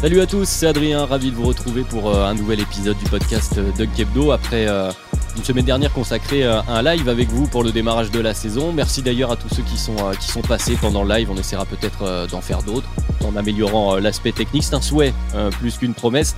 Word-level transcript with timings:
Salut 0.00 0.22
à 0.22 0.26
tous, 0.26 0.48
c'est 0.48 0.66
Adrien, 0.66 1.04
ravi 1.04 1.30
de 1.30 1.36
vous 1.36 1.44
retrouver 1.44 1.82
pour 1.82 2.08
euh, 2.08 2.24
un 2.24 2.32
nouvel 2.32 2.58
épisode 2.58 2.96
du 2.96 3.04
podcast 3.04 3.58
euh, 3.58 3.70
Doug 3.76 3.90
Kebdo 3.94 4.30
après 4.30 4.66
euh, 4.66 4.90
une 5.36 5.44
semaine 5.44 5.66
dernière 5.66 5.92
consacrée 5.92 6.42
à 6.42 6.64
un 6.68 6.82
live 6.82 7.06
avec 7.10 7.28
vous 7.28 7.46
pour 7.46 7.62
le 7.62 7.70
démarrage 7.70 8.10
de 8.10 8.18
la 8.18 8.32
saison. 8.32 8.72
Merci 8.72 9.02
d'ailleurs 9.02 9.30
à 9.30 9.36
tous 9.36 9.54
ceux 9.54 9.62
qui 9.62 9.76
sont, 9.76 9.96
qui 10.18 10.28
sont 10.28 10.40
passés 10.40 10.78
pendant 10.80 11.04
le 11.04 11.14
live, 11.14 11.30
on 11.30 11.36
essaiera 11.36 11.66
peut-être 11.66 12.26
d'en 12.30 12.40
faire 12.40 12.62
d'autres 12.62 12.88
en 13.26 13.36
améliorant 13.36 13.96
l'aspect 13.96 14.32
technique, 14.32 14.64
c'est 14.64 14.74
un 14.74 14.80
souhait 14.80 15.12
plus 15.60 15.76
qu'une 15.76 15.92
promesse. 15.92 16.34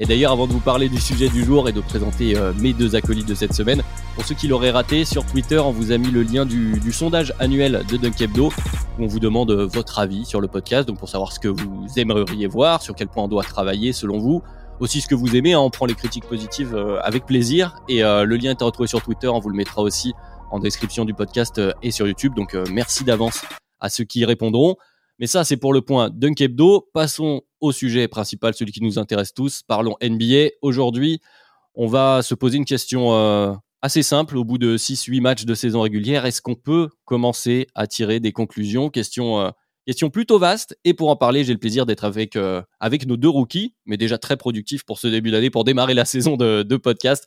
Et 0.00 0.06
d'ailleurs, 0.06 0.32
avant 0.32 0.48
de 0.48 0.52
vous 0.52 0.58
parler 0.58 0.88
du 0.88 1.00
sujet 1.00 1.28
du 1.28 1.44
jour 1.44 1.68
et 1.68 1.72
de 1.72 1.80
présenter 1.80 2.36
euh, 2.36 2.52
mes 2.58 2.72
deux 2.72 2.96
acolytes 2.96 3.28
de 3.28 3.34
cette 3.36 3.52
semaine, 3.52 3.84
pour 4.16 4.24
ceux 4.24 4.34
qui 4.34 4.48
l'auraient 4.48 4.72
raté, 4.72 5.04
sur 5.04 5.24
Twitter, 5.24 5.58
on 5.60 5.70
vous 5.70 5.92
a 5.92 5.98
mis 5.98 6.10
le 6.10 6.24
lien 6.24 6.44
du, 6.44 6.80
sondage 6.90 7.32
annuel 7.38 7.84
de 7.88 7.96
Dunkebdo, 7.96 8.46
où 8.48 9.04
on 9.04 9.06
vous 9.06 9.20
demande 9.20 9.52
euh, 9.52 9.66
votre 9.66 10.00
avis 10.00 10.24
sur 10.24 10.40
le 10.40 10.48
podcast, 10.48 10.88
donc 10.88 10.98
pour 10.98 11.08
savoir 11.08 11.30
ce 11.30 11.38
que 11.38 11.46
vous 11.46 11.86
aimeriez 11.96 12.48
voir, 12.48 12.82
sur 12.82 12.96
quel 12.96 13.06
point 13.06 13.22
on 13.22 13.28
doit 13.28 13.44
travailler 13.44 13.92
selon 13.92 14.18
vous, 14.18 14.42
aussi 14.80 15.00
ce 15.00 15.06
que 15.06 15.14
vous 15.14 15.36
aimez, 15.36 15.52
hein, 15.52 15.60
on 15.60 15.70
prend 15.70 15.86
les 15.86 15.94
critiques 15.94 16.26
positives 16.26 16.74
euh, 16.74 16.98
avec 17.04 17.24
plaisir, 17.24 17.76
et 17.88 18.00
le 18.00 18.34
lien 18.34 18.50
est 18.50 18.62
à 18.62 18.64
retrouver 18.64 18.88
sur 18.88 19.00
Twitter, 19.00 19.28
on 19.28 19.38
vous 19.38 19.50
le 19.50 19.56
mettra 19.56 19.80
aussi 19.80 20.12
en 20.50 20.58
description 20.58 21.04
du 21.04 21.14
podcast 21.14 21.60
et 21.82 21.92
sur 21.92 22.08
YouTube, 22.08 22.34
donc 22.34 22.56
merci 22.72 23.04
d'avance 23.04 23.42
à 23.78 23.90
ceux 23.90 24.02
qui 24.02 24.20
y 24.20 24.24
répondront. 24.24 24.74
Mais 25.20 25.28
ça, 25.28 25.44
c'est 25.44 25.56
pour 25.56 25.72
le 25.72 25.80
point 25.80 26.10
Dunkebdo. 26.10 26.88
Passons 26.92 27.42
au 27.64 27.72
sujet 27.72 28.08
principal, 28.08 28.54
celui 28.54 28.72
qui 28.72 28.82
nous 28.82 28.98
intéresse 28.98 29.32
tous. 29.32 29.62
Parlons 29.66 29.96
NBA. 30.02 30.50
Aujourd'hui, 30.60 31.20
on 31.74 31.86
va 31.86 32.22
se 32.22 32.34
poser 32.34 32.58
une 32.58 32.66
question 32.66 33.14
euh, 33.14 33.54
assez 33.80 34.02
simple. 34.02 34.36
Au 34.36 34.44
bout 34.44 34.58
de 34.58 34.76
6-8 34.76 35.20
matchs 35.22 35.44
de 35.46 35.54
saison 35.54 35.80
régulière, 35.80 36.26
est-ce 36.26 36.42
qu'on 36.42 36.54
peut 36.54 36.90
commencer 37.06 37.66
à 37.74 37.86
tirer 37.86 38.20
des 38.20 38.32
conclusions? 38.32 38.90
Question, 38.90 39.40
euh, 39.40 39.50
question 39.86 40.10
plutôt 40.10 40.38
vaste. 40.38 40.78
Et 40.84 40.92
pour 40.92 41.08
en 41.08 41.16
parler, 41.16 41.42
j'ai 41.42 41.54
le 41.54 41.58
plaisir 41.58 41.86
d'être 41.86 42.04
avec, 42.04 42.36
euh, 42.36 42.60
avec 42.80 43.06
nos 43.06 43.16
deux 43.16 43.30
rookies, 43.30 43.74
mais 43.86 43.96
déjà 43.96 44.18
très 44.18 44.36
productifs 44.36 44.84
pour 44.84 44.98
ce 44.98 45.08
début 45.08 45.30
d'année, 45.30 45.48
pour 45.48 45.64
démarrer 45.64 45.94
la 45.94 46.04
saison 46.04 46.36
de, 46.36 46.62
de 46.62 46.76
podcast. 46.76 47.26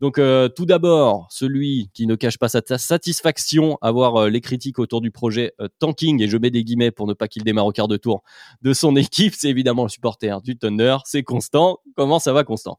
Donc 0.00 0.18
euh, 0.18 0.48
tout 0.48 0.66
d'abord, 0.66 1.26
celui 1.30 1.90
qui 1.92 2.06
ne 2.06 2.14
cache 2.14 2.38
pas 2.38 2.48
sa 2.48 2.60
satisfaction 2.78 3.76
à 3.80 3.90
voir 3.90 4.16
euh, 4.16 4.28
les 4.28 4.40
critiques 4.40 4.78
autour 4.78 5.00
du 5.00 5.10
projet 5.10 5.52
euh, 5.60 5.68
tanking, 5.80 6.22
et 6.22 6.28
je 6.28 6.36
mets 6.36 6.50
des 6.50 6.62
guillemets 6.62 6.92
pour 6.92 7.06
ne 7.06 7.14
pas 7.14 7.26
qu'il 7.26 7.42
démarre 7.42 7.66
au 7.66 7.72
quart 7.72 7.88
de 7.88 7.96
tour, 7.96 8.22
de 8.62 8.72
son 8.72 8.94
équipe, 8.96 9.34
c'est 9.34 9.48
évidemment 9.48 9.82
le 9.82 9.88
supporter 9.88 10.40
du 10.42 10.56
Thunder, 10.56 10.98
c'est 11.04 11.24
Constant. 11.24 11.78
Comment 11.96 12.20
ça 12.20 12.32
va 12.32 12.44
Constant? 12.44 12.78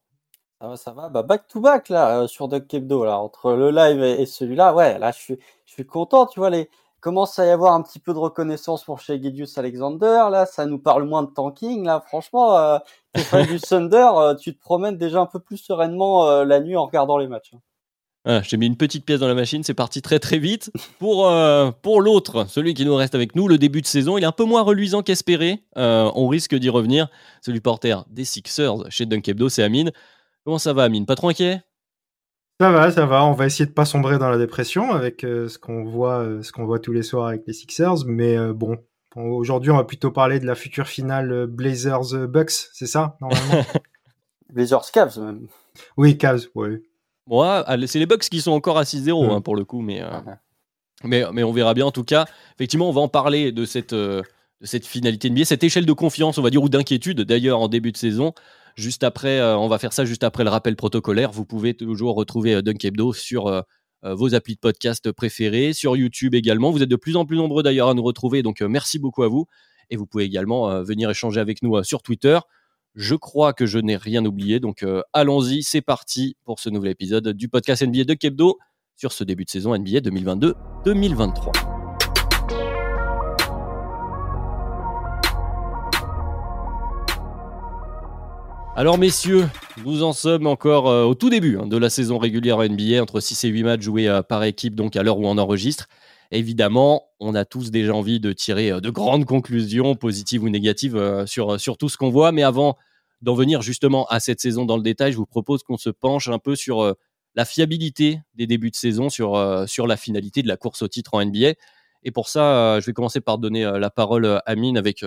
Ça 0.60 0.68
va, 0.68 0.76
ça 0.76 0.92
va. 0.92 1.08
Bah, 1.08 1.22
back 1.22 1.48
to 1.48 1.60
back 1.60 1.88
là 1.88 2.26
sur 2.28 2.48
Doug 2.48 2.66
Kebdo 2.66 3.04
là 3.04 3.18
entre 3.18 3.52
le 3.52 3.70
live 3.70 4.02
et, 4.02 4.26
celui-là. 4.26 4.74
Ouais, 4.74 4.98
là 4.98 5.10
je 5.10 5.18
suis 5.18 5.38
je 5.66 5.72
suis 5.72 5.84
content. 5.84 6.26
Tu 6.26 6.38
vois 6.38 6.50
les 6.50 6.70
commence 7.02 7.38
à 7.38 7.44
y 7.44 7.50
avoir 7.50 7.74
un 7.74 7.82
petit 7.82 7.98
peu 7.98 8.14
de 8.14 8.18
reconnaissance 8.18 8.84
pour 8.84 9.00
chez 9.00 9.20
Gideus 9.20 9.58
Alexander. 9.58 10.28
Là, 10.30 10.46
ça 10.46 10.64
nous 10.64 10.78
parle 10.78 11.02
moins 11.04 11.24
de 11.24 11.30
tanking. 11.30 11.84
Là, 11.84 12.02
franchement, 12.06 12.56
euh, 12.56 12.78
fan 13.18 13.44
du 13.46 13.60
Thunder, 13.60 14.08
euh, 14.14 14.34
tu 14.36 14.54
te 14.54 14.60
promènes 14.60 14.96
déjà 14.96 15.20
un 15.20 15.26
peu 15.26 15.40
plus 15.40 15.58
sereinement 15.58 16.28
euh, 16.28 16.44
la 16.44 16.60
nuit 16.60 16.76
en 16.76 16.86
regardant 16.86 17.18
les 17.18 17.26
matchs. 17.26 17.52
Ah, 18.24 18.40
J'ai 18.42 18.56
mis 18.56 18.66
une 18.66 18.76
petite 18.76 19.04
pièce 19.04 19.18
dans 19.18 19.26
la 19.26 19.34
machine, 19.34 19.64
c'est 19.64 19.74
parti 19.74 20.00
très 20.00 20.20
très 20.20 20.38
vite. 20.38 20.70
Pour, 21.00 21.28
euh, 21.28 21.72
pour 21.82 22.00
l'autre, 22.00 22.46
celui 22.48 22.72
qui 22.72 22.86
nous 22.86 22.94
reste 22.94 23.16
avec 23.16 23.34
nous, 23.34 23.48
le 23.48 23.58
début 23.58 23.82
de 23.82 23.86
saison, 23.86 24.16
il 24.16 24.22
est 24.22 24.26
un 24.26 24.32
peu 24.32 24.44
moins 24.44 24.62
reluisant 24.62 25.02
qu'espéré. 25.02 25.64
on 25.74 26.28
risque 26.28 26.54
d'y 26.54 26.68
revenir. 26.68 27.08
Celui 27.40 27.60
porteur 27.60 28.06
des 28.10 28.24
Sixers 28.24 28.76
chez 28.90 29.06
Dunkebdo, 29.06 29.48
c'est 29.48 29.64
Amine. 29.64 29.90
Comment 30.44 30.58
ça 30.58 30.72
va 30.72 30.84
Amine? 30.84 31.04
Pas 31.04 31.16
trop 31.16 31.30
inquiet? 31.30 31.62
Ça 32.62 32.70
va, 32.70 32.92
ça 32.92 33.06
va. 33.06 33.24
On 33.24 33.32
va 33.32 33.46
essayer 33.46 33.66
de 33.66 33.72
pas 33.72 33.84
sombrer 33.84 34.18
dans 34.18 34.30
la 34.30 34.38
dépression 34.38 34.92
avec 34.92 35.24
euh, 35.24 35.48
ce 35.48 35.58
qu'on 35.58 35.82
voit, 35.82 36.18
euh, 36.18 36.42
ce 36.42 36.52
qu'on 36.52 36.64
voit 36.64 36.78
tous 36.78 36.92
les 36.92 37.02
soirs 37.02 37.26
avec 37.26 37.42
les 37.44 37.52
Sixers. 37.52 38.06
Mais 38.06 38.36
euh, 38.36 38.52
bon, 38.52 38.78
aujourd'hui, 39.16 39.72
on 39.72 39.76
va 39.76 39.82
plutôt 39.82 40.12
parler 40.12 40.38
de 40.38 40.46
la 40.46 40.54
future 40.54 40.86
finale 40.86 41.46
Blazers 41.48 42.28
Bucks, 42.28 42.52
c'est 42.72 42.86
ça 42.86 43.16
normalement? 43.20 43.64
Blazers 44.52 44.92
Cavs 44.92 45.18
même. 45.18 45.48
Oui, 45.96 46.16
Cavs, 46.16 46.42
oui. 46.54 46.82
Moi, 47.26 47.64
c'est 47.86 47.98
les 47.98 48.06
Bucks 48.06 48.28
qui 48.28 48.40
sont 48.40 48.52
encore 48.52 48.78
à 48.78 48.84
6-0 48.84 49.32
hein, 49.32 49.40
pour 49.40 49.56
le 49.56 49.64
coup, 49.64 49.80
mais, 49.80 50.00
mais 51.02 51.24
mais 51.32 51.42
on 51.42 51.52
verra 51.52 51.74
bien. 51.74 51.86
En 51.86 51.90
tout 51.90 52.04
cas, 52.04 52.26
effectivement, 52.54 52.88
on 52.88 52.92
va 52.92 53.00
en 53.00 53.08
parler 53.08 53.50
de 53.50 53.64
cette 53.64 53.94
de 53.94 54.22
cette 54.62 54.86
finalité 54.86 55.30
NBA, 55.30 55.46
cette 55.46 55.64
échelle 55.64 55.86
de 55.86 55.92
confiance, 55.92 56.38
on 56.38 56.42
va 56.42 56.50
dire, 56.50 56.62
ou 56.62 56.68
d'inquiétude 56.68 57.22
d'ailleurs 57.22 57.60
en 57.60 57.68
début 57.68 57.90
de 57.90 57.96
saison. 57.96 58.34
Juste 58.76 59.04
après, 59.04 59.38
euh, 59.38 59.56
on 59.56 59.68
va 59.68 59.78
faire 59.78 59.92
ça 59.92 60.04
juste 60.04 60.24
après 60.24 60.44
le 60.44 60.50
rappel 60.50 60.76
protocolaire. 60.76 61.30
Vous 61.30 61.44
pouvez 61.44 61.74
toujours 61.74 62.14
retrouver 62.14 62.54
euh, 62.54 62.62
Dunk 62.62 62.84
Hebdo 62.84 63.12
sur 63.12 63.46
euh, 63.48 63.62
vos 64.02 64.34
applis 64.34 64.54
de 64.54 64.60
podcast 64.60 65.12
préférés, 65.12 65.72
sur 65.72 65.96
YouTube 65.96 66.34
également. 66.34 66.70
Vous 66.72 66.82
êtes 66.82 66.88
de 66.88 66.96
plus 66.96 67.16
en 67.16 67.24
plus 67.24 67.36
nombreux 67.36 67.62
d'ailleurs 67.62 67.88
à 67.88 67.94
nous 67.94 68.02
retrouver, 68.02 68.42
donc 68.42 68.60
merci 68.60 68.98
beaucoup 68.98 69.22
à 69.22 69.28
vous. 69.28 69.46
Et 69.90 69.96
vous 69.96 70.06
pouvez 70.06 70.24
également 70.24 70.82
venir 70.82 71.08
échanger 71.08 71.38
avec 71.38 71.62
nous 71.62 71.80
sur 71.84 72.02
Twitter. 72.02 72.40
Je 72.96 73.14
crois 73.14 73.52
que 73.52 73.64
je 73.64 73.78
n'ai 73.78 73.96
rien 73.96 74.24
oublié, 74.24 74.58
donc 74.58 74.84
allons-y, 75.12 75.62
c'est 75.62 75.82
parti 75.82 76.36
pour 76.44 76.58
ce 76.58 76.68
nouvel 76.68 76.90
épisode 76.90 77.28
du 77.28 77.48
podcast 77.48 77.86
NBA 77.86 78.02
de 78.02 78.14
Kebdo 78.14 78.58
sur 78.96 79.12
ce 79.12 79.22
début 79.22 79.44
de 79.44 79.50
saison 79.50 79.78
NBA 79.78 80.00
2022-2023. 80.00 81.81
Alors 88.74 88.96
messieurs, 88.96 89.46
nous 89.84 90.02
en 90.02 90.14
sommes 90.14 90.46
encore 90.46 90.88
euh, 90.88 91.04
au 91.04 91.14
tout 91.14 91.28
début 91.28 91.58
hein, 91.58 91.66
de 91.66 91.76
la 91.76 91.90
saison 91.90 92.16
régulière 92.16 92.56
NBA, 92.58 93.02
entre 93.02 93.20
6 93.20 93.44
et 93.44 93.48
8 93.48 93.62
matchs 93.64 93.82
joués 93.82 94.08
euh, 94.08 94.22
par 94.22 94.42
équipe, 94.44 94.74
donc 94.74 94.96
à 94.96 95.02
l'heure 95.02 95.18
où 95.18 95.26
on 95.26 95.36
enregistre. 95.36 95.88
Évidemment, 96.30 97.04
on 97.20 97.34
a 97.34 97.44
tous 97.44 97.70
déjà 97.70 97.94
envie 97.94 98.18
de 98.18 98.32
tirer 98.32 98.72
euh, 98.72 98.80
de 98.80 98.88
grandes 98.88 99.26
conclusions, 99.26 99.94
positives 99.94 100.42
ou 100.42 100.48
négatives, 100.48 100.98
sur, 101.26 101.60
sur 101.60 101.76
tout 101.76 101.90
ce 101.90 101.98
qu'on 101.98 102.08
voit. 102.08 102.32
Mais 102.32 102.42
avant 102.42 102.78
d'en 103.20 103.34
venir 103.34 103.60
justement 103.60 104.06
à 104.06 104.20
cette 104.20 104.40
saison 104.40 104.64
dans 104.64 104.78
le 104.78 104.82
détail, 104.82 105.12
je 105.12 105.18
vous 105.18 105.26
propose 105.26 105.62
qu'on 105.62 105.76
se 105.76 105.90
penche 105.90 106.28
un 106.28 106.38
peu 106.38 106.56
sur 106.56 106.96
la 107.34 107.44
fiabilité 107.44 108.20
des 108.34 108.46
débuts 108.46 108.70
de 108.70 108.76
saison, 108.76 109.10
sur, 109.10 109.64
sur 109.68 109.86
la 109.86 109.98
finalité 109.98 110.42
de 110.42 110.48
la 110.48 110.56
course 110.56 110.80
au 110.80 110.88
titre 110.88 111.12
en 111.12 111.24
NBA. 111.24 111.52
Et 112.04 112.10
pour 112.10 112.28
ça, 112.28 112.80
je 112.80 112.86
vais 112.86 112.92
commencer 112.94 113.20
par 113.20 113.36
donner 113.36 113.64
la 113.78 113.90
parole 113.90 114.26
à 114.26 114.38
Amine 114.46 114.78
avec 114.78 115.04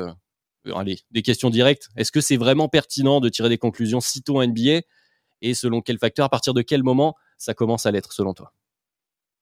allez, 0.75 0.99
des 1.11 1.21
questions 1.21 1.49
directes. 1.49 1.89
Est-ce 1.95 2.11
que 2.11 2.21
c'est 2.21 2.37
vraiment 2.37 2.69
pertinent 2.69 3.19
de 3.19 3.29
tirer 3.29 3.49
des 3.49 3.57
conclusions 3.57 3.99
sitôt 3.99 4.41
en 4.41 4.47
NBA 4.47 4.81
Et 5.41 5.53
selon 5.53 5.81
quel 5.81 5.99
facteur, 5.99 6.25
à 6.25 6.29
partir 6.29 6.53
de 6.53 6.61
quel 6.61 6.83
moment 6.83 7.15
ça 7.37 7.53
commence 7.53 7.85
à 7.85 7.91
l'être 7.91 8.13
selon 8.13 8.33
toi? 8.33 8.53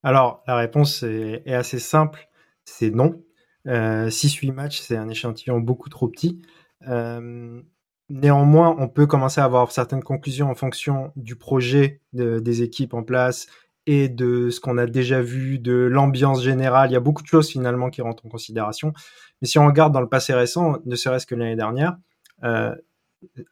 Alors, 0.03 0.44
la 0.47 0.57
réponse 0.57 1.03
est, 1.03 1.53
assez 1.53 1.79
simple, 1.79 2.28
c'est 2.66 2.91
non. 2.91 3.23
6-8 3.66 4.50
euh, 4.50 4.53
matchs, 4.53 4.81
c'est 4.81 4.98
un 4.98 5.07
échantillon 5.07 5.59
beaucoup 5.59 5.88
trop 5.88 6.09
petit. 6.09 6.42
Euh, 6.89 7.62
néanmoins, 8.09 8.75
on 8.77 8.89
peut 8.89 9.07
commencer 9.07 9.39
à 9.39 9.45
avoir 9.45 9.71
certaines 9.71 10.03
conclusions 10.03 10.50
en 10.50 10.56
fonction 10.56 11.13
du 11.15 11.38
projet 11.38 12.01
des 12.12 12.62
équipes 12.62 12.94
en 12.94 13.03
place 13.03 13.48
et 13.85 14.09
de 14.09 14.50
ce 14.50 14.59
qu'on 14.59 14.77
a 14.77 14.85
déjà 14.85 15.21
vu, 15.21 15.59
de 15.59 15.74
l'ambiance 15.74 16.41
générale. 16.44 16.89
Il 16.89 16.94
y 16.94 16.97
a 16.97 17.01
beaucoup 17.01 17.21
de 17.21 17.27
choses 17.27 17.50
finalement 17.50 17.89
qui 17.89 18.01
rentrent 18.01 18.25
en 18.25 18.30
considération. 18.30 18.94
Mais 19.41 19.47
si 19.47 19.59
on 19.59 19.65
regarde 19.65 19.94
dans 19.94 20.01
le 20.01 20.09
passé 20.09 20.33
récent, 20.33 20.77
ne 20.85 20.95
serait-ce 20.95 21.25
que 21.25 21.35
l'année 21.35 21.56
dernière, 21.56 21.97
euh, 22.44 22.74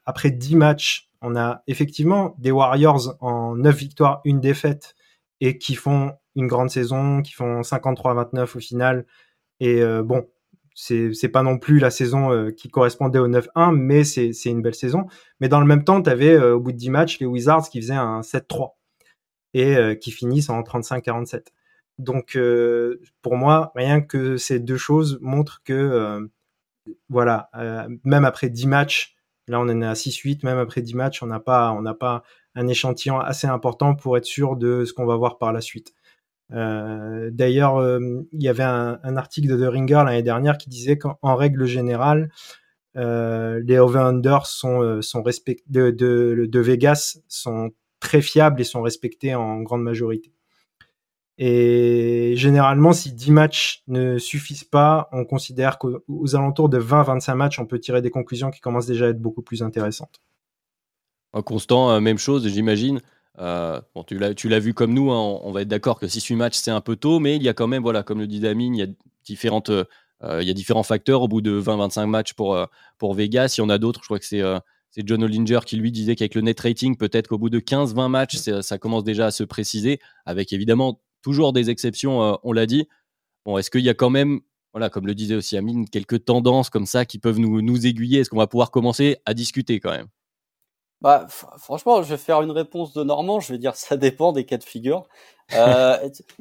après 0.06 0.32
10 0.32 0.56
matchs, 0.56 1.10
on 1.22 1.36
a 1.36 1.64
effectivement 1.68 2.36
des 2.40 2.52
Warriors 2.52 3.18
en 3.20 3.56
9 3.56 3.76
victoires, 3.76 4.22
une 4.26 4.40
défaite, 4.40 4.96
et 5.40 5.58
qui 5.58 5.76
font 5.76 6.14
une 6.36 6.48
grande 6.48 6.70
saison, 6.70 7.22
qui 7.22 7.34
font 7.34 7.62
53-29 7.62 8.58
au 8.58 8.60
final. 8.60 9.06
Et 9.60 9.82
euh, 9.82 10.02
bon, 10.02 10.28
c'est 10.74 11.32
pas 11.32 11.44
non 11.44 11.58
plus 11.58 11.80
la 11.80 11.92
saison 11.92 12.32
euh, 12.32 12.52
qui 12.52 12.70
correspondait 12.70 13.20
au 13.20 13.28
9-1, 13.28 13.76
mais 13.76 14.04
c'est 14.04 14.32
une 14.46 14.62
belle 14.62 14.76
saison. 14.76 15.06
Mais 15.40 15.50
dans 15.50 15.60
le 15.60 15.68
même 15.68 15.84
temps, 15.84 16.02
tu 16.02 16.10
avais 16.10 16.38
au 16.38 16.60
bout 16.60 16.72
de 16.72 16.78
10 16.78 16.90
matchs 16.90 17.20
les 17.20 17.26
Wizards 17.26 17.70
qui 17.70 17.82
faisaient 17.82 17.94
un 17.94 18.22
7-3 18.22 18.72
et 19.54 19.98
qui 20.00 20.12
finissent 20.12 20.50
en 20.50 20.62
35-47. 20.62 21.48
Donc, 21.98 22.38
pour 23.22 23.36
moi, 23.36 23.72
rien 23.76 24.02
que 24.02 24.38
ces 24.38 24.60
deux 24.60 24.78
choses 24.78 25.20
montrent 25.22 25.62
que, 25.64 26.30
voilà, 27.10 27.50
même 28.04 28.26
après 28.26 28.50
10 28.50 28.68
matchs, 28.68 29.16
là 29.48 29.60
on 29.60 29.64
en 29.64 29.82
est 29.82 29.86
à 29.86 29.94
6-8, 29.94 30.46
même 30.46 30.58
après 30.58 30.82
10 30.82 30.96
matchs, 30.96 31.24
on 31.24 31.28
n'a 31.28 31.40
pas, 31.40 31.78
pas 32.00 32.24
un 32.56 32.68
échantillon 32.68 33.20
assez 33.20 33.48
important 33.48 33.96
pour 33.96 34.18
être 34.18 34.26
sûr 34.26 34.56
de 34.56 34.86
ce 34.86 34.94
qu'on 34.94 35.06
va 35.06 35.16
voir 35.16 35.38
par 35.38 35.54
la 35.54 35.62
suite. 35.62 35.94
Euh, 36.54 37.30
D'ailleurs, 37.32 37.78
euh, 37.78 38.28
il 38.34 38.44
y 38.44 38.50
avait 38.50 38.64
un, 38.64 39.18
article 39.18 39.48
de 39.48 39.58
The 39.58 39.72
Ringer 39.72 40.04
l'année 40.06 40.24
dernière 40.24 40.58
qui 40.58 40.70
disait 40.70 40.98
qu'en 40.98 41.36
règle 41.36 41.66
générale, 41.66 42.30
euh, 42.98 43.62
les 43.66 43.80
over-under 43.80 44.46
sont, 44.46 44.82
euh, 44.82 45.02
sont 45.02 45.24
de, 45.68 46.60
Vegas 46.60 47.20
sont 47.28 47.72
très 48.02 48.22
fiables 48.22 48.60
et 48.60 48.66
sont 48.66 48.82
respectés 48.82 49.34
en 49.36 49.62
grande 49.62 49.84
majorité. 49.84 50.34
Et 51.38 52.34
généralement, 52.36 52.92
si 52.92 53.14
10 53.14 53.32
matchs 53.32 53.84
ne 53.88 54.18
suffisent 54.18 54.66
pas, 54.66 55.08
on 55.14 55.24
considère 55.24 55.80
qu'aux 55.80 56.36
alentours 56.36 56.68
de 56.68 56.80
20-25 56.80 57.36
matchs, 57.36 57.60
on 57.60 57.66
peut 57.66 57.80
tirer 57.80 58.02
des 58.02 58.10
conclusions 58.10 58.52
qui 58.52 58.60
commencent 58.60 58.86
déjà 58.86 59.06
à 59.06 59.10
être 59.10 59.22
beaucoup 59.22 59.42
plus 59.42 59.64
intéressantes. 59.64 60.22
Constant, 61.46 61.92
euh, 61.92 62.00
même 62.02 62.18
chose, 62.18 62.46
j'imagine. 62.48 63.00
Euh, 63.40 63.80
bon, 63.96 64.04
tu 64.04 64.18
l'as 64.20 64.60
vu 64.60 64.74
comme 64.74 64.94
nous, 64.94 65.12
hein, 65.12 65.40
on, 65.42 65.52
va 65.52 65.62
être 65.62 65.70
d'accord 65.70 65.98
que 66.00 66.06
6-8 66.06 66.36
matchs, 66.36 66.58
c'est 66.58 66.70
un 66.70 66.82
peu 66.82 66.98
tôt, 66.98 67.20
mais 67.20 67.38
il 67.38 67.44
y 67.44 67.50
a 67.50 67.54
quand 67.54 67.68
même, 67.68 67.82
voilà, 67.82 68.04
comme 68.04 68.20
le 68.20 68.28
dit 68.28 68.42
Damien, 68.42 68.74
il 68.74 68.80
y 68.80 68.84
a, 68.84 68.88
différentes, 69.24 69.70
euh, 69.70 69.86
il 70.42 70.48
y 70.48 70.52
a 70.52 70.54
différents 70.54 70.84
facteurs 70.84 71.22
au 71.22 71.28
bout 71.30 71.42
de 71.42 71.60
20-25 71.60 72.06
matchs 72.08 72.34
pour, 72.34 72.60
pour 72.98 73.14
Vegas. 73.14 73.56
Il 73.58 73.62
y 73.62 73.64
en 73.64 73.70
a 73.70 73.78
d'autres, 73.78 74.02
je 74.02 74.08
crois 74.08 74.20
que 74.20 74.26
c'est 74.26 74.44
c'est 74.92 75.08
John 75.08 75.24
Olinger 75.24 75.60
qui 75.66 75.78
lui 75.78 75.92
disait 75.92 76.16
qu'avec 76.16 76.36
le 76.36 76.42
net 76.42 76.60
rating, 76.60 76.98
peut-être 76.98 77.28
qu'au 77.28 77.38
bout 77.38 77.50
de 77.50 77.60
15-20 77.60 78.10
matchs, 78.10 78.38
ça 78.38 78.78
commence 78.78 79.04
déjà 79.04 79.28
à 79.28 79.32
se 79.32 79.44
préciser, 79.44 80.00
avec 80.26 80.54
évidemment 80.54 81.02
toujours 81.22 81.54
des 81.54 81.70
exceptions, 81.70 82.38
on 82.44 82.52
l'a 82.52 82.66
dit. 82.66 82.88
Bon, 83.46 83.58
est-ce 83.58 83.72
qu'il 83.72 83.82
y 83.82 83.90
a 83.90 83.94
quand 83.94 84.10
même, 84.10 84.42
voilà, 84.74 84.90
comme 84.90 85.08
le 85.08 85.16
disait 85.16 85.36
aussi 85.36 85.58
Amine, 85.58 85.90
quelques 85.90 86.26
tendances 86.26 86.70
comme 86.70 86.86
ça 86.86 87.06
qui 87.06 87.20
peuvent 87.20 87.40
nous, 87.40 87.62
nous 87.62 87.88
aiguiller? 87.88 88.20
Est-ce 88.20 88.30
qu'on 88.30 88.38
va 88.38 88.48
pouvoir 88.48 88.70
commencer 88.70 89.18
à 89.26 89.34
discuter 89.34 89.80
quand 89.80 89.92
même? 89.92 90.08
Bah, 91.02 91.26
franchement, 91.58 92.04
je 92.04 92.10
vais 92.10 92.18
faire 92.18 92.42
une 92.42 92.52
réponse 92.52 92.94
de 92.94 93.04
Normand. 93.04 93.40
Je 93.40 93.54
vais 93.54 93.58
dire 93.60 93.76
ça 93.76 93.98
dépend 93.98 94.32
des 94.34 94.46
cas 94.46 94.58
de 94.58 94.64
figure. 94.64 95.08
Euh, 95.54 95.98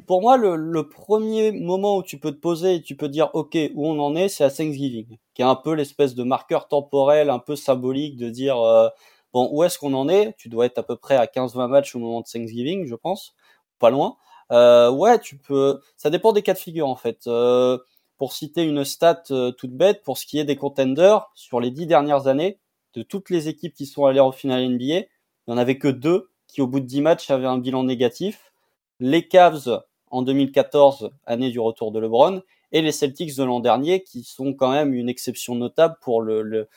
pour 0.07 0.21
moi, 0.21 0.37
le, 0.37 0.55
le, 0.55 0.87
premier 0.87 1.51
moment 1.51 1.97
où 1.97 2.03
tu 2.03 2.17
peux 2.17 2.31
te 2.31 2.39
poser 2.39 2.75
et 2.75 2.81
tu 2.81 2.95
peux 2.95 3.09
dire 3.09 3.29
OK 3.33 3.57
où 3.75 3.87
on 3.87 3.99
en 3.99 4.15
est, 4.15 4.29
c'est 4.29 4.43
à 4.45 4.49
Thanksgiving, 4.49 5.17
qui 5.33 5.41
est 5.41 5.45
un 5.45 5.55
peu 5.55 5.73
l'espèce 5.73 6.15
de 6.15 6.23
marqueur 6.23 6.69
temporel, 6.69 7.29
un 7.29 7.39
peu 7.39 7.57
symbolique 7.57 8.15
de 8.15 8.29
dire 8.29 8.61
euh, 8.61 8.87
bon 9.33 9.49
où 9.51 9.63
est-ce 9.63 9.77
qu'on 9.79 9.93
en 9.93 10.07
est? 10.07 10.33
Tu 10.37 10.47
dois 10.47 10.65
être 10.65 10.77
à 10.77 10.83
peu 10.83 10.95
près 10.95 11.17
à 11.17 11.25
15-20 11.25 11.67
matchs 11.67 11.95
au 11.95 11.99
moment 11.99 12.21
de 12.21 12.25
Thanksgiving, 12.31 12.85
je 12.85 12.95
pense, 12.95 13.35
pas 13.79 13.89
loin. 13.89 14.15
Euh, 14.51 14.89
ouais, 14.91 15.19
tu 15.19 15.37
peux. 15.37 15.81
Ça 15.97 16.09
dépend 16.09 16.33
des 16.33 16.41
cas 16.43 16.53
de 16.53 16.59
figure 16.59 16.87
en 16.87 16.95
fait. 16.95 17.27
Euh, 17.27 17.77
pour 18.17 18.33
citer 18.33 18.63
une 18.63 18.85
stat 18.85 19.23
euh, 19.31 19.51
toute 19.51 19.71
bête, 19.71 20.03
pour 20.03 20.17
ce 20.17 20.27
qui 20.27 20.37
est 20.37 20.45
des 20.45 20.55
contenders 20.55 21.31
sur 21.33 21.59
les 21.59 21.71
dix 21.71 21.87
dernières 21.87 22.27
années, 22.27 22.59
de 22.93 23.03
toutes 23.03 23.29
les 23.29 23.47
équipes 23.47 23.73
qui 23.73 23.85
sont 23.85 24.05
allées 24.05 24.19
en 24.19 24.31
finale 24.31 24.67
NBA, 24.67 24.83
il 24.83 25.07
n'y 25.47 25.53
en 25.53 25.57
avait 25.57 25.77
que 25.77 25.87
deux 25.87 26.29
qui, 26.47 26.61
au 26.61 26.67
bout 26.67 26.79
de 26.79 26.85
10 26.85 27.01
matchs, 27.01 27.29
avaient 27.31 27.47
un 27.47 27.57
bilan 27.57 27.83
négatif. 27.83 28.51
Les 28.99 29.27
Cavs 29.27 29.83
en 30.09 30.21
2014, 30.21 31.11
année 31.25 31.49
du 31.49 31.59
retour 31.59 31.91
de 31.91 31.99
LeBron, 31.99 32.41
et 32.73 32.81
les 32.81 32.91
Celtics 32.91 33.35
de 33.35 33.43
l'an 33.43 33.59
dernier, 33.59 34.03
qui 34.03 34.23
sont 34.23 34.53
quand 34.53 34.71
même 34.71 34.93
une 34.93 35.09
exception 35.09 35.55
notable 35.55 35.95
pour 36.01 36.21
le, 36.21 36.41
le, 36.41 36.67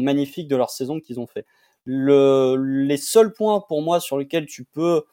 magnifique 0.00 0.48
de 0.48 0.56
leur 0.56 0.70
saison 0.70 1.00
qu'ils 1.00 1.20
ont 1.20 1.26
fait. 1.26 1.44
Le, 1.84 2.56
les 2.56 2.96
seuls 2.96 3.32
points 3.32 3.60
pour 3.60 3.82
moi 3.82 4.00
sur 4.00 4.18
lesquels 4.18 4.46
tu 4.46 4.64
peux 4.64 5.04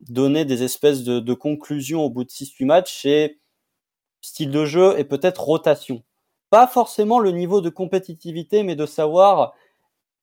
donner 0.00 0.44
des 0.44 0.62
espèces 0.62 1.02
de, 1.02 1.20
de 1.20 1.34
conclusions 1.34 2.04
au 2.04 2.10
bout 2.10 2.24
de 2.24 2.30
6-8 2.30 2.64
matchs, 2.64 3.00
c'est 3.02 3.38
style 4.20 4.50
de 4.50 4.64
jeu 4.64 4.98
et 4.98 5.04
peut-être 5.04 5.42
rotation 5.42 6.02
pas 6.50 6.66
forcément 6.66 7.18
le 7.18 7.30
niveau 7.30 7.60
de 7.60 7.68
compétitivité, 7.68 8.62
mais 8.62 8.76
de 8.76 8.86
savoir 8.86 9.54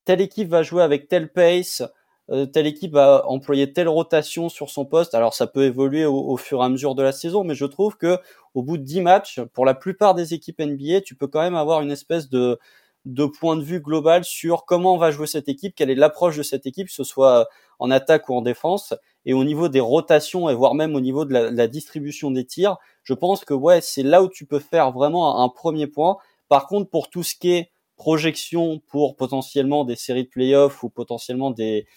telle 0.06 0.22
équipe 0.22 0.50
va 0.50 0.64
jouer 0.64 0.84
avec 0.84 1.08
telle 1.08 1.32
pace, 1.32 1.84
euh, 2.32 2.46
telle 2.46 2.66
équipe 2.68 2.94
va 2.94 3.24
employer 3.28 3.72
telle 3.74 3.88
rotation 3.88 4.50
sur 4.50 4.70
son 4.70 4.86
poste. 4.86 5.14
Alors 5.14 5.34
ça 5.34 5.48
peut 5.48 5.64
évoluer 5.66 6.06
au, 6.06 6.38
fur 6.38 6.62
et 6.62 6.66
à 6.66 6.70
mesure 6.70 6.96
de 6.96 7.04
la 7.04 7.12
saison, 7.12 7.44
mais 7.44 7.56
je 7.56 7.66
trouve 7.66 7.98
que 7.98 8.18
au 8.54 8.64
bout 8.64 8.78
de 8.78 8.84
10 8.84 9.02
matchs, 9.02 9.42
pour 9.54 9.66
la 9.66 9.74
plupart 9.76 10.16
des 10.16 10.34
équipes 10.34 10.60
NBA, 10.60 11.02
tu 11.02 11.16
peux 11.16 11.28
quand 11.28 11.42
même 11.42 11.56
avoir 11.56 11.82
une 11.82 11.92
espèce 11.92 12.30
de 12.30 12.60
de 13.06 13.26
point 13.26 13.56
de 13.56 13.62
vue 13.62 13.82
global 13.82 14.24
sur 14.26 14.66
comment 14.66 14.98
va 14.98 15.12
jouer 15.12 15.28
cette 15.28 15.48
équipe, 15.48 15.76
quelle 15.76 15.92
est 15.92 15.96
l'approche 15.96 16.38
de 16.38 16.44
cette 16.44 16.66
équipe, 16.66 16.90
ce 16.90 17.04
soit 17.04 17.48
en 17.78 17.92
attaque 17.92 18.30
ou 18.30 18.34
en 18.34 18.42
défense, 18.42 18.96
et 19.26 19.34
au 19.34 19.44
niveau 19.44 19.70
des 19.70 19.80
rotations 19.80 20.50
et 20.50 20.56
voire 20.56 20.74
même 20.74 20.96
au 20.96 21.02
niveau 21.02 21.24
de 21.24 21.34
la 21.34 21.68
distribution 21.68 22.32
des 22.32 22.46
tirs, 22.46 22.78
je 23.06 23.14
pense 23.14 23.46
que 23.46 23.54
ouais, 23.54 23.80
c'est 23.82 24.04
là 24.04 24.24
où 24.24 24.28
tu 24.28 24.46
peux 24.46 24.60
faire 24.60 24.92
vraiment 24.92 25.42
un, 25.42 25.48
premier 25.48 25.88
point. 25.88 26.18
Par 26.50 26.68
contre, 26.68 26.90
pour 26.90 27.10
tout 27.10 27.24
ce 27.24 27.36
qui 27.36 27.52
est 27.52 27.72
projection 27.96 28.82
pour 28.88 29.16
potentiellement 29.16 29.86
des 29.86 29.96
séries 29.96 30.26
de 30.26 30.30
playoffs 30.30 30.84
ou 30.84 30.90
potentiellement 30.90 31.52
des, 31.52 31.88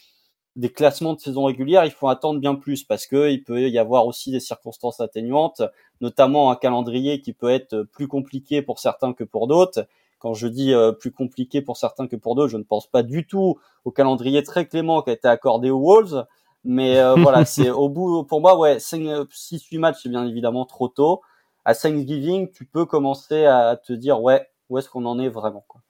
des 0.55 0.69
classements 0.69 1.15
de 1.15 1.21
saison 1.21 1.45
régulière, 1.45 1.87
il 1.87 1.91
faut 1.91 2.09
attendre 2.09 2.41
bien 2.41 2.55
plus 2.55 2.85
parce 2.85 3.07
que 3.07 3.31
il 3.31 3.43
peut 3.43 3.69
y 3.69 3.79
avoir 3.79 4.07
aussi 4.07 4.31
des 4.31 4.39
circonstances 4.39 5.01
atténuantes, 5.01 5.63
notamment 6.03 6.51
un 6.51 6.57
calendrier 6.57 7.23
qui 7.23 7.33
peut 7.33 7.51
être 7.51 7.83
plus 7.85 8.07
compliqué 8.07 8.61
pour 8.61 8.79
certains 8.79 9.15
que 9.15 9.25
pour 9.25 9.49
d'autres. 9.49 9.89
Quand 10.19 10.35
je 10.35 10.47
dis 10.47 10.75
euh, 10.75 10.93
plus 10.93 11.13
compliqué 11.13 11.63
pour 11.63 11.79
certains 11.79 12.07
que 12.07 12.17
pour 12.17 12.35
d'autres, 12.35 12.51
je 12.51 12.57
ne 12.59 12.65
pense 12.65 12.87
pas 12.87 13.03
du 13.03 13.27
tout 13.27 13.59
au 13.85 13.91
calendrier 13.91 14.43
très 14.43 14.67
clément 14.67 15.01
qui 15.01 15.11
a 15.11 15.13
été 15.15 15.29
accordé 15.29 15.71
aux 15.71 15.81
Wolves, 15.81 16.27
mais 16.65 16.99
euh, 16.99 17.15
voilà, 17.17 17.45
c'est 17.45 17.71
au 17.71 17.89
bout, 17.89 18.25
pour 18.25 18.41
moi, 18.41 18.59
ouais, 18.59 18.79
6-8 18.79 19.79
matchs, 19.79 20.01
c'est 20.03 20.09
bien 20.09 20.27
évidemment 20.27 20.65
trop 20.65 20.89
tôt. 20.89 21.21
À 21.65 21.75
Thanksgiving, 21.75 22.51
tu 22.51 22.65
peux 22.65 22.87
commencer 22.87 23.45
à 23.45 23.77
te 23.77 23.93
dire, 23.93 24.23
ouais, 24.23 24.47
où 24.69 24.79
est-ce 24.79 24.89
qu'on 24.89 25.05
en 25.05 25.19
est 25.19 25.29
vraiment 25.29 25.65
quoi. 25.67 25.81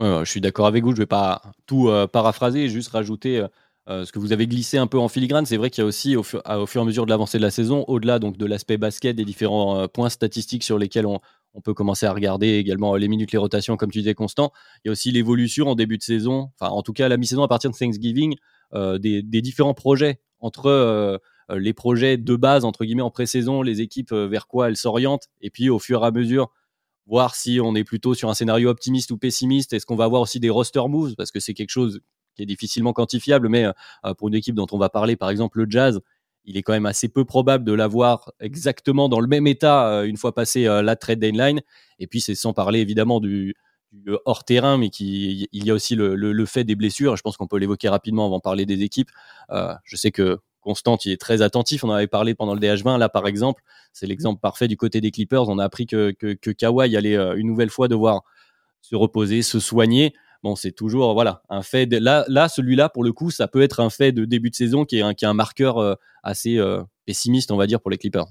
je 0.00 0.24
suis 0.24 0.40
d'accord 0.40 0.66
avec 0.66 0.84
vous, 0.84 0.92
je 0.92 0.98
vais 0.98 1.06
pas 1.06 1.42
tout 1.66 1.88
euh, 1.88 2.06
paraphraser, 2.06 2.68
juste 2.68 2.90
rajouter 2.90 3.46
euh, 3.88 4.04
ce 4.04 4.10
que 4.10 4.18
vous 4.18 4.32
avez 4.32 4.46
glissé 4.46 4.78
un 4.78 4.86
peu 4.86 4.98
en 4.98 5.08
filigrane. 5.08 5.46
C'est 5.46 5.56
vrai 5.56 5.70
qu'il 5.70 5.82
y 5.82 5.84
a 5.84 5.86
aussi, 5.86 6.16
au 6.16 6.22
fur, 6.22 6.42
au 6.44 6.66
fur, 6.66 6.80
et 6.80 6.82
à 6.82 6.86
mesure 6.86 7.04
de 7.04 7.10
l'avancée 7.10 7.38
de 7.38 7.42
la 7.42 7.50
saison, 7.50 7.84
au-delà 7.86 8.18
donc 8.18 8.36
de 8.36 8.46
l'aspect 8.46 8.78
basket, 8.78 9.14
des 9.16 9.24
différents 9.24 9.86
points 9.88 10.08
statistiques 10.08 10.64
sur 10.64 10.78
lesquels 10.78 11.06
on, 11.06 11.20
on, 11.54 11.60
peut 11.60 11.74
commencer 11.74 12.06
à 12.06 12.12
regarder 12.12 12.54
également 12.54 12.96
les 12.96 13.08
minutes, 13.08 13.32
les 13.32 13.38
rotations, 13.38 13.76
comme 13.76 13.90
tu 13.90 13.98
disais, 13.98 14.14
Constant. 14.14 14.52
Il 14.84 14.88
y 14.88 14.90
a 14.90 14.92
aussi 14.92 15.12
l'évolution 15.12 15.68
en 15.68 15.74
début 15.76 15.98
de 15.98 16.02
saison, 16.02 16.50
enfin 16.58 16.72
en 16.72 16.82
tout 16.82 16.92
cas 16.92 17.06
à 17.06 17.08
la 17.08 17.16
mi-saison 17.16 17.42
à 17.44 17.48
partir 17.48 17.70
de 17.70 17.76
Thanksgiving. 17.76 18.36
Euh, 18.74 18.98
des, 18.98 19.22
différents 19.22 19.74
projets 19.74 20.20
entre 20.40 20.66
euh, 20.66 21.18
euh, 21.50 21.58
les 21.58 21.72
projets 21.72 22.16
de 22.16 22.36
base, 22.36 22.64
entre 22.64 22.84
guillemets, 22.84 23.02
en 23.02 23.10
pré-saison, 23.10 23.62
les 23.62 23.80
équipes 23.80 24.12
vers 24.12 24.46
quoi 24.46 24.68
elles 24.68 24.76
s'orientent, 24.76 25.28
et 25.40 25.50
puis 25.50 25.70
au 25.70 25.78
fur 25.78 26.02
et 26.02 26.06
à 26.06 26.10
mesure, 26.10 26.50
voir 27.06 27.36
si 27.36 27.60
on 27.62 27.74
est 27.76 27.84
plutôt 27.84 28.14
sur 28.14 28.28
un 28.28 28.34
scénario 28.34 28.68
optimiste 28.68 29.12
ou 29.12 29.18
pessimiste. 29.18 29.72
Est-ce 29.72 29.86
qu'on 29.86 29.96
va 29.96 30.04
avoir 30.04 30.22
aussi 30.22 30.40
des 30.40 30.50
roster 30.50 30.82
moves 30.88 31.14
Parce 31.14 31.30
que 31.30 31.38
c'est 31.38 31.54
quelque 31.54 31.70
chose 31.70 32.00
qui 32.34 32.42
est 32.42 32.46
difficilement 32.46 32.92
quantifiable, 32.92 33.48
mais 33.48 33.66
pour 34.18 34.28
une 34.28 34.34
équipe 34.34 34.56
dont 34.56 34.66
on 34.72 34.78
va 34.78 34.88
parler, 34.88 35.16
par 35.16 35.30
exemple 35.30 35.58
le 35.58 35.66
Jazz, 35.70 36.00
il 36.44 36.56
est 36.56 36.62
quand 36.62 36.72
même 36.72 36.84
assez 36.84 37.08
peu 37.08 37.24
probable 37.24 37.64
de 37.64 37.72
l'avoir 37.72 38.32
exactement 38.40 39.08
dans 39.08 39.20
le 39.20 39.28
même 39.28 39.46
état 39.46 40.04
une 40.04 40.16
fois 40.16 40.34
passé 40.34 40.64
la 40.64 40.96
trade 40.96 41.20
deadline. 41.20 41.62
Et 41.98 42.06
puis 42.08 42.20
c'est 42.20 42.34
sans 42.34 42.52
parler 42.52 42.80
évidemment 42.80 43.20
du, 43.20 43.54
euh, 44.08 44.18
hors 44.24 44.44
terrain, 44.44 44.78
mais 44.78 44.90
qui, 44.90 45.48
il 45.52 45.64
y 45.64 45.70
a 45.70 45.74
aussi 45.74 45.94
le, 45.94 46.46
fait 46.46 46.64
des 46.64 46.74
blessures. 46.74 47.16
Je 47.16 47.22
pense 47.22 47.36
qu'on 47.36 47.46
peut 47.46 47.58
l'évoquer 47.58 47.88
rapidement 47.88 48.26
avant 48.26 48.38
de 48.38 48.42
parler 48.42 48.66
des 48.66 48.82
équipes. 48.82 49.10
Euh, 49.50 49.74
je 49.84 49.96
sais 49.96 50.10
que 50.10 50.38
Constant, 50.60 50.96
il 51.04 51.12
est 51.12 51.20
très 51.20 51.42
attentif. 51.42 51.84
On 51.84 51.90
en 51.90 51.92
avait 51.92 52.08
parlé 52.08 52.34
pendant 52.34 52.52
le 52.52 52.58
DH20. 52.58 52.98
Là, 52.98 53.08
par 53.08 53.28
exemple, 53.28 53.62
c'est 53.92 54.08
l'exemple 54.08 54.40
parfait 54.40 54.66
du 54.66 54.76
côté 54.76 55.00
des 55.00 55.12
Clippers. 55.12 55.48
On 55.48 55.60
a 55.60 55.64
appris 55.64 55.86
que, 55.86 56.10
que, 56.10 56.32
que 56.32 56.50
Kawhi 56.50 56.96
allait 56.96 57.16
euh, 57.16 57.36
une 57.36 57.46
nouvelle 57.46 57.70
fois 57.70 57.86
devoir 57.86 58.22
se 58.80 58.96
reposer, 58.96 59.42
se 59.42 59.60
soigner. 59.60 60.12
Bon, 60.42 60.56
c'est 60.56 60.72
toujours 60.72 61.14
voilà 61.14 61.42
un 61.48 61.62
fait. 61.62 61.86
là, 61.86 62.24
là, 62.26 62.48
celui-là, 62.48 62.88
pour 62.88 63.04
le 63.04 63.12
coup, 63.12 63.30
ça 63.30 63.46
peut 63.46 63.62
être 63.62 63.78
un 63.78 63.90
fait 63.90 64.10
de 64.10 64.24
début 64.24 64.50
de 64.50 64.56
saison 64.56 64.84
qui 64.84 64.98
est 64.98 65.02
un, 65.02 65.14
qui 65.14 65.24
est 65.24 65.28
un 65.28 65.34
marqueur 65.34 65.98
assez 66.24 66.60
pessimiste, 67.04 67.52
on 67.52 67.56
va 67.56 67.68
dire, 67.68 67.80
pour 67.80 67.90
les 67.92 67.96
Clippers. 67.96 68.26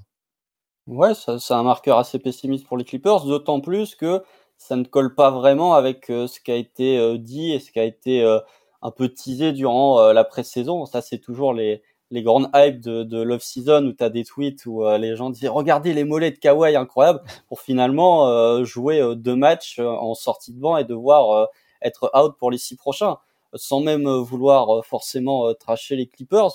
Ouais, 0.86 1.12
c'est 1.14 1.54
un 1.54 1.62
marqueur 1.62 1.98
assez 1.98 2.18
pessimiste 2.18 2.66
pour 2.66 2.76
les 2.76 2.84
Clippers, 2.84 3.24
d'autant 3.24 3.60
plus 3.60 3.94
que 3.94 4.22
ça 4.58 4.76
ne 4.76 4.84
colle 4.84 5.14
pas 5.14 5.30
vraiment 5.30 5.74
avec 5.74 6.10
euh, 6.10 6.26
ce 6.26 6.40
qui 6.40 6.50
a 6.50 6.56
été 6.56 6.98
euh, 6.98 7.18
dit 7.18 7.52
et 7.52 7.60
ce 7.60 7.70
qui 7.70 7.78
a 7.78 7.84
été 7.84 8.22
euh, 8.22 8.40
un 8.82 8.90
peu 8.90 9.08
teasé 9.08 9.52
durant 9.52 10.12
la 10.12 10.24
pré-saison. 10.24 10.86
Ça, 10.86 11.00
c'est 11.00 11.18
toujours 11.18 11.52
les, 11.52 11.82
les 12.10 12.22
grandes 12.22 12.50
hypes 12.54 12.80
de, 12.80 13.02
de 13.02 13.22
Love 13.22 13.42
Season 13.42 13.84
où 13.86 13.92
tu 13.92 14.04
as 14.04 14.10
des 14.10 14.24
tweets 14.24 14.66
où 14.66 14.86
les 14.96 15.16
gens 15.16 15.30
disent 15.30 15.48
regardez 15.48 15.92
les 15.92 16.04
mollets 16.04 16.30
de 16.30 16.38
Kawhi 16.38 16.76
incroyable 16.76 17.20
pour 17.48 17.60
finalement 17.60 18.62
jouer 18.64 19.02
deux 19.16 19.34
matchs 19.34 19.80
en 19.80 20.14
sortie 20.14 20.52
de 20.52 20.60
banc 20.60 20.76
et 20.76 20.84
devoir 20.84 21.48
être 21.82 22.12
out 22.14 22.36
pour 22.38 22.50
les 22.52 22.58
six 22.58 22.76
prochains 22.76 23.16
sans 23.54 23.80
même 23.80 24.06
vouloir 24.08 24.84
forcément 24.84 25.52
tracher 25.54 25.96
les 25.96 26.06
Clippers. 26.06 26.50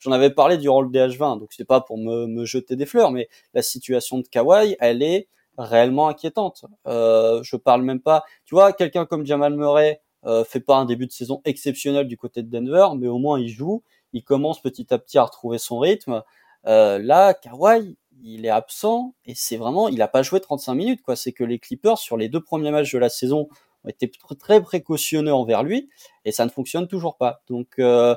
J'en 0.00 0.12
avais 0.12 0.30
parlé 0.30 0.56
durant 0.56 0.80
le 0.80 0.88
DH20 0.88 1.38
donc 1.38 1.52
c'est 1.52 1.66
pas 1.66 1.82
pour 1.82 1.98
me, 1.98 2.26
me 2.26 2.44
jeter 2.44 2.74
des 2.74 2.86
fleurs 2.86 3.12
mais 3.12 3.28
la 3.52 3.62
situation 3.62 4.18
de 4.18 4.26
Kawhi 4.26 4.76
elle 4.80 5.02
est 5.02 5.28
réellement 5.58 6.08
inquiétante. 6.08 6.64
Euh, 6.86 7.42
je 7.42 7.56
parle 7.56 7.82
même 7.82 8.00
pas. 8.00 8.24
Tu 8.44 8.54
vois, 8.54 8.72
quelqu'un 8.72 9.06
comme 9.06 9.26
Jamal 9.26 9.54
Murray 9.54 10.00
euh, 10.26 10.44
fait 10.44 10.60
pas 10.60 10.76
un 10.76 10.84
début 10.84 11.06
de 11.06 11.12
saison 11.12 11.40
exceptionnel 11.44 12.08
du 12.08 12.16
côté 12.16 12.42
de 12.42 12.50
Denver, 12.50 12.88
mais 12.96 13.08
au 13.08 13.18
moins 13.18 13.38
il 13.38 13.48
joue. 13.48 13.82
Il 14.12 14.22
commence 14.24 14.60
petit 14.60 14.92
à 14.92 14.98
petit 14.98 15.18
à 15.18 15.24
retrouver 15.24 15.58
son 15.58 15.78
rythme. 15.78 16.22
là, 16.64 17.34
Kawhi, 17.34 17.96
il 18.22 18.46
est 18.46 18.50
absent 18.50 19.14
et 19.26 19.34
c'est 19.34 19.56
vraiment, 19.56 19.88
il 19.88 20.00
a 20.02 20.08
pas 20.08 20.22
joué 20.22 20.40
35 20.40 20.74
minutes 20.74 21.02
quoi. 21.02 21.16
C'est 21.16 21.32
que 21.32 21.44
les 21.44 21.58
Clippers 21.58 21.98
sur 21.98 22.16
les 22.16 22.28
deux 22.28 22.40
premiers 22.40 22.70
matchs 22.70 22.92
de 22.92 22.98
la 22.98 23.08
saison 23.08 23.48
ont 23.84 23.88
été 23.88 24.10
très 24.38 24.62
précautionneux 24.62 25.32
envers 25.32 25.62
lui 25.62 25.90
et 26.24 26.32
ça 26.32 26.44
ne 26.44 26.50
fonctionne 26.50 26.88
toujours 26.88 27.16
pas. 27.16 27.42
Donc 27.48 27.78
euh, 27.78 28.16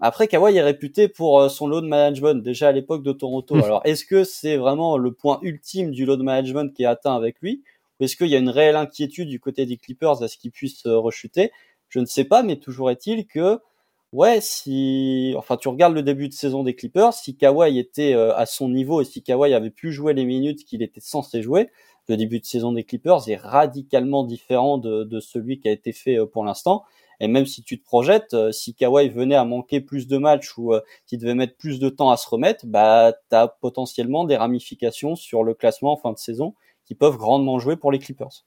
après 0.00 0.26
Kawhi 0.26 0.56
est 0.56 0.62
réputé 0.62 1.08
pour 1.08 1.40
euh, 1.40 1.48
son 1.48 1.66
load 1.66 1.84
management 1.84 2.42
déjà 2.42 2.68
à 2.68 2.72
l'époque 2.72 3.02
de 3.02 3.12
Toronto. 3.12 3.54
Mmh. 3.54 3.62
Alors 3.62 3.80
est-ce 3.84 4.04
que 4.04 4.24
c'est 4.24 4.56
vraiment 4.56 4.96
le 4.96 5.12
point 5.12 5.38
ultime 5.42 5.90
du 5.90 6.04
load 6.06 6.22
management 6.22 6.74
qui 6.74 6.82
est 6.82 6.86
atteint 6.86 7.14
avec 7.14 7.40
lui? 7.40 7.62
Ou 8.00 8.04
est-ce 8.04 8.16
qu'il 8.16 8.28
y 8.28 8.34
a 8.34 8.38
une 8.38 8.48
réelle 8.48 8.76
inquiétude 8.76 9.28
du 9.28 9.38
côté 9.38 9.66
des 9.66 9.76
Clippers 9.76 10.22
à 10.22 10.28
ce 10.28 10.38
qu'il 10.38 10.50
puisse 10.50 10.86
euh, 10.86 10.98
rechuter? 10.98 11.52
Je 11.88 12.00
ne 12.00 12.06
sais 12.06 12.24
pas, 12.24 12.42
mais 12.42 12.56
toujours 12.56 12.90
est-il 12.90 13.26
que 13.26 13.60
ouais, 14.12 14.40
si, 14.40 15.34
enfin, 15.36 15.56
tu 15.56 15.68
regardes 15.68 15.94
le 15.94 16.02
début 16.02 16.28
de 16.28 16.34
saison 16.34 16.64
des 16.64 16.74
Clippers, 16.74 17.12
si 17.12 17.36
Kawhi 17.36 17.78
était 17.78 18.14
euh, 18.14 18.34
à 18.34 18.46
son 18.46 18.68
niveau 18.68 19.00
et 19.00 19.04
si 19.04 19.22
Kawhi 19.22 19.54
avait 19.54 19.70
pu 19.70 19.92
jouer 19.92 20.14
les 20.14 20.24
minutes 20.24 20.64
qu'il 20.64 20.82
était 20.82 21.00
censé 21.00 21.42
jouer, 21.42 21.68
le 22.08 22.16
début 22.16 22.40
de 22.40 22.44
saison 22.44 22.72
des 22.72 22.82
Clippers 22.82 23.28
est 23.28 23.36
radicalement 23.36 24.24
différent 24.24 24.78
de, 24.78 25.04
de 25.04 25.20
celui 25.20 25.60
qui 25.60 25.68
a 25.68 25.72
été 25.72 25.92
fait 25.92 26.18
pour 26.26 26.44
l'instant. 26.44 26.82
Et 27.20 27.28
même 27.28 27.46
si 27.46 27.62
tu 27.62 27.78
te 27.78 27.84
projettes, 27.84 28.34
euh, 28.34 28.52
si 28.52 28.74
Kawhi 28.74 29.08
venait 29.08 29.34
à 29.34 29.44
manquer 29.44 29.80
plus 29.80 30.06
de 30.06 30.18
matchs 30.18 30.56
ou 30.58 30.72
s'il 31.06 31.18
devait 31.18 31.34
mettre 31.34 31.56
plus 31.56 31.78
de 31.78 31.88
temps 31.88 32.10
à 32.10 32.16
se 32.16 32.28
remettre, 32.28 32.66
bah, 32.66 33.12
t'as 33.28 33.48
potentiellement 33.48 34.24
des 34.24 34.36
ramifications 34.36 35.16
sur 35.16 35.44
le 35.44 35.54
classement 35.54 35.92
en 35.92 35.96
fin 35.96 36.12
de 36.12 36.18
saison 36.18 36.54
qui 36.84 36.94
peuvent 36.94 37.16
grandement 37.16 37.58
jouer 37.58 37.76
pour 37.76 37.92
les 37.92 37.98
Clippers 37.98 38.44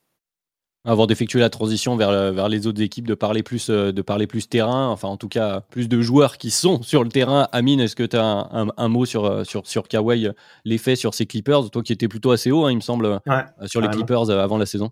avant 0.86 1.08
d'effectuer 1.08 1.40
la 1.40 1.50
transition 1.50 1.98
vers, 1.98 2.10
euh, 2.10 2.32
vers 2.32 2.48
les 2.48 2.68
autres 2.68 2.82
équipes, 2.82 3.08
de 3.08 3.16
parler, 3.16 3.44
plus, 3.44 3.70
euh, 3.70 3.92
de 3.92 4.02
parler 4.02 4.28
plus 4.28 4.48
terrain, 4.48 4.88
enfin 4.88 5.08
en 5.08 5.18
tout 5.18 5.28
cas 5.28 5.62
plus 5.62 5.90
de 5.90 6.00
joueurs 6.00 6.38
qui 6.38 6.52
sont 6.52 6.82
sur 6.84 7.04
le 7.04 7.10
terrain. 7.10 7.48
Amine, 7.52 7.80
est-ce 7.80 7.96
que 7.96 8.04
tu 8.04 8.16
as 8.16 8.24
un, 8.24 8.68
un, 8.78 8.88
mot 8.88 9.06
sur, 9.06 9.26
euh, 9.26 9.44
sur, 9.44 9.68
sur 9.68 9.88
Kawhi, 9.88 10.30
l'effet 10.64 10.96
sur 10.96 11.14
ces 11.14 11.26
Clippers? 11.26 11.72
Toi 11.72 11.82
qui 11.82 11.92
étais 11.92 12.08
plutôt 12.08 12.32
assez 12.32 12.52
haut, 12.52 12.66
hein, 12.66 12.72
il 12.72 12.76
me 12.76 12.82
semble, 12.82 13.20
sur 13.66 13.82
les 13.82 13.90
Clippers 13.90 14.30
avant 14.30 14.58
la 14.58 14.68
saison. 14.68 14.92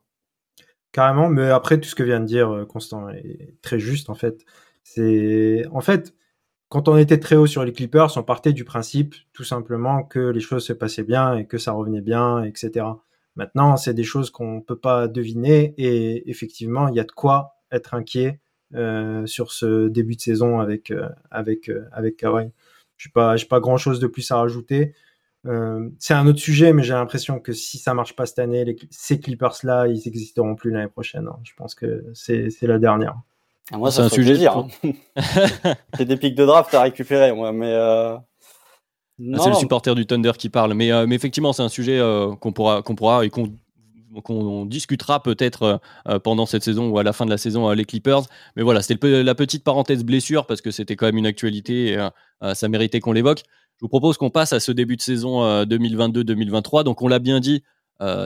Carrément, 0.93 1.27
mais 1.27 1.49
après 1.49 1.79
tout 1.79 1.89
ce 1.89 1.95
que 1.95 2.03
vient 2.03 2.21
de 2.21 2.25
dire 2.25 2.65
Constant 2.69 3.09
est 3.09 3.55
très 3.61 3.79
juste 3.79 4.09
en 4.09 4.15
fait. 4.15 4.45
C'est 4.83 5.65
en 5.71 5.81
fait 5.81 6.13
quand 6.73 6.87
on 6.87 6.97
était 6.97 7.19
très 7.19 7.35
haut 7.35 7.45
sur 7.45 7.63
les 7.63 7.71
Clippers, 7.71 8.17
on 8.17 8.23
partait 8.23 8.51
du 8.51 8.63
principe 8.63 9.13
tout 9.31 9.43
simplement 9.43 10.01
que 10.01 10.19
les 10.19 10.39
choses 10.39 10.65
se 10.65 10.73
passaient 10.73 11.03
bien 11.03 11.35
et 11.37 11.45
que 11.45 11.59
ça 11.59 11.71
revenait 11.71 12.01
bien, 12.01 12.43
etc. 12.43 12.87
Maintenant, 13.35 13.77
c'est 13.77 13.93
des 13.93 14.03
choses 14.03 14.31
qu'on 14.31 14.55
ne 14.55 14.61
peut 14.61 14.79
pas 14.79 15.07
deviner 15.07 15.75
et 15.77 16.27
effectivement, 16.31 16.87
il 16.87 16.95
y 16.95 16.99
a 16.99 17.03
de 17.03 17.11
quoi 17.11 17.57
être 17.71 17.93
inquiet 17.93 18.39
euh, 18.73 19.27
sur 19.27 19.51
ce 19.51 19.87
début 19.87 20.15
de 20.15 20.21
saison 20.21 20.61
avec 20.61 20.89
euh, 20.89 21.09
avec 21.29 21.69
euh, 21.69 21.85
avec 21.91 22.17
Kawhi. 22.17 22.49
Je 22.97 23.09
pas 23.09 23.35
pas 23.47 23.59
grand 23.59 23.77
chose 23.77 23.99
de 23.99 24.07
plus 24.07 24.31
à 24.31 24.37
rajouter. 24.37 24.95
C'est 25.99 26.13
un 26.13 26.27
autre 26.27 26.39
sujet, 26.39 26.73
mais 26.73 26.83
j'ai 26.83 26.93
l'impression 26.93 27.39
que 27.39 27.53
si 27.53 27.77
ça 27.77 27.93
marche 27.93 28.15
pas 28.15 28.25
cette 28.25 28.39
année, 28.39 28.75
ces 28.89 29.19
Clippers 29.19 29.57
là, 29.63 29.87
ils 29.87 30.01
n'existeront 30.05 30.55
plus 30.55 30.71
l'année 30.71 30.87
prochaine. 30.87 31.27
Hein. 31.27 31.37
Je 31.43 31.51
pense 31.57 31.75
que 31.75 32.05
c'est 32.13 32.49
la 32.61 32.79
dernière. 32.79 33.15
Ah, 33.71 33.77
moi, 33.77 33.91
c'est 33.91 34.01
un 34.01 34.09
sujet. 34.09 34.37
Dire, 34.37 34.57
hein. 34.57 34.67
c'est 35.97 36.05
des 36.05 36.17
pics 36.17 36.35
de 36.35 36.45
draft 36.45 36.73
à 36.73 36.81
récupérer, 36.81 37.33
moi, 37.33 37.51
mais 37.51 37.73
ah, 39.33 39.37
c'est 39.39 39.49
le 39.49 39.55
supporter 39.55 39.95
du 39.95 40.05
Thunder 40.05 40.31
qui 40.37 40.49
parle. 40.49 40.73
Mais, 40.73 40.91
euh, 40.91 41.05
mais 41.07 41.15
effectivement, 41.15 41.53
c'est 41.53 41.63
un 41.63 41.69
sujet 41.69 41.99
euh, 41.99 42.35
qu'on 42.35 42.51
pourra, 42.51 42.81
qu'on 42.81 42.95
pourra 42.95 43.25
et 43.25 43.29
qu'on 43.29 44.65
discutera 44.65 45.21
peut-être 45.21 45.79
euh, 46.07 46.19
pendant 46.19 46.45
cette 46.45 46.63
saison 46.63 46.89
ou 46.89 46.97
à 46.97 47.03
la 47.03 47.13
fin 47.13 47.25
de 47.25 47.29
la 47.29 47.37
saison 47.37 47.69
les 47.71 47.85
Clippers. 47.85 48.23
Mais 48.55 48.63
voilà, 48.63 48.81
c'était 48.81 49.23
la 49.23 49.35
petite 49.35 49.63
parenthèse 49.63 50.03
blessure 50.03 50.45
parce 50.45 50.61
que 50.61 50.71
c'était 50.71 50.95
quand 50.95 51.05
même 51.05 51.17
une 51.17 51.27
actualité 51.27 51.93
et 51.93 52.07
ça 52.53 52.67
méritait 52.67 52.99
qu'on 52.99 53.13
l'évoque. 53.13 53.43
Je 53.77 53.81
vous 53.81 53.89
propose 53.89 54.17
qu'on 54.17 54.29
passe 54.29 54.53
à 54.53 54.59
ce 54.59 54.71
début 54.71 54.95
de 54.95 55.01
saison 55.01 55.63
2022-2023. 55.63 56.83
Donc 56.83 57.01
on 57.01 57.07
l'a 57.07 57.19
bien 57.19 57.39
dit, 57.39 57.63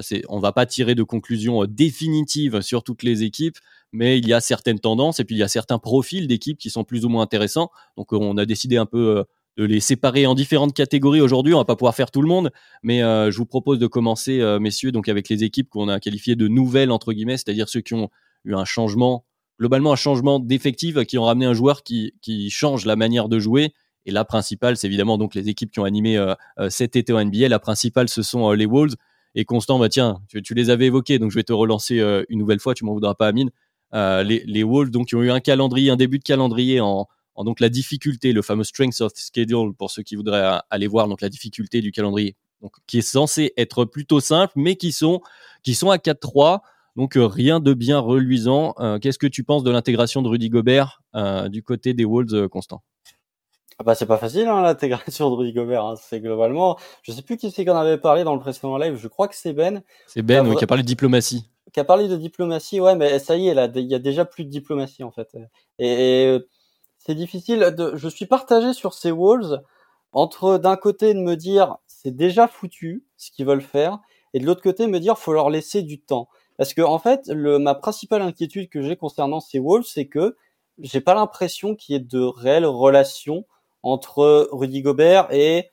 c'est, 0.01 0.23
on 0.29 0.39
va 0.39 0.51
pas 0.51 0.65
tirer 0.65 0.93
de 0.93 1.03
conclusion 1.03 1.65
définitive 1.65 2.61
sur 2.61 2.83
toutes 2.83 3.03
les 3.03 3.23
équipes, 3.23 3.57
mais 3.91 4.19
il 4.19 4.27
y 4.27 4.33
a 4.33 4.41
certaines 4.41 4.79
tendances 4.79 5.19
et 5.19 5.23
puis 5.23 5.35
il 5.35 5.39
y 5.39 5.43
a 5.43 5.47
certains 5.47 5.79
profils 5.79 6.27
d'équipes 6.27 6.57
qui 6.57 6.69
sont 6.69 6.83
plus 6.83 7.05
ou 7.05 7.09
moins 7.09 7.23
intéressants. 7.23 7.71
Donc 7.95 8.13
on 8.13 8.37
a 8.37 8.45
décidé 8.45 8.77
un 8.77 8.85
peu 8.85 9.25
de 9.57 9.65
les 9.65 9.79
séparer 9.79 10.25
en 10.27 10.35
différentes 10.35 10.73
catégories 10.73 11.21
aujourd'hui. 11.21 11.53
On 11.53 11.57
va 11.57 11.65
pas 11.65 11.75
pouvoir 11.75 11.95
faire 11.95 12.11
tout 12.11 12.21
le 12.21 12.27
monde, 12.27 12.51
mais 12.83 13.01
euh, 13.03 13.31
je 13.31 13.37
vous 13.37 13.45
propose 13.45 13.79
de 13.79 13.87
commencer, 13.87 14.39
euh, 14.39 14.59
messieurs, 14.59 14.91
donc 14.91 15.09
avec 15.09 15.29
les 15.29 15.43
équipes 15.43 15.69
qu'on 15.69 15.89
a 15.89 15.99
qualifiées 15.99 16.35
de 16.35 16.47
nouvelles 16.47 16.91
entre 16.91 17.11
guillemets, 17.11 17.37
c'est-à-dire 17.37 17.67
ceux 17.67 17.81
qui 17.81 17.95
ont 17.95 18.09
eu 18.45 18.53
un 18.53 18.65
changement, 18.65 19.25
globalement 19.59 19.91
un 19.91 19.97
changement 19.97 20.39
d'effectif, 20.39 21.03
qui 21.05 21.17
ont 21.17 21.23
ramené 21.23 21.47
un 21.47 21.53
joueur 21.53 21.81
qui 21.83 22.49
change 22.51 22.85
la 22.85 22.95
manière 22.95 23.29
de 23.29 23.39
jouer. 23.39 23.73
Et 24.07 24.11
la 24.11 24.25
principale, 24.25 24.75
c'est 24.75 24.87
évidemment 24.87 25.19
les 25.35 25.49
équipes 25.49 25.71
qui 25.71 25.79
ont 25.79 25.83
animé 25.83 26.17
euh, 26.17 26.33
cet 26.69 26.95
été 26.95 27.13
au 27.13 27.23
NBA. 27.23 27.47
La 27.47 27.59
principale, 27.59 28.09
ce 28.09 28.23
sont 28.23 28.51
les 28.51 28.65
Wolves. 28.65 28.95
Et 29.35 29.45
Constant, 29.45 29.77
bah 29.77 29.89
tiens, 29.89 30.21
tu, 30.29 30.55
les 30.55 30.71
avais 30.71 30.87
évoqués, 30.87 31.19
donc 31.19 31.29
je 31.29 31.35
vais 31.35 31.43
te 31.43 31.53
relancer 31.53 31.99
une 32.27 32.39
nouvelle 32.39 32.59
fois. 32.59 32.73
Tu 32.73 32.85
m'en 32.85 32.93
voudras 32.93 33.13
pas, 33.13 33.27
Amine. 33.27 33.51
les, 33.93 34.43
les 34.47 34.63
Wolves, 34.63 34.89
donc 34.89 35.09
qui 35.09 35.15
ont 35.15 35.21
eu 35.21 35.29
un 35.29 35.39
calendrier, 35.41 35.91
un 35.91 35.95
début 35.95 36.17
de 36.17 36.23
calendrier 36.23 36.81
en, 36.81 37.07
donc 37.43 37.59
la 37.59 37.69
difficulté, 37.69 38.33
le 38.33 38.41
fameux 38.41 38.63
strength 38.63 39.01
of 39.01 39.11
schedule 39.15 39.73
pour 39.77 39.91
ceux 39.91 40.03
qui 40.03 40.15
voudraient 40.15 40.59
aller 40.69 40.87
voir 40.87 41.07
donc 41.07 41.21
la 41.21 41.29
difficulté 41.29 41.81
du 41.81 41.91
calendrier, 41.91 42.35
qui 42.87 42.99
est 42.99 43.01
censé 43.01 43.53
être 43.57 43.85
plutôt 43.85 44.19
simple, 44.19 44.53
mais 44.55 44.75
qui 44.75 44.91
sont 44.91 45.21
à 45.65 45.97
4-3. 45.97 46.61
Donc 46.95 47.15
euh, 47.15 47.27
rien 47.27 47.59
de 47.59 47.73
bien 47.73 47.99
reluisant. 47.99 48.73
Euh, 48.79 48.97
qu'est-ce 48.97 49.19
que 49.19 49.27
tu 49.27 49.43
penses 49.43 49.63
de 49.63 49.69
l'intégration 49.69 50.23
de 50.23 50.27
Rudy 50.27 50.49
Gobert 50.49 51.03
euh, 51.15 51.47
du 51.47 51.61
côté 51.61 51.93
des 51.93 52.05
Wolves, 52.05 52.49
Constant? 52.49 52.81
Bah 53.83 53.95
c'est 53.95 54.05
pas 54.05 54.17
facile 54.17 54.47
hein, 54.47 54.61
l'intégration 54.61 55.29
de 55.29 55.35
Rudy 55.35 55.53
Gobert. 55.53 55.85
Hein. 55.85 55.95
C'est 56.01 56.19
globalement, 56.19 56.77
je 57.03 57.11
sais 57.11 57.21
plus 57.21 57.37
qui 57.37 57.51
c'est 57.51 57.65
qu'on 57.65 57.75
avait 57.75 57.97
parlé 57.97 58.23
dans 58.23 58.33
le 58.33 58.39
précédent 58.39 58.77
live. 58.77 58.95
Je 58.95 59.07
crois 59.07 59.27
que 59.27 59.35
c'est 59.35 59.53
Ben. 59.53 59.83
C'est 60.07 60.21
Ben 60.21 60.55
qui 60.55 60.63
a 60.63 60.67
parlé 60.67 60.83
de 60.83 60.87
diplomatie. 60.87 61.49
Qui 61.73 61.79
a 61.79 61.83
parlé 61.83 62.07
de 62.07 62.15
diplomatie, 62.15 62.79
ouais, 62.79 62.95
mais 62.95 63.19
ça 63.19 63.35
y 63.35 63.49
est, 63.49 63.53
là, 63.53 63.69
il 63.75 63.85
y 63.85 63.93
a 63.93 63.99
déjà 63.99 64.25
plus 64.25 64.45
de 64.45 64.49
diplomatie 64.49 65.03
en 65.03 65.11
fait. 65.11 65.35
et 65.79 66.39
c'est 67.07 67.15
difficile. 67.15 67.73
De, 67.77 67.95
je 67.95 68.09
suis 68.09 68.25
partagé 68.25 68.73
sur 68.73 68.93
ces 68.93 69.11
Wolves 69.11 69.61
entre 70.11 70.57
d'un 70.57 70.75
côté 70.75 71.13
de 71.13 71.19
me 71.19 71.35
dire 71.35 71.77
c'est 71.87 72.15
déjà 72.15 72.47
foutu 72.47 73.05
ce 73.15 73.31
qu'ils 73.31 73.45
veulent 73.45 73.61
faire 73.61 73.99
et 74.33 74.39
de 74.39 74.45
l'autre 74.45 74.61
côté 74.61 74.87
me 74.87 74.99
dire 74.99 75.17
faut 75.17 75.33
leur 75.33 75.49
laisser 75.49 75.81
du 75.81 76.01
temps. 76.01 76.27
Parce 76.57 76.73
que 76.73 76.81
en 76.81 76.99
fait, 76.99 77.27
le, 77.27 77.59
ma 77.59 77.75
principale 77.75 78.21
inquiétude 78.21 78.69
que 78.69 78.81
j'ai 78.81 78.95
concernant 78.95 79.39
ces 79.39 79.59
Wolves, 79.59 79.85
c'est 79.85 80.07
que 80.07 80.35
j'ai 80.79 81.01
pas 81.01 81.13
l'impression 81.13 81.75
qu'il 81.75 81.93
y 81.93 81.95
ait 81.95 82.01
de 82.01 82.19
réelles 82.19 82.65
relations 82.65 83.45
entre 83.87 84.49
Rudy 84.51 84.81
Gobert 84.81 85.27
et 85.31 85.69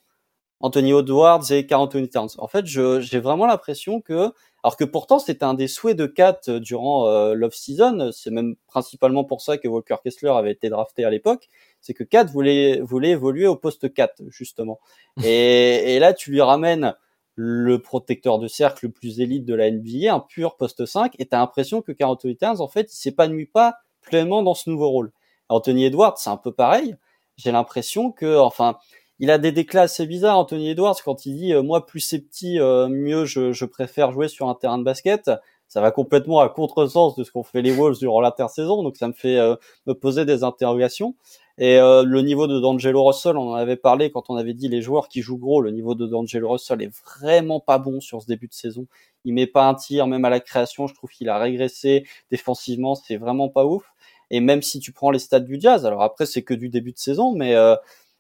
Anthony 0.60 0.92
Edwards 0.92 1.50
et 1.50 1.66
Anthony 1.72 2.08
Towns. 2.08 2.30
En 2.38 2.48
fait, 2.48 2.66
j'ai 2.66 3.20
vraiment 3.20 3.46
l'impression 3.46 4.00
que 4.00 4.32
alors 4.64 4.78
que 4.78 4.84
pourtant, 4.84 5.18
c'était 5.18 5.44
un 5.44 5.52
des 5.52 5.68
souhaits 5.68 5.94
de 5.94 6.06
Kat 6.06 6.40
euh, 6.48 6.58
durant 6.58 7.06
euh, 7.06 7.34
l'off-season. 7.34 8.10
C'est 8.12 8.30
même 8.30 8.56
principalement 8.66 9.22
pour 9.22 9.42
ça 9.42 9.58
que 9.58 9.68
Walker 9.68 9.96
Kessler 10.02 10.30
avait 10.30 10.52
été 10.52 10.70
drafté 10.70 11.04
à 11.04 11.10
l'époque. 11.10 11.50
C'est 11.82 11.92
que 11.92 12.02
Kat 12.02 12.24
voulait, 12.24 12.80
voulait 12.80 13.10
évoluer 13.10 13.46
au 13.46 13.56
poste 13.56 13.92
4, 13.92 14.22
justement. 14.30 14.80
et, 15.22 15.94
et 15.94 15.98
là, 15.98 16.14
tu 16.14 16.30
lui 16.30 16.40
ramènes 16.40 16.94
le 17.34 17.78
protecteur 17.78 18.38
de 18.38 18.48
cercle 18.48 18.86
le 18.86 18.92
plus 18.92 19.20
élite 19.20 19.44
de 19.44 19.54
la 19.54 19.70
NBA, 19.70 20.14
un 20.14 20.20
pur 20.20 20.56
poste 20.56 20.86
5, 20.86 21.12
et 21.18 21.26
t'as 21.26 21.40
l'impression 21.40 21.82
que 21.82 21.92
Anthony 22.02 22.38
Towns, 22.38 22.62
en 22.62 22.68
fait, 22.68 22.90
il 22.90 22.96
s'épanouit 22.96 23.44
pas 23.44 23.74
pleinement 24.00 24.42
dans 24.42 24.54
ce 24.54 24.70
nouveau 24.70 24.88
rôle. 24.88 25.12
Anthony 25.50 25.84
Edwards, 25.84 26.16
c'est 26.16 26.30
un 26.30 26.38
peu 26.38 26.52
pareil. 26.52 26.96
J'ai 27.36 27.52
l'impression 27.52 28.12
que, 28.12 28.38
enfin, 28.38 28.76
il 29.20 29.30
a 29.30 29.38
des 29.38 29.52
déclats 29.52 29.82
assez 29.82 30.06
bizarres, 30.06 30.38
Anthony 30.38 30.70
Edwards, 30.70 30.96
quand 31.04 31.24
il 31.26 31.36
dit 31.36 31.52
euh, 31.52 31.62
moi 31.62 31.86
plus 31.86 32.00
c'est 32.00 32.18
petit, 32.18 32.58
euh, 32.58 32.88
mieux 32.88 33.24
je, 33.24 33.52
je, 33.52 33.64
préfère 33.64 34.10
jouer 34.12 34.28
sur 34.28 34.48
un 34.48 34.54
terrain 34.54 34.78
de 34.78 34.84
basket. 34.84 35.30
Ça 35.68 35.80
va 35.80 35.90
complètement 35.90 36.40
à 36.40 36.48
contresens 36.48 37.16
de 37.16 37.24
ce 37.24 37.32
qu'ont 37.32 37.42
fait 37.42 37.62
les 37.62 37.72
Wolves 37.72 37.98
durant 37.98 38.20
l'intersaison, 38.20 38.82
donc 38.82 38.96
ça 38.96 39.08
me 39.08 39.12
fait 39.12 39.38
euh, 39.38 39.56
me 39.86 39.94
poser 39.94 40.24
des 40.24 40.44
interrogations. 40.44 41.14
Et 41.56 41.76
le 41.78 42.20
niveau 42.20 42.48
de 42.48 42.58
D'Angelo 42.58 43.04
Russell, 43.04 43.36
on 43.36 43.52
en 43.52 43.54
avait 43.54 43.76
parlé 43.76 44.10
quand 44.10 44.28
on 44.28 44.34
avait 44.34 44.54
dit 44.54 44.66
les 44.66 44.82
joueurs 44.82 45.06
qui 45.06 45.22
jouent 45.22 45.38
gros. 45.38 45.60
Le 45.60 45.70
niveau 45.70 45.94
de 45.94 46.04
D'Angelo 46.04 46.50
Russell 46.50 46.82
est 46.82 46.90
vraiment 47.04 47.60
pas 47.60 47.78
bon 47.78 48.00
sur 48.00 48.20
ce 48.20 48.26
début 48.26 48.48
de 48.48 48.54
saison. 48.54 48.88
Il 49.24 49.34
met 49.34 49.46
pas 49.46 49.68
un 49.68 49.74
tir, 49.74 50.08
même 50.08 50.24
à 50.24 50.30
la 50.30 50.40
création, 50.40 50.88
je 50.88 50.94
trouve 50.94 51.10
qu'il 51.10 51.28
a 51.28 51.38
régressé 51.38 52.06
défensivement, 52.32 52.96
c'est 52.96 53.18
vraiment 53.18 53.48
pas 53.48 53.64
ouf. 53.64 53.93
Et 54.34 54.40
même 54.40 54.62
si 54.62 54.80
tu 54.80 54.92
prends 54.92 55.10
les 55.10 55.18
stats 55.18 55.40
du 55.40 55.60
Jazz, 55.60 55.86
alors 55.86 56.02
après 56.02 56.26
c'est 56.26 56.42
que 56.42 56.54
du 56.54 56.68
début 56.68 56.92
de 56.92 56.98
saison, 56.98 57.34
mais 57.34 57.54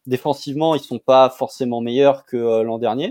Défensivement, 0.06 0.74
ils 0.74 0.82
sont 0.82 0.98
pas 0.98 1.30
forcément 1.30 1.80
meilleurs 1.80 2.26
que 2.26 2.36
euh, 2.36 2.62
l'an 2.62 2.78
dernier. 2.78 3.10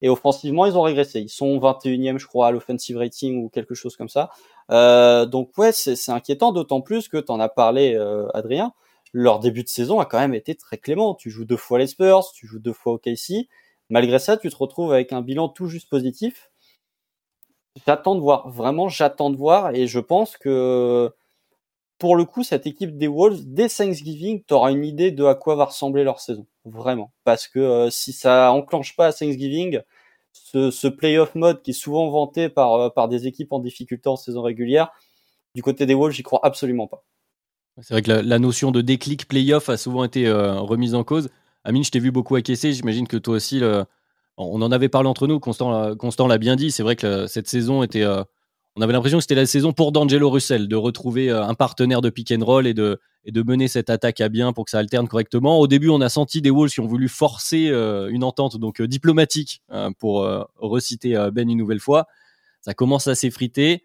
Et 0.00 0.08
offensivement, 0.08 0.66
ils 0.66 0.76
ont 0.76 0.82
régressé. 0.82 1.20
Ils 1.20 1.28
sont 1.28 1.56
21e, 1.58 2.18
je 2.18 2.26
crois, 2.26 2.48
à 2.48 2.50
l'offensive 2.50 2.96
rating 2.96 3.44
ou 3.44 3.48
quelque 3.48 3.74
chose 3.74 3.96
comme 3.96 4.08
ça. 4.08 4.30
Euh, 4.70 5.24
donc 5.24 5.56
ouais, 5.56 5.70
c'est 5.70 6.10
inquiétant, 6.10 6.50
d'autant 6.50 6.80
plus 6.80 7.08
que 7.08 7.18
tu 7.18 7.30
en 7.30 7.38
as 7.38 7.48
parlé, 7.48 7.94
euh, 7.94 8.26
Adrien. 8.34 8.72
Leur 9.12 9.38
début 9.38 9.62
de 9.62 9.68
saison 9.68 10.00
a 10.00 10.04
quand 10.04 10.18
même 10.18 10.34
été 10.34 10.56
très 10.56 10.78
clément. 10.78 11.14
Tu 11.14 11.30
joues 11.30 11.44
deux 11.44 11.56
fois 11.56 11.78
les 11.78 11.86
Spurs, 11.86 12.32
tu 12.34 12.48
joues 12.48 12.58
deux 12.58 12.72
fois 12.72 12.94
au 12.94 12.98
KC. 12.98 13.48
Malgré 13.90 14.18
ça, 14.18 14.36
tu 14.36 14.50
te 14.50 14.56
retrouves 14.56 14.92
avec 14.92 15.12
un 15.12 15.20
bilan 15.22 15.48
tout 15.48 15.68
juste 15.68 15.88
positif. 15.88 16.50
J'attends 17.86 18.16
de 18.16 18.20
voir, 18.20 18.48
vraiment, 18.50 18.88
j'attends 18.88 19.30
de 19.30 19.36
voir, 19.36 19.74
et 19.74 19.86
je 19.86 19.98
pense 19.98 20.36
que 20.36 21.10
pour 22.02 22.16
le 22.16 22.24
coup, 22.24 22.42
cette 22.42 22.66
équipe 22.66 22.98
des 22.98 23.06
Wolves, 23.06 23.42
dès 23.44 23.68
Thanksgiving, 23.68 24.42
tu 24.44 24.54
auras 24.54 24.72
une 24.72 24.84
idée 24.84 25.12
de 25.12 25.24
à 25.24 25.36
quoi 25.36 25.54
va 25.54 25.66
ressembler 25.66 26.02
leur 26.02 26.18
saison. 26.18 26.48
Vraiment. 26.64 27.12
Parce 27.22 27.46
que 27.46 27.60
euh, 27.60 27.90
si 27.90 28.12
ça 28.12 28.50
enclenche 28.50 28.96
pas 28.96 29.06
à 29.06 29.12
Thanksgiving, 29.12 29.78
ce, 30.32 30.72
ce 30.72 30.88
playoff 30.88 31.36
mode 31.36 31.62
qui 31.62 31.70
est 31.70 31.74
souvent 31.74 32.10
vanté 32.10 32.48
par, 32.48 32.74
euh, 32.74 32.88
par 32.88 33.06
des 33.06 33.28
équipes 33.28 33.52
en 33.52 33.60
difficulté 33.60 34.08
en 34.08 34.16
saison 34.16 34.42
régulière, 34.42 34.90
du 35.54 35.62
côté 35.62 35.86
des 35.86 35.94
Wolves, 35.94 36.12
j'y 36.12 36.24
crois 36.24 36.40
absolument 36.42 36.88
pas. 36.88 37.04
C'est 37.80 37.94
vrai 37.94 38.02
que 38.02 38.10
la, 38.10 38.38
notion 38.40 38.72
de 38.72 38.80
déclic 38.80 39.28
playoff 39.28 39.68
a 39.68 39.76
souvent 39.76 40.02
été 40.02 40.26
euh, 40.26 40.58
remise 40.58 40.96
en 40.96 41.04
cause. 41.04 41.30
Amine, 41.62 41.84
je 41.84 41.92
t'ai 41.92 42.00
vu 42.00 42.10
beaucoup 42.10 42.34
acquiescer. 42.34 42.72
J'imagine 42.72 43.06
que 43.06 43.16
toi 43.16 43.36
aussi, 43.36 43.62
on 44.36 44.60
en 44.60 44.72
avait 44.72 44.88
parlé 44.88 45.08
entre 45.08 45.28
nous. 45.28 45.38
Constant, 45.38 45.94
Constant 45.94 46.26
l'a 46.26 46.38
bien 46.38 46.56
dit. 46.56 46.72
C'est 46.72 46.82
vrai 46.82 46.96
que 46.96 47.28
cette 47.28 47.46
saison 47.46 47.84
était 47.84 48.04
on 48.74 48.80
avait 48.80 48.92
l'impression 48.94 49.18
que 49.18 49.22
c'était 49.22 49.34
la 49.34 49.46
saison 49.46 49.72
pour 49.72 49.92
D'Angelo 49.92 50.30
Russell, 50.30 50.66
de 50.66 50.76
retrouver 50.76 51.30
euh, 51.30 51.44
un 51.44 51.54
partenaire 51.54 52.00
de 52.00 52.08
pick 52.08 52.32
and 52.32 52.44
roll 52.44 52.66
et 52.66 52.72
de, 52.72 52.98
mener 53.44 53.68
cette 53.68 53.90
attaque 53.90 54.20
à 54.20 54.28
bien 54.28 54.52
pour 54.52 54.64
que 54.64 54.70
ça 54.70 54.78
alterne 54.78 55.08
correctement. 55.08 55.58
Au 55.58 55.66
début, 55.66 55.90
on 55.90 56.00
a 56.00 56.08
senti 56.08 56.40
des 56.40 56.50
Wolves 56.50 56.70
qui 56.70 56.80
ont 56.80 56.86
voulu 56.86 57.08
forcer 57.08 57.68
euh, 57.68 58.08
une 58.08 58.24
entente 58.24 58.56
donc 58.56 58.80
euh, 58.80 58.88
diplomatique 58.88 59.62
hein, 59.68 59.92
pour 59.92 60.26
reciter 60.56 61.14
Ben 61.32 61.48
une 61.50 61.58
nouvelle 61.58 61.80
fois. 61.80 62.06
Ça 62.60 62.74
commence 62.74 63.08
à 63.08 63.14
s'effriter. 63.14 63.84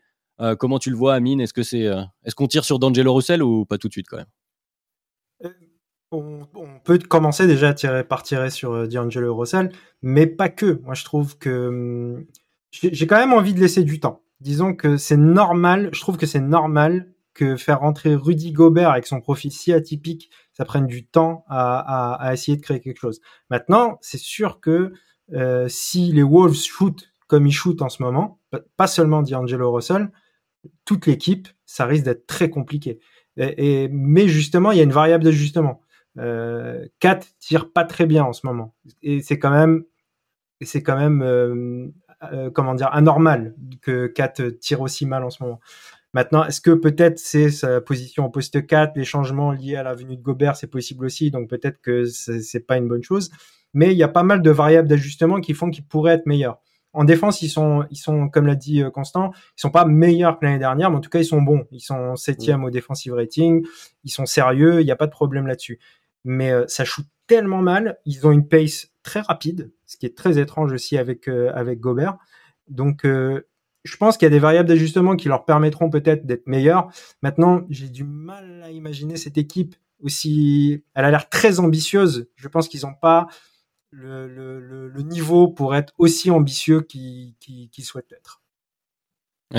comment 0.60 0.80
tu 0.80 0.90
le 0.90 0.96
vois, 0.96 1.16
Amine? 1.16 1.42
Est-ce 1.42 1.54
que 1.54 1.64
c'est, 1.64 1.86
est-ce 2.24 2.36
qu'on 2.36 2.48
tire 2.48 2.64
sur 2.64 2.80
D'Angelo 2.80 3.14
Russell 3.14 3.44
ou 3.44 3.66
pas 3.66 3.78
tout 3.78 3.88
de 3.88 3.94
suite 3.94 4.08
quand 4.08 4.18
même? 4.18 5.54
On, 6.12 6.46
peut 6.84 7.00
commencer 7.00 7.48
déjà 7.48 7.70
à 7.70 7.74
tirer, 7.74 8.04
par 8.04 8.24
tirer 8.24 8.50
sur 8.50 8.88
D'Angelo 8.88 9.36
Russell, 9.36 9.72
mais 10.02 10.28
pas 10.28 10.50
que. 10.50 10.80
Moi, 10.84 10.94
je 10.94 11.04
trouve 11.04 11.38
que 11.38 11.68
hum, 11.68 12.26
j'ai 12.72 13.08
quand 13.08 13.18
même 13.18 13.34
envie 13.34 13.54
de 13.54 13.60
laisser 13.60 13.84
du 13.84 14.00
temps 14.00 14.22
disons 14.40 14.74
que 14.74 14.98
c'est 14.98 15.18
normal, 15.18 15.90
je 15.94 16.00
trouve 16.02 16.18
que 16.18 16.26
c'est 16.26 16.42
normal 16.42 17.14
que 17.34 17.56
faire 17.56 17.82
rentrer 17.82 18.16
Rudy 18.16 18.52
Gobert 18.52 18.90
avec 18.90 19.06
son 19.06 19.22
profil 19.22 19.52
si 19.52 19.72
atypique, 19.72 20.32
ça 20.54 20.66
prenne 20.66 20.88
du 20.88 21.06
temps 21.06 21.46
à, 21.48 22.14
à, 22.14 22.34
essayer 22.34 22.58
de 22.58 22.62
créer 22.64 22.80
quelque 22.80 23.00
chose. 23.00 23.22
Maintenant, 23.52 24.00
c'est 24.02 24.18
sûr 24.18 24.60
que 24.60 24.92
euh, 25.34 25.68
si 25.70 26.12
les 26.12 26.24
Wolves 26.24 26.56
shootent 26.56 27.12
comme 27.28 27.46
ils 27.46 27.54
shootent 27.54 27.82
en 27.82 27.90
ce 27.90 28.02
moment, 28.02 28.40
pas 28.76 28.88
seulement 28.88 29.22
D'Angelo 29.22 29.72
Russell, 29.72 30.12
toute 30.86 31.06
l'équipe, 31.06 31.48
ça 31.66 31.86
risque 31.86 32.06
d'être 32.06 32.26
très 32.26 32.50
compliqué. 32.50 33.00
Et, 33.38 33.88
mais 33.92 34.28
justement, 34.28 34.72
il 34.72 34.78
y 34.78 34.82
a 34.82 34.84
une 34.84 34.92
variable 34.92 35.24
d'ajustement. 35.24 35.82
Euh, 36.18 36.88
Kat 37.00 37.20
tire 37.40 37.72
pas 37.72 37.84
très 37.84 38.08
bien 38.08 38.24
en 38.24 38.34
ce 38.34 38.48
moment, 38.48 38.74
et 39.04 39.22
c'est 39.22 39.38
quand 39.38 39.52
même, 39.52 39.84
c'est 40.62 40.82
quand 40.82 40.98
même 40.98 41.22
euh, 41.22 41.90
euh, 42.24 42.50
comment 42.50 42.76
dire, 42.76 42.90
anormal 42.94 43.56
que 43.82 44.08
Kat 44.08 44.34
tire 44.60 44.82
aussi 44.82 45.06
mal 45.06 45.24
en 45.24 45.30
ce 45.30 45.44
moment. 45.44 45.60
Maintenant, 46.14 46.46
est-ce 46.46 46.62
que 46.62 46.72
peut-être 46.72 47.20
c'est 47.20 47.52
sa 47.52 47.82
position 47.82 48.26
au 48.26 48.30
poste 48.30 48.66
4, 48.66 48.96
les 48.96 49.06
changements 49.06 49.52
liés 49.52 49.76
à 49.76 49.84
la 49.84 49.94
venue 49.94 50.18
de 50.18 50.22
Gobert, 50.22 50.56
c'est 50.56 50.68
possible 50.68 51.06
aussi, 51.06 51.30
donc 51.32 51.50
peut-être 51.50 51.80
que 51.82 52.06
c'est 52.06 52.66
pas 52.66 52.78
une 52.78 52.88
bonne 52.88 53.04
chose. 53.04 53.30
Mais 53.74 53.92
il 53.92 53.98
y 53.98 54.04
a 54.04 54.08
pas 54.08 54.24
mal 54.24 54.42
de 54.42 54.50
variables 54.50 54.88
d'ajustement 54.88 55.42
qui 55.42 55.54
font 55.54 55.70
qu'ils 55.70 55.86
pourraient 55.86 56.14
être 56.14 56.26
meilleurs. 56.26 56.60
En 56.94 57.04
défense, 57.04 57.44
ils 57.44 57.50
sont, 57.50 57.86
ils 57.92 57.98
sont, 57.98 58.30
comme 58.30 58.48
l'a 58.48 58.56
dit 58.56 58.82
euh, 58.82 58.90
Constant, 58.90 59.32
ils 59.56 59.62
sont 59.62 59.70
pas 59.70 59.86
meilleurs 59.86 60.40
que 60.40 60.46
l'année 60.46 60.58
dernière, 60.58 60.90
mais 60.90 60.98
en 60.98 61.02
tout 61.02 61.12
cas, 61.12 61.20
ils 61.20 61.26
sont 61.26 61.42
bons. 61.42 61.66
Ils 61.72 61.82
sont 61.82 62.16
septième 62.16 62.64
au 62.64 62.72
defensive 62.72 63.14
rating, 63.14 63.64
ils 64.04 64.10
sont 64.10 64.26
sérieux, 64.26 64.82
il 64.82 64.86
n'y 64.86 64.92
a 64.92 64.96
pas 64.96 65.06
de 65.06 65.12
problème 65.12 65.46
là-dessus. 65.46 65.80
Mais 66.24 66.52
euh, 66.52 66.66
ça 66.68 66.86
shoot 66.86 67.06
tellement 67.28 67.62
mal, 67.62 68.00
ils 68.06 68.26
ont 68.26 68.32
une 68.32 68.48
pace 68.48 68.88
très 69.04 69.20
rapide, 69.20 69.72
ce 69.88 69.98
qui 69.98 70.06
est 70.06 70.16
très 70.16 70.38
étrange 70.38 70.72
aussi 70.74 70.98
avec, 70.98 71.28
euh, 71.28 71.52
avec 71.56 71.80
Gobert. 71.80 72.18
Donc, 72.70 73.06
euh, 73.06 73.48
je 73.84 73.96
pense 73.96 74.18
qu'il 74.18 74.26
y 74.26 74.28
a 74.28 74.32
des 74.32 74.40
variables 74.40 74.68
d'ajustement 74.68 75.16
qui 75.16 75.30
leur 75.30 75.46
permettront 75.46 75.90
peut-être 75.90 76.26
d'être 76.26 76.46
meilleurs. 76.46 76.90
Maintenant, 77.24 77.62
j'ai 77.70 77.88
du 77.88 78.04
mal 78.04 78.62
à 78.64 78.70
imaginer 78.70 79.16
cette 79.16 79.38
équipe 79.38 79.76
aussi. 80.04 80.84
Elle 80.94 81.06
a 81.06 81.12
l'air 81.12 81.30
très 81.30 81.60
ambitieuse. 81.60 82.30
Je 82.36 82.50
pense 82.50 82.68
qu'ils 82.68 82.82
n'ont 82.82 82.96
pas 83.02 83.28
le, 83.92 84.28
le, 84.28 85.02
niveau 85.02 85.48
pour 85.48 85.74
être 85.74 85.94
aussi 85.98 86.30
ambitieux 86.30 86.82
qu'ils 86.82 87.36
souhaitent 87.82 88.12
être. 88.12 88.42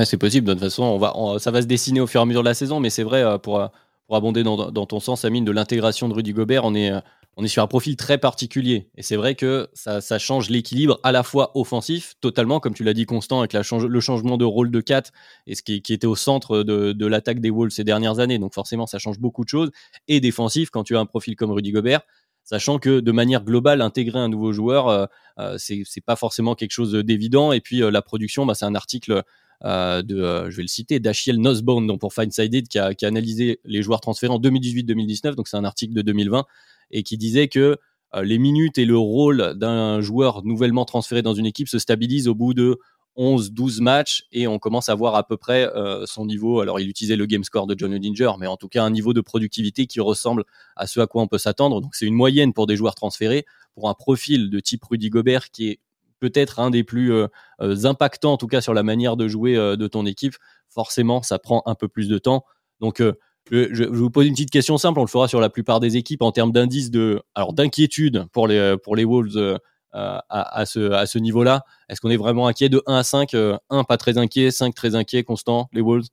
c'est 0.05 0.19
possible. 0.19 0.47
De 0.47 0.53
toute 0.53 0.63
façon, 0.63 0.83
on 0.83 0.99
va, 0.99 1.39
ça 1.39 1.51
va 1.51 1.63
se 1.63 1.67
dessiner 1.67 2.03
au 2.03 2.07
fur 2.07 2.21
et 2.21 2.23
à 2.23 2.27
mesure 2.27 2.43
de 2.43 2.49
la 2.49 2.55
saison, 2.55 2.79
mais 2.79 2.91
c'est 2.91 3.03
vrai, 3.03 3.23
euh, 3.23 3.39
pour, 3.39 3.67
pour 4.07 4.17
abonder 4.17 4.43
dans, 4.43 4.71
dans, 4.71 4.87
ton 4.87 5.01
sens, 5.01 5.25
Amine, 5.25 5.47
de 5.47 5.53
l'intégration 5.53 6.07
de 6.11 6.13
Rudy 6.13 6.35
Gobert, 6.35 6.67
on 6.67 6.75
est, 6.75 6.93
on 7.39 7.45
est 7.45 7.49
sur 7.49 7.63
un 7.63 7.69
profil 7.69 7.97
très 7.97 8.19
particulier. 8.19 8.91
Et 8.97 9.03
c'est 9.05 9.15
vrai 9.15 9.37
que 9.37 9.69
ça, 9.73 10.19
change 10.19 10.51
l'équilibre 10.51 10.99
à 11.05 11.13
la 11.13 11.23
fois 11.23 11.53
offensif, 11.57 12.15
totalement, 12.21 12.59
comme 12.59 12.75
tu 12.75 12.83
l'as 12.83 12.95
dit, 12.95 13.07
Constant, 13.07 13.39
avec 13.39 13.53
le 13.53 14.01
changement 14.01 14.37
de 14.37 14.45
rôle 14.45 14.73
de 14.73 14.81
4 14.81 15.13
et 15.47 15.55
ce 15.55 15.63
qui, 15.63 15.77
était 15.77 16.07
au 16.09 16.17
centre 16.17 16.65
de, 16.65 17.07
l'attaque 17.07 17.39
des 17.39 17.51
Wolves 17.51 17.71
ces 17.71 17.85
dernières 17.85 18.19
années. 18.19 18.41
Donc 18.41 18.55
forcément, 18.55 18.89
ça 18.89 18.99
change 18.99 19.21
beaucoup 19.21 19.45
de 19.45 19.49
choses. 19.49 19.71
Et 20.09 20.19
défensif, 20.19 20.71
quand 20.71 20.83
tu 20.83 20.97
as 20.97 21.01
un 21.01 21.07
profil 21.07 21.37
comme 21.37 21.53
Rudy 21.53 21.71
Gobert, 21.71 22.01
sachant 22.43 22.81
que 22.81 22.99
de 22.99 23.13
manière 23.13 23.45
globale, 23.45 23.83
intégrer 23.83 24.19
un 24.19 24.29
nouveau 24.29 24.53
joueur, 24.53 24.89
euh, 24.89 25.07
euh, 25.39 25.55
c'est 25.59 26.05
pas 26.05 26.17
forcément 26.17 26.57
quelque 26.57 26.73
chose 26.73 26.93
d'évident. 26.93 27.53
Et 27.53 27.61
puis 27.61 27.85
euh, 27.85 27.93
la 27.93 28.03
production, 28.03 28.47
bah, 28.47 28.55
c'est 28.55 28.65
un 28.65 28.75
article 28.75 29.23
de, 29.63 30.51
je 30.51 30.57
vais 30.57 30.63
le 30.63 30.69
citer, 30.69 31.01
d'Achiel 31.01 31.39
Nussbaum, 31.39 31.87
donc 31.87 32.01
pour 32.01 32.15
Findsided, 32.15 32.69
qui 32.69 32.79
a, 32.79 32.95
qui 32.95 33.05
a 33.05 33.09
analysé 33.09 33.61
les 33.65 33.83
joueurs 33.83 34.01
transférés 34.01 34.33
en 34.33 34.41
2018-2019. 34.41 35.35
Donc 35.35 35.49
c'est 35.49 35.57
un 35.57 35.65
article 35.65 35.95
de 35.95 36.03
2020 36.03 36.45
et 36.91 37.03
qui 37.03 37.17
disait 37.17 37.49
que 37.49 37.77
euh, 38.15 38.23
les 38.23 38.39
minutes 38.39 38.79
et 38.79 38.85
le 38.85 38.97
rôle 38.97 39.55
d'un 39.57 40.01
joueur 40.01 40.45
nouvellement 40.45 40.85
transféré 40.85 41.23
dans 41.23 41.35
une 41.35 41.47
équipe 41.47 41.69
se 41.69 41.79
stabilisent 41.79 42.29
au 42.29 42.35
bout 42.35 42.55
de 42.55 42.79
11-12 43.17 43.83
matchs 43.83 44.25
et 44.31 44.47
on 44.47 44.59
commence 44.59 44.89
à 44.89 44.95
voir 44.95 45.17
à 45.17 45.27
peu 45.27 45.37
près 45.37 45.67
euh, 45.75 46.07
son 46.07 46.25
niveau. 46.25 46.61
Alors, 46.61 46.79
il 46.81 46.89
utilisait 46.89 47.17
le 47.17 47.27
game 47.27 47.43
score 47.45 47.67
de 47.67 47.75
John 47.77 47.93
Odinger, 47.93 48.31
mais 48.39 48.47
en 48.47 48.57
tout 48.57 48.69
cas 48.69 48.85
un 48.85 48.91
niveau 48.91 49.13
de 49.13 49.21
productivité 49.21 49.87
qui 49.87 50.01
ressemble 50.01 50.45
à 50.77 50.87
ce 50.87 51.01
à 51.01 51.07
quoi 51.07 51.23
on 51.23 51.27
peut 51.27 51.39
s'attendre. 51.39 51.81
Donc, 51.81 51.97
c'est 51.97 52.07
une 52.07 52.15
moyenne 52.15 52.53
pour 52.53 52.67
des 52.67 52.77
joueurs 52.77 52.95
transférés, 52.95 53.45
pour 53.75 53.89
un 53.89 53.95
profil 53.95 54.51
de 54.51 54.61
type 54.61 54.85
Rudy 54.85 55.11
Gobert 55.11 55.51
qui 55.51 55.69
est 55.69 55.81
peut-être 56.21 56.61
un 56.61 56.71
des 56.71 56.85
plus 56.85 57.13
euh, 57.13 57.29
impactants, 57.85 58.33
en 58.33 58.37
tout 58.37 58.47
cas 58.47 58.61
sur 58.61 58.75
la 58.75 58.83
manière 58.83 59.17
de 59.17 59.29
jouer 59.29 59.55
de 59.55 59.87
ton 59.87 60.07
équipe. 60.07 60.35
Forcément, 60.69 61.23
ça 61.23 61.39
prend 61.39 61.63
un 61.67 61.75
peu 61.75 61.89
plus 61.89 62.09
de 62.09 62.19
temps. 62.19 62.45
Donc, 62.81 63.03
je, 63.51 63.85
vous 63.85 64.11
pose 64.11 64.27
une 64.27 64.35
petite 64.35 64.51
question 64.51 64.79
simple, 64.79 64.99
on 64.99 65.05
le 65.05 65.09
fera 65.09 65.29
sur 65.29 65.41
la 65.41 65.51
plupart 65.51 65.81
des 65.81 65.97
équipes 65.97 66.23
en 66.23 66.33
termes 66.33 66.53
d'indices 66.53 66.91
de, 66.91 67.23
alors 67.35 67.53
d'inquiétude 67.53 68.27
pour 68.33 68.47
les 68.47 68.77
pour 68.83 68.97
les 68.97 69.05
Wolves 69.05 69.59
euh, 69.95 70.19
à, 70.29 70.67
ce 70.67 70.93
à 70.93 71.07
ce 71.07 71.19
niveau-là. 71.19 71.65
Est-ce 71.89 72.01
qu'on 72.03 72.11
est 72.11 72.19
vraiment 72.19 72.47
inquiet 72.47 72.69
de 72.69 72.83
1 72.87 72.97
à 72.97 73.03
5 73.03 73.33
1 73.33 73.39
euh, 73.39 73.83
pas 73.89 73.97
très 73.97 74.19
inquiet, 74.19 74.51
5 74.51 74.75
très 74.75 74.95
inquiet, 74.95 75.25
constant, 75.25 75.69
les 75.73 75.81
Wolves? 75.81 76.09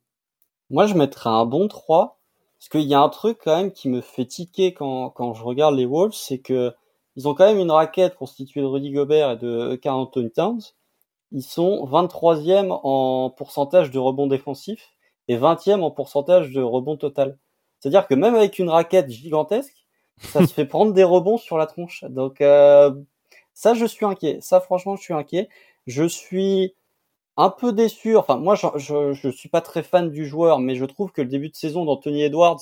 Moi, 0.70 0.86
je 0.86 0.94
mettrais 0.94 1.28
un 1.28 1.44
bon 1.44 1.68
3 1.68 2.18
parce 2.58 2.70
qu'il 2.70 2.88
y 2.88 2.94
a 2.94 3.00
un 3.00 3.10
truc 3.10 3.38
quand 3.44 3.54
même 3.54 3.72
qui 3.72 3.90
me 3.90 4.00
fait 4.00 4.24
tiquer 4.24 4.72
quand 4.72 5.10
quand 5.10 5.34
je 5.34 5.44
regarde 5.44 5.74
les 5.74 5.84
Wolves, 5.84 6.14
c'est 6.14 6.38
que 6.38 6.72
ils 7.16 7.26
ont 7.26 7.34
quand 7.34 7.46
même 7.46 7.58
une 7.58 7.70
raquette 7.70 8.14
constituée 8.14 8.60
de 8.60 8.66
Rudy 8.66 8.90
Gobert 8.90 9.32
et 9.32 9.36
de 9.36 9.74
Carl 9.76 9.98
Anthony 9.98 10.30
Towns. 10.30 10.60
Ils 11.32 11.42
sont 11.42 11.86
23e 11.86 12.68
en 12.70 13.30
pourcentage 13.30 13.90
de 13.90 13.98
rebond 13.98 14.26
défensif 14.26 14.92
et 15.28 15.36
20e 15.36 15.82
en 15.82 15.90
pourcentage 15.90 16.52
de 16.52 16.62
rebond 16.62 16.96
total. 16.96 17.38
C'est-à-dire 17.80 18.06
que 18.06 18.14
même 18.14 18.34
avec 18.34 18.58
une 18.58 18.68
raquette 18.68 19.10
gigantesque, 19.10 19.86
ça 20.18 20.46
se 20.46 20.52
fait 20.54 20.66
prendre 20.66 20.92
des 20.92 21.04
rebonds 21.04 21.38
sur 21.38 21.58
la 21.58 21.66
tronche. 21.66 22.04
Donc 22.04 22.40
euh, 22.40 22.94
ça, 23.54 23.74
je 23.74 23.86
suis 23.86 24.04
inquiet. 24.04 24.38
Ça, 24.42 24.60
franchement, 24.60 24.96
je 24.96 25.02
suis 25.02 25.14
inquiet. 25.14 25.48
Je 25.86 26.04
suis 26.04 26.74
un 27.36 27.50
peu 27.50 27.72
déçu. 27.72 28.16
Enfin, 28.16 28.36
moi, 28.36 28.54
je, 28.54 28.66
je, 28.76 29.12
je 29.14 29.28
suis 29.30 29.48
pas 29.48 29.62
très 29.62 29.82
fan 29.82 30.10
du 30.10 30.26
joueur, 30.26 30.58
mais 30.58 30.74
je 30.74 30.84
trouve 30.84 31.12
que 31.12 31.22
le 31.22 31.28
début 31.28 31.48
de 31.48 31.56
saison 31.56 31.84
d'Anthony 31.84 32.22
Edwards, 32.22 32.60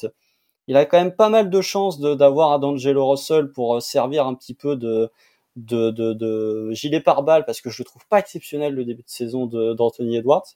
il 0.69 0.77
a 0.77 0.85
quand 0.87 0.99
même 0.99 1.15
pas 1.15 1.29
mal 1.29 1.51
de 1.51 1.61
chances 1.61 2.01
d'avoir 2.01 2.53
un 2.53 2.59
D'Angelo 2.59 3.09
Russell 3.11 3.51
pour 3.51 3.77
euh, 3.77 3.81
servir 3.81 4.27
un 4.27 4.35
petit 4.35 4.55
peu 4.55 4.77
de, 4.77 5.11
de, 5.57 5.91
de, 5.91 6.13
de 6.13 6.71
gilet 6.73 7.01
pare-balles 7.01 7.45
parce 7.45 7.61
que 7.61 7.71
je 7.71 7.83
le 7.83 7.85
trouve 7.87 8.07
pas 8.09 8.19
exceptionnel 8.19 8.75
le 8.75 8.85
début 8.85 9.03
de 9.03 9.09
saison 9.09 9.47
d'Anthony 9.47 10.17
Edwards. 10.17 10.47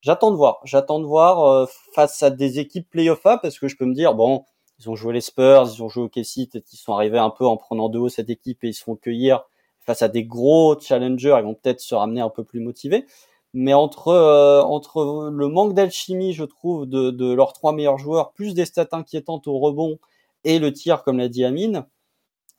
J'attends 0.00 0.30
de 0.30 0.36
voir. 0.36 0.60
J'attends 0.64 1.00
de 1.00 1.06
voir 1.06 1.42
euh, 1.44 1.66
face 1.94 2.22
à 2.22 2.30
des 2.30 2.58
équipes 2.58 2.88
playoff 2.90 3.24
A 3.26 3.38
parce 3.38 3.58
que 3.58 3.68
je 3.68 3.76
peux 3.76 3.86
me 3.86 3.94
dire 3.94 4.14
bon, 4.14 4.44
ils 4.78 4.90
ont 4.90 4.96
joué 4.96 5.14
les 5.14 5.20
Spurs, 5.20 5.70
ils 5.74 5.82
ont 5.82 5.88
joué 5.88 6.04
au 6.04 6.08
KC, 6.08 6.48
ils 6.54 6.62
sont 6.76 6.94
arrivés 6.94 7.18
un 7.18 7.30
peu 7.30 7.46
en 7.46 7.56
prenant 7.56 7.88
de 7.88 7.98
haut 7.98 8.08
cette 8.08 8.30
équipe 8.30 8.64
et 8.64 8.68
ils 8.68 8.74
se 8.74 8.84
font 8.84 8.96
cueillir 8.96 9.44
face 9.84 10.02
à 10.02 10.08
des 10.08 10.24
gros 10.24 10.78
challengers, 10.80 11.36
ils 11.38 11.44
vont 11.44 11.54
peut-être 11.54 11.80
se 11.80 11.94
ramener 11.94 12.20
un 12.20 12.30
peu 12.30 12.42
plus 12.44 12.60
motivés. 12.60 13.06
Mais 13.54 13.72
entre 13.72 14.08
euh, 14.08 14.62
entre 14.62 15.30
le 15.32 15.48
manque 15.48 15.74
d'alchimie, 15.74 16.32
je 16.32 16.44
trouve, 16.44 16.86
de, 16.86 17.10
de 17.10 17.32
leurs 17.32 17.52
trois 17.52 17.72
meilleurs 17.72 17.98
joueurs, 17.98 18.32
plus 18.32 18.54
des 18.54 18.66
stats 18.66 18.88
inquiétantes 18.92 19.46
au 19.46 19.58
rebond 19.58 19.98
et 20.44 20.58
le 20.58 20.72
tir, 20.72 21.02
comme 21.02 21.18
l'a 21.18 21.28
dit 21.28 21.44
Amine, 21.44 21.86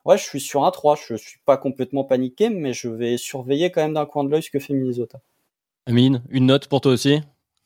ouais, 0.05 0.17
je 0.17 0.23
suis 0.23 0.39
sur 0.39 0.65
un 0.65 0.71
3. 0.71 0.97
Je 1.07 1.15
suis 1.15 1.39
pas 1.45 1.57
complètement 1.57 2.03
paniqué, 2.03 2.49
mais 2.49 2.73
je 2.73 2.87
vais 2.87 3.17
surveiller 3.17 3.71
quand 3.71 3.81
même 3.81 3.93
d'un 3.93 4.05
coin 4.05 4.23
de 4.23 4.29
l'œil 4.29 4.43
ce 4.43 4.49
que 4.49 4.59
fait 4.59 4.73
Minnesota. 4.73 5.19
Amine, 5.85 6.23
une 6.29 6.47
note 6.47 6.67
pour 6.67 6.81
toi 6.81 6.93
aussi? 6.93 7.21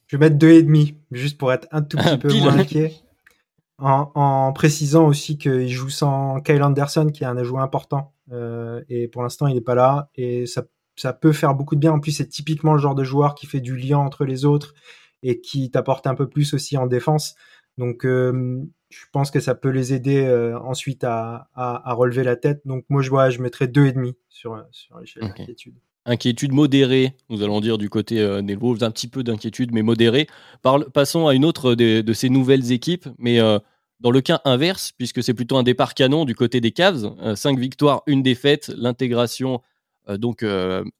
Je 0.08 0.18
vais 0.18 0.26
mettre 0.26 0.38
deux 0.38 0.52
et 0.52 0.64
demi, 0.64 0.96
juste 1.12 1.38
pour 1.38 1.54
être 1.54 1.68
un 1.72 1.82
tout 1.82 1.98
petit 1.98 2.18
peu 2.18 2.34
moins 2.34 2.58
inquiet. 2.58 2.94
En, 3.78 4.52
précisant 4.52 5.08
aussi 5.08 5.38
qu'il 5.38 5.70
joue 5.70 5.90
sans 5.90 6.42
Kyle 6.42 6.62
Anderson, 6.64 7.12
qui 7.14 7.24
est 7.24 7.28
un 7.28 7.38
ajout 7.38 7.60
important. 7.60 8.12
Euh, 8.32 8.84
et 8.90 9.08
pour 9.08 9.24
l'instant, 9.24 9.48
il 9.48 9.56
n'est 9.56 9.62
pas 9.62 9.76
là. 9.76 10.10
Et 10.16 10.48
ça, 10.48 10.64
ça 11.00 11.14
peut 11.14 11.32
faire 11.32 11.56
beaucoup 11.56 11.76
de 11.76 11.80
bien. 11.80 11.94
En 11.94 12.00
plus, 12.00 12.12
c'est 12.12 12.28
typiquement 12.28 12.74
le 12.74 12.80
genre 12.80 12.96
de 12.96 13.04
joueur 13.04 13.36
qui 13.36 13.46
fait 13.46 13.62
du 13.62 13.76
lien 13.76 13.98
entre 13.98 14.26
les 14.26 14.46
autres 14.46 14.74
et 15.24 15.42
qui 15.42 15.72
t'apporte 15.72 16.08
un 16.08 16.16
peu 16.16 16.28
plus 16.28 16.54
aussi 16.54 16.78
en 16.78 16.88
défense. 16.88 17.36
Donc, 17.78 18.02
je 18.04 19.06
pense 19.14 19.32
que 19.32 19.40
ça 19.40 19.56
peut 19.56 19.70
les 19.70 19.94
aider 19.94 20.28
ensuite 20.64 21.04
à, 21.04 21.50
à, 21.56 21.94
relever 21.94 22.24
la 22.24 22.36
tête. 22.36 22.62
Donc, 22.66 22.86
moi, 22.90 23.02
je, 23.02 23.10
vois, 23.10 23.30
je 23.30 23.42
mettrais 23.42 23.68
deux 23.68 23.86
et 23.86 23.94
demi 23.94 24.16
sur, 24.30 24.62
sur 24.72 25.00
l'échelle 25.00 25.24
d'inquiétude 25.24 25.76
inquiétude 26.10 26.54
modérée, 26.54 27.14
nous 27.30 27.44
allons 27.44 27.62
dire 27.62 27.78
du 27.78 27.90
côté 27.90 28.20
euh, 28.20 28.42
des 28.42 28.56
Wolves, 28.56 28.84
un 28.84 28.92
petit 28.92 29.08
peu 29.08 29.24
d'inquiétude, 29.24 29.72
mais 29.72 29.84
modérée. 29.84 30.28
passons 30.94 31.28
à 31.28 31.34
une 31.34 31.46
autre 31.46 31.76
de, 31.76 32.14
ces 32.14 32.30
nouvelles 32.30 32.72
équipes, 32.72 33.08
mais 33.18 33.40
euh, 33.40 33.60
dans 34.00 34.12
le 34.12 34.22
cas 34.22 34.42
inverse, 34.46 34.92
puisque 34.92 35.22
c'est 35.22 35.34
plutôt 35.34 35.58
un 35.58 35.64
départ 35.64 35.94
canon 35.94 36.26
du 36.26 36.36
côté 36.36 36.62
des 36.62 36.72
Cavs, 36.72 37.14
5 37.36 37.58
euh, 37.58 37.62
victoires, 37.62 38.02
une 38.08 38.24
défaite, 38.24 38.72
l'intégration 38.76 39.62
donc 40.18 40.44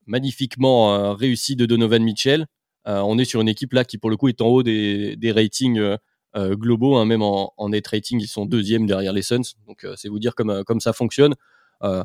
magnifiquement 0.06 1.14
réussie 1.14 1.56
de 1.56 1.66
Donovan 1.66 2.02
Mitchell. 2.02 2.46
on 2.84 3.18
est 3.18 3.24
sur 3.24 3.40
une 3.40 3.48
équipe 3.48 3.72
là 3.72 3.84
qui 3.84 3.98
pour 3.98 4.10
le 4.10 4.16
coup 4.16 4.28
est 4.28 4.40
en 4.40 4.46
haut 4.46 4.62
des, 4.62 5.32
ratings 5.34 5.96
globaux, 6.36 6.96
hein, 6.96 7.04
même 7.04 7.22
en, 7.22 7.68
net 7.68 7.86
rating, 7.86 8.20
ils 8.20 8.28
sont 8.28 8.46
deuxième 8.46 8.86
derrière 8.86 9.12
les 9.12 9.22
Suns, 9.22 9.54
donc 9.66 9.86
c'est 9.96 10.08
vous 10.08 10.18
dire 10.18 10.34
comme, 10.34 10.62
comme 10.64 10.80
ça 10.80 10.92
fonctionne. 10.92 11.34
je 11.82 12.02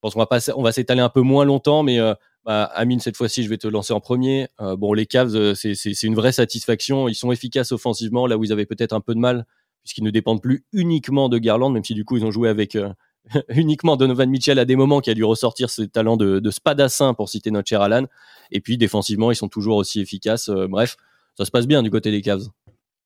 pense 0.00 0.14
qu'on 0.14 0.24
va, 0.24 0.38
on 0.56 0.62
va 0.62 0.72
s'étaler 0.72 1.00
un 1.00 1.08
peu 1.08 1.22
moins 1.22 1.44
longtemps, 1.44 1.82
mais 1.82 1.98
bah, 2.44 2.64
Amine, 2.74 3.00
cette 3.00 3.16
fois-ci, 3.16 3.42
je 3.42 3.48
vais 3.48 3.56
te 3.56 3.66
lancer 3.66 3.94
en 3.94 4.00
premier. 4.00 4.48
Euh, 4.60 4.76
bon, 4.76 4.92
les 4.92 5.06
Cavs, 5.06 5.34
euh, 5.34 5.54
c'est 5.54 6.02
une 6.02 6.14
vraie 6.14 6.32
satisfaction. 6.32 7.08
Ils 7.08 7.14
sont 7.14 7.32
efficaces 7.32 7.72
offensivement, 7.72 8.26
là 8.26 8.36
où 8.36 8.44
ils 8.44 8.52
avaient 8.52 8.66
peut-être 8.66 8.92
un 8.92 9.00
peu 9.00 9.14
de 9.14 9.18
mal, 9.18 9.46
puisqu'ils 9.82 10.04
ne 10.04 10.10
dépendent 10.10 10.42
plus 10.42 10.66
uniquement 10.72 11.30
de 11.30 11.38
Garland, 11.38 11.70
même 11.70 11.84
si 11.84 11.94
du 11.94 12.04
coup, 12.04 12.18
ils 12.18 12.24
ont 12.24 12.30
joué 12.30 12.50
avec 12.50 12.76
euh, 12.76 12.92
uniquement 13.48 13.96
Donovan 13.96 14.28
Mitchell 14.28 14.58
à 14.58 14.64
des 14.64 14.76
moments 14.76 15.00
qui 15.00 15.10
a 15.10 15.14
dû 15.14 15.24
ressortir 15.24 15.70
ses 15.70 15.88
talents 15.88 16.16
de, 16.16 16.50
spadassin, 16.50 17.14
pour 17.14 17.28
citer 17.28 17.50
notre 17.50 17.68
cher 17.68 17.80
Alan. 17.80 18.06
Et 18.50 18.60
puis, 18.60 18.76
défensivement, 18.78 19.30
ils 19.30 19.36
sont 19.36 19.48
toujours 19.48 19.76
aussi 19.76 20.00
efficaces. 20.00 20.50
bref, 20.50 20.96
ça 21.36 21.44
se 21.44 21.50
passe 21.50 21.66
bien 21.66 21.82
du 21.82 21.90
côté 21.90 22.10
des 22.10 22.22
Cavs. 22.22 22.48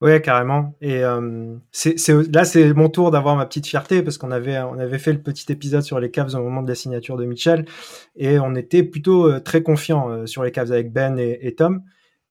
Ouais, 0.00 0.20
carrément. 0.22 0.76
Et 0.80 1.02
euh, 1.02 1.56
là, 2.32 2.44
c'est 2.44 2.72
mon 2.72 2.88
tour 2.88 3.10
d'avoir 3.10 3.34
ma 3.34 3.46
petite 3.46 3.66
fierté 3.66 4.00
parce 4.02 4.16
qu'on 4.16 4.30
avait, 4.30 4.56
on 4.58 4.78
avait 4.78 4.98
fait 4.98 5.12
le 5.12 5.20
petit 5.20 5.50
épisode 5.50 5.82
sur 5.82 5.98
les 5.98 6.10
Cavs 6.12 6.36
au 6.36 6.42
moment 6.42 6.62
de 6.62 6.68
la 6.68 6.76
signature 6.76 7.16
de 7.16 7.24
Mitchell 7.24 7.64
et 8.14 8.38
on 8.38 8.54
était 8.54 8.84
plutôt 8.84 9.28
euh, 9.28 9.40
très 9.40 9.62
confiant 9.64 10.08
euh, 10.08 10.26
sur 10.26 10.44
les 10.44 10.52
Cavs 10.52 10.70
avec 10.70 10.92
Ben 10.92 11.18
et, 11.18 11.52
Tom. 11.56 11.82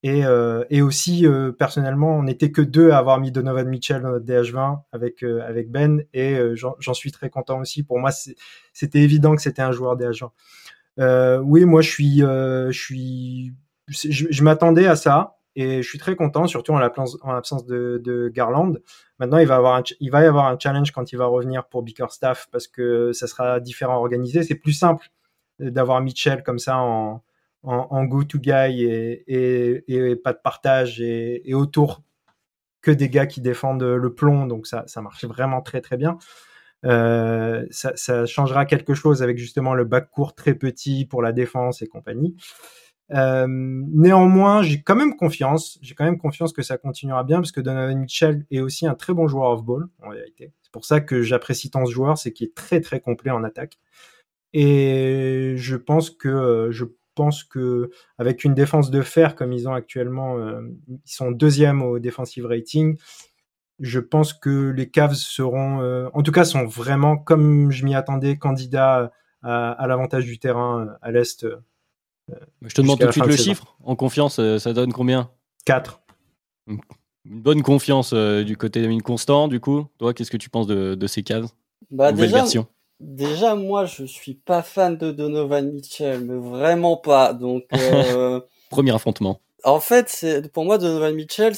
Et, 0.08 0.24
euh, 0.24 0.64
et 0.70 0.82
aussi, 0.82 1.26
personnellement, 1.60 2.18
on 2.18 2.24
n'était 2.24 2.52
que 2.52 2.62
deux 2.62 2.92
à 2.92 2.98
avoir 2.98 3.20
mis 3.20 3.32
Donovan 3.32 3.68
Mitchell 3.68 4.02
dans 4.02 4.12
notre 4.12 4.26
DH20 4.26 4.84
avec, 4.94 5.22
avec 5.22 5.70
Ben 5.70 6.04
et 6.14 6.38
j'en, 6.56 6.94
suis 6.94 7.12
très 7.12 7.30
content 7.30 7.60
aussi. 7.60 7.84
Pour 7.84 8.00
moi, 8.00 8.12
c'était 8.72 9.00
évident 9.00 9.36
que 9.36 9.42
c'était 9.42 9.62
un 9.62 9.74
joueur 9.74 9.98
DH20. 9.98 11.42
oui, 11.42 11.66
moi, 11.66 11.82
je 11.82 11.90
suis, 11.90 12.20
je 12.20 13.52
je 13.90 14.44
m'attendais 14.44 14.88
à 14.88 14.96
ça. 14.96 15.38
Et 15.60 15.82
je 15.82 15.90
suis 15.90 15.98
très 15.98 16.16
content, 16.16 16.46
surtout 16.46 16.74
en 16.74 16.78
l'absence 16.78 17.66
de, 17.66 18.32
Garland. 18.32 18.76
Maintenant, 19.18 19.40
il 19.40 19.48
va, 19.48 19.56
avoir 19.56 19.82
il 20.00 20.12
va 20.12 20.22
y 20.22 20.26
avoir 20.28 20.46
un 20.46 20.58
challenge 20.60 20.92
quand 20.92 21.12
il 21.12 21.18
va 21.18 21.26
revenir 21.26 21.66
pour 21.68 21.82
Bickerstaff 21.82 22.48
parce 22.52 22.68
que 22.68 23.12
ça 23.12 23.26
sera 23.26 23.60
différent 23.60 23.98
organisé. 23.98 24.44
C'est 24.44 24.56
plus 24.56 24.74
simple 24.74 25.08
d'avoir 25.60 26.00
Mitchell 26.02 26.44
comme 26.44 26.60
ça 26.60 26.78
en, 26.78 27.24
en, 27.64 28.06
go-to-guy 28.06 28.84
et, 28.84 29.84
et, 29.88 30.16
pas 30.16 30.34
de 30.34 30.40
partage 30.42 31.02
et, 31.02 31.54
autour 31.54 32.04
que 32.82 32.92
des 32.92 33.10
gars 33.10 33.26
qui 33.26 33.42
défendent 33.42 33.84
le 33.84 34.14
plomb. 34.14 34.46
Donc 34.46 34.68
ça, 34.68 34.84
ça 34.88 35.02
marche 35.02 35.26
vraiment 35.26 35.62
très 35.62 35.82
très 35.82 35.98
bien. 35.98 36.18
Euh, 36.86 37.66
ça, 37.72 38.26
changera 38.26 38.66
quelque 38.66 38.94
chose 38.94 39.24
avec 39.24 39.38
justement 39.38 39.74
le 39.74 39.86
back 39.86 40.10
court 40.12 40.36
très 40.36 40.54
petit 40.54 41.06
pour 41.06 41.22
la 41.22 41.32
défense 41.32 41.82
et 41.82 41.88
compagnie. 41.88 42.36
Euh, 43.14 43.48
néanmoins, 43.48 44.62
j'ai 44.62 44.82
quand 44.82 44.96
même 44.96 45.16
confiance. 45.16 45.80
J'ai 45.82 45.96
quand 45.96 46.06
même 46.06 46.18
confiance 46.18 46.54
que 46.54 46.62
ça 46.62 46.78
continuera 46.78 47.24
bien 47.24 47.38
parce 47.38 47.52
que 47.52 47.62
Donovan 47.62 47.98
Mitchell 47.98 48.46
est 48.52 48.60
aussi 48.60 48.86
un 48.86 48.96
très 48.96 49.14
bon 49.14 49.28
joueur 49.28 49.52
off-ball 49.52 49.88
en 50.04 50.10
réalité. 50.10 50.54
C'est 50.62 50.72
pour 50.72 50.86
ça 50.86 51.00
que 51.02 51.22
j'apprécie 51.22 51.72
tant 51.72 51.86
ce 51.86 51.92
joueur, 51.92 52.18
c'est 52.18 52.32
qu'il 52.34 52.48
est 52.48 52.56
très 52.56 52.82
très 52.82 53.00
complet 53.00 53.32
en 53.32 53.44
attaque. 53.44 53.80
Et 54.54 55.56
je 55.58 55.76
pense 55.76 56.10
que 56.10 56.70
je 56.72 56.86
pense 57.18 57.44
que 57.44 57.90
avec 58.18 58.46
une 58.46 58.54
défense 58.54 58.90
de 58.90 59.02
fer 59.02 59.36
comme 59.36 59.52
ils 59.52 59.68
ont 59.68 59.74
actuellement, 59.74 60.38
euh, 60.38 60.62
ils 60.88 61.12
sont 61.12 61.32
deuxième 61.32 61.82
au 61.82 62.00
defensive 62.00 62.46
rating. 62.46 62.98
Je 63.80 64.00
pense 64.00 64.34
que 64.34 64.70
les 64.70 64.90
Cavs 64.90 65.16
seront, 65.16 65.82
euh, 65.82 66.08
en 66.14 66.24
tout 66.24 66.32
cas, 66.32 66.46
sont 66.46 66.66
vraiment 66.66 67.18
comme 67.18 67.72
je 67.72 67.84
m'y 67.84 67.96
attendais, 67.96 68.38
candidats 68.38 69.12
à, 69.44 69.72
à 69.72 69.88
l'avantage 69.88 70.26
du 70.26 70.40
terrain 70.40 70.96
à 71.02 71.12
l'est 71.12 71.46
je 72.62 72.74
te 72.74 72.82
demande 72.82 73.00
tout 73.00 73.08
de 73.08 73.12
suite 73.12 73.26
le 73.26 73.36
chiffre. 73.36 73.78
En 73.84 73.96
confiance, 73.96 74.40
euh, 74.40 74.60
ça 74.60 74.74
donne 74.74 74.92
combien? 74.92 75.30
4. 75.66 76.02
Une 76.68 76.80
bonne 77.26 77.62
confiance 77.62 78.12
euh, 78.14 78.44
du 78.44 78.58
côté 78.58 78.82
de 78.82 79.02
Constant, 79.02 79.48
du 79.48 79.60
coup. 79.60 79.88
Toi, 79.98 80.14
qu'est-ce 80.14 80.32
que 80.32 80.38
tu 80.38 80.50
penses 80.50 80.68
de, 80.68 81.08
ces 81.08 81.24
cases 81.24 81.56
bah, 81.92 82.12
déjà, 82.12 82.44
Déjà, 83.00 83.56
moi, 83.56 83.86
je 83.86 84.06
suis 84.06 84.34
pas 84.34 84.64
fan 84.64 84.98
de 84.98 85.12
Donovan 85.12 85.72
Mitchell, 85.72 86.22
mais 86.22 86.36
vraiment 86.36 86.98
pas. 86.98 87.34
Donc, 87.34 87.66
euh... 87.74 88.42
premier 88.70 88.94
affrontement. 88.94 89.40
En 89.64 89.80
fait, 89.80 90.26
pour 90.54 90.66
moi, 90.66 90.78
Donovan 90.78 91.14
Mitchell, 91.14 91.54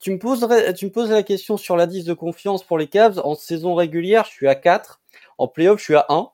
tu 0.00 0.10
me 0.10 0.18
poserais, 0.18 0.74
tu 0.74 0.86
me 0.86 0.90
poses 0.90 1.10
la 1.10 1.22
question 1.22 1.56
sur 1.56 1.76
l'indice 1.76 2.04
de 2.04 2.14
confiance 2.14 2.64
pour 2.64 2.76
les 2.78 2.88
Cavs. 2.88 3.20
En 3.24 3.34
saison 3.34 3.74
régulière, 3.74 4.24
je 4.24 4.32
suis 4.32 4.48
à 4.48 4.54
4. 4.54 5.00
En 5.38 5.48
playoff, 5.48 5.78
je 5.78 5.84
suis 5.84 5.94
à 5.94 6.06
1. 6.08 6.30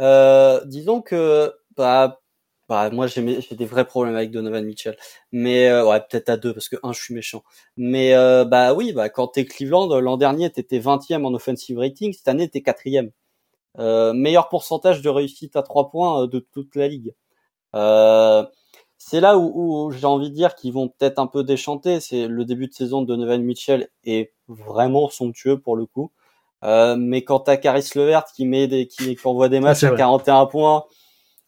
Euh, 0.00 0.60
disons 0.66 1.02
que, 1.02 1.52
bah, 1.76 2.20
bah, 2.68 2.88
moi, 2.90 3.08
j'ai 3.08 3.22
des 3.22 3.64
vrais 3.64 3.84
problèmes 3.84 4.14
avec 4.14 4.30
Donovan 4.30 4.64
Mitchell. 4.64 4.96
Mais, 5.32 5.68
euh, 5.68 5.84
ouais, 5.84 6.00
peut-être 6.00 6.28
à 6.28 6.36
2, 6.36 6.54
parce 6.54 6.68
que 6.68 6.76
1, 6.82 6.92
je 6.92 7.00
suis 7.02 7.14
méchant. 7.14 7.42
Mais, 7.76 8.14
euh, 8.14 8.44
bah 8.44 8.74
oui, 8.74 8.92
bah, 8.92 9.08
quand 9.08 9.28
t'es 9.28 9.44
Cleveland, 9.44 9.88
l'an 10.00 10.16
dernier, 10.16 10.50
t'étais 10.50 10.78
20e 10.78 11.24
en 11.24 11.34
offensive 11.34 11.78
rating. 11.78 12.12
Cette 12.12 12.28
année, 12.28 12.48
t'es 12.48 12.60
4e 12.60 13.10
meilleur 13.78 14.48
pourcentage 14.48 15.02
de 15.02 15.08
réussite 15.08 15.56
à 15.56 15.62
trois 15.62 15.90
points 15.90 16.22
euh, 16.22 16.26
de 16.26 16.38
toute 16.38 16.76
la 16.76 16.88
ligue. 16.88 17.14
Euh, 17.74 18.44
c'est 18.98 19.20
là 19.20 19.38
où, 19.38 19.86
où 19.86 19.90
j'ai 19.92 20.06
envie 20.06 20.30
de 20.30 20.34
dire 20.34 20.54
qu'ils 20.54 20.72
vont 20.72 20.88
peut-être 20.88 21.18
un 21.18 21.26
peu 21.26 21.42
déchanter. 21.42 22.00
C'est 22.00 22.26
le 22.26 22.44
début 22.44 22.66
de 22.66 22.74
saison 22.74 23.02
de 23.02 23.06
Donovan 23.06 23.42
Mitchell 23.42 23.88
est 24.04 24.32
vraiment 24.48 25.08
somptueux 25.08 25.58
pour 25.58 25.76
le 25.76 25.86
coup. 25.86 26.12
Euh, 26.62 26.96
mais 26.96 27.24
quand 27.24 27.40
t'as 27.40 27.56
Caris 27.56 27.88
Levert 27.94 28.24
qui 28.26 28.44
met 28.44 28.66
des, 28.68 28.86
qui, 28.86 29.16
qui 29.16 29.26
envoie 29.26 29.48
des 29.48 29.60
matchs 29.60 29.84
à 29.84 29.90
41 29.90 30.46
points, 30.46 30.84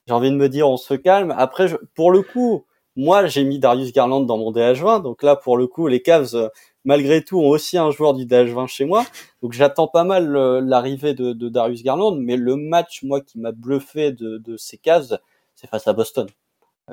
j'ai 0.06 0.14
envie 0.14 0.30
de 0.30 0.36
me 0.36 0.48
dire 0.48 0.68
on 0.68 0.78
se 0.78 0.94
calme. 0.94 1.34
Après, 1.36 1.68
je, 1.68 1.76
pour 1.94 2.10
le 2.10 2.22
coup, 2.22 2.64
moi 2.96 3.26
j'ai 3.26 3.44
mis 3.44 3.58
Darius 3.58 3.92
Garland 3.92 4.22
dans 4.22 4.38
mon 4.38 4.52
DH20, 4.52 5.02
donc 5.02 5.22
là 5.22 5.36
pour 5.36 5.56
le 5.56 5.66
coup 5.66 5.86
les 5.86 6.00
Cavs 6.02 6.34
euh, 6.34 6.48
malgré 6.84 7.24
tout 7.24 7.38
ont 7.38 7.48
aussi 7.48 7.78
un 7.78 7.90
joueur 7.90 8.14
du 8.14 8.26
DH20 8.26 8.66
chez 8.66 8.84
moi, 8.84 9.04
donc 9.42 9.52
j'attends 9.52 9.88
pas 9.88 10.04
mal 10.04 10.36
euh, 10.36 10.60
l'arrivée 10.60 11.14
de, 11.14 11.32
Darius 11.48 11.82
Garland, 11.82 12.16
mais 12.16 12.36
le 12.36 12.56
match 12.56 13.02
moi 13.02 13.20
qui 13.20 13.38
m'a 13.38 13.52
bluffé 13.52 14.12
de, 14.12 14.56
ces 14.56 14.78
Cavs, 14.78 15.18
c'est 15.54 15.68
face 15.68 15.86
à 15.86 15.92
Boston. 15.92 16.26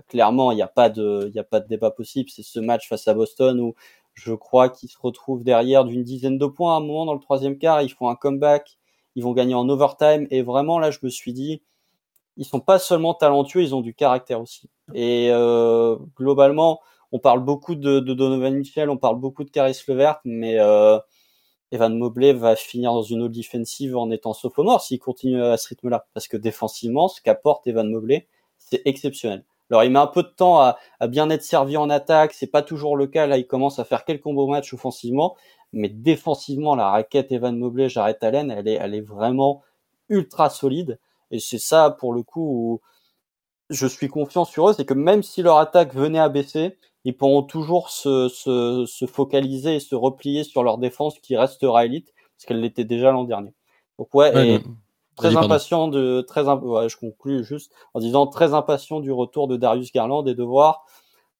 Clairement, 0.08 0.52
il 0.52 0.56
n'y 0.56 0.62
a 0.62 0.68
pas 0.68 0.90
de, 0.90 1.26
il 1.28 1.34
y 1.36 1.40
a 1.40 1.44
pas 1.44 1.60
de 1.60 1.68
débat 1.68 1.92
possible. 1.92 2.30
C'est 2.30 2.44
ce 2.44 2.60
match 2.60 2.88
face 2.88 3.08
à 3.08 3.14
Boston 3.14 3.60
où 3.60 3.74
je 4.14 4.34
crois 4.34 4.70
qu'ils 4.70 4.90
se 4.90 4.98
retrouvent 5.02 5.44
derrière 5.44 5.84
d'une 5.84 6.04
dizaine 6.04 6.38
de 6.38 6.46
points 6.46 6.76
à 6.76 6.78
un 6.78 6.82
moment 6.82 7.06
dans 7.06 7.14
le 7.14 7.20
troisième 7.20 7.58
quart. 7.58 7.82
Ils 7.82 7.90
font 7.90 8.08
un 8.08 8.16
comeback, 8.16 8.78
ils 9.16 9.24
vont 9.24 9.34
gagner 9.34 9.56
en 9.56 9.68
overtime 9.68 10.28
et 10.30 10.42
vraiment 10.42 10.80
là, 10.80 10.92
je 10.92 11.00
me 11.02 11.10
suis 11.10 11.34
dit, 11.34 11.62
ils 12.38 12.46
sont 12.46 12.60
pas 12.60 12.80
seulement 12.80 13.14
talentueux, 13.14 13.64
ils 13.64 13.76
ont 13.76 13.82
du 13.82 13.94
caractère 13.94 14.40
aussi. 14.40 14.70
Et 14.94 15.30
euh, 15.32 15.98
globalement, 16.16 16.80
on 17.12 17.20
parle 17.20 17.44
beaucoup 17.44 17.76
de, 17.76 18.00
Donovan 18.00 18.56
Mitchell, 18.56 18.90
on 18.90 18.98
parle 18.98 19.20
beaucoup 19.20 19.44
de 19.44 19.50
Caris 19.50 19.80
Levert, 19.88 20.20
mais 20.26 20.60
euh, 20.60 21.00
Evan 21.72 21.98
Mobley 21.98 22.34
va 22.34 22.56
finir 22.56 22.94
dans 22.94 23.04
une 23.04 23.22
eau 23.22 23.30
defensive 23.30 23.96
en 23.96 24.12
étant 24.12 24.34
sophomore 24.34 24.82
s'il 24.82 25.00
continue 25.00 25.42
à 25.42 25.58
ce 25.58 25.70
rythme-là. 25.70 26.08
Parce 26.14 26.28
que 26.28 26.38
défensivement, 26.38 27.08
ce 27.08 27.22
qu'apporte 27.22 27.66
Evan 27.68 27.90
Mobley, 27.90 28.28
c'est 28.58 28.82
exceptionnel. 28.86 29.44
Alors 29.70 29.84
il 29.84 29.92
met 29.92 30.00
un 30.00 30.08
peu 30.08 30.24
de 30.24 30.30
temps 30.30 30.60
à, 30.60 30.78
bien 31.08 31.30
être 31.30 31.44
servi 31.44 31.78
en 31.78 31.90
attaque, 31.90 32.34
c'est 32.34 32.48
pas 32.48 32.64
toujours 32.64 32.98
le 32.98 33.08
cas. 33.08 33.28
Là, 33.28 33.38
il 33.38 33.46
commence 33.46 33.80
à 33.80 33.86
faire 33.86 34.04
quelques 34.04 34.24
beaux 34.24 34.48
matchs 34.48 34.74
offensivement, 34.74 35.36
mais 35.74 35.90
défensivement, 35.90 36.76
la 36.76 36.90
raquette 36.90 37.32
Evan 37.32 37.58
Mobley, 37.58 37.90
j'arrête 37.90 38.24
Allen, 38.24 38.50
elle 38.50 38.68
est, 38.68 38.80
elle 38.82 38.96
est 38.96 39.02
vraiment 39.02 39.62
ultra 40.10 40.50
solide. 40.50 41.00
Et 41.32 41.40
c'est 41.40 41.60
ça, 41.60 41.92
pour 41.92 42.14
le 42.14 42.24
coup, 42.24 42.42
où 42.42 42.82
je 43.70 43.86
suis 43.86 44.08
confiant 44.08 44.46
sur 44.46 44.70
eux, 44.70 44.74
c'est 44.74 44.86
que 44.86 44.96
même 44.96 45.22
si 45.22 45.44
leur 45.44 45.58
attaque 45.58 45.94
venait 45.94 46.20
à 46.20 46.30
baisser, 46.30 46.76
ils 47.06 47.16
pourront 47.16 47.44
toujours 47.44 47.90
se, 47.90 48.28
se, 48.30 48.86
se 48.88 49.06
focaliser 49.06 49.76
et 49.76 49.80
se 49.80 49.96
replier 49.96 50.44
sur 50.44 50.64
leur 50.64 50.78
défense 50.78 51.20
qui 51.20 51.38
restera 51.38 51.86
élite, 51.86 52.14
parce 52.36 52.46
qu'elle 52.46 52.62
l'était 52.62 52.84
déjà 52.84 53.12
l'an 53.12 53.24
dernier. 53.24 53.54
Donc 53.98 54.14
ouais, 54.14 54.56
et 54.56 54.60
très 55.16 55.36
impatient 55.36 55.90
de 55.90 56.22
très 56.22 56.48
ouais, 56.48 56.88
je 56.90 56.98
conclue 56.98 57.44
juste 57.44 57.72
en 57.94 58.00
disant 58.00 58.28
très 58.28 58.54
impatient 58.54 59.02
du 59.02 59.12
retour 59.12 59.48
de 59.48 59.58
Darius 59.58 59.92
Garland 59.92 60.26
et 60.26 60.36
de 60.36 60.44
voir 60.44 60.86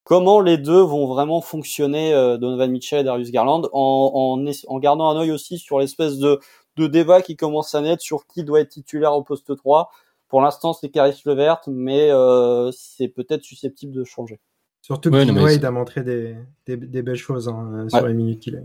comment 0.04 0.42
les 0.42 0.58
deux 0.58 0.82
vont 0.82 1.08
vraiment 1.08 1.40
fonctionner 1.40 2.14
euh, 2.14 2.38
Donovan 2.38 2.70
Mitchell 2.72 3.00
et 3.00 3.04
Darius 3.04 3.32
Garland 3.32 3.70
en, 3.72 4.38
en, 4.42 4.52
en 4.68 4.80
gardant 4.80 5.10
un 5.10 5.20
œil 5.22 5.32
aussi 5.32 5.58
sur 5.58 5.80
l'espèce 5.80 6.18
de 6.18 6.40
de 6.80 6.88
débat 6.88 7.22
qui 7.22 7.36
commence 7.36 7.76
à 7.76 7.82
naître 7.82 8.02
sur 8.02 8.26
qui 8.26 8.44
doit 8.44 8.62
être 8.62 8.70
titulaire 8.70 9.14
au 9.14 9.24
poste 9.24 9.56
3. 9.56 9.92
Pour 10.28 10.42
l'instant, 10.42 10.74
c'est 10.74 10.90
Caris 10.90 11.22
Levert, 11.26 11.62
mais 11.68 12.10
euh, 12.12 12.72
c'est 12.72 13.08
peut-être 13.08 13.44
susceptible 13.44 13.94
de 13.94 14.04
changer. 14.04 14.40
Surtout 14.82 15.12
que 15.12 15.16
ouais, 15.16 15.42
Wade 15.42 15.66
a 15.66 15.72
montré 15.72 16.04
des, 16.04 16.36
des, 16.66 17.02
belles 17.02 17.16
choses 17.16 17.48
hein, 17.48 17.88
sur 17.90 18.08
les 18.08 18.14
minutes 18.14 18.40
qu'il 18.40 18.56
a 18.56 18.60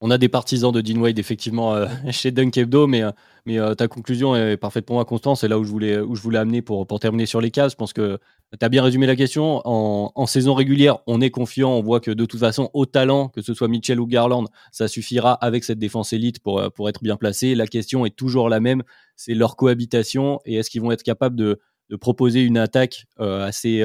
on 0.00 0.10
a 0.10 0.18
des 0.18 0.28
partisans 0.28 0.70
de 0.70 0.82
Dean 0.82 1.00
Wade 1.00 1.18
effectivement 1.18 1.74
euh, 1.74 1.86
chez 2.10 2.30
Dunk 2.30 2.58
Hebdo, 2.58 2.86
mais, 2.86 3.02
euh, 3.02 3.10
mais 3.46 3.58
euh, 3.58 3.74
ta 3.74 3.88
conclusion 3.88 4.36
est 4.36 4.58
parfaite 4.58 4.84
pour 4.84 4.96
moi, 4.96 5.06
Constant. 5.06 5.34
C'est 5.34 5.48
là 5.48 5.58
où 5.58 5.64
je 5.64 5.70
voulais, 5.70 5.98
où 5.98 6.14
je 6.14 6.20
voulais 6.20 6.38
amener 6.38 6.60
pour, 6.60 6.86
pour 6.86 7.00
terminer 7.00 7.24
sur 7.24 7.40
les 7.40 7.50
cases. 7.50 7.72
Je 7.72 7.76
pense 7.76 7.94
que 7.94 8.18
tu 8.52 8.64
as 8.64 8.68
bien 8.68 8.82
résumé 8.82 9.06
la 9.06 9.16
question. 9.16 9.62
En, 9.64 10.26
saison 10.26 10.52
régulière, 10.52 10.98
on 11.06 11.22
est 11.22 11.30
confiant. 11.30 11.70
On 11.70 11.80
voit 11.80 12.00
que 12.00 12.10
de 12.10 12.26
toute 12.26 12.38
façon, 12.38 12.68
au 12.74 12.84
talent, 12.84 13.28
que 13.28 13.40
ce 13.40 13.54
soit 13.54 13.66
Mitchell 13.66 13.98
ou 13.98 14.06
Garland, 14.06 14.44
ça 14.72 14.88
suffira 14.88 15.32
avec 15.32 15.64
cette 15.64 15.78
défense 15.78 16.12
élite 16.12 16.38
pour, 16.40 16.62
pour 16.72 16.90
être 16.90 17.02
bien 17.02 17.16
placé. 17.16 17.54
La 17.54 17.66
question 17.66 18.04
est 18.04 18.14
toujours 18.14 18.50
la 18.50 18.60
même 18.60 18.82
c'est 19.16 19.32
leur 19.32 19.56
cohabitation 19.56 20.40
et 20.44 20.56
est-ce 20.56 20.68
qu'ils 20.68 20.82
vont 20.82 20.92
être 20.92 21.02
capables 21.02 21.36
de, 21.36 21.60
de 21.88 21.96
proposer 21.96 22.42
une 22.42 22.58
attaque 22.58 23.06
assez 23.18 23.82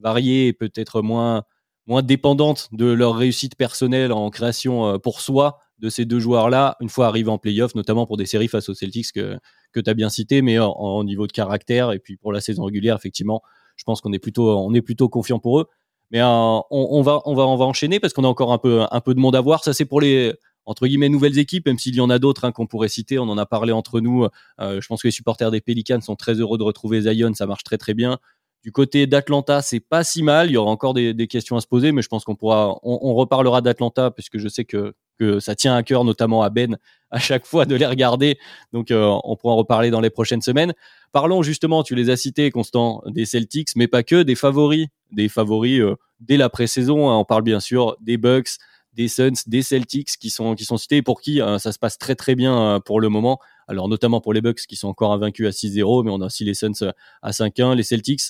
variée 0.00 0.48
et 0.48 0.52
peut-être 0.52 1.02
moins 1.02 1.44
moins 1.86 2.02
dépendante 2.02 2.68
de 2.72 2.86
leur 2.86 3.16
réussite 3.16 3.56
personnelle 3.56 4.12
en 4.12 4.30
création 4.30 4.86
euh, 4.86 4.98
pour 4.98 5.20
soi 5.20 5.58
de 5.80 5.88
ces 5.88 6.04
deux 6.04 6.20
joueurs-là, 6.20 6.76
une 6.80 6.88
fois 6.88 7.06
arrivés 7.06 7.30
en 7.30 7.38
playoff, 7.38 7.74
notamment 7.74 8.06
pour 8.06 8.16
des 8.16 8.26
séries 8.26 8.48
face 8.48 8.68
aux 8.68 8.74
Celtics 8.74 9.12
que, 9.12 9.38
que 9.72 9.80
tu 9.80 9.90
as 9.90 9.94
bien 9.94 10.08
cité, 10.08 10.42
mais 10.42 10.58
en, 10.58 11.02
niveau 11.04 11.26
de 11.26 11.32
caractère 11.32 11.90
et 11.92 11.98
puis 11.98 12.16
pour 12.16 12.32
la 12.32 12.40
saison 12.40 12.64
régulière, 12.64 12.96
effectivement, 12.96 13.42
je 13.76 13.84
pense 13.84 14.00
qu'on 14.00 14.12
est 14.12 14.18
plutôt, 14.18 14.56
on 14.56 14.72
est 14.74 14.82
plutôt 14.82 15.08
confiant 15.08 15.38
pour 15.38 15.60
eux. 15.60 15.66
Mais 16.10 16.20
euh, 16.20 16.26
on, 16.26 17.02
va, 17.02 17.20
on, 17.24 17.34
va, 17.34 17.46
on 17.46 17.56
va 17.56 17.64
enchaîner 17.64 17.98
parce 17.98 18.12
qu'on 18.12 18.24
a 18.24 18.28
encore 18.28 18.52
un 18.52 18.58
peu, 18.58 18.84
un 18.90 19.00
peu 19.00 19.14
de 19.14 19.20
monde 19.20 19.34
à 19.36 19.40
voir. 19.40 19.64
Ça, 19.64 19.72
c'est 19.72 19.84
pour 19.84 20.00
les, 20.00 20.34
entre 20.66 20.86
guillemets, 20.86 21.08
nouvelles 21.08 21.38
équipes, 21.38 21.66
même 21.66 21.78
s'il 21.78 21.94
y 21.94 22.00
en 22.00 22.10
a 22.10 22.18
d'autres 22.18 22.44
hein, 22.44 22.52
qu'on 22.52 22.66
pourrait 22.66 22.88
citer. 22.88 23.18
On 23.18 23.28
en 23.28 23.38
a 23.38 23.46
parlé 23.46 23.72
entre 23.72 24.00
nous. 24.00 24.26
Euh, 24.60 24.80
je 24.80 24.86
pense 24.86 25.02
que 25.02 25.08
les 25.08 25.12
supporters 25.12 25.50
des 25.50 25.60
Pelicans 25.60 26.00
sont 26.00 26.16
très 26.16 26.34
heureux 26.34 26.58
de 26.58 26.64
retrouver 26.64 27.00
Zion. 27.00 27.32
Ça 27.34 27.46
marche 27.46 27.62
très, 27.62 27.78
très 27.78 27.94
bien. 27.94 28.18
Du 28.62 28.72
côté 28.72 29.06
d'Atlanta, 29.06 29.62
c'est 29.62 29.80
pas 29.80 30.04
si 30.04 30.22
mal. 30.22 30.50
Il 30.50 30.52
y 30.52 30.56
aura 30.58 30.70
encore 30.70 30.92
des, 30.92 31.26
questions 31.28 31.56
à 31.56 31.62
se 31.62 31.66
poser, 31.66 31.92
mais 31.92 32.02
je 32.02 32.08
pense 32.08 32.24
qu'on 32.24 32.34
pourra, 32.34 32.78
on, 32.82 33.14
reparlera 33.14 33.62
d'Atlanta 33.62 34.10
puisque 34.10 34.36
je 34.36 34.48
sais 34.48 34.66
que, 34.66 34.94
que 35.18 35.40
ça 35.40 35.54
tient 35.54 35.74
à 35.74 35.82
cœur, 35.82 36.04
notamment 36.04 36.42
à 36.42 36.50
Ben, 36.50 36.76
à 37.10 37.18
chaque 37.18 37.46
fois 37.46 37.64
de 37.64 37.74
les 37.74 37.86
regarder. 37.86 38.38
Donc, 38.74 38.90
euh, 38.90 39.18
on 39.24 39.34
pourra 39.36 39.54
en 39.54 39.56
reparler 39.56 39.90
dans 39.90 40.02
les 40.02 40.10
prochaines 40.10 40.42
semaines. 40.42 40.74
Parlons 41.12 41.42
justement, 41.42 41.82
tu 41.82 41.94
les 41.94 42.10
as 42.10 42.18
cités, 42.18 42.50
Constant, 42.50 43.02
des 43.06 43.24
Celtics, 43.24 43.70
mais 43.76 43.88
pas 43.88 44.02
que, 44.02 44.22
des 44.22 44.34
favoris, 44.34 44.88
des 45.10 45.30
favoris 45.30 45.80
euh, 45.80 45.96
dès 46.20 46.36
la 46.36 46.50
pré-saison. 46.50 47.08
Hein. 47.08 47.16
On 47.16 47.24
parle 47.24 47.42
bien 47.42 47.60
sûr 47.60 47.96
des 48.02 48.18
Bucks, 48.18 48.58
des 48.92 49.08
Suns, 49.08 49.32
des 49.46 49.62
Celtics 49.62 50.18
qui 50.20 50.28
sont, 50.28 50.54
qui 50.54 50.66
sont 50.66 50.76
cités 50.76 51.00
pour 51.00 51.22
qui 51.22 51.40
euh, 51.40 51.58
ça 51.58 51.72
se 51.72 51.78
passe 51.78 51.96
très 51.96 52.14
très 52.14 52.34
bien 52.34 52.78
pour 52.84 53.00
le 53.00 53.08
moment. 53.08 53.38
Alors 53.68 53.88
notamment 53.88 54.20
pour 54.20 54.34
les 54.34 54.42
Bucks 54.42 54.66
qui 54.68 54.76
sont 54.76 54.88
encore 54.88 55.14
invaincus 55.14 55.46
à 55.46 55.50
6-0, 55.50 56.04
mais 56.04 56.10
on 56.10 56.20
a 56.20 56.26
aussi 56.26 56.44
les 56.44 56.54
Suns 56.54 56.92
à 57.22 57.30
5-1, 57.30 57.74
les 57.74 57.84
Celtics 57.84 58.20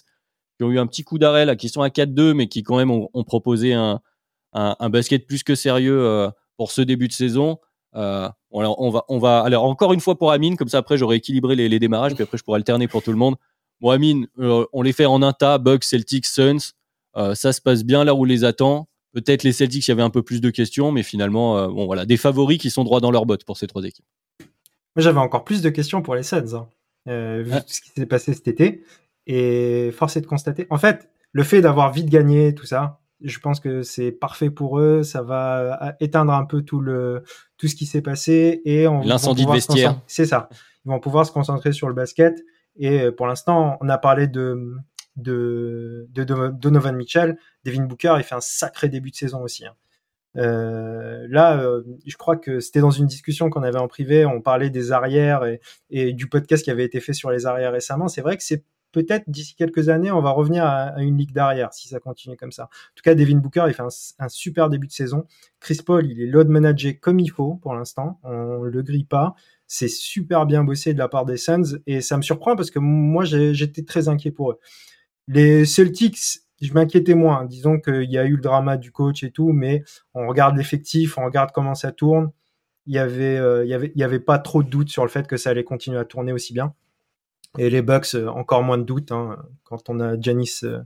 qui 0.60 0.64
ont 0.64 0.70
eu 0.70 0.78
un 0.78 0.86
petit 0.86 1.04
coup 1.04 1.18
d'arrêt 1.18 1.46
là, 1.46 1.56
qui 1.56 1.70
sont 1.70 1.80
à 1.80 1.88
4-2, 1.88 2.34
mais 2.34 2.46
qui 2.46 2.62
quand 2.62 2.76
même 2.76 2.90
ont, 2.90 3.24
proposé 3.24 3.72
un, 3.72 4.02
un, 4.52 4.90
basket 4.90 5.26
plus 5.26 5.42
que 5.42 5.54
sérieux 5.54 5.98
euh, 5.98 6.28
pour 6.58 6.70
ce 6.70 6.82
début 6.82 7.08
de 7.08 7.14
saison. 7.14 7.58
Euh, 7.96 8.28
alors 8.54 8.78
on 8.78 8.90
va, 8.90 9.06
on 9.08 9.18
va, 9.18 9.40
alors 9.40 9.64
encore 9.64 9.94
une 9.94 10.00
fois 10.00 10.18
pour 10.18 10.32
Amine, 10.32 10.58
comme 10.58 10.68
ça 10.68 10.76
après 10.76 10.98
j'aurai 10.98 11.16
équilibré 11.16 11.56
les, 11.56 11.70
les, 11.70 11.78
démarrages, 11.78 12.14
puis 12.14 12.22
après 12.22 12.36
je 12.36 12.44
pourrai 12.44 12.56
alterner 12.56 12.88
pour 12.88 13.02
tout 13.02 13.10
le 13.10 13.16
monde. 13.16 13.36
Bon 13.80 13.88
Amine, 13.88 14.26
euh, 14.38 14.66
on 14.74 14.82
les 14.82 14.92
fait 14.92 15.06
en 15.06 15.22
un 15.22 15.32
tas, 15.32 15.56
Bucks, 15.56 15.84
Celtics, 15.84 16.26
Suns. 16.26 16.74
ça 17.14 17.52
se 17.54 17.62
passe 17.62 17.82
bien 17.82 18.04
là 18.04 18.14
où 18.14 18.20
on 18.20 18.24
les 18.24 18.44
attend. 18.44 18.86
Peut-être 19.14 19.44
les 19.44 19.52
Celtics, 19.52 19.88
il 19.88 19.90
y 19.90 19.92
avait 19.92 20.02
un 20.02 20.10
peu 20.10 20.22
plus 20.22 20.42
de 20.42 20.50
questions, 20.50 20.92
mais 20.92 21.02
finalement, 21.02 21.68
bon 21.68 21.86
voilà, 21.86 22.04
des 22.04 22.18
favoris 22.18 22.58
qui 22.58 22.68
sont 22.68 22.84
droits 22.84 23.00
dans 23.00 23.10
leur 23.10 23.24
bottes 23.24 23.44
pour 23.44 23.56
ces 23.56 23.66
trois 23.66 23.84
équipes. 23.84 24.04
Moi 24.94 25.02
j'avais 25.02 25.20
encore 25.20 25.44
plus 25.44 25.62
de 25.62 25.70
questions 25.70 26.02
pour 26.02 26.16
les 26.16 26.22
Suns, 26.22 26.54
hein. 26.54 26.68
vu 27.06 27.50
ah. 27.50 27.62
ce 27.66 27.80
qui 27.80 27.92
s'est 27.96 28.04
passé 28.04 28.34
cet 28.34 28.46
été. 28.46 28.84
Et 29.26 29.90
force 29.92 30.16
est 30.16 30.20
de 30.20 30.26
constater, 30.26 30.66
en 30.70 30.78
fait, 30.78 31.10
le 31.32 31.42
fait 31.42 31.60
d'avoir 31.60 31.92
vite 31.92 32.08
gagné, 32.08 32.54
tout 32.54 32.66
ça, 32.66 33.00
je 33.22 33.38
pense 33.38 33.60
que 33.60 33.82
c'est 33.82 34.12
parfait 34.12 34.50
pour 34.50 34.78
eux. 34.78 35.02
Ça 35.02 35.22
va 35.22 35.88
euh, 35.88 35.92
éteindre 36.00 36.32
un 36.32 36.44
peu 36.44 36.62
tout 36.62 36.80
le 36.80 37.22
tout 37.56 37.68
ce 37.68 37.74
qui 37.74 37.86
s'est 37.86 38.02
passé 38.02 38.62
et 38.64 38.86
on 38.88 39.02
l'incendie 39.02 39.46
de 39.46 39.52
vestiaire. 39.52 40.00
C'est 40.06 40.26
ça. 40.26 40.48
Ils 40.84 40.90
vont 40.90 41.00
pouvoir 41.00 41.26
se 41.26 41.32
concentrer 41.32 41.72
sur 41.72 41.88
le 41.88 41.94
basket. 41.94 42.42
Et 42.76 43.02
euh, 43.02 43.12
pour 43.12 43.26
l'instant, 43.26 43.76
on 43.80 43.88
a 43.88 43.98
parlé 43.98 44.26
de 44.26 44.74
de, 45.16 46.08
de, 46.12 46.24
Donovan 46.24 46.96
Mitchell. 46.96 47.36
Devin 47.64 47.84
Booker, 47.84 48.14
il 48.16 48.22
fait 48.22 48.34
un 48.34 48.40
sacré 48.40 48.88
début 48.88 49.10
de 49.10 49.16
saison 49.16 49.42
aussi. 49.42 49.66
Hein. 49.66 49.74
Euh, 50.36 51.26
là, 51.28 51.60
je 52.06 52.16
crois 52.16 52.36
que 52.36 52.60
c'était 52.60 52.80
dans 52.80 52.92
une 52.92 53.06
discussion 53.06 53.50
qu'on 53.50 53.64
avait 53.64 53.78
en 53.78 53.88
privé. 53.88 54.24
On 54.24 54.40
parlait 54.40 54.70
des 54.70 54.92
arrières 54.92 55.44
et, 55.44 55.60
et, 55.90 56.14
du 56.14 56.28
podcast 56.28 56.64
qui 56.64 56.70
avait 56.70 56.84
été 56.84 57.00
fait 57.00 57.12
sur 57.12 57.30
les 57.30 57.44
arrières 57.44 57.72
récemment. 57.72 58.08
C'est 58.08 58.22
vrai 58.22 58.36
que 58.38 58.42
c'est 58.42 58.64
peut-être 58.92 59.28
d'ici 59.28 59.54
quelques 59.54 59.88
années, 59.88 60.10
on 60.10 60.20
va 60.20 60.30
revenir 60.30 60.64
à, 60.64 61.00
une 61.02 61.16
ligue 61.16 61.32
d'arrière 61.32 61.72
si 61.72 61.88
ça 61.88 62.00
continue 62.00 62.36
comme 62.36 62.52
ça. 62.52 62.64
En 62.64 62.94
tout 62.94 63.02
cas, 63.02 63.14
Devin 63.14 63.38
Booker, 63.38 63.64
il 63.68 63.74
fait 63.74 63.82
un, 64.18 64.28
super 64.28 64.68
début 64.68 64.86
de 64.86 64.92
saison. 64.92 65.26
Chris 65.60 65.80
Paul, 65.84 66.06
il 66.06 66.20
est 66.20 66.26
load 66.26 66.48
managé 66.48 66.96
comme 66.96 67.20
il 67.20 67.30
faut 67.30 67.54
pour 67.56 67.74
l'instant. 67.74 68.20
On 68.22 68.62
le 68.62 68.82
grille 68.82 69.04
pas. 69.04 69.34
C'est 69.66 69.88
super 69.88 70.46
bien 70.46 70.64
bossé 70.64 70.94
de 70.94 70.98
la 70.98 71.08
part 71.08 71.24
des 71.24 71.36
Suns 71.36 71.78
et 71.86 72.00
ça 72.00 72.16
me 72.16 72.22
surprend 72.22 72.56
parce 72.56 72.70
que 72.70 72.78
moi, 72.78 73.24
j'étais 73.24 73.82
très 73.84 74.08
inquiet 74.08 74.32
pour 74.32 74.52
eux. 74.52 74.58
Les 75.28 75.64
Celtics, 75.64 76.40
je 76.60 76.72
m'inquiétais 76.72 77.14
moins. 77.14 77.44
Disons 77.44 77.78
qu'il 77.80 78.10
y 78.10 78.18
a 78.18 78.24
eu 78.24 78.36
le 78.36 78.42
drama 78.42 78.76
du 78.76 78.90
coach 78.90 79.22
et 79.22 79.30
tout, 79.30 79.52
mais 79.52 79.84
on 80.14 80.26
regarde 80.26 80.56
l'effectif, 80.56 81.18
on 81.18 81.24
regarde 81.24 81.50
comment 81.52 81.74
ça 81.74 81.92
tourne. 81.92 82.32
Il 82.86 82.94
y 82.94 82.98
avait, 82.98 83.36
euh, 83.36 83.88
avait 84.00 84.20
pas 84.20 84.38
trop 84.38 84.62
de 84.62 84.68
doute 84.68 84.88
sur 84.88 85.04
le 85.04 85.08
fait 85.08 85.26
que 85.26 85.36
ça 85.36 85.50
allait 85.50 85.64
continuer 85.64 85.98
à 85.98 86.04
tourner 86.04 86.32
aussi 86.32 86.52
bien. 86.52 86.74
Et 87.58 87.68
les 87.68 87.82
Bucks, 87.82 88.14
euh, 88.14 88.28
encore 88.28 88.62
moins 88.62 88.78
de 88.78 88.84
doute. 88.84 89.12
Hein, 89.12 89.36
quand 89.64 89.88
on 89.88 90.00
a 90.00 90.20
Janis, 90.20 90.60
euh, 90.62 90.80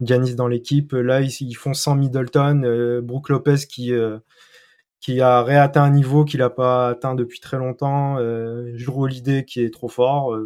dans 0.00 0.48
l'équipe, 0.48 0.92
là, 0.92 1.20
ils, 1.20 1.54
font 1.54 1.74
sans 1.74 1.94
Middleton. 1.94 2.62
Euh, 2.64 3.00
Brook 3.02 3.28
Lopez 3.28 3.66
qui, 3.68 3.92
qui 5.00 5.20
a 5.20 5.42
réatteint 5.42 5.84
un 5.84 5.90
niveau 5.90 6.24
qu'il 6.24 6.40
n'a 6.40 6.50
pas 6.50 6.88
atteint 6.88 7.14
depuis 7.14 7.40
très 7.40 7.58
longtemps. 7.58 8.18
Euh, 8.18 8.76
Drew 8.78 9.04
Holiday 9.04 9.44
qui 9.44 9.60
est 9.60 9.70
trop 9.72 9.88
fort. 9.88 10.36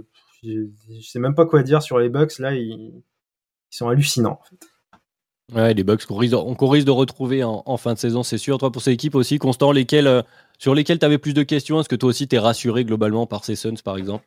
je, 0.42 0.66
ne 0.88 1.00
sais 1.00 1.18
même 1.18 1.35
pas 1.35 1.46
quoi 1.46 1.62
dire 1.62 1.83
sur 1.83 1.98
les 1.98 2.09
Bucks. 2.09 2.38
Là, 2.38 2.54
ils, 2.54 2.92
sont 3.70 3.88
hallucinants. 3.88 4.40
En 4.40 4.44
fait. 4.44 4.66
Ouais, 5.54 5.74
les 5.74 5.85
Bucks 5.85 6.06
qu'on 6.06 6.16
risque, 6.16 6.35
de 6.35 6.90
retrouver 6.90 7.42
en, 7.44 7.76
fin 7.76 7.94
de 7.94 7.98
saison, 7.98 8.22
c'est 8.22 8.38
sûr. 8.38 8.59
Toi, 8.59 8.70
pour 8.70 8.83
ces 8.83 8.92
équipes 8.92 9.14
aussi, 9.14 9.38
Constant, 9.38 9.72
sur 10.59 10.74
lesquelles 10.74 10.98
tu 10.98 11.04
avais 11.04 11.18
plus 11.18 11.35
de 11.35 11.42
questions? 11.42 11.80
Est-ce 11.80 11.88
que 11.88 11.96
toi 11.96 12.09
aussi, 12.09 12.28
tu 12.28 12.37
es 12.37 12.38
rassuré 12.38 12.85
globalement 12.85 13.26
par 13.26 13.44
ces 13.44 13.56
Suns, 13.56 13.83
par 13.85 13.96
exemple? 13.96 14.24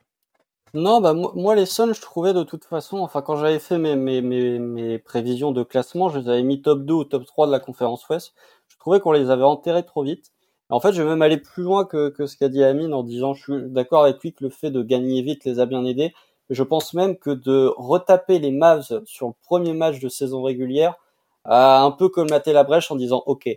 Non, 0.76 1.02
bah 1.02 1.14
moi, 1.14 1.54
les 1.54 1.68
Suns, 1.68 1.94
je 1.94 2.02
trouvais 2.02 2.34
de 2.34 2.42
toute 2.42 2.66
façon, 2.66 2.98
enfin 2.98 3.22
quand 3.22 3.36
j'avais 3.36 3.60
fait 3.60 3.78
mes, 3.78 3.96
mes, 3.96 4.22
mes, 4.22 4.98
prévisions 4.98 5.52
de 5.52 5.62
classement, 5.62 6.10
je 6.10 6.18
les 6.18 6.30
avais 6.30 6.42
mis 6.42 6.64
top 6.64 6.84
2 6.84 6.94
ou 6.94 7.04
top 7.04 7.26
3 7.28 7.46
de 7.46 7.52
la 7.52 7.60
conférence 7.60 8.08
Ouest. 8.10 8.34
Je 8.68 8.78
trouvais 8.80 9.00
qu'on 9.00 9.12
les 9.12 9.30
avait 9.30 9.44
enterrés 9.44 9.86
trop 9.86 10.04
vite. 10.04 10.32
En 10.70 10.80
fait, 10.80 10.92
je 10.94 11.02
vais 11.04 11.10
même 11.10 11.22
aller 11.22 11.38
plus 11.38 11.62
loin 11.62 11.86
que, 11.86 12.10
que 12.10 12.26
ce 12.26 12.38
qu'a 12.38 12.50
dit 12.50 12.64
Amine 12.64 12.94
en 12.96 13.04
disant, 13.04 13.36
je 13.36 13.44
suis 13.44 13.70
d'accord 13.70 14.04
avec 14.04 14.20
lui 14.24 14.34
que 14.34 14.44
le 14.44 14.50
fait 14.50 14.72
de 14.72 14.82
gagner 14.82 15.22
vite 15.22 15.46
les 15.46 15.60
a 15.60 15.68
bien 15.68 15.86
aidés. 15.86 16.14
Je 16.50 16.64
pense 16.64 16.94
même 16.96 17.18
que 17.18 17.30
de 17.30 17.72
retaper 17.78 18.40
les 18.40 18.52
Mavs 18.52 19.04
sur 19.06 19.28
le 19.28 19.34
premier 19.44 19.74
match 19.74 20.00
de 20.00 20.10
saison 20.10 20.42
régulière 20.42 20.96
a 21.46 21.84
un 21.84 21.92
peu 21.92 22.10
colmaté 22.10 22.52
la 22.54 22.64
brèche 22.64 22.90
en 22.92 22.96
disant, 22.96 23.22
ok, 23.28 23.48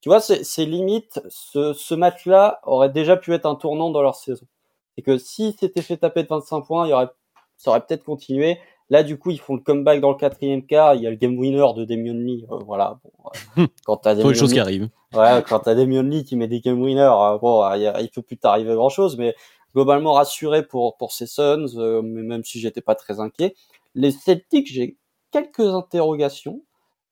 tu 0.00 0.08
vois, 0.08 0.20
c'est 0.20 0.64
limite, 0.66 1.20
ce, 1.30 1.72
ce 1.72 1.94
match-là 1.94 2.60
aurait 2.64 2.90
déjà 2.90 3.16
pu 3.16 3.34
être 3.34 3.46
un 3.46 3.56
tournant 3.56 3.90
dans 3.90 4.02
leur 4.02 4.14
saison 4.14 4.46
c'est 4.94 5.02
que 5.02 5.18
si 5.18 5.54
c'était 5.58 5.82
fait 5.82 5.96
taper 5.96 6.22
de 6.22 6.28
25 6.28 6.62
points, 6.62 6.86
il 6.86 6.90
y 6.90 6.92
aurait, 6.92 7.08
ça 7.56 7.70
aurait 7.70 7.84
peut-être 7.84 8.04
continué. 8.04 8.58
Là, 8.90 9.02
du 9.02 9.18
coup, 9.18 9.30
ils 9.30 9.40
font 9.40 9.54
le 9.54 9.60
comeback 9.60 10.00
dans 10.00 10.10
le 10.10 10.16
quatrième 10.16 10.64
quart. 10.64 10.94
Il 10.94 11.02
y 11.02 11.06
a 11.06 11.10
le 11.10 11.16
game 11.16 11.38
winner 11.38 11.64
de 11.74 11.84
Damian 11.84 12.14
Lee. 12.14 12.44
Euh, 12.50 12.58
voilà. 12.66 12.98
Bon, 13.02 13.30
euh, 13.58 13.66
quand 13.86 13.96
t'as 13.96 14.14
des 14.14 14.34
choses 14.34 14.52
qui 14.52 14.60
arrivent. 14.60 14.88
Ouais, 15.14 15.42
quand 15.48 15.60
t'as 15.60 15.74
Damian 15.74 16.02
Lee 16.02 16.24
qui 16.24 16.36
met 16.36 16.48
des 16.48 16.60
game 16.60 16.80
winners, 16.80 17.00
euh, 17.00 17.38
bon, 17.38 17.66
il, 17.74 17.92
il 18.00 18.10
peut 18.10 18.22
plus 18.22 18.36
t'arriver 18.36 18.74
grand 18.74 18.90
chose, 18.90 19.16
mais 19.16 19.34
globalement 19.74 20.12
rassuré 20.12 20.66
pour 20.66 20.96
pour 20.96 21.12
ces 21.12 21.26
Suns, 21.26 21.66
mais 22.02 22.22
même 22.22 22.44
si 22.44 22.60
j'étais 22.60 22.82
pas 22.82 22.94
très 22.94 23.20
inquiet. 23.20 23.54
Les 23.94 24.10
Celtics, 24.10 24.70
j'ai 24.70 24.98
quelques 25.30 25.60
interrogations. 25.60 26.62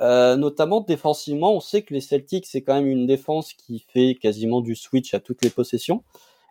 Euh, 0.01 0.37
notamment 0.37 0.81
défensivement, 0.81 1.55
on 1.55 1.61
sait 1.61 1.83
que 1.83 1.95
les 1.95 2.01
Celtics 2.01 2.47
c'est 2.47 2.63
quand 2.63 2.75
même 2.75 2.89
une 2.89 3.07
défense 3.07 3.53
qui 3.53 3.85
fait 3.89 4.17
quasiment 4.21 4.61
du 4.61 4.75
switch 4.75 5.15
à 5.15 5.21
toutes 5.21 5.45
les 5.45 5.51
possessions. 5.51 6.03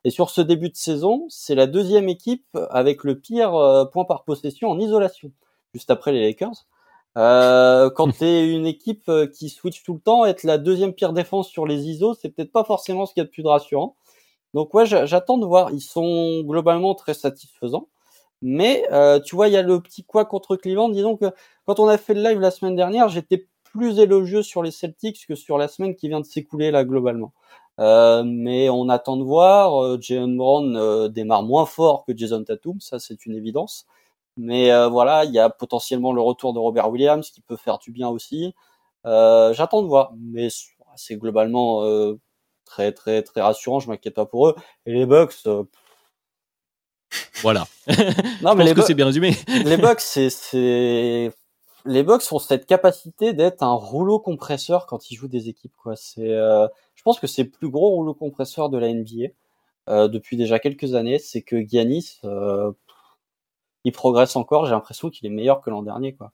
Et 0.03 0.09
sur 0.09 0.29
ce 0.29 0.41
début 0.41 0.69
de 0.69 0.75
saison, 0.75 1.25
c'est 1.29 1.55
la 1.55 1.67
deuxième 1.67 2.09
équipe 2.09 2.57
avec 2.71 3.03
le 3.03 3.19
pire 3.19 3.55
euh, 3.55 3.85
point 3.85 4.05
par 4.05 4.23
possession 4.23 4.69
en 4.69 4.79
isolation, 4.79 5.31
juste 5.73 5.91
après 5.91 6.11
les 6.11 6.21
Lakers. 6.21 6.65
Euh, 7.17 7.89
quand 7.89 8.11
t'es 8.19 8.49
une 8.49 8.65
équipe 8.65 9.07
euh, 9.09 9.27
qui 9.27 9.49
switch 9.49 9.83
tout 9.83 9.93
le 9.93 9.99
temps, 9.99 10.25
être 10.25 10.43
la 10.43 10.57
deuxième 10.57 10.93
pire 10.93 11.13
défense 11.13 11.49
sur 11.49 11.65
les 11.65 11.87
ISO, 11.87 12.13
c'est 12.13 12.29
peut-être 12.29 12.51
pas 12.51 12.63
forcément 12.63 13.05
ce 13.05 13.13
qu'il 13.13 13.21
y 13.21 13.23
a 13.23 13.25
de 13.25 13.31
plus 13.31 13.45
rassurant. 13.45 13.95
Donc 14.53 14.73
ouais, 14.73 14.85
j'attends 14.85 15.37
de 15.37 15.45
voir. 15.45 15.71
Ils 15.71 15.81
sont 15.81 16.41
globalement 16.41 16.95
très 16.95 17.13
satisfaisants. 17.13 17.87
Mais 18.41 18.85
euh, 18.91 19.19
tu 19.19 19.35
vois, 19.35 19.47
il 19.47 19.53
y 19.53 19.57
a 19.57 19.61
le 19.61 19.79
petit 19.81 20.03
quoi 20.03 20.25
contre 20.25 20.55
Cleveland. 20.55 20.89
Disons 20.89 21.15
que 21.17 21.25
quand 21.65 21.79
on 21.79 21.87
a 21.87 21.97
fait 21.97 22.13
le 22.13 22.23
live 22.23 22.39
la 22.39 22.51
semaine 22.51 22.75
dernière, 22.75 23.09
j'étais 23.09 23.47
plus 23.63 23.99
élogieux 23.99 24.43
sur 24.43 24.63
les 24.63 24.71
Celtics 24.71 25.25
que 25.27 25.35
sur 25.35 25.57
la 25.57 25.67
semaine 25.67 25.95
qui 25.95 26.09
vient 26.09 26.19
de 26.19 26.25
s'écouler 26.25 26.71
là 26.71 26.83
globalement. 26.83 27.33
Euh, 27.81 28.23
mais 28.25 28.69
on 28.69 28.89
attend 28.89 29.17
de 29.17 29.23
voir. 29.23 29.83
Euh, 29.83 29.97
Jalen 29.99 30.37
Brown 30.37 30.75
euh, 30.77 31.07
démarre 31.09 31.43
moins 31.43 31.65
fort 31.65 32.05
que 32.05 32.15
Jason 32.15 32.43
Tatum, 32.43 32.79
ça 32.79 32.99
c'est 32.99 33.25
une 33.25 33.35
évidence. 33.35 33.87
Mais 34.37 34.71
voilà, 34.87 35.25
il 35.25 35.33
y 35.33 35.39
a 35.39 35.49
potentiellement 35.49 36.13
le 36.13 36.21
retour 36.21 36.53
de 36.53 36.59
Robert 36.59 36.89
Williams 36.89 37.29
qui 37.31 37.41
peut 37.41 37.57
faire 37.57 37.79
du 37.79 37.91
bien 37.91 38.07
aussi. 38.07 38.55
J'attends 39.03 39.81
de 39.83 39.87
voir, 39.87 40.13
mais 40.17 40.47
c'est 40.95 41.17
globalement 41.17 41.83
très 42.65 42.93
très 42.93 43.23
très 43.23 43.41
rassurant. 43.41 43.79
Je 43.79 43.89
m'inquiète 43.89 44.15
pas 44.15 44.25
pour 44.25 44.47
eux. 44.47 44.55
Et 44.85 44.93
les 44.93 45.05
Bucks. 45.05 45.47
Voilà. 47.41 47.65
non, 48.41 48.55
mais 48.55 48.63
les 48.63 48.73
que 48.73 48.81
c'est 48.81 48.93
bien 48.93 49.05
résumé. 49.05 49.35
les 49.65 49.77
Bucks, 49.77 49.99
c'est 49.99 51.31
les 51.85 52.03
Bucks 52.03 52.23
ont 52.31 52.39
cette 52.39 52.65
capacité 52.65 53.33
d'être 53.33 53.63
un 53.63 53.73
rouleau 53.73 54.19
compresseur 54.19 54.85
quand 54.85 55.09
ils 55.09 55.15
jouent 55.15 55.27
des 55.27 55.49
équipes. 55.49 55.73
Quoi. 55.81 55.95
C'est, 55.95 56.29
euh, 56.29 56.67
je 56.95 57.03
pense 57.03 57.19
que 57.19 57.27
c'est 57.27 57.43
le 57.43 57.49
plus 57.49 57.69
gros 57.69 57.89
rouleau 57.89 58.13
compresseur 58.13 58.69
de 58.69 58.77
la 58.77 58.93
NBA 58.93 59.29
euh, 59.89 60.07
depuis 60.07 60.37
déjà 60.37 60.59
quelques 60.59 60.95
années. 60.95 61.19
C'est 61.19 61.41
que 61.41 61.65
Giannis, 61.67 62.19
euh, 62.23 62.71
il 63.83 63.91
progresse 63.91 64.35
encore. 64.35 64.65
J'ai 64.65 64.71
l'impression 64.71 65.09
qu'il 65.09 65.27
est 65.27 65.31
meilleur 65.31 65.61
que 65.61 65.69
l'an 65.69 65.83
dernier. 65.83 66.13
Quoi. 66.13 66.31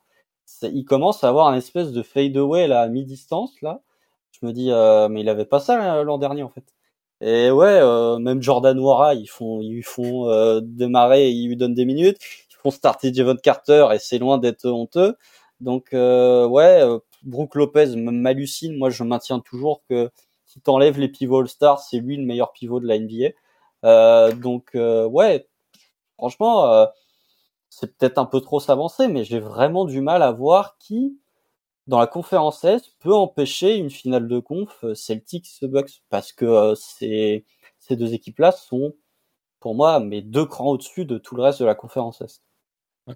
Il 0.64 0.86
commence 0.86 1.24
à 1.24 1.30
avoir 1.30 1.48
un 1.48 1.56
espèce 1.56 1.92
de 1.92 2.02
fade 2.02 2.36
away 2.38 2.68
là, 2.68 2.82
à 2.82 2.88
mi-distance. 2.88 3.62
Là. 3.62 3.82
Je 4.32 4.46
me 4.46 4.54
dis, 4.54 4.70
mais 5.12 5.22
il 5.22 5.30
avait 5.30 5.46
pas 5.46 5.60
ça 5.60 6.04
l'an 6.04 6.18
dernier 6.18 6.44
en 6.44 6.50
fait. 6.50 6.64
Et 7.22 7.50
ouais, 7.50 7.82
même 8.20 8.44
Jordan 8.44 8.78
Wara, 8.80 9.16
ils 9.16 9.28
font, 9.28 9.62
ils 9.62 9.84
font 9.84 10.62
démarrer, 10.62 11.32
ils 11.32 11.48
lui 11.48 11.58
donnent 11.58 11.74
des 11.74 11.86
minutes. 11.86 12.20
Font 12.68 12.72
starter 12.72 13.14
Carter 13.42 13.88
et 13.94 14.00
c'est 14.00 14.18
loin 14.18 14.38
d'être 14.38 14.66
honteux. 14.66 15.16
Donc 15.62 15.94
euh, 15.94 16.46
ouais, 16.48 16.82
euh, 16.82 17.00
Brook 17.24 17.56
Lopez 17.56 17.96
m'hallucine. 17.96 18.78
Moi, 18.78 18.90
je 18.90 19.04
maintiens 19.04 19.40
toujours 19.40 19.84
que 19.90 20.12
si 20.46 20.60
t'enlèves 20.62 21.00
les 21.00 21.08
pivots 21.08 21.40
All-Star, 21.40 21.80
c'est 21.80 22.00
lui 22.00 22.18
le 22.18 22.26
meilleur 22.26 22.52
pivot 22.52 22.80
de 22.80 22.88
la 22.88 23.00
NBA. 23.00 23.30
Euh, 23.86 24.34
donc 24.34 24.72
ouais, 24.74 25.48
franchement, 26.18 26.88
c'est 27.70 27.98
peut-être 27.98 28.18
un 28.18 28.26
peu 28.26 28.42
trop 28.42 28.60
s'avancer, 28.60 29.08
mais 29.08 29.24
j'ai 29.24 29.40
vraiment 29.40 29.86
du 29.86 30.02
mal 30.02 30.22
à 30.22 30.32
voir 30.32 30.78
qui 30.78 31.20
dans 31.88 32.00
la 32.00 32.08
conférence 32.08 32.64
S 32.66 32.90
peut 33.00 33.14
empêcher 33.14 33.78
une 33.78 33.90
finale 33.90 34.28
de 34.28 34.40
conf 34.40 34.84
Celtics 34.94 35.48
Bucks 35.64 36.04
parce 36.10 36.34
que 36.34 36.74
ces 36.76 37.46
ces 37.80 37.96
deux 37.96 38.14
équipes-là 38.14 38.52
sont 38.52 38.94
pour 39.60 39.76
moi 39.76 40.00
mes 40.00 40.22
deux 40.22 40.46
crans 40.46 40.72
au-dessus 40.72 41.06
de 41.06 41.18
tout 41.18 41.36
le 41.36 41.44
reste 41.44 41.60
de 41.62 41.66
la 41.66 41.76
conférence 41.76 42.22
Est. 42.22 42.47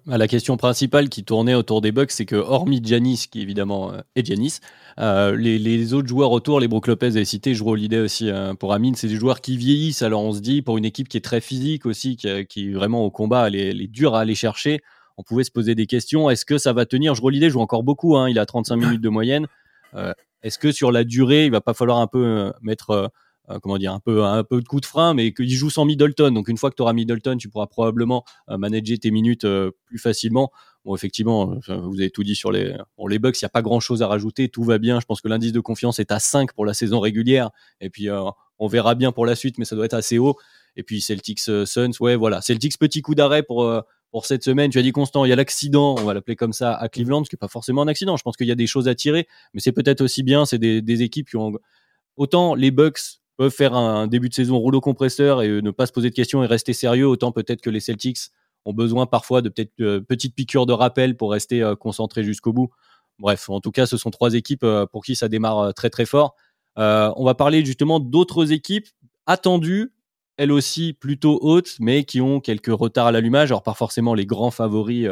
La 0.06 0.30
question 0.30 0.56
principale 0.56 1.10
qui 1.10 1.26
tournait 1.26 1.54
autour 1.54 1.82
des 1.82 1.92
Bucks, 1.92 2.12
c'est 2.12 2.26
que 2.26 2.38
hormis 2.38 2.82
Janis, 2.82 3.28
qui 3.30 3.42
évidemment 3.42 3.92
euh, 3.92 4.00
est 4.16 4.26
Janis, 4.26 4.60
euh, 5.00 5.36
les, 5.36 5.94
autres 5.94 6.08
joueurs 6.08 6.32
autour, 6.32 6.62
les 6.62 6.70
Brook 6.70 6.88
Lopez 6.88 7.18
et 7.18 7.26
cité, 7.26 7.54
je 7.54 7.64
l'idée 7.76 8.00
aussi 8.00 8.30
euh, 8.30 8.54
pour 8.54 8.72
Amine, 8.72 8.96
c'est 8.96 9.10
des 9.10 9.16
joueurs 9.16 9.42
qui 9.42 9.58
vieillissent. 9.58 10.02
Alors 10.02 10.24
on 10.24 10.32
se 10.32 10.40
dit, 10.40 10.62
pour 10.62 10.78
une 10.78 10.86
équipe 10.86 11.10
qui 11.10 11.18
est 11.18 11.22
très 11.22 11.42
physique 11.42 11.86
aussi, 11.86 12.16
qui, 12.16 12.28
est 12.30 12.74
vraiment 12.74 13.04
au 13.04 13.12
combat, 13.12 13.48
elle 13.48 13.56
est, 13.56 13.88
dure 13.88 14.16
à 14.16 14.22
aller 14.22 14.36
chercher, 14.36 14.80
on 15.18 15.24
pouvait 15.24 15.44
se 15.44 15.52
poser 15.52 15.76
des 15.76 15.88
questions. 15.88 16.30
Est-ce 16.30 16.46
que 16.46 16.58
ça 16.58 16.72
va 16.72 16.86
tenir? 16.86 17.14
Je 17.14 17.22
l'idée, 17.30 17.50
joue 17.50 17.60
encore 17.60 17.84
beaucoup, 17.84 18.16
hein, 18.16 18.30
il 18.30 18.40
a 18.40 18.46
35 18.46 18.78
minutes 18.78 19.02
de 19.02 19.10
moyenne. 19.10 19.48
Est-ce 20.44 20.58
que 20.58 20.72
sur 20.72 20.92
la 20.92 21.04
durée, 21.04 21.46
il 21.46 21.52
va 21.52 21.62
pas 21.62 21.74
falloir 21.74 22.00
un 22.00 22.08
peu 22.08 22.52
mettre 22.62 22.90
euh, 22.92 23.08
comment 23.62 23.78
dire, 23.78 23.94
un 23.94 24.00
peu, 24.00 24.24
un 24.24 24.44
peu 24.44 24.62
de 24.62 24.68
coup 24.68 24.80
de 24.80 24.86
frein, 24.86 25.14
mais 25.14 25.34
qu'il 25.34 25.50
joue 25.50 25.70
sans 25.70 25.86
Middleton. 25.86 26.32
Donc 26.32 26.48
une 26.48 26.58
fois 26.58 26.70
que 26.70 26.76
tu 26.76 26.82
auras 26.82 26.94
Middleton, 26.94 27.38
tu 27.38 27.50
pourras 27.50 27.68
probablement 27.68 28.24
euh, 28.50 28.58
manager 28.58 28.98
tes 29.00 29.12
minutes 29.12 29.46
euh, 29.46 29.72
plus 29.86 29.98
facilement. 29.98 30.52
Bon, 30.86 30.96
effectivement, 30.96 31.60
vous 31.68 32.00
avez 32.00 32.10
tout 32.10 32.24
dit 32.24 32.34
sur 32.34 32.52
les, 32.52 32.76
les 33.08 33.20
Bucks, 33.20 33.40
il 33.40 33.44
n'y 33.44 33.48
a 33.48 33.50
pas 33.50 33.62
grand 33.62 33.80
chose 33.80 34.02
à 34.02 34.08
rajouter, 34.08 34.50
tout 34.50 34.64
va 34.64 34.80
bien. 34.80 35.00
Je 35.00 35.06
pense 35.06 35.22
que 35.22 35.28
l'indice 35.28 35.52
de 35.52 35.60
confiance 35.60 36.00
est 36.00 36.12
à 36.12 36.18
5 36.18 36.54
pour 36.54 36.66
la 36.66 36.74
saison 36.74 37.00
régulière. 37.00 37.52
Et 37.82 37.92
puis, 37.92 38.10
on 38.58 38.68
verra 38.68 38.96
bien 38.96 39.12
pour 39.12 39.28
la 39.28 39.36
suite, 39.36 39.60
mais 39.60 39.66
ça 39.66 39.76
doit 39.76 39.86
être 39.86 39.94
assez 39.94 40.18
haut. 40.18 40.38
Et 40.76 40.82
puis, 40.82 41.00
Celtics 41.00 41.40
Suns, 41.40 41.92
ouais, 42.00 42.16
voilà. 42.16 42.42
Celtics, 42.42 42.80
petit 42.80 43.04
coup 43.04 43.14
d'arrêt 43.14 43.44
pour, 43.44 43.72
pour 44.10 44.26
cette 44.26 44.44
semaine. 44.44 44.72
Tu 44.72 44.80
as 44.80 44.82
dit 44.82 44.92
Constant, 44.92 45.24
il 45.24 45.30
y 45.30 45.34
a 45.34 45.36
l'accident, 45.36 45.96
on 46.00 46.04
va 46.04 46.16
l'appeler 46.16 46.36
comme 46.36 46.54
ça, 46.54 46.74
à 46.74 46.90
Cleveland, 46.90 47.24
ce 47.24 47.30
qui 47.30 47.36
n'est 47.36 47.40
pas 47.40 47.48
forcément 47.48 47.84
un 47.84 47.88
accident. 47.88 48.18
Je 48.18 48.24
pense 48.24 48.36
qu'il 48.36 48.48
y 48.48 48.52
a 48.52 48.56
des 48.56 48.66
choses 48.66 48.88
à 48.88 48.96
tirer, 48.96 49.28
mais 49.54 49.62
c'est 49.62 49.72
peut-être 49.72 50.02
aussi 50.02 50.24
bien. 50.24 50.46
C'est 50.46 50.58
des, 50.58 50.82
des 50.82 51.04
équipes 51.04 51.30
qui 51.30 51.38
ont. 51.38 51.54
Autant 52.18 52.56
les 52.56 52.72
Bucks 52.72 53.21
peuvent 53.42 53.52
faire 53.52 53.74
un, 53.74 54.06
début 54.06 54.30
de 54.30 54.36
saison 54.36 54.60
rouleau 54.60 54.82
compresseur 54.82 55.42
et 55.42 55.48
euh, 55.48 55.62
ne 55.62 55.72
pas 55.72 55.88
se 55.88 55.92
poser 55.92 56.12
de 56.12 56.14
questions 56.14 56.44
et 56.44 56.46
rester 56.46 56.74
sérieux, 56.74 57.08
autant 57.08 57.32
peut-être 57.32 57.60
que 57.60 57.72
les 57.72 57.80
Celtics 57.80 58.20
ont 58.66 58.74
besoin 58.74 59.08
parfois 59.08 59.42
de 59.42 59.50
peut-être 59.50 59.72
euh, 59.82 60.00
petites 60.00 60.36
piqûres 60.36 60.68
de 60.68 60.74
rappel 60.74 61.18
pour 61.18 61.32
rester 61.32 61.64
euh, 61.64 61.76
concentrés 61.76 62.24
jusqu'au 62.24 62.54
bout. 62.54 62.70
Bref, 63.18 63.50
en 63.50 63.60
tout 63.60 63.72
cas, 63.72 63.88
ce 63.88 63.98
sont 63.98 64.12
trois 64.12 64.36
équipes 64.36 64.64
pour 64.92 65.04
qui 65.04 65.16
ça 65.16 65.28
démarre 65.28 65.74
très 65.74 65.90
très 65.90 66.06
fort. 66.06 66.36
on 66.76 67.24
va 67.26 67.34
parler 67.34 67.66
justement 67.66 68.00
d'autres 68.00 68.52
équipes 68.52 68.88
attendues, 69.26 69.92
elles 70.38 70.52
aussi 70.52 70.94
plutôt 70.94 71.40
hautes, 71.42 71.78
mais 71.80 72.04
qui 72.04 72.22
ont 72.22 72.40
quelques 72.40 72.68
retards 72.68 73.08
à 73.08 73.12
l'allumage. 73.12 73.52
Alors 73.52 73.64
pas 73.64 73.74
forcément 73.74 74.14
les 74.16 74.26
grands 74.26 74.50
favoris 74.50 75.08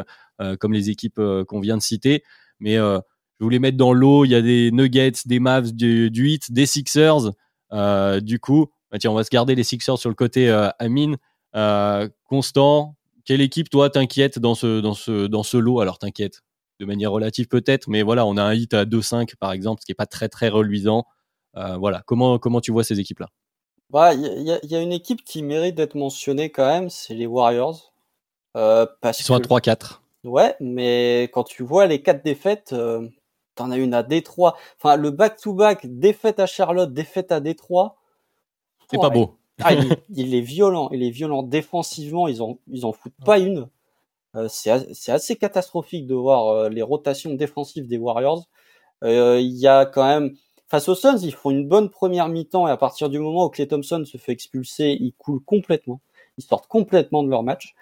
comme 0.58 0.72
les 0.72 0.90
équipes 0.90 1.20
qu'on 1.46 1.60
vient 1.60 1.76
de 1.76 1.82
citer, 1.82 2.24
mais 2.58 2.76
je 2.76 3.44
voulais 3.44 3.60
mettre 3.60 3.76
dans 3.76 3.92
l'eau. 3.92 4.24
Il 4.24 4.30
y 4.30 4.34
a 4.34 4.42
des 4.42 4.72
Nuggets, 4.72 5.22
des 5.26 5.38
Mavs, 5.38 5.72
du, 5.72 6.10
du 6.10 6.30
Heat, 6.30 6.50
des 6.50 6.66
Sixers. 6.66 7.30
Euh, 7.72 8.20
du 8.20 8.38
coup, 8.38 8.66
bah, 8.90 8.98
tiens, 8.98 9.10
on 9.10 9.14
va 9.14 9.24
se 9.24 9.30
garder 9.30 9.54
les 9.54 9.64
Sixers 9.64 9.98
sur 9.98 10.08
le 10.08 10.14
côté 10.14 10.48
euh, 10.48 10.68
Amine. 10.78 11.16
Euh, 11.54 12.08
Constant, 12.24 12.96
quelle 13.24 13.40
équipe, 13.40 13.70
toi, 13.70 13.90
t'inquiète 13.90 14.38
dans 14.38 14.54
ce, 14.54 14.80
dans, 14.80 14.94
ce, 14.94 15.26
dans 15.26 15.42
ce 15.42 15.56
lot? 15.56 15.80
Alors, 15.80 15.98
t'inquiète 15.98 16.42
de 16.78 16.86
manière 16.86 17.12
relative 17.12 17.46
peut-être, 17.46 17.88
mais 17.88 18.02
voilà, 18.02 18.24
on 18.24 18.38
a 18.38 18.42
un 18.42 18.54
hit 18.54 18.72
à 18.72 18.86
2-5 18.86 19.36
par 19.36 19.52
exemple, 19.52 19.82
ce 19.82 19.86
qui 19.86 19.92
n'est 19.92 19.96
pas 19.96 20.06
très 20.06 20.30
très 20.30 20.48
reluisant. 20.48 21.04
voilà, 21.54 22.02
comment, 22.06 22.38
comment 22.38 22.62
tu 22.62 22.72
vois 22.72 22.84
ces 22.84 23.00
équipes-là? 23.00 23.28
Bah, 23.90 24.14
Il 24.14 24.60
y, 24.64 24.74
a 24.74 24.80
une 24.80 24.92
équipe 24.92 25.22
qui 25.22 25.42
mérite 25.42 25.74
d'être 25.74 25.94
mentionnée 25.94 26.48
quand 26.50 26.66
même, 26.66 26.88
c'est 26.88 27.12
les 27.12 27.26
Warriors. 27.26 27.92
parce 28.54 29.20
Ils 29.20 29.24
sont 29.24 29.34
à 29.34 29.40
3-4. 29.40 30.00
Ouais, 30.24 30.56
mais 30.58 31.24
quand 31.34 31.44
tu 31.44 31.62
vois 31.62 31.86
les 31.86 32.00
quatre 32.00 32.24
défaites, 32.24 32.74
T'en 33.60 33.70
as 33.70 33.76
une 33.76 33.92
à 33.92 34.02
Détroit. 34.02 34.56
Enfin, 34.78 34.96
le 34.96 35.10
back-to-back, 35.10 35.80
défaite 35.84 36.40
à 36.40 36.46
Charlotte, 36.46 36.94
défaite 36.94 37.30
à 37.30 37.40
Détroit. 37.40 37.96
C'est 38.90 38.96
pas 38.96 39.10
beau. 39.10 39.36
Ah, 39.62 39.74
il, 39.74 40.34
est 40.34 40.40
violent. 40.40 40.88
Il 40.92 41.02
est 41.02 41.10
violent 41.10 41.42
défensivement. 41.42 42.26
Ils 42.26 42.40
en, 42.40 42.56
ils 42.68 42.86
en 42.86 42.92
foutent 42.94 43.12
pas 43.22 43.38
une. 43.38 43.68
Euh, 44.34 44.48
c'est 44.48 45.12
assez 45.12 45.36
catastrophique 45.36 46.06
de 46.06 46.14
voir 46.14 46.48
euh, 46.48 46.68
les 46.70 46.80
rotations 46.80 47.34
défensives 47.34 47.86
des 47.86 47.98
Warriors. 47.98 48.48
Euh, 49.04 49.38
il 49.38 49.58
y 49.58 49.66
a 49.66 49.84
quand 49.84 50.06
même 50.06 50.34
face 50.68 50.88
aux 50.88 50.94
Suns, 50.94 51.18
ils 51.20 51.34
font 51.34 51.50
une 51.50 51.68
bonne 51.68 51.90
première 51.90 52.28
mi-temps 52.30 52.66
et 52.66 52.70
à 52.70 52.78
partir 52.78 53.10
du 53.10 53.18
moment 53.18 53.44
où 53.44 53.50
Clay 53.50 53.68
Thompson 53.68 54.04
se 54.06 54.16
fait 54.16 54.32
expulser, 54.32 54.96
ils 54.98 55.12
coulent 55.12 55.44
complètement. 55.44 56.00
Ils 56.38 56.44
sortent 56.44 56.66
complètement 56.66 57.22
de 57.22 57.28
leur 57.28 57.42
match. 57.42 57.74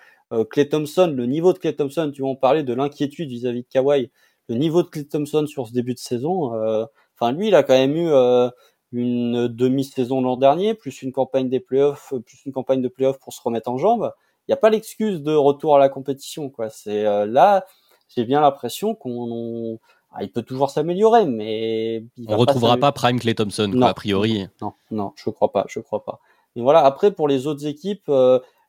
Clay 0.51 0.69
Thompson, 0.69 1.15
le 1.17 1.27
niveau 1.27 1.53
de 1.53 1.59
Clay 1.59 1.75
Thompson, 1.75 2.11
tu 2.13 2.23
vas 2.23 2.29
en 2.29 2.35
parler 2.35 2.65
de 2.65 2.75
l'inquiétude 2.75 3.31
vis-à-vis 3.31 3.63
de 3.63 3.69
Kawhi 3.69 4.11
le 4.49 4.57
niveau 4.57 4.83
de 4.83 4.89
Clay 4.89 5.05
Thompson 5.05 5.47
sur 5.47 5.67
ce 5.67 5.73
début 5.73 5.95
de 5.95 5.99
saison, 5.99 6.55
euh, 6.55 6.87
enfin 7.15 7.33
lui, 7.33 7.49
il 7.49 7.55
a 7.55 7.63
quand 7.63 7.75
même 7.75 7.97
eu 7.97 8.09
euh, 8.11 8.49
une 8.93 9.47
demi-saison 9.49 10.23
l'an 10.23 10.37
dernier, 10.37 10.75
plus 10.75 11.03
une 11.03 11.13
campagne 11.13 11.49
des 11.49 11.61
playoffs, 11.61 12.15
plus 12.25 12.45
une 12.47 12.53
campagne 12.53 12.81
de 12.81 12.89
playoffs 12.89 13.19
pour 13.19 13.33
se 13.33 13.43
remettre 13.43 13.71
en 13.71 13.77
jambes. 13.77 14.13
Il 14.47 14.51
n'y 14.51 14.55
a 14.55 14.57
pas 14.57 14.71
l'excuse 14.71 15.23
de 15.23 15.35
retour 15.35 15.77
à 15.77 15.79
la 15.79 15.91
compétition, 15.91 16.49
quoi. 16.49 16.71
C'est 16.71 17.05
euh, 17.05 17.27
là, 17.27 17.67
j'ai 18.09 18.25
bien 18.25 18.41
l'impression 18.41 18.95
qu'on 18.95 19.79
ah, 20.11 20.23
il 20.23 20.33
peut 20.33 20.43
toujours 20.43 20.71
s'améliorer, 20.71 21.27
mais 21.27 22.05
il 22.17 22.25
on 22.29 22.37
retrouvera 22.39 22.79
pas, 22.79 22.93
Prime 22.93 23.21
Clay 23.21 23.35
Thompson, 23.35 23.71
quoi, 23.77 23.89
a 23.89 23.95
priori. 23.95 24.47
Non, 24.63 24.73
non, 24.91 25.13
je 25.17 25.29
crois 25.29 25.53
pas, 25.53 25.67
je 25.69 25.81
crois 25.81 26.03
pas. 26.03 26.21
Mais 26.57 26.63
voilà, 26.63 26.83
après 26.83 27.13
pour 27.13 27.29
les 27.29 27.47
autres 27.47 27.67
équipes, 27.67 28.11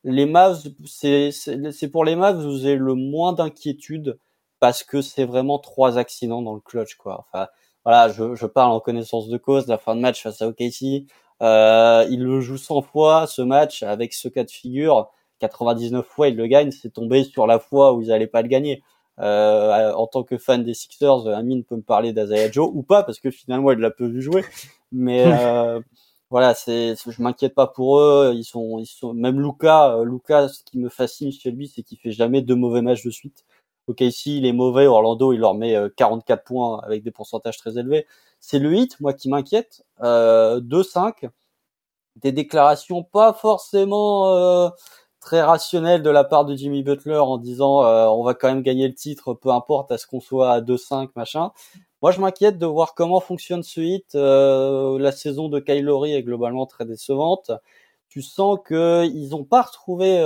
les 0.03 0.25
Mavs, 0.25 0.61
c'est 0.85 1.31
pour 1.89 2.03
les 2.03 2.17
Mavs 2.17 2.45
vous 2.45 2.65
avez 2.65 2.75
le 2.75 2.93
moins 2.93 3.31
d'inquiétude 3.31 4.19
parce 4.59 4.83
que 4.83 5.01
c'est 5.01 5.25
vraiment 5.25 5.59
trois 5.59 5.97
accidents 5.97 6.41
dans 6.41 6.53
le 6.53 6.59
clutch, 6.61 6.95
quoi. 6.95 7.25
Enfin, 7.27 7.47
voilà, 7.85 8.09
je, 8.09 8.35
je 8.35 8.45
parle 8.45 8.71
en 8.71 8.79
connaissance 8.79 9.27
de 9.29 9.37
cause. 9.37 9.67
La 9.67 9.77
fin 9.77 9.95
de 9.95 10.01
match 10.01 10.23
face 10.23 10.41
à 10.41 10.47
OKC, 10.47 11.05
euh, 11.41 12.05
il 12.09 12.23
le 12.23 12.41
joue 12.41 12.57
100 12.57 12.81
fois 12.81 13.27
ce 13.27 13.41
match 13.41 13.83
avec 13.83 14.13
ce 14.13 14.27
cas 14.27 14.43
de 14.43 14.51
figure. 14.51 15.09
99 15.39 16.05
fois 16.05 16.27
il 16.27 16.35
le 16.35 16.47
gagne, 16.47 16.71
c'est 16.71 16.91
tombé 16.91 17.23
sur 17.23 17.47
la 17.47 17.59
fois 17.59 17.93
où 17.93 18.01
ils 18.01 18.11
allaient 18.11 18.27
pas 18.27 18.41
le 18.41 18.49
gagner. 18.49 18.83
Euh, 19.19 19.91
en 19.93 20.07
tant 20.07 20.23
que 20.23 20.37
fan 20.37 20.63
des 20.63 20.73
Sixers, 20.73 21.27
Amine 21.27 21.63
peut 21.63 21.75
me 21.75 21.81
parler 21.81 22.13
d'Azaya 22.13 22.49
Joe 22.51 22.69
ou 22.73 22.83
pas 22.83 23.03
parce 23.03 23.19
que 23.19 23.31
finalement 23.31 23.71
il 23.71 23.79
l'a 23.79 23.91
peu 23.91 24.05
vu 24.05 24.21
jouer. 24.21 24.43
Mais 24.91 25.23
euh, 25.27 25.79
voilà, 26.29 26.53
c'est, 26.53 26.95
je 26.95 27.21
m'inquiète 27.21 27.55
pas 27.55 27.67
pour 27.67 27.99
eux. 27.99 28.33
Ils 28.35 28.43
sont, 28.43 28.79
ils 28.79 28.85
sont 28.85 29.13
même 29.13 29.41
Luca. 29.41 29.95
Euh, 29.95 30.05
Luca, 30.05 30.47
ce 30.47 30.63
qui 30.63 30.77
me 30.77 30.89
fascine 30.89 31.31
chez 31.31 31.51
lui, 31.51 31.67
c'est 31.67 31.83
qu'il 31.83 31.97
fait 31.97 32.11
jamais 32.11 32.41
deux 32.41 32.55
mauvais 32.55 32.81
matchs 32.81 33.03
de 33.03 33.09
suite. 33.09 33.45
Ok, 33.89 34.01
ici 34.01 34.37
il 34.37 34.45
est 34.45 34.53
mauvais, 34.53 34.85
Orlando 34.85 35.33
il 35.33 35.39
leur 35.39 35.55
met 35.55 35.75
44 35.97 36.39
euh, 36.39 36.43
points 36.45 36.79
avec 36.83 37.01
des 37.01 37.09
pourcentages 37.09 37.57
très 37.57 37.79
élevés. 37.79 38.05
C'est 38.39 38.59
le 38.59 38.75
hit, 38.75 38.99
moi 38.99 39.13
qui 39.13 39.29
m'inquiète. 39.29 39.83
Euh, 40.03 40.61
2-5, 40.61 41.27
des 42.17 42.31
déclarations 42.31 43.01
pas 43.03 43.33
forcément 43.33 44.29
euh, 44.29 44.69
très 45.19 45.41
rationnelles 45.41 46.03
de 46.03 46.09
la 46.11 46.23
part 46.23 46.45
de 46.45 46.55
Jimmy 46.55 46.83
Butler 46.83 47.17
en 47.17 47.39
disant 47.39 47.83
euh, 47.83 48.05
on 48.05 48.23
va 48.23 48.35
quand 48.35 48.49
même 48.49 48.61
gagner 48.61 48.87
le 48.87 48.93
titre, 48.93 49.33
peu 49.33 49.49
importe 49.49 49.91
à 49.91 49.97
ce 49.97 50.05
qu'on 50.05 50.21
soit 50.21 50.51
à 50.51 50.61
2-5 50.61 51.09
machin. 51.15 51.51
Moi 52.03 52.11
je 52.11 52.21
m'inquiète 52.21 52.59
de 52.59 52.67
voir 52.67 52.93
comment 52.93 53.19
fonctionne 53.19 53.63
ce 53.63 53.81
hit. 53.81 54.13
la 54.13 55.11
saison 55.11 55.49
de 55.49 55.59
Kylori 55.59 56.13
est 56.13 56.23
globalement 56.23 56.67
très 56.67 56.85
décevante. 56.85 57.51
Tu 58.07 58.21
sens 58.21 58.59
que 58.63 59.05
ils 59.07 59.33
ont 59.35 59.45
pas 59.45 59.63
retrouvé 59.63 60.21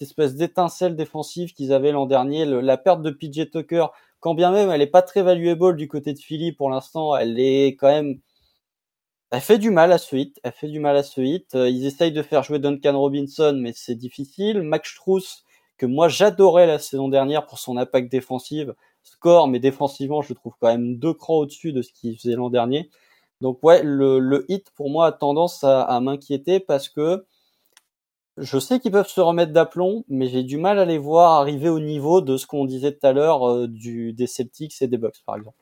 espèce 0.00 0.34
d'étincelle 0.34 0.96
défensive 0.96 1.52
qu'ils 1.54 1.72
avaient 1.72 1.92
l'an 1.92 2.06
dernier. 2.06 2.44
la 2.44 2.76
perte 2.76 3.02
de 3.02 3.10
PJ 3.10 3.50
Tucker, 3.50 3.86
quand 4.20 4.34
bien 4.34 4.50
même 4.50 4.70
elle 4.70 4.82
est 4.82 4.86
pas 4.86 5.02
très 5.02 5.22
valuable 5.22 5.76
du 5.76 5.88
côté 5.88 6.12
de 6.12 6.18
Philly 6.18 6.52
pour 6.52 6.70
l'instant, 6.70 7.16
elle 7.16 7.38
est 7.38 7.76
quand 7.76 7.88
même 7.88 8.20
elle 9.30 9.40
fait 9.40 9.58
du 9.58 9.70
mal 9.70 9.92
à 9.92 9.98
ce 9.98 10.16
hit. 10.16 10.40
Elle 10.42 10.52
fait 10.52 10.68
du 10.68 10.80
mal 10.80 10.96
à 10.96 11.02
ce 11.04 11.20
hit. 11.20 11.54
Euh, 11.54 11.68
ils 11.68 11.86
essayent 11.86 12.12
de 12.12 12.22
faire 12.22 12.42
jouer 12.42 12.58
Duncan 12.58 12.98
Robinson, 12.98 13.56
mais 13.60 13.72
c'est 13.74 13.94
difficile. 13.94 14.62
Max 14.62 14.90
Struess, 14.90 15.44
que 15.78 15.86
moi 15.86 16.08
j'adorais 16.08 16.66
la 16.66 16.78
saison 16.78 17.08
dernière 17.08 17.46
pour 17.46 17.58
son 17.58 17.76
impact 17.76 18.10
défensive, 18.10 18.74
score, 19.02 19.48
mais 19.48 19.60
défensivement, 19.60 20.22
je 20.22 20.34
trouve 20.34 20.54
quand 20.60 20.68
même 20.68 20.96
deux 20.98 21.14
crans 21.14 21.38
au-dessus 21.38 21.72
de 21.72 21.82
ce 21.82 21.92
qu'il 21.92 22.16
faisait 22.18 22.34
l'an 22.34 22.50
dernier. 22.50 22.90
Donc 23.40 23.62
ouais, 23.62 23.82
le, 23.84 24.44
hit 24.48 24.70
pour 24.74 24.90
moi 24.90 25.06
a 25.06 25.12
tendance 25.12 25.64
à 25.64 26.00
m'inquiéter 26.00 26.60
parce 26.60 26.88
que 26.88 27.24
je 28.40 28.58
sais 28.58 28.80
qu'ils 28.80 28.92
peuvent 28.92 29.08
se 29.08 29.20
remettre 29.20 29.52
d'aplomb, 29.52 30.04
mais 30.08 30.28
j'ai 30.28 30.42
du 30.42 30.56
mal 30.56 30.78
à 30.78 30.84
les 30.84 30.98
voir 30.98 31.40
arriver 31.40 31.68
au 31.68 31.80
niveau 31.80 32.20
de 32.20 32.36
ce 32.36 32.46
qu'on 32.46 32.64
disait 32.64 32.92
tout 32.92 33.06
à 33.06 33.12
l'heure 33.12 33.48
euh, 33.48 33.68
du 33.68 34.12
des 34.12 34.26
Celtics 34.26 34.80
et 34.80 34.88
des 34.88 34.98
Bucks, 34.98 35.22
par 35.24 35.36
exemple. 35.36 35.56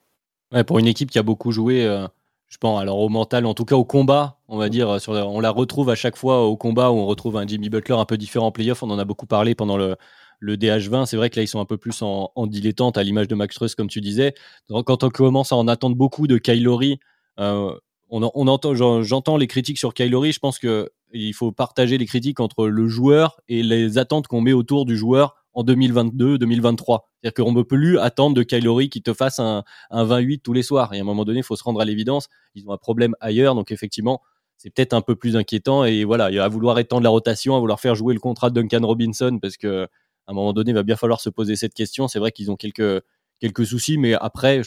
Ouais, 0.52 0.64
pour 0.64 0.78
une 0.78 0.86
équipe 0.86 1.10
qui 1.10 1.18
a 1.18 1.22
beaucoup 1.22 1.52
joué, 1.52 1.84
euh, 1.84 2.06
je 2.46 2.56
pense, 2.56 2.80
alors 2.80 2.98
au 3.00 3.08
mental, 3.08 3.44
en 3.44 3.54
tout 3.54 3.64
cas 3.64 3.76
au 3.76 3.84
combat, 3.84 4.38
on 4.48 4.56
va 4.56 4.68
dire, 4.68 5.00
sur, 5.00 5.12
on 5.12 5.40
la 5.40 5.50
retrouve 5.50 5.90
à 5.90 5.94
chaque 5.94 6.16
fois 6.16 6.46
au 6.46 6.56
combat 6.56 6.90
où 6.90 6.94
on 6.94 7.06
retrouve 7.06 7.36
un 7.36 7.46
Jimmy 7.46 7.68
Butler 7.68 7.96
un 7.96 8.06
peu 8.06 8.16
différent 8.16 8.46
en 8.46 8.52
playoff. 8.52 8.82
On 8.82 8.90
en 8.90 8.98
a 8.98 9.04
beaucoup 9.04 9.26
parlé 9.26 9.54
pendant 9.54 9.76
le, 9.76 9.96
le 10.40 10.56
DH20. 10.56 11.06
C'est 11.06 11.16
vrai 11.16 11.30
que 11.30 11.36
là, 11.36 11.42
ils 11.42 11.48
sont 11.48 11.60
un 11.60 11.66
peu 11.66 11.76
plus 11.76 12.00
en, 12.02 12.32
en 12.34 12.46
dilettante, 12.46 12.96
à 12.96 13.02
l'image 13.02 13.28
de 13.28 13.34
Max 13.34 13.54
Truss, 13.54 13.74
comme 13.74 13.88
tu 13.88 14.00
disais. 14.00 14.34
Donc, 14.68 14.86
quand 14.86 15.04
on 15.04 15.10
commence 15.10 15.52
à 15.52 15.56
en 15.56 15.68
attendre 15.68 15.96
beaucoup 15.96 16.26
de 16.26 16.38
Kylori, 16.38 16.98
euh, 17.38 17.76
on, 18.10 18.30
on, 18.34 18.46
entend, 18.46 18.74
j'entends 18.74 19.36
les 19.36 19.46
critiques 19.46 19.78
sur 19.78 19.94
Kylori. 19.94 20.32
Je 20.32 20.38
pense 20.38 20.58
que 20.58 20.90
il 21.12 21.32
faut 21.32 21.52
partager 21.52 21.98
les 21.98 22.06
critiques 22.06 22.40
entre 22.40 22.68
le 22.68 22.88
joueur 22.88 23.40
et 23.48 23.62
les 23.62 23.98
attentes 23.98 24.26
qu'on 24.26 24.40
met 24.40 24.52
autour 24.52 24.84
du 24.84 24.96
joueur 24.96 25.36
en 25.54 25.64
2022-2023. 25.64 27.00
C'est-à-dire 27.22 27.44
qu'on 27.44 27.52
ne 27.52 27.56
peut 27.56 27.64
plus 27.64 27.98
attendre 27.98 28.34
de 28.36 28.42
Kylori 28.42 28.90
qui 28.90 29.02
te 29.02 29.12
fasse 29.12 29.38
un, 29.38 29.64
un 29.90 30.04
28 30.04 30.40
tous 30.40 30.52
les 30.52 30.62
soirs. 30.62 30.92
Et 30.94 30.98
à 30.98 31.00
un 31.00 31.04
moment 31.04 31.24
donné, 31.24 31.40
il 31.40 31.44
faut 31.44 31.56
se 31.56 31.64
rendre 31.64 31.80
à 31.80 31.84
l'évidence. 31.84 32.28
Ils 32.54 32.68
ont 32.68 32.72
un 32.72 32.78
problème 32.78 33.14
ailleurs. 33.20 33.54
Donc 33.54 33.72
effectivement, 33.72 34.20
c'est 34.58 34.70
peut-être 34.70 34.92
un 34.92 35.00
peu 35.00 35.16
plus 35.16 35.36
inquiétant. 35.36 35.84
Et 35.84 36.04
voilà, 36.04 36.26
à 36.44 36.48
vouloir 36.48 36.78
étendre 36.78 37.02
la 37.02 37.10
rotation, 37.10 37.56
à 37.56 37.60
vouloir 37.60 37.80
faire 37.80 37.94
jouer 37.94 38.12
le 38.12 38.20
contrat 38.20 38.50
de 38.50 38.60
Duncan 38.60 38.86
Robinson, 38.86 39.38
parce 39.40 39.56
que 39.56 39.84
à 39.84 40.32
un 40.32 40.34
moment 40.34 40.52
donné, 40.52 40.72
il 40.72 40.74
va 40.74 40.82
bien 40.82 40.96
falloir 40.96 41.20
se 41.20 41.30
poser 41.30 41.56
cette 41.56 41.72
question. 41.72 42.06
C'est 42.06 42.18
vrai 42.18 42.32
qu'ils 42.32 42.50
ont 42.50 42.56
quelques, 42.56 43.02
quelques 43.40 43.64
soucis, 43.64 43.96
mais 43.96 44.14
après, 44.14 44.60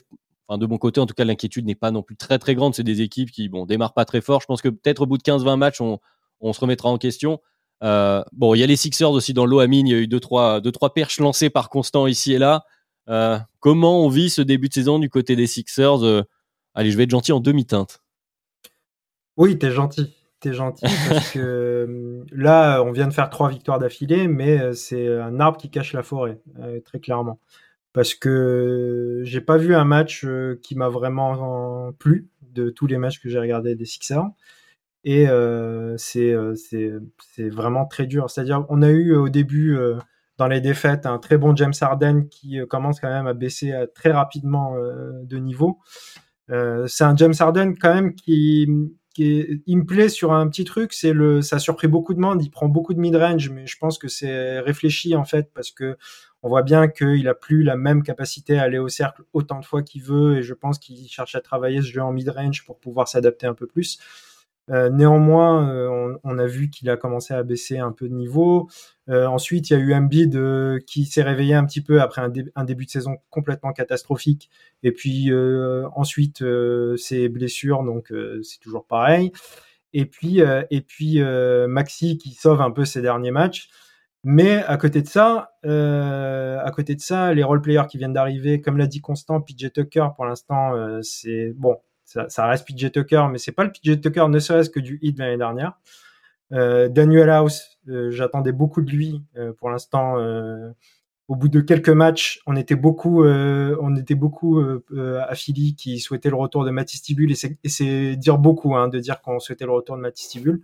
enfin, 0.47 0.57
de 0.57 0.65
mon 0.65 0.77
côté, 0.77 0.99
en 0.99 1.05
tout 1.05 1.13
cas, 1.13 1.25
l'inquiétude 1.25 1.65
n'est 1.65 1.75
pas 1.75 1.91
non 1.91 2.03
plus 2.03 2.15
très 2.15 2.39
très 2.39 2.55
grande. 2.55 2.75
C'est 2.75 2.83
des 2.83 3.01
équipes 3.01 3.31
qui 3.31 3.49
bon 3.49 3.65
démarrent 3.65 3.93
pas 3.93 4.05
très 4.05 4.21
fort. 4.21 4.41
Je 4.41 4.45
pense 4.45 4.61
que 4.61 4.69
peut-être 4.69 5.03
au 5.03 5.05
bout 5.05 5.17
de 5.17 5.23
15-20 5.23 5.57
matchs, 5.57 5.81
on, 5.81 5.99
on 6.41 6.53
se 6.53 6.59
remettra 6.59 6.89
en 6.89 6.97
question. 6.97 7.39
Euh, 7.83 8.23
bon, 8.31 8.53
il 8.53 8.59
y 8.59 8.63
a 8.63 8.67
les 8.67 8.75
Sixers 8.75 9.11
aussi 9.11 9.33
dans 9.33 9.45
l'eau 9.45 9.59
à 9.59 9.67
mine. 9.67 9.87
Il 9.87 9.91
y 9.91 9.95
a 9.95 9.99
eu 9.99 10.07
deux 10.07 10.19
trois, 10.19 10.61
deux, 10.61 10.71
trois 10.71 10.93
perches 10.93 11.19
lancées 11.19 11.49
par 11.49 11.69
Constant 11.69 12.07
ici 12.07 12.33
et 12.33 12.37
là. 12.37 12.63
Euh, 13.09 13.37
comment 13.59 14.05
on 14.05 14.09
vit 14.09 14.29
ce 14.29 14.41
début 14.41 14.69
de 14.69 14.73
saison 14.73 14.99
du 14.99 15.09
côté 15.09 15.35
des 15.35 15.47
Sixers 15.47 16.03
euh, 16.03 16.23
Allez, 16.73 16.91
je 16.91 16.97
vais 16.97 17.03
être 17.03 17.11
gentil 17.11 17.31
en 17.31 17.39
demi-teinte. 17.39 18.01
Oui, 19.37 19.57
t'es 19.57 19.71
gentil. 19.71 20.13
T'es 20.39 20.53
gentil 20.53 20.85
parce 21.09 21.31
que 21.31 22.23
là, 22.31 22.81
on 22.83 22.91
vient 22.91 23.07
de 23.07 23.13
faire 23.13 23.29
trois 23.29 23.49
victoires 23.49 23.79
d'affilée, 23.79 24.27
mais 24.27 24.73
c'est 24.73 25.07
un 25.19 25.39
arbre 25.39 25.57
qui 25.57 25.69
cache 25.69 25.93
la 25.93 26.03
forêt, 26.03 26.39
très 26.85 26.99
clairement. 26.99 27.39
Parce 27.93 28.15
que 28.15 29.21
j'ai 29.23 29.41
pas 29.41 29.57
vu 29.57 29.75
un 29.75 29.85
match 29.85 30.25
qui 30.63 30.75
m'a 30.75 30.89
vraiment 30.89 31.91
plu 31.93 32.29
de 32.41 32.69
tous 32.69 32.87
les 32.87 32.97
matchs 32.97 33.19
que 33.19 33.29
j'ai 33.29 33.39
regardés 33.39 33.75
des 33.75 33.85
Sixers. 33.85 34.25
Et 35.03 35.27
euh, 35.27 35.97
c'est 35.97 36.35
vraiment 37.49 37.85
très 37.85 38.05
dur. 38.05 38.29
C'est-à-dire, 38.29 38.65
on 38.69 38.81
a 38.81 38.89
eu 38.89 39.15
au 39.15 39.29
début, 39.29 39.75
euh, 39.75 39.97
dans 40.37 40.47
les 40.47 40.61
défaites, 40.61 41.05
un 41.05 41.17
très 41.17 41.37
bon 41.37 41.55
James 41.55 41.73
Harden 41.79 42.27
qui 42.29 42.59
euh, 42.59 42.65
commence 42.65 42.99
quand 42.99 43.09
même 43.09 43.27
à 43.27 43.33
baisser 43.33 43.73
très 43.95 44.11
rapidement 44.11 44.75
de 45.23 45.37
niveau. 45.37 45.79
c'est 46.49 47.03
un 47.03 47.15
James 47.15 47.33
Harden 47.39 47.73
quand 47.79 47.93
même 47.93 48.13
qui, 48.15 48.67
qui 49.13 49.63
il 49.65 49.77
me 49.77 49.85
plaît 49.85 50.09
sur 50.09 50.33
un 50.33 50.47
petit 50.49 50.65
truc, 50.65 50.93
c'est 50.93 51.13
le, 51.13 51.41
ça 51.41 51.57
a 51.57 51.59
surpris 51.59 51.87
beaucoup 51.87 52.13
de 52.13 52.19
monde. 52.19 52.43
Il 52.43 52.49
prend 52.51 52.67
beaucoup 52.67 52.93
de 52.93 52.99
mid-range, 52.99 53.49
mais 53.49 53.65
je 53.65 53.77
pense 53.77 53.97
que 53.97 54.07
c'est 54.07 54.59
réfléchi 54.59 55.15
en 55.15 55.25
fait 55.25 55.51
parce 55.53 55.71
que 55.71 55.97
on 56.43 56.49
voit 56.49 56.63
bien 56.63 56.87
qu'il 56.87 57.27
a 57.27 57.33
plus 57.33 57.63
la 57.63 57.75
même 57.75 58.03
capacité 58.03 58.57
à 58.57 58.63
aller 58.63 58.79
au 58.79 58.87
cercle 58.87 59.23
autant 59.33 59.59
de 59.59 59.65
fois 59.65 59.83
qu'il 59.83 60.03
veut 60.03 60.37
et 60.37 60.43
je 60.43 60.53
pense 60.53 60.79
qu'il 60.79 61.07
cherche 61.07 61.35
à 61.35 61.41
travailler 61.41 61.81
ce 61.81 61.87
jeu 61.87 62.01
en 62.01 62.11
mid-range 62.11 62.65
pour 62.65 62.79
pouvoir 62.79 63.07
s'adapter 63.07 63.47
un 63.47 63.53
peu 63.53 63.67
plus. 63.67 63.99
Euh, 64.69 64.89
néanmoins, 64.89 65.69
euh, 65.69 66.17
on, 66.23 66.37
a 66.37 66.45
vu 66.45 66.69
qu'il 66.69 66.89
a 66.89 66.95
commencé 66.95 67.33
à 67.33 67.43
baisser 67.43 67.79
un 67.79 67.91
peu 67.91 68.07
de 68.07 68.13
niveau. 68.13 68.69
Euh, 69.09 69.25
ensuite, 69.25 69.69
il 69.69 69.73
y 69.73 69.75
a 69.75 69.79
eu 69.79 69.93
Embiid 69.93 70.39
qui 70.85 71.05
s'est 71.05 71.23
réveillé 71.23 71.55
un 71.55 71.65
petit 71.65 71.81
peu 71.81 72.01
après 72.01 72.21
un, 72.21 72.63
début 72.63 72.85
de 72.85 72.89
saison 72.89 73.17
complètement 73.29 73.73
catastrophique. 73.73 74.49
Et 74.83 74.91
puis 74.91 75.31
ensuite, 75.95 76.43
ses 76.97 77.29
blessures, 77.29 77.83
donc 77.83 78.13
c'est 78.43 78.59
toujours 78.59 78.85
pareil. 78.85 79.31
Et 79.93 80.05
puis, 80.05 80.39
et 80.39 80.81
puis 80.81 81.21
Maxi 81.67 82.17
qui 82.17 82.33
sauve 82.33 82.61
un 82.61 82.71
peu 82.71 82.85
ses 82.85 83.01
derniers 83.01 83.31
matchs. 83.31 83.69
Mais 84.24 84.63
à 84.63 84.78
côté 84.78 85.01
de 85.01 85.07
ça, 85.07 85.51
à 85.63 86.72
côté 86.72 86.95
de 86.95 87.01
ça, 87.01 87.34
les 87.34 87.43
role 87.43 87.61
players 87.61 87.88
qui 87.89 87.97
viennent 87.97 88.13
d'arriver, 88.13 88.61
comme 88.61 88.78
l'a 88.78 88.88
dit 88.88 89.01
Constant, 89.01 89.41
PJ 89.41 89.72
Tucker, 89.74 90.09
pour 90.15 90.26
l'instant, 90.26 90.74
c'est 91.01 91.53
bon 91.55 91.78
ça, 92.28 92.47
reste 92.47 92.67
PJ 92.67 92.91
Tucker, 92.91 93.26
mais 93.32 93.38
c'est 93.38 93.51
pas 93.51 93.63
le 93.63 93.72
PJ 93.72 94.01
Tucker, 94.01 94.28
ne 94.28 94.39
serait-ce 94.39 94.69
que 94.69 94.80
du 94.80 94.99
hit 95.01 95.17
l'année 95.17 95.38
dernière. 95.38 95.74
Euh, 96.51 96.89
Daniel 96.89 97.30
House, 97.30 97.80
euh, 97.88 98.11
j'attendais 98.11 98.51
beaucoup 98.51 98.82
de 98.82 98.91
lui. 98.91 99.24
Euh, 99.38 99.53
pour 99.53 99.69
l'instant, 99.69 100.15
au 101.28 101.36
bout 101.36 101.47
de 101.47 101.61
quelques 101.61 101.89
matchs, 101.89 102.41
on 102.45 102.55
était 102.55 102.76
beaucoup, 102.76 103.24
on 103.24 103.95
était 103.95 104.15
beaucoup 104.15 104.59
à 104.59 105.36
Philly 105.36 105.76
qui 105.76 105.99
souhaitait 105.99 106.30
le 106.30 106.36
retour 106.36 106.65
de 106.65 106.72
Matistibule 106.72 107.32
et 107.32 107.69
c'est 107.69 108.15
dire 108.17 108.38
beaucoup 108.38 108.76
hein, 108.76 108.89
de 108.89 108.99
dire 108.99 109.22
qu'on 109.22 109.39
souhaitait 109.39 109.65
le 109.65 109.72
retour 109.72 109.95
de 109.95 110.01
Matistibule. 110.01 110.61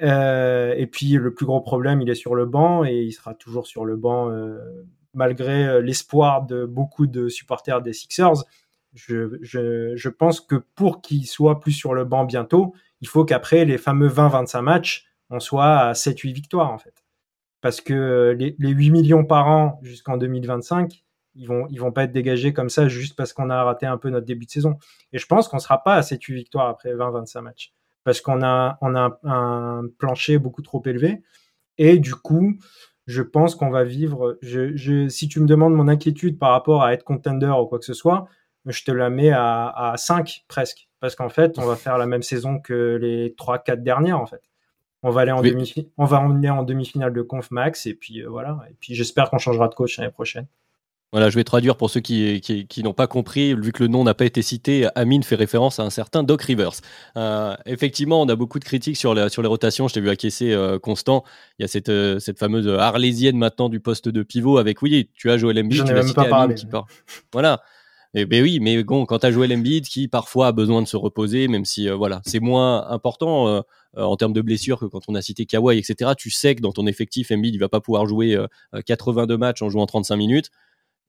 Et 0.00 0.86
puis 0.90 1.12
le 1.12 1.34
plus 1.34 1.46
gros 1.46 1.60
problème, 1.60 2.00
il 2.00 2.08
est 2.10 2.14
sur 2.14 2.34
le 2.34 2.46
banc 2.46 2.84
et 2.84 3.02
il 3.02 3.12
sera 3.12 3.34
toujours 3.34 3.66
sur 3.66 3.84
le 3.84 3.96
banc 3.96 4.30
malgré 5.12 5.82
l'espoir 5.82 6.46
de 6.46 6.64
beaucoup 6.64 7.06
de 7.06 7.28
supporters 7.28 7.82
des 7.82 7.92
Sixers 7.92 8.44
je, 8.92 10.08
pense 10.08 10.40
que 10.40 10.56
pour 10.56 11.00
qu'il 11.00 11.26
soit 11.26 11.60
plus 11.60 11.72
sur 11.72 11.94
le 11.94 12.04
banc 12.04 12.24
bientôt, 12.24 12.74
il 13.00 13.08
faut 13.08 13.24
qu'après 13.24 13.64
les 13.64 13.78
fameux 13.78 14.08
20-25 14.08 14.60
matchs, 14.62 15.06
on 15.30 15.40
soit 15.40 15.78
à 15.78 15.92
7-8 15.92 16.32
victoires 16.32 16.72
en 16.72 16.78
fait. 16.78 17.04
Parce 17.60 17.80
que 17.80 18.34
les, 18.38 18.56
les 18.58 18.70
8 18.70 18.90
millions 18.90 19.24
par 19.24 19.48
an 19.48 19.78
jusqu'en 19.82 20.16
2025, 20.16 21.04
ils 21.36 21.46
vont, 21.46 21.66
ils 21.70 21.78
vont 21.78 21.92
pas 21.92 22.04
être 22.04 22.12
dégagés 22.12 22.52
comme 22.52 22.70
ça 22.70 22.88
juste 22.88 23.16
parce 23.16 23.32
qu'on 23.32 23.50
a 23.50 23.62
raté 23.62 23.86
un 23.86 23.98
peu 23.98 24.10
notre 24.10 24.26
début 24.26 24.46
de 24.46 24.50
saison. 24.50 24.78
Et 25.12 25.18
je 25.18 25.26
pense 25.26 25.46
qu'on 25.48 25.58
sera 25.58 25.82
pas 25.82 25.94
à 25.94 26.00
7-8 26.00 26.34
victoires 26.34 26.68
après 26.68 26.94
20-25 26.94 27.40
matchs. 27.42 27.72
Parce 28.04 28.20
qu'on 28.20 28.42
a, 28.42 28.78
on 28.80 28.94
a 28.94 29.18
un, 29.24 29.82
plancher 29.98 30.38
beaucoup 30.38 30.62
trop 30.62 30.82
élevé. 30.86 31.22
Et 31.78 31.98
du 31.98 32.14
coup, 32.14 32.58
je 33.06 33.22
pense 33.22 33.54
qu'on 33.54 33.70
va 33.70 33.84
vivre. 33.84 34.38
Je, 34.42 34.76
je, 34.76 35.08
si 35.08 35.28
tu 35.28 35.40
me 35.40 35.46
demandes 35.46 35.74
mon 35.74 35.88
inquiétude 35.88 36.38
par 36.38 36.50
rapport 36.50 36.82
à 36.82 36.92
être 36.92 37.04
contender 37.04 37.46
ou 37.48 37.66
quoi 37.66 37.78
que 37.78 37.84
ce 37.84 37.94
soit, 37.94 38.26
je 38.66 38.84
te 38.84 38.90
la 38.90 39.10
mets 39.10 39.30
à, 39.30 39.68
à 39.68 39.96
5 39.96 40.44
presque. 40.48 40.88
Parce 41.00 41.16
qu'en 41.16 41.28
fait, 41.30 41.58
on 41.58 41.64
va 41.64 41.76
faire 41.76 41.98
la 41.98 42.06
même 42.06 42.22
saison 42.22 42.58
que 42.58 42.98
les 43.00 43.30
3-4 43.30 43.82
dernières, 43.82 44.20
en 44.20 44.26
fait. 44.26 44.42
On 45.02 45.10
va 45.10 45.22
aller 45.22 45.32
en 45.32 45.40
demi 45.40 45.90
on 45.96 46.04
va 46.04 46.20
emmener 46.20 46.50
en 46.50 46.62
demi-finale 46.62 47.14
de 47.14 47.22
Conf 47.22 47.50
Max 47.50 47.86
et 47.86 47.94
puis 47.94 48.22
euh, 48.22 48.28
voilà. 48.28 48.60
Et 48.70 48.74
puis 48.80 48.94
j'espère 48.94 49.30
qu'on 49.30 49.38
changera 49.38 49.68
de 49.68 49.74
coach 49.74 49.96
l'année 49.96 50.10
prochaine. 50.10 50.46
Voilà, 51.12 51.28
je 51.28 51.34
vais 51.34 51.44
traduire 51.44 51.76
pour 51.76 51.90
ceux 51.90 52.00
qui, 52.00 52.40
qui, 52.40 52.82
n'ont 52.84 52.92
pas 52.92 53.08
compris, 53.08 53.54
vu 53.54 53.72
que 53.72 53.82
le 53.82 53.88
nom 53.88 54.04
n'a 54.04 54.14
pas 54.14 54.24
été 54.24 54.42
cité, 54.42 54.86
Amine 54.94 55.24
fait 55.24 55.34
référence 55.34 55.80
à 55.80 55.82
un 55.82 55.90
certain 55.90 56.22
Doc 56.22 56.42
Rivers. 56.42 56.74
Euh, 57.16 57.56
effectivement, 57.66 58.22
on 58.22 58.28
a 58.28 58.36
beaucoup 58.36 58.60
de 58.60 58.64
critiques 58.64 58.96
sur, 58.96 59.12
la, 59.12 59.28
sur 59.28 59.42
les 59.42 59.48
rotations, 59.48 59.88
je 59.88 59.94
t'ai 59.94 60.00
vu 60.00 60.08
acquiescer 60.08 60.52
euh, 60.52 60.78
constant. 60.78 61.24
Il 61.58 61.62
y 61.62 61.64
a 61.64 61.68
cette, 61.68 61.90
cette 62.20 62.38
fameuse 62.38 62.68
arlésienne 62.68 63.36
maintenant 63.36 63.68
du 63.68 63.80
poste 63.80 64.08
de 64.08 64.22
pivot 64.22 64.58
avec, 64.58 64.82
oui, 64.82 65.10
tu 65.14 65.30
as 65.30 65.36
Joel 65.36 65.58
Embiid, 65.58 65.84
tu 65.84 65.92
as 65.92 66.02
cité 66.04 66.20
Amine 66.20 66.54
qui 66.54 66.66
part. 66.66 66.86
Voilà, 67.32 67.60
et 68.12 68.24
ben 68.26 68.42
oui, 68.42 68.58
mais 68.60 68.82
bon, 68.82 69.06
quand 69.06 69.20
tu 69.20 69.26
as 69.26 69.30
joué 69.30 69.46
l'Embiid 69.46 69.86
qui 69.86 70.08
parfois 70.08 70.48
a 70.48 70.52
besoin 70.52 70.82
de 70.82 70.88
se 70.88 70.96
reposer, 70.96 71.46
même 71.46 71.64
si 71.64 71.88
euh, 71.88 71.94
voilà, 71.94 72.20
c'est 72.24 72.40
moins 72.40 72.88
important 72.90 73.46
euh, 73.46 73.60
euh, 73.96 74.02
en 74.02 74.16
termes 74.16 74.32
de 74.32 74.40
blessures 74.40 74.80
que 74.80 74.86
quand 74.86 75.02
on 75.06 75.14
a 75.14 75.22
cité 75.22 75.46
Kawhi, 75.46 75.78
etc. 75.78 76.12
Tu 76.18 76.30
sais 76.30 76.56
que 76.56 76.60
dans 76.60 76.72
ton 76.72 76.88
effectif, 76.88 77.30
Embiid 77.30 77.54
il 77.54 77.58
va 77.58 77.68
pas 77.68 77.80
pouvoir 77.80 78.06
jouer 78.06 78.36
82 78.84 79.36
matchs 79.36 79.62
en 79.62 79.70
jouant 79.70 79.86
35 79.86 80.16
minutes. 80.16 80.50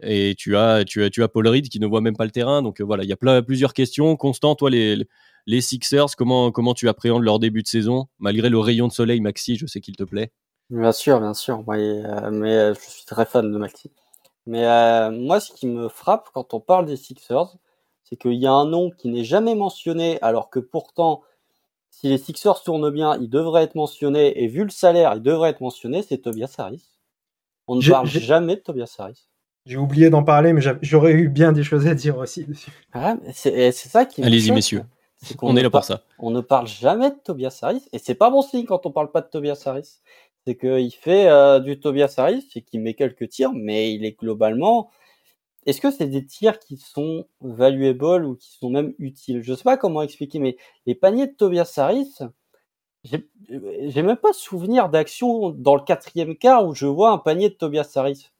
Et 0.01 0.35
tu 0.37 0.55
as, 0.57 0.83
tu 0.83 1.03
as, 1.03 1.09
tu 1.09 1.23
as 1.23 1.27
Paul 1.27 1.47
Reed 1.47 1.69
qui 1.69 1.79
ne 1.79 1.87
voit 1.87 2.01
même 2.01 2.15
pas 2.15 2.25
le 2.25 2.31
terrain. 2.31 2.61
Donc 2.61 2.81
voilà, 2.81 3.03
il 3.03 3.09
y 3.09 3.13
a 3.13 3.17
plein, 3.17 3.41
plusieurs 3.41 3.73
questions. 3.73 4.15
Constant, 4.15 4.55
toi, 4.55 4.69
les, 4.69 5.07
les 5.45 5.61
Sixers, 5.61 6.15
comment, 6.17 6.51
comment 6.51 6.73
tu 6.73 6.89
appréhendes 6.89 7.23
leur 7.23 7.39
début 7.39 7.63
de 7.63 7.67
saison, 7.67 8.07
malgré 8.19 8.49
le 8.49 8.59
rayon 8.59 8.87
de 8.87 8.93
soleil, 8.93 9.21
Maxi, 9.21 9.55
je 9.55 9.65
sais 9.65 9.81
qu'il 9.81 9.95
te 9.95 10.03
plaît. 10.03 10.31
Bien 10.69 10.91
sûr, 10.91 11.19
bien 11.19 11.33
sûr. 11.33 11.63
mais 11.67 12.73
je 12.73 12.79
suis 12.79 13.05
très 13.05 13.25
fan 13.25 13.51
de 13.51 13.57
Maxi. 13.57 13.91
Mais 14.45 14.65
euh, 14.65 15.11
moi, 15.11 15.39
ce 15.39 15.51
qui 15.51 15.67
me 15.67 15.87
frappe 15.89 16.29
quand 16.33 16.53
on 16.53 16.59
parle 16.59 16.85
des 16.85 16.97
Sixers, 16.97 17.55
c'est 18.03 18.15
qu'il 18.15 18.33
y 18.33 18.47
a 18.47 18.51
un 18.51 18.65
nom 18.65 18.89
qui 18.89 19.09
n'est 19.09 19.23
jamais 19.23 19.55
mentionné, 19.55 20.19
alors 20.21 20.49
que 20.49 20.59
pourtant, 20.59 21.21
si 21.89 22.07
les 22.07 22.17
Sixers 22.17 22.63
tournent 22.63 22.89
bien, 22.89 23.17
il 23.19 23.29
devrait 23.29 23.63
être 23.63 23.75
mentionné, 23.75 24.41
et 24.43 24.47
vu 24.47 24.63
le 24.63 24.69
salaire, 24.69 25.13
il 25.15 25.21
devrait 25.21 25.49
être 25.49 25.61
mentionné, 25.61 26.01
c'est 26.01 26.19
Tobias 26.19 26.55
Harris. 26.57 26.89
On 27.67 27.75
ne 27.75 27.89
parle 27.89 28.07
jamais 28.07 28.55
de 28.55 28.61
Tobias 28.61 28.95
Harris. 28.97 29.27
J'ai 29.65 29.77
oublié 29.77 30.09
d'en 30.09 30.23
parler, 30.23 30.53
mais 30.53 30.61
j'aurais 30.81 31.13
eu 31.13 31.29
bien 31.29 31.51
des 31.51 31.63
choses 31.63 31.87
à 31.87 31.93
dire 31.93 32.17
aussi 32.17 32.45
dessus. 32.45 32.71
c'est 33.33 33.71
ça 33.71 34.05
qui 34.05 34.23
Allez-y, 34.23 34.51
messieurs. 34.51 34.83
on 35.41 35.55
est 35.55 35.61
là 35.61 35.69
pour 35.69 35.83
ça. 35.83 36.01
On 36.17 36.31
ne 36.31 36.41
parle 36.41 36.67
jamais 36.67 37.11
de 37.11 37.15
Tobias 37.23 37.59
Harris 37.61 37.85
et 37.93 37.99
c'est 37.99 38.15
pas 38.15 38.31
bon 38.31 38.41
signe 38.41 38.65
quand 38.65 38.85
on 38.85 38.91
parle 38.91 39.11
pas 39.11 39.21
de 39.21 39.27
Tobias 39.27 39.61
Harris. 39.65 39.99
C'est 40.45 40.55
qu'il 40.57 40.91
fait 40.91 41.29
euh, 41.29 41.59
du 41.59 41.79
Tobias 41.79 42.15
Harris 42.17 42.49
et 42.55 42.63
qu'il 42.63 42.81
met 42.81 42.95
quelques 42.95 43.29
tirs, 43.29 43.51
mais 43.53 43.93
il 43.93 44.03
est 44.03 44.17
globalement. 44.19 44.89
Est-ce 45.67 45.79
que 45.79 45.91
c'est 45.91 46.07
des 46.07 46.25
tirs 46.25 46.57
qui 46.57 46.77
sont 46.77 47.27
valuables 47.41 48.25
ou 48.25 48.35
qui 48.35 48.51
sont 48.57 48.71
même 48.71 48.95
utiles? 48.97 49.43
Je 49.43 49.53
sais 49.53 49.63
pas 49.63 49.77
comment 49.77 50.01
expliquer, 50.01 50.39
mais 50.39 50.57
les 50.87 50.95
paniers 50.95 51.27
de 51.27 51.33
Tobias 51.33 51.71
Harris, 51.77 52.17
j'ai 53.03 54.01
même 54.01 54.17
pas 54.17 54.33
souvenir 54.33 54.89
d'action 54.89 55.51
dans 55.51 55.75
le 55.75 55.83
quatrième 55.83 56.35
quart 56.35 56.65
où 56.65 56.73
je 56.73 56.87
vois 56.87 57.11
un 57.11 57.19
panier 57.19 57.49
de 57.49 57.53
Tobias 57.53 57.91
Harris. 57.95 58.31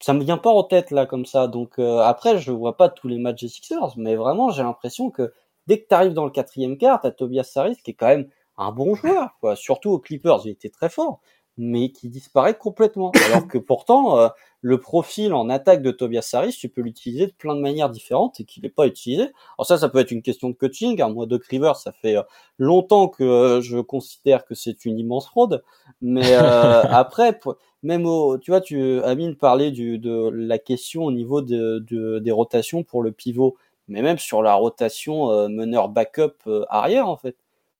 Ça 0.00 0.12
me 0.14 0.22
vient 0.22 0.38
pas 0.38 0.50
en 0.50 0.62
tête 0.64 0.90
là 0.90 1.06
comme 1.06 1.26
ça. 1.26 1.48
Donc 1.48 1.78
euh, 1.78 1.98
après, 2.00 2.38
je 2.38 2.52
vois 2.52 2.76
pas 2.76 2.88
tous 2.88 3.08
les 3.08 3.18
matchs 3.18 3.42
des 3.42 3.48
Sixers, 3.48 3.94
mais 3.96 4.16
vraiment 4.16 4.50
j'ai 4.50 4.62
l'impression 4.62 5.10
que 5.10 5.32
dès 5.66 5.80
que 5.82 5.86
tu 6.06 6.12
dans 6.14 6.24
le 6.24 6.30
quatrième 6.30 6.78
quart, 6.78 7.00
t'as 7.00 7.10
Tobias 7.10 7.52
Harris 7.56 7.76
qui 7.82 7.92
est 7.92 7.94
quand 7.94 8.06
même 8.08 8.28
un 8.56 8.72
bon 8.72 8.94
joueur, 8.94 9.36
quoi. 9.40 9.56
Surtout 9.56 9.90
aux 9.90 9.98
Clippers, 9.98 10.40
il 10.44 10.50
était 10.50 10.68
très 10.70 10.88
fort, 10.88 11.20
mais 11.58 11.90
qui 11.90 12.08
disparaît 12.08 12.56
complètement. 12.56 13.10
Alors 13.26 13.46
que 13.46 13.58
pourtant, 13.58 14.18
euh, 14.18 14.28
le 14.62 14.80
profil 14.80 15.34
en 15.34 15.50
attaque 15.50 15.82
de 15.82 15.90
Tobias 15.90 16.30
Harris, 16.32 16.56
tu 16.58 16.68
peux 16.68 16.80
l'utiliser 16.80 17.26
de 17.26 17.32
plein 17.32 17.54
de 17.54 17.60
manières 17.60 17.90
différentes 17.90 18.40
et 18.40 18.44
qu'il 18.44 18.62
n'est 18.62 18.68
pas 18.70 18.86
utilisé. 18.86 19.24
Alors 19.58 19.66
ça, 19.66 19.76
ça 19.76 19.88
peut 19.88 19.98
être 19.98 20.12
une 20.12 20.22
question 20.22 20.48
de 20.48 20.54
coaching. 20.54 21.02
Hein. 21.02 21.10
Moi, 21.10 21.26
Doc 21.26 21.44
Rivers, 21.44 21.76
ça 21.76 21.92
fait 21.92 22.16
euh, 22.16 22.22
longtemps 22.58 23.08
que 23.08 23.24
euh, 23.24 23.60
je 23.60 23.78
considère 23.78 24.44
que 24.46 24.54
c'est 24.54 24.84
une 24.84 24.98
immense 24.98 25.26
fraude. 25.26 25.62
Mais 26.00 26.32
après, 26.34 27.38
même 27.82 28.06
au, 28.06 28.38
tu 28.38 28.52
vois, 28.52 28.60
tu 28.60 29.02
Amine 29.02 29.36
parlait 29.36 29.72
du, 29.72 29.98
de 29.98 30.30
la 30.32 30.58
question 30.58 31.04
au 31.04 31.12
niveau 31.12 31.42
de, 31.42 31.84
de, 31.90 32.20
des 32.20 32.30
rotations 32.30 32.84
pour 32.84 33.02
le 33.02 33.10
pivot, 33.12 33.56
mais 33.88 34.02
même 34.02 34.18
sur 34.18 34.42
la 34.42 34.54
rotation 34.54 35.48
meneur 35.48 35.88
backup 35.88 36.34
arrière 36.68 37.08
en 37.08 37.16
fait. 37.16 37.36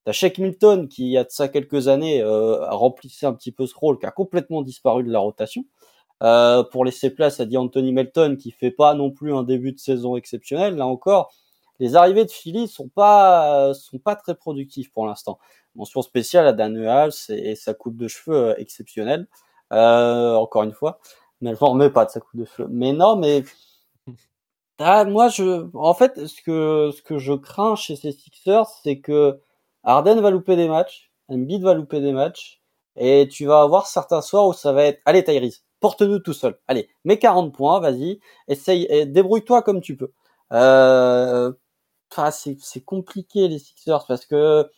T'as 0.09 0.13
Shake 0.13 0.39
Milton 0.39 0.89
qui, 0.89 1.03
il 1.03 1.11
y 1.11 1.19
a 1.19 1.25
de 1.25 1.29
ça 1.29 1.49
quelques 1.49 1.87
années, 1.87 2.23
euh, 2.23 2.65
remplissait 2.71 3.27
un 3.27 3.35
petit 3.35 3.53
peu 3.53 3.67
ce 3.67 3.75
rôle, 3.75 3.99
qui 3.99 4.07
a 4.07 4.11
complètement 4.11 4.63
disparu 4.63 5.03
de 5.03 5.13
la 5.13 5.19
rotation. 5.19 5.67
Euh, 6.23 6.65
pour 6.65 6.87
laisser 6.87 7.11
place 7.11 7.41
à 7.41 7.45
dit 7.45 7.59
Anthony 7.59 7.93
Melton 7.93 8.37
qui 8.41 8.51
fait 8.51 8.71
pas 8.71 8.95
non 8.95 9.11
plus 9.11 9.35
un 9.35 9.43
début 9.43 9.73
de 9.73 9.79
saison 9.79 10.17
exceptionnel. 10.17 10.77
Là 10.77 10.87
encore, 10.87 11.35
les 11.79 11.95
arrivées 11.95 12.25
de 12.25 12.31
Philly 12.31 12.69
sont 12.69 12.89
pas 12.89 13.75
sont 13.75 13.99
pas 13.99 14.17
très 14.17 14.35
productives 14.35 14.91
pour 14.93 15.07
l'instant. 15.07 15.39
Mention 15.75 16.01
spéciale 16.01 16.47
à 16.47 16.55
Dan 16.55 16.75
Hals 16.87 17.13
et, 17.29 17.55
sa 17.55 17.75
coupe 17.75 17.99
de 17.99 18.09
cheveux 18.09 18.49
euh, 18.49 18.55
exceptionnelle. 18.57 19.29
Euh, 19.75 20.37
encore 20.37 20.63
une 20.63 20.73
fois, 20.73 21.01
mais 21.43 21.51
elle 21.51 21.59
ne 21.61 21.67
remet 21.67 21.91
pas 21.91 22.07
de 22.07 22.11
sa 22.13 22.21
coupe 22.21 22.41
de 22.41 22.47
cheveux. 22.47 22.69
Mais 22.71 22.95
non, 22.95 23.17
mais 23.17 23.45
ah, 24.79 25.05
moi 25.05 25.29
je, 25.29 25.69
en 25.75 25.93
fait, 25.93 26.27
ce 26.27 26.41
que 26.41 26.93
ce 26.97 27.03
que 27.03 27.19
je 27.19 27.35
crains 27.35 27.77
chez 27.77 27.95
ces 27.95 28.13
Sixers, 28.13 28.65
c'est 28.83 29.01
que 29.01 29.39
Arden 29.85 30.21
va 30.21 30.31
louper 30.31 30.57
des 30.57 30.69
matchs, 30.69 31.11
Embiid 31.29 31.63
va 31.63 31.75
louper 31.75 32.01
des 32.01 32.13
matchs, 32.13 32.61
et 32.97 33.29
tu 33.29 33.47
vas 33.47 33.63
avoir 33.63 33.87
certains 33.87 34.23
soirs 34.23 34.47
où 34.49 34.53
ça 34.53 34.73
va 34.73 34.85
être, 34.85 35.01
allez 35.05 35.25
Tyrese, 35.25 35.65
porte-nous 35.81 36.19
tout 36.19 36.33
seul, 36.33 36.59
allez, 36.69 36.89
mets 37.05 37.19
40 37.19 37.55
points, 37.55 37.81
vas-y, 37.81 38.21
essaye, 38.49 39.07
débrouille-toi 39.07 39.63
comme 39.63 39.81
tu 39.81 39.97
peux. 39.97 40.13
Euh, 40.53 41.53
c'est 42.31 42.85
compliqué 42.85 43.49
les 43.49 43.59
Sixers 43.59 44.05
parce 44.07 44.27
que, 44.27 44.69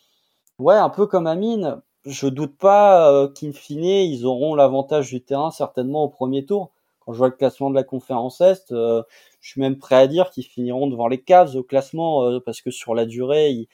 ouais, 0.58 0.76
un 0.76 0.90
peu 0.90 1.06
comme 1.06 1.26
Amine, 1.26 1.80
je 2.04 2.26
doute 2.28 2.56
pas 2.56 3.10
euh, 3.12 3.28
qu'in 3.28 3.52
fine, 3.52 3.84
ils 3.84 4.24
auront 4.26 4.54
l'avantage 4.54 5.10
du 5.10 5.22
terrain 5.22 5.50
certainement 5.50 6.04
au 6.04 6.08
premier 6.08 6.44
tour. 6.46 6.72
Quand 7.00 7.12
je 7.12 7.18
vois 7.18 7.28
le 7.28 7.34
classement 7.34 7.70
de 7.70 7.74
la 7.74 7.84
conférence 7.84 8.40
Est, 8.40 8.72
euh, 8.72 9.02
je 9.40 9.50
suis 9.50 9.60
même 9.60 9.78
prêt 9.78 9.96
à 9.96 10.06
dire 10.06 10.30
qu'ils 10.30 10.44
finiront 10.44 10.86
devant 10.86 11.08
les 11.08 11.22
Cavs 11.22 11.56
au 11.56 11.62
classement 11.62 12.24
euh, 12.24 12.40
parce 12.40 12.60
que 12.60 12.70
sur 12.70 12.94
la 12.94 13.06
durée, 13.06 13.50
ils, 13.50 13.68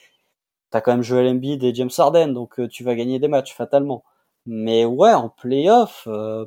t'as 0.71 0.81
quand 0.81 0.93
même 0.93 1.03
Joel 1.03 1.29
Embiid 1.29 1.63
et 1.65 1.75
James 1.75 1.91
Harden, 1.97 2.29
donc 2.33 2.61
euh, 2.61 2.69
tu 2.69 2.85
vas 2.85 2.95
gagner 2.95 3.19
des 3.19 3.29
matchs 3.29 3.55
fatalement. 3.55 4.05
Mais 4.47 4.85
ouais, 4.85 5.13
en 5.15 5.29
playoff, 5.29 6.05
euh, 6.09 6.47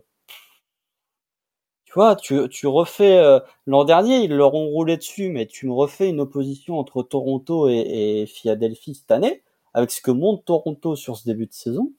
tu 1.85 1.93
vois, 1.93 2.15
tu, 2.15 2.47
tu 2.49 2.67
refais 2.67 3.17
euh, 3.17 3.39
l'an 3.65 3.83
dernier, 3.83 4.19
ils 4.23 4.33
leur 4.35 4.53
ont 4.53 4.67
roulé 4.69 4.97
dessus, 4.97 5.29
mais 5.29 5.47
tu 5.47 5.67
me 5.67 5.73
refais 5.73 6.09
une 6.09 6.19
opposition 6.21 6.77
entre 6.77 7.01
Toronto 7.03 7.67
et, 7.67 8.21
et 8.21 8.25
Philadelphie 8.27 8.95
cette 8.95 9.11
année, 9.11 9.43
avec 9.73 9.91
ce 9.91 10.01
que 10.01 10.11
monte 10.11 10.45
Toronto 10.45 10.95
sur 10.95 11.17
ce 11.17 11.25
début 11.25 11.47
de 11.47 11.53
saison, 11.53 11.91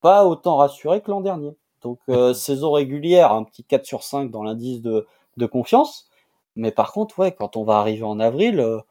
pas 0.00 0.26
autant 0.26 0.56
rassuré 0.56 1.00
que 1.00 1.10
l'an 1.10 1.20
dernier. 1.20 1.56
Donc 1.82 1.98
saison 2.34 2.72
régulière, 2.72 3.32
un 3.32 3.44
petit 3.44 3.64
4 3.64 3.86
sur 3.86 4.02
5 4.02 4.30
dans 4.30 4.42
l'indice 4.42 4.82
de, 4.82 5.06
de 5.36 5.46
confiance. 5.46 6.08
Mais 6.56 6.70
par 6.70 6.92
contre, 6.92 7.18
ouais, 7.18 7.32
quand 7.32 7.56
on 7.56 7.64
va 7.64 7.78
arriver 7.78 8.04
en 8.04 8.20
avril, 8.20 8.82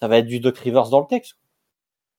ça 0.00 0.08
va 0.08 0.18
être 0.18 0.26
du 0.26 0.40
Doc 0.40 0.58
Rivers 0.58 0.88
dans 0.88 1.00
le 1.00 1.06
texte. 1.06 1.36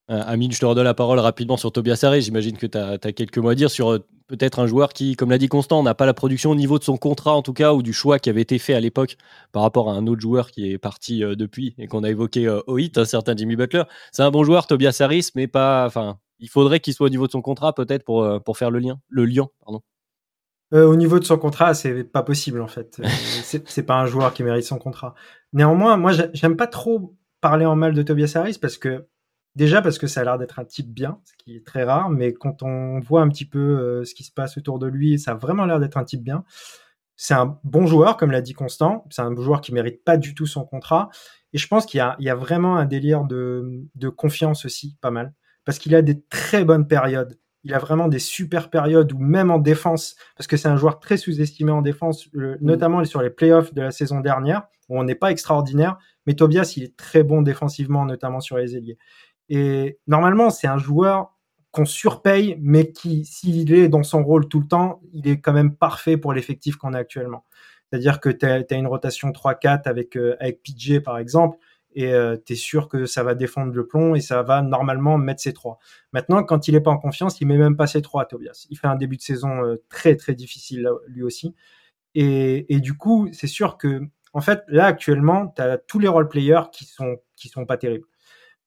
Euh, 0.10 0.22
Amine, 0.26 0.52
je 0.52 0.60
te 0.60 0.66
redonne 0.66 0.84
la 0.84 0.94
parole 0.94 1.20
rapidement 1.20 1.58
sur 1.58 1.72
Tobias 1.72 2.02
Harris. 2.04 2.24
J'imagine 2.24 2.58
que 2.58 2.66
tu 2.68 2.78
as, 2.78 2.98
quelques 3.14 3.38
mots 3.38 3.50
à 3.50 3.56
dire 3.56 3.72
sur 3.72 3.94
euh, 3.94 4.00
peut-être 4.28 4.60
un 4.60 4.68
joueur 4.68 4.90
qui, 4.90 5.16
comme 5.16 5.30
l'a 5.30 5.38
dit 5.38 5.48
Constant, 5.48 5.84
n'a 5.84 5.96
pas 5.96 6.06
la 6.06 6.14
production 6.14 6.52
au 6.52 6.56
niveau 6.56 6.78
de 6.80 6.84
son 6.84 6.98
contrat 6.98 7.34
en 7.34 7.42
tout 7.42 7.54
cas, 7.54 7.74
ou 7.74 7.82
du 7.82 7.94
choix 7.94 8.20
qui 8.20 8.30
avait 8.30 8.42
été 8.42 8.60
fait 8.60 8.74
à 8.74 8.82
l'époque 8.82 9.16
par 9.54 9.62
rapport 9.62 9.90
à 9.90 9.94
un 9.94 10.08
autre 10.08 10.20
joueur 10.20 10.52
qui 10.52 10.70
est 10.70 10.78
parti 10.78 11.24
euh, 11.24 11.36
depuis 11.36 11.76
et 11.78 11.88
qu'on 11.88 12.04
a 12.04 12.10
évoqué 12.10 12.50
au 12.68 12.78
hit, 12.78 12.98
un 12.98 13.06
certain 13.06 13.36
Jimmy 13.38 13.56
Butler. 13.56 13.84
C'est 14.12 14.24
un 14.24 14.32
bon 14.32 14.44
joueur, 14.44 14.68
Tobias 14.68 14.98
Harris, 15.00 15.30
mais 15.36 15.48
pas. 15.48 15.86
Enfin, 15.86 16.18
il 16.40 16.50
faudrait 16.50 16.82
qu'il 16.82 16.94
soit 16.94 17.06
au 17.06 17.12
niveau 17.12 17.28
de 17.28 17.32
son 17.32 17.42
contrat 17.42 17.74
peut-être 17.74 18.04
pour, 18.04 18.44
pour 18.44 18.58
faire 18.58 18.72
le 18.72 18.80
lien. 18.80 19.00
Le 19.08 19.26
lien, 19.26 19.48
pardon. 19.64 19.82
au 20.74 20.96
niveau 20.96 21.20
de 21.20 21.24
son 21.24 21.38
contrat, 21.38 21.74
c'est 21.74 22.04
pas 22.04 22.24
possible 22.24 22.62
en 22.62 22.68
fait. 22.68 23.00
c'est 23.66 23.84
pas 23.84 23.96
un 23.96 24.08
joueur 24.08 24.34
qui 24.34 24.44
mérite 24.44 24.66
son 24.66 24.80
contrat. 24.80 25.14
Néanmoins, 25.54 25.96
moi, 25.96 26.12
j'aime 26.34 26.58
pas 26.58 26.68
trop 26.68 27.16
parler 27.42 27.66
en 27.66 27.76
mal 27.76 27.94
de 27.94 28.02
Tobias 28.02 28.34
Harris 28.36 28.58
parce 28.62 28.78
que 28.78 29.08
déjà 29.56 29.82
parce 29.82 29.98
que 29.98 30.08
ça 30.08 30.22
a 30.22 30.24
l'air 30.24 30.38
d'être 30.38 30.60
un 30.60 30.66
type 30.66 30.94
bien, 30.94 31.20
ce 31.26 31.34
qui 31.44 31.56
est 31.58 31.66
très 31.66 31.84
rare, 31.84 32.10
mais 32.10 32.34
quand 32.34 32.64
on 32.64 33.00
voit 33.00 33.22
un 33.22 33.30
petit 33.30 33.46
peu 33.46 33.60
euh, 33.60 34.06
ce 34.06 34.14
qui 34.14 34.24
se 34.24 34.32
passe 34.32 34.58
autour 34.58 34.80
de 34.80 34.88
lui, 34.88 35.20
ça 35.20 35.32
a 35.32 35.36
vraiment 35.36 35.66
l'air 35.66 35.80
d'être 35.80 35.98
un 35.98 36.04
type 36.04 36.24
bien. 36.24 36.44
C'est 37.18 37.34
un 37.34 37.60
bon 37.64 37.86
joueur, 37.86 38.18
comme 38.18 38.32
l'a 38.32 38.42
dit 38.42 38.54
Constant. 38.54 39.06
C'est 39.12 39.22
un 39.22 39.36
joueur 39.36 39.62
qui 39.62 39.74
mérite 39.74 40.04
pas 40.04 40.18
du 40.18 40.34
tout 40.34 40.48
son 40.48 40.66
contrat. 40.66 41.10
Et 41.54 41.58
je 41.58 41.68
pense 41.68 41.86
qu'il 41.86 42.00
y, 42.00 42.24
y 42.24 42.30
a, 42.30 42.36
vraiment 42.36 42.78
un 42.78 42.86
délire 42.86 43.26
de, 43.26 43.86
de 43.94 44.10
confiance 44.10 44.66
aussi, 44.66 44.98
pas 45.02 45.12
mal. 45.12 45.34
Parce 45.66 45.78
qu'il 45.78 45.94
a 45.94 46.02
des 46.02 46.20
très 46.30 46.64
bonnes 46.64 46.88
périodes. 46.88 47.38
Il 47.64 47.76
a 47.76 47.78
vraiment 47.78 48.08
des 48.08 48.18
super 48.18 48.72
périodes 48.72 49.12
où 49.14 49.20
même 49.20 49.52
en 49.52 49.60
défense, 49.60 50.16
parce 50.36 50.48
que 50.48 50.58
c'est 50.58 50.68
un 50.68 50.78
joueur 50.78 51.00
très 51.00 51.18
sous-estimé 51.18 51.72
en 51.72 51.84
défense, 51.84 52.28
mm. 52.34 52.56
notamment 52.62 53.04
sur 53.06 53.22
les 53.22 53.30
playoffs 53.30 53.74
de 53.74 53.82
la 53.82 53.92
saison 53.92 54.20
dernière, 54.20 54.64
où 54.90 55.00
on 55.00 55.04
n'est 55.04 55.14
pas 55.16 55.30
extraordinaire, 55.30 56.00
mais 56.26 56.34
Tobias, 56.34 56.74
il 56.78 56.84
est 56.84 56.96
très 56.96 57.24
bon 57.24 57.42
défensivement, 57.42 58.06
notamment 58.06 58.40
sur 58.40 58.58
les 58.58 58.76
ailiers. 58.76 58.98
Et 59.50 60.00
normalement, 60.08 60.50
c'est 60.50 60.68
un 60.68 60.78
joueur 60.78 61.38
qu'on 61.72 61.86
surpaye, 61.86 62.58
mais 62.60 62.92
qui, 62.92 63.26
s'il 63.26 63.74
est 63.74 63.90
dans 63.90 64.04
son 64.04 64.24
rôle 64.24 64.48
tout 64.48 64.60
le 64.60 64.68
temps, 64.68 65.02
il 65.14 65.28
est 65.28 65.40
quand 65.40 65.54
même 65.54 65.76
parfait 65.76 66.18
pour 66.18 66.34
l'effectif 66.34 66.76
qu'on 66.76 66.94
a 66.94 67.00
actuellement. 67.00 67.46
C'est-à-dire 67.90 68.20
que 68.20 68.30
tu 68.30 68.46
as, 68.46 68.78
une 68.78 68.88
rotation 68.88 69.32
3-4 69.32 69.84
avec, 69.86 70.18
euh, 70.18 70.36
avec 70.40 70.62
PJ, 70.64 71.00
par 71.00 71.18
exemple, 71.18 71.58
et 71.94 72.14
euh, 72.14 72.38
tu 72.46 72.54
es 72.54 72.56
sûr 72.56 72.88
que 72.88 73.06
ça 73.06 73.24
va 73.24 73.36
défendre 73.36 73.74
le 73.74 73.86
plomb 73.86 74.16
et 74.16 74.22
ça 74.22 74.44
va 74.44 74.62
normalement 74.62 75.18
mettre 75.18 75.42
ses 75.42 75.54
3. 75.54 75.78
Maintenant, 76.14 76.44
quand 76.44 76.68
il 76.68 76.76
est 76.76 76.82
pas 76.82 76.92
en 76.92 76.98
confiance, 76.98 77.42
il 77.42 77.48
met 77.48 77.58
même 77.58 77.76
pas 77.76 77.88
ses 77.88 78.02
3, 78.02 78.26
Tobias. 78.26 78.68
Il 78.70 78.78
fait 78.78 78.88
un 78.88 78.96
début 78.96 79.18
de 79.18 79.22
saison 79.22 79.64
euh, 79.64 79.84
très, 79.90 80.16
très 80.16 80.34
difficile, 80.34 80.90
lui 81.08 81.24
aussi. 81.24 81.54
Et 82.14 82.80
du 82.82 82.94
coup, 82.98 83.30
c'est 83.32 83.48
sûr 83.48 83.78
que 83.78 84.02
en 84.34 84.42
fait, 84.42 84.64
là, 84.68 84.86
actuellement, 84.86 85.48
tu 85.48 85.62
as 85.62 85.78
tous 85.78 86.00
les 86.00 86.08
role-players 86.08 86.64
qui 86.72 86.86
sont, 86.86 87.18
qui 87.36 87.50
sont 87.50 87.66
pas 87.66 87.78
terribles. 87.78 88.06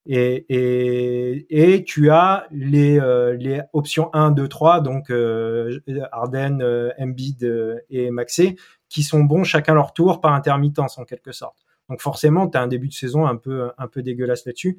Et, 0.07 1.85
tu 1.87 2.11
as 2.11 2.47
les, 2.51 3.01
euh, 3.01 3.63
options 3.73 4.11
1, 4.13 4.33
2, 4.33 4.49
3, 4.49 4.81
donc 4.81 5.11
euh, 5.11 5.81
Arden, 6.13 6.61
euh, 6.61 6.91
Embiid 6.99 7.83
et 7.89 8.11
Maxé, 8.11 8.57
qui 8.89 9.03
sont 9.03 9.25
bons 9.25 9.45
chacun 9.45 9.75
leur 9.75 9.95
tour 9.95 10.21
par 10.21 10.35
intermittence 10.35 10.99
en 10.99 11.05
quelque 11.05 11.33
sorte. 11.33 11.65
Donc 11.89 12.01
forcément, 12.01 12.49
tu 12.49 12.59
as 12.59 12.63
un 12.63 12.67
début 12.67 12.89
de 12.89 12.93
saison 12.93 13.27
un 13.27 13.37
peu, 13.37 13.71
un 13.79 13.89
peu 13.89 14.03
dégueulasse 14.03 14.45
là-dessus. 14.47 14.79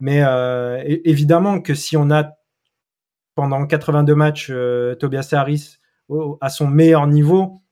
Mais 0.00 0.22
évidemment 1.04 1.60
que 1.60 1.74
si 1.74 1.96
on 1.96 2.10
a 2.10 2.32
pendant 3.34 3.64
82 3.66 4.14
matchs 4.14 4.52
Tobias 4.98 5.28
Harris 5.32 5.78
à 6.40 6.48
son 6.48 6.66
meilleur 6.66 7.06
niveau, 7.06 7.62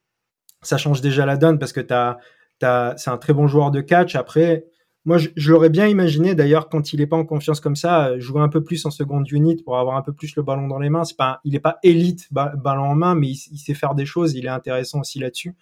ça 0.62 0.76
change 0.76 1.00
déjà 1.00 1.26
la 1.26 1.36
donne 1.36 1.58
parce 1.58 1.72
que 1.72 1.80
t'as, 1.80 2.18
t'as, 2.58 2.96
c'est 2.96 3.11
un 3.11 3.18
très 3.18 3.32
bon 3.32 3.46
joueur 3.46 3.70
de 3.70 3.80
catch. 3.80 4.14
Après, 4.14 4.66
moi, 5.04 5.16
je, 5.18 5.50
l'aurais 5.50 5.70
bien 5.70 5.86
imaginé 5.86 6.34
d'ailleurs 6.34 6.68
quand 6.68 6.92
il 6.92 7.00
est 7.00 7.06
pas 7.06 7.16
en 7.16 7.24
confiance 7.24 7.61
comme 7.61 7.76
ça, 7.76 8.08
euh, 8.08 8.20
jouer 8.20 8.42
un 8.42 8.48
peu 8.48 8.62
plus 8.62 8.84
en 8.84 8.90
seconde 8.90 9.30
unit 9.30 9.62
pour 9.62 9.78
avoir 9.78 9.96
un 9.96 10.02
peu 10.02 10.12
plus 10.12 10.36
le 10.36 10.42
ballon 10.42 10.68
dans 10.68 10.78
les 10.78 10.90
mains. 10.90 11.04
C'est 11.04 11.16
pas, 11.16 11.40
il 11.44 11.54
est 11.54 11.61
pas 11.61 11.78
élite 11.82 12.28
ballon 12.32 12.84
en 12.84 12.94
main, 12.94 13.14
mais 13.14 13.28
il, 13.28 13.58
sait 13.58 13.74
faire 13.74 13.94
des 13.94 14.06
choses. 14.06 14.34
Il 14.34 14.44
est 14.44 14.50
intéressant 14.50 15.00
aussi 15.00 15.18
là-dessus. 15.18 15.56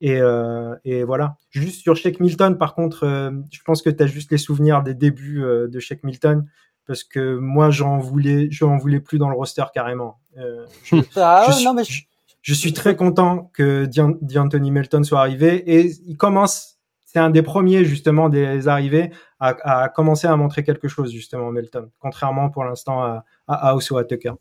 Et, 0.00 0.20
euh, 0.20 0.74
et 0.84 1.02
voilà. 1.02 1.36
Juste 1.50 1.82
sur 1.82 1.96
Shake 1.96 2.20
Milton, 2.20 2.56
par 2.58 2.74
contre, 2.74 3.04
euh, 3.04 3.30
je 3.50 3.60
pense 3.64 3.82
que 3.82 3.90
tu 3.90 4.02
as 4.02 4.06
juste 4.06 4.30
les 4.30 4.38
souvenirs 4.38 4.82
des 4.82 4.94
débuts 4.94 5.42
euh, 5.42 5.66
de 5.68 5.80
Shake 5.80 6.04
Milton 6.04 6.46
parce 6.86 7.04
que 7.04 7.36
moi, 7.36 7.70
j'en 7.70 7.98
voulais, 7.98 8.48
j'en 8.50 8.76
voulais 8.76 9.00
plus 9.00 9.18
dans 9.18 9.28
le 9.28 9.36
roster 9.36 9.64
carrément. 9.74 10.18
Je, 10.36 10.96
ah, 11.16 11.46
non, 11.62 11.74
mais 11.74 11.84
je, 11.84 12.04
je 12.48 12.54
suis 12.54 12.72
très 12.72 12.96
content 12.96 13.50
que 13.52 13.84
D'Anthony 14.22 14.70
Melton 14.70 15.04
soit 15.04 15.20
arrivé 15.20 15.56
et 15.70 15.92
il 16.06 16.16
commence 16.16 16.78
c'est 17.04 17.18
un 17.18 17.28
des 17.28 17.42
premiers 17.42 17.84
justement 17.84 18.30
des 18.30 18.68
arrivées 18.68 19.12
à, 19.38 19.82
à, 19.82 19.88
commencer 19.90 20.26
à 20.26 20.34
montrer 20.34 20.64
quelque 20.64 20.88
chose 20.88 21.12
justement 21.12 21.50
Melton, 21.50 21.90
contrairement 21.98 22.48
pour 22.48 22.64
l'instant 22.64 23.02
à, 23.02 23.26
à, 23.48 23.68
House 23.68 23.90
ou 23.90 23.98
à 23.98 24.04
Tucker. 24.04 24.32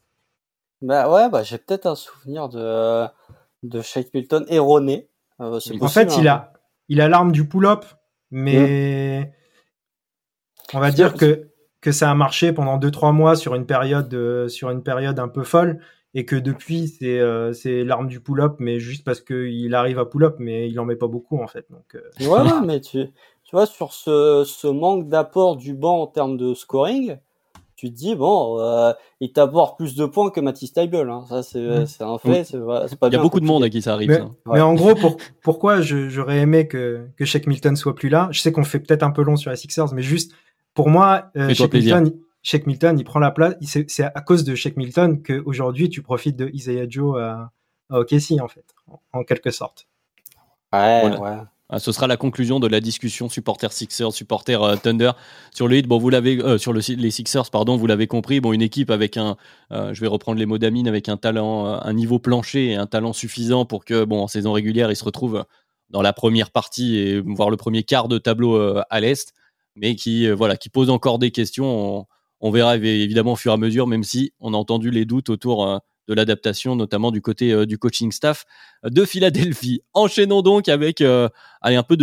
Bah 0.82 1.12
ouais, 1.12 1.30
bah 1.30 1.43
j'ai 1.43 1.58
peut-être 1.58 1.86
un 1.86 1.95
souvenir 1.95 2.47
de 2.47 3.08
de 3.64 3.82
Shake 3.82 4.14
Milton 4.14 4.45
erroné. 4.47 5.10
Euh, 5.41 5.60
en 5.82 5.89
fait, 5.89 6.16
il 6.18 6.30
hein. 6.30 6.34
a 6.34 6.53
il 6.88 7.01
a 7.01 7.10
l'arme 7.10 7.34
du 7.34 7.45
pull-up, 7.45 7.84
mais 8.32 9.34
on 10.74 10.80
va 10.80 10.91
dire 10.91 11.14
que 11.14 11.49
que 11.82 11.91
ça 11.91 12.10
a 12.10 12.16
marché 12.16 12.53
pendant 12.53 12.80
2-3 12.80 13.12
mois 13.12 13.36
sur 13.36 13.53
une 13.53 13.66
période 13.66 14.08
de, 14.08 14.47
sur 14.47 14.70
une 14.70 14.82
période 14.82 15.20
un 15.20 15.28
peu 15.28 15.43
folle 15.43 15.82
et 16.18 16.26
que 16.26 16.36
depuis 16.36 16.88
c'est 16.88 17.20
euh, 17.20 17.53
c'est 17.53 17.84
l'arme 17.84 18.07
du 18.07 18.20
pull-up 18.20 18.55
mais 18.57 18.80
juste 18.80 19.05
parce 19.05 19.22
qu'il 19.22 19.74
arrive 19.76 19.99
à 19.99 20.05
pull-up 20.05 20.38
mais 20.39 20.68
il 20.68 20.80
en 20.80 20.86
met 20.86 20.95
pas 20.95 21.07
beaucoup 21.07 21.39
en 21.39 21.45
fait 21.45 21.68
donc 21.70 21.95
euh. 21.95 22.28
ouais, 22.28 22.61
mais 22.65 22.82
tu, 22.82 23.05
tu 23.43 23.51
vois 23.55 23.68
sur 23.68 23.93
ce, 23.93 24.43
ce 24.43 24.68
manque 24.68 25.07
d'apport 25.07 25.57
du 25.57 25.76
banc 25.76 26.01
en 26.01 26.07
termes 26.07 26.36
de 26.36 26.55
scoring 26.55 27.18
tu 27.76 27.91
te 27.91 27.95
dis 27.95 28.15
bon 28.15 28.59
euh, 28.59 28.93
il 29.20 29.32
t'apporte 29.32 29.78
plus 29.78 29.95
de 29.95 30.07
points 30.07 30.32
que 30.32 30.39
Matisse 30.39 30.74
Tybel 30.74 31.07
hein. 31.07 31.24
ça 31.30 31.43
c'est 31.43 31.61
mm. 31.61 31.86
c'est 31.86 32.03
un 32.03 32.18
fait 32.18 32.43
c'est 32.45 32.57
pas 32.99 33.09
il 33.09 33.13
y 33.13 33.15
a 33.15 33.22
beaucoup 33.22 33.39
de 33.39 33.45
monde 33.45 33.63
à 33.63 33.70
qui 33.70 33.84
ça 33.84 33.93
arrive 33.93 34.09
mais, 34.09 34.18
ça. 34.18 34.30
mais 34.47 34.61
en 34.61 34.74
gros 34.74 34.95
pour, 34.95 35.18
pourquoi 35.43 35.82
j'aurais 35.82 36.39
aimé 36.39 36.68
que 36.68 37.05
que 37.15 37.26
Shaq 37.26 37.45
Milton 37.45 37.76
soit 37.76 37.93
plus 37.93 38.09
là? 38.09 38.28
Je 38.32 38.41
sais 38.41 38.51
qu'on 38.51 38.63
fait 38.63 38.80
peut-être 38.80 39.03
un 39.03 39.11
peu 39.11 39.22
long 39.22 39.36
sur 39.36 39.51
les 39.51 39.57
Sixers 39.57 39.93
mais 39.93 40.01
juste 40.01 40.32
pour 40.74 40.89
moi 40.89 41.26
euh, 41.38 41.53
Shaq 41.53 41.72
Milton 41.72 42.11
Sheikh 42.48 42.66
Milton, 42.66 42.98
il 42.98 43.04
prend 43.04 43.20
la 43.20 43.32
place. 43.32 43.56
C'est 43.88 44.06
à 44.06 44.22
cause 44.22 44.45
de 44.45 44.56
Sheikh 44.56 44.78
Milton 44.78 45.22
qu'aujourd'hui, 45.22 45.89
tu 45.89 46.02
profites 46.02 46.38
de 46.38 46.50
Isaiah 46.54 46.86
Joe 46.88 47.22
à, 47.22 47.52
à 47.89 48.00
OKC, 48.00 48.39
en 48.41 48.48
fait, 48.48 48.64
en, 49.12 49.26
quelque 49.26 49.52
sorte. 49.52 49.86
Ouais, 50.72 51.04
ouais. 51.20 51.38
Ah, 51.68 51.80
ce 51.80 51.91
sera 51.91 52.08
la 52.08 52.16
conclusion 52.16 52.62
de 52.62 52.68
la 52.68 52.80
discussion 52.80 53.28
supporter 53.28 53.74
Sixers, 53.74 54.14
supporter 54.14 54.64
euh, 54.64 54.78
Thunder 54.78 55.12
sur 55.54 55.68
le 55.68 55.76
hit. 55.76 55.88
Bon, 55.88 55.98
vous 55.98 56.10
l'avez 56.10 56.41
euh, 56.41 56.58
sur 56.58 56.72
le, 56.72 56.80
les 56.95 57.12
Sixers, 57.12 57.50
pardon, 57.52 57.76
vous 57.76 57.86
l'avez 57.86 58.08
compris. 58.08 58.39
Bon, 58.39 58.54
une 58.54 58.62
équipe 58.62 58.91
avec 58.91 59.18
un, 59.18 59.36
euh, 59.74 59.93
je 59.93 60.00
vais 60.00 60.08
reprendre 60.08 60.39
les 60.39 60.45
mots 60.45 60.58
d'Amine, 60.58 60.88
avec 60.88 61.10
un 61.10 61.18
talent, 61.18 61.66
un 61.66 61.93
niveau 61.93 62.18
plancher 62.18 62.68
et 62.68 62.76
un 62.76 62.88
talent 62.88 63.12
suffisant 63.12 63.66
pour 63.66 63.84
que, 63.84 64.06
bon, 64.06 64.22
en 64.22 64.28
saison 64.30 64.54
régulière, 64.54 64.89
ils 64.89 64.95
se 64.95 65.04
retrouvent 65.04 65.43
dans 65.89 66.02
la 66.02 66.14
première 66.14 66.52
partie 66.52 66.95
et 66.95 67.20
voir 67.20 67.50
le 67.50 67.58
premier 67.58 67.84
quart 67.84 68.08
de 68.08 68.18
tableau 68.18 68.80
à 68.89 69.00
l'est, 69.02 69.34
mais 69.76 69.95
qui, 69.95 70.30
voilà, 70.32 70.56
qui 70.56 70.70
pose 70.70 70.89
encore 70.89 71.20
des 71.20 71.32
questions. 71.32 71.66
On 71.66 72.06
verra 72.51 72.77
évidemment 72.77 73.33
au 73.33 73.35
fur 73.35 73.51
et 73.51 73.55
à 73.55 73.57
mesure, 73.57 73.88
même 73.88 74.03
si 74.03 74.33
on 74.39 74.53
a 74.53 74.57
entendu 74.57 74.91
les 74.91 75.05
doutes 75.05 75.29
autour 75.29 75.67
euh, 75.67 75.77
de 76.07 76.13
l'adaptation, 76.13 76.75
notamment 76.75 77.11
du 77.11 77.21
côté 77.21 77.51
euh, 77.51 77.65
du 77.65 77.77
coaching 77.77 78.11
staff 78.11 78.45
de 78.83 79.05
Philadelphie. 79.05 79.81
Enchaînons 79.93 80.41
donc 80.41 80.69
avec 80.69 81.01
euh, 81.01 81.29
un 81.61 81.83
peu 81.83 81.97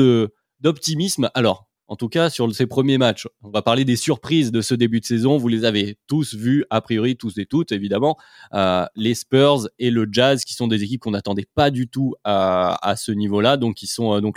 d'optimisme. 0.61 1.31
Alors, 1.35 1.69
en 1.87 1.97
tout 1.97 2.09
cas, 2.09 2.31
sur 2.31 2.53
ces 2.55 2.67
premiers 2.67 2.99
matchs, 2.99 3.29
on 3.43 3.51
va 3.51 3.63
parler 3.63 3.85
des 3.85 3.97
surprises 3.97 4.51
de 4.51 4.63
ce 4.63 4.75
début 4.75 5.01
de 5.01 5.05
saison. 5.05 5.37
Vous 5.37 5.49
les 5.49 5.65
avez 5.65 5.99
tous 6.07 6.35
vus, 6.35 6.65
a 6.71 6.81
priori, 6.81 7.17
tous 7.17 7.37
et 7.39 7.45
toutes, 7.45 7.73
évidemment. 7.73 8.17
les 8.97 9.15
Spurs 9.15 9.69
et 9.79 9.91
le 9.91 10.09
Jazz, 10.11 10.45
qui 10.45 10.55
sont 10.55 10.67
des 10.67 10.83
équipes 10.83 11.03
qu'on 11.03 11.11
n'attendait 11.11 11.47
pas 11.55 11.71
du 11.71 11.87
tout 11.87 12.15
à, 12.25 12.95
ce 12.97 13.13
niveau-là. 13.13 13.59
Donc 13.59 13.77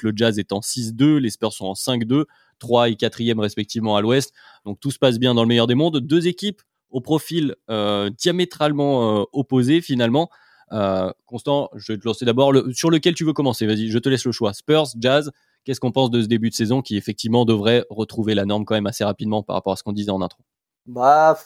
le 0.03 0.11
Jazz 0.13 0.39
est 0.39 0.51
en 0.51 0.59
6-2, 0.59 1.19
les 1.19 1.29
Spurs 1.29 1.53
sont 1.53 1.67
en 1.67 1.73
5-2. 1.73 2.25
3 2.60 2.89
et 2.89 2.93
4e 2.93 3.39
respectivement 3.39 3.95
à 3.95 4.01
l'ouest. 4.01 4.34
Donc 4.66 4.80
tout 4.80 4.91
se 4.91 4.99
passe 4.99 5.20
bien 5.20 5.34
dans 5.34 5.41
le 5.41 5.47
meilleur 5.47 5.68
des 5.68 5.76
mondes. 5.76 5.99
Deux 5.99 6.28
équipes 6.28 6.62
au 6.89 7.01
profil 7.01 7.55
euh, 7.70 8.10
diamétralement 8.10 9.22
euh, 9.22 9.24
opposé 9.34 9.82
finalement. 9.82 10.30
Euh, 10.72 11.12
Constant, 11.26 11.70
je 11.76 11.93
vais 11.93 11.99
te 11.99 12.05
lancer 12.05 12.26
d'abord 12.26 12.53
sur 12.74 12.89
lequel 12.89 13.14
tu 13.14 13.24
veux 13.24 13.34
commencer? 13.34 13.66
Vas-y, 13.66 13.89
je 13.89 13.99
te 13.99 14.10
laisse 14.10 14.26
le 14.26 14.32
choix. 14.32 14.53
Spurs, 14.53 14.88
Jazz. 14.99 15.32
Qu'est-ce 15.64 15.82
qu'on 15.82 15.91
pense 15.91 16.10
de 16.12 16.22
ce 16.22 16.28
début 16.28 16.49
de 16.49 16.55
saison 16.55 16.82
qui 16.82 16.95
effectivement 16.95 17.43
devrait 17.43 17.86
retrouver 17.89 18.36
la 18.36 18.45
norme 18.45 18.64
quand 18.64 18.76
même 18.76 18.88
assez 18.88 19.03
rapidement 19.03 19.43
par 19.43 19.55
rapport 19.55 19.74
à 19.74 19.76
ce 19.76 19.84
qu'on 19.84 19.91
disait 19.91 20.12
en 20.12 20.22
intro? 20.22 20.41
Bah, 20.86 21.38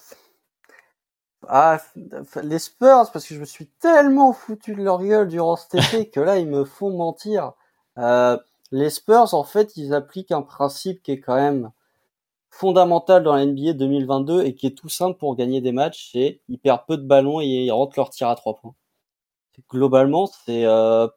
ah, 1.48 1.80
les 2.44 2.60
Spurs, 2.60 3.12
parce 3.12 3.28
que 3.28 3.34
je 3.34 3.40
me 3.40 3.46
suis 3.46 3.68
tellement 3.68 4.32
foutu 4.32 4.76
de 4.76 4.84
leur 4.84 5.04
gueule 5.04 5.28
durant 5.28 5.56
cet 5.56 5.76
été 5.76 6.10
que 6.12 6.20
là, 6.20 6.38
ils 6.38 6.48
me 6.48 6.64
font 6.66 6.96
mentir. 6.96 7.54
Euh, 7.98 8.38
les 8.72 8.90
Spurs, 8.90 9.34
en 9.34 9.44
fait, 9.44 9.76
ils 9.78 9.94
appliquent 9.94 10.32
un 10.32 10.42
principe 10.42 11.02
qui 11.04 11.12
est 11.12 11.20
quand 11.20 11.36
même 11.36 11.72
fondamental 12.50 13.24
dans 13.24 13.36
la 13.36 13.46
NBA 13.46 13.74
2022 13.74 14.44
et 14.44 14.56
qui 14.56 14.68
est 14.68 14.78
tout 14.78 14.90
simple 14.90 15.18
pour 15.18 15.36
gagner 15.36 15.62
des 15.62 15.72
matchs, 15.72 16.10
c'est 16.12 16.42
ils 16.50 16.60
perdent 16.60 16.86
peu 16.88 16.98
de 16.98 17.04
ballons 17.04 17.42
et 17.42 17.46
ils 17.46 17.72
rentrent 17.72 17.98
leur 17.98 18.10
tir 18.10 18.28
à 18.30 18.36
trois 18.36 18.58
points. 18.58 18.76
Globalement, 19.70 20.28
c'est 20.28 20.66
euh, 20.66 21.08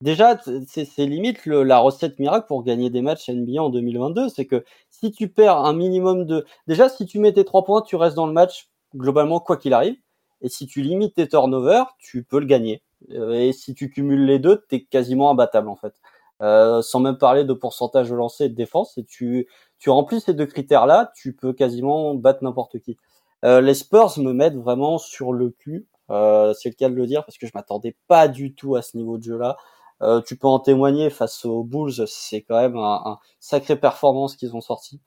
déjà 0.00 0.38
c'est 0.66 1.06
limite 1.06 1.46
la 1.46 1.78
recette 1.78 2.18
miracle 2.18 2.46
pour 2.48 2.64
gagner 2.64 2.90
des 2.90 3.02
matchs 3.02 3.28
NBA 3.30 3.62
en 3.62 3.70
2022, 3.70 4.28
c'est 4.28 4.46
que 4.46 4.64
si 4.90 5.12
tu 5.12 5.28
perds 5.28 5.58
un 5.58 5.72
minimum 5.74 6.26
de 6.26 6.46
déjà 6.66 6.88
si 6.88 7.06
tu 7.06 7.18
mets 7.18 7.32
tes 7.32 7.44
trois 7.44 7.64
points, 7.64 7.82
tu 7.82 7.96
restes 7.96 8.16
dans 8.16 8.26
le 8.26 8.32
match 8.32 8.70
globalement 8.94 9.40
quoi 9.40 9.56
qu'il 9.56 9.74
arrive 9.74 9.96
et 10.40 10.48
si 10.48 10.66
tu 10.66 10.82
limites 10.82 11.14
tes 11.14 11.28
turnovers, 11.28 11.96
tu 11.98 12.22
peux 12.24 12.40
le 12.40 12.46
gagner. 12.46 12.82
Euh, 13.12 13.32
et 13.34 13.52
si 13.52 13.74
tu 13.74 13.90
cumules 13.90 14.24
les 14.24 14.38
deux, 14.38 14.64
t'es 14.68 14.82
quasiment 14.84 15.30
imbattable 15.30 15.68
en 15.68 15.76
fait. 15.76 15.94
Euh, 16.40 16.82
sans 16.82 17.00
même 17.00 17.18
parler 17.18 17.42
de 17.42 17.52
pourcentage 17.52 18.10
de 18.10 18.14
lancer 18.14 18.44
et 18.44 18.48
de 18.48 18.54
défense. 18.54 18.96
Et 18.96 19.04
tu, 19.04 19.48
tu 19.78 19.90
remplis 19.90 20.20
ces 20.20 20.34
deux 20.34 20.46
critères-là, 20.46 21.10
tu 21.16 21.34
peux 21.34 21.52
quasiment 21.52 22.14
battre 22.14 22.44
n'importe 22.44 22.78
qui. 22.78 22.96
Euh, 23.44 23.60
les 23.60 23.74
Spurs 23.74 24.18
me 24.18 24.32
mettent 24.32 24.56
vraiment 24.56 24.98
sur 24.98 25.32
le 25.32 25.50
cul, 25.50 25.86
euh, 26.10 26.52
c'est 26.54 26.68
le 26.68 26.74
cas 26.74 26.88
de 26.88 26.94
le 26.94 27.06
dire, 27.06 27.24
parce 27.24 27.38
que 27.38 27.46
je 27.46 27.52
m'attendais 27.54 27.96
pas 28.06 28.28
du 28.28 28.54
tout 28.54 28.76
à 28.76 28.82
ce 28.82 28.96
niveau 28.96 29.18
de 29.18 29.22
jeu-là. 29.24 29.56
Euh, 30.02 30.20
tu 30.20 30.36
peux 30.36 30.46
en 30.46 30.60
témoigner 30.60 31.10
face 31.10 31.44
aux 31.44 31.64
Bulls, 31.64 32.06
c'est 32.06 32.42
quand 32.42 32.60
même 32.60 32.76
un, 32.76 33.02
un 33.04 33.18
sacré 33.40 33.76
performance 33.76 34.36
qu'ils 34.36 34.54
ont 34.54 34.60
sorti. 34.60 35.00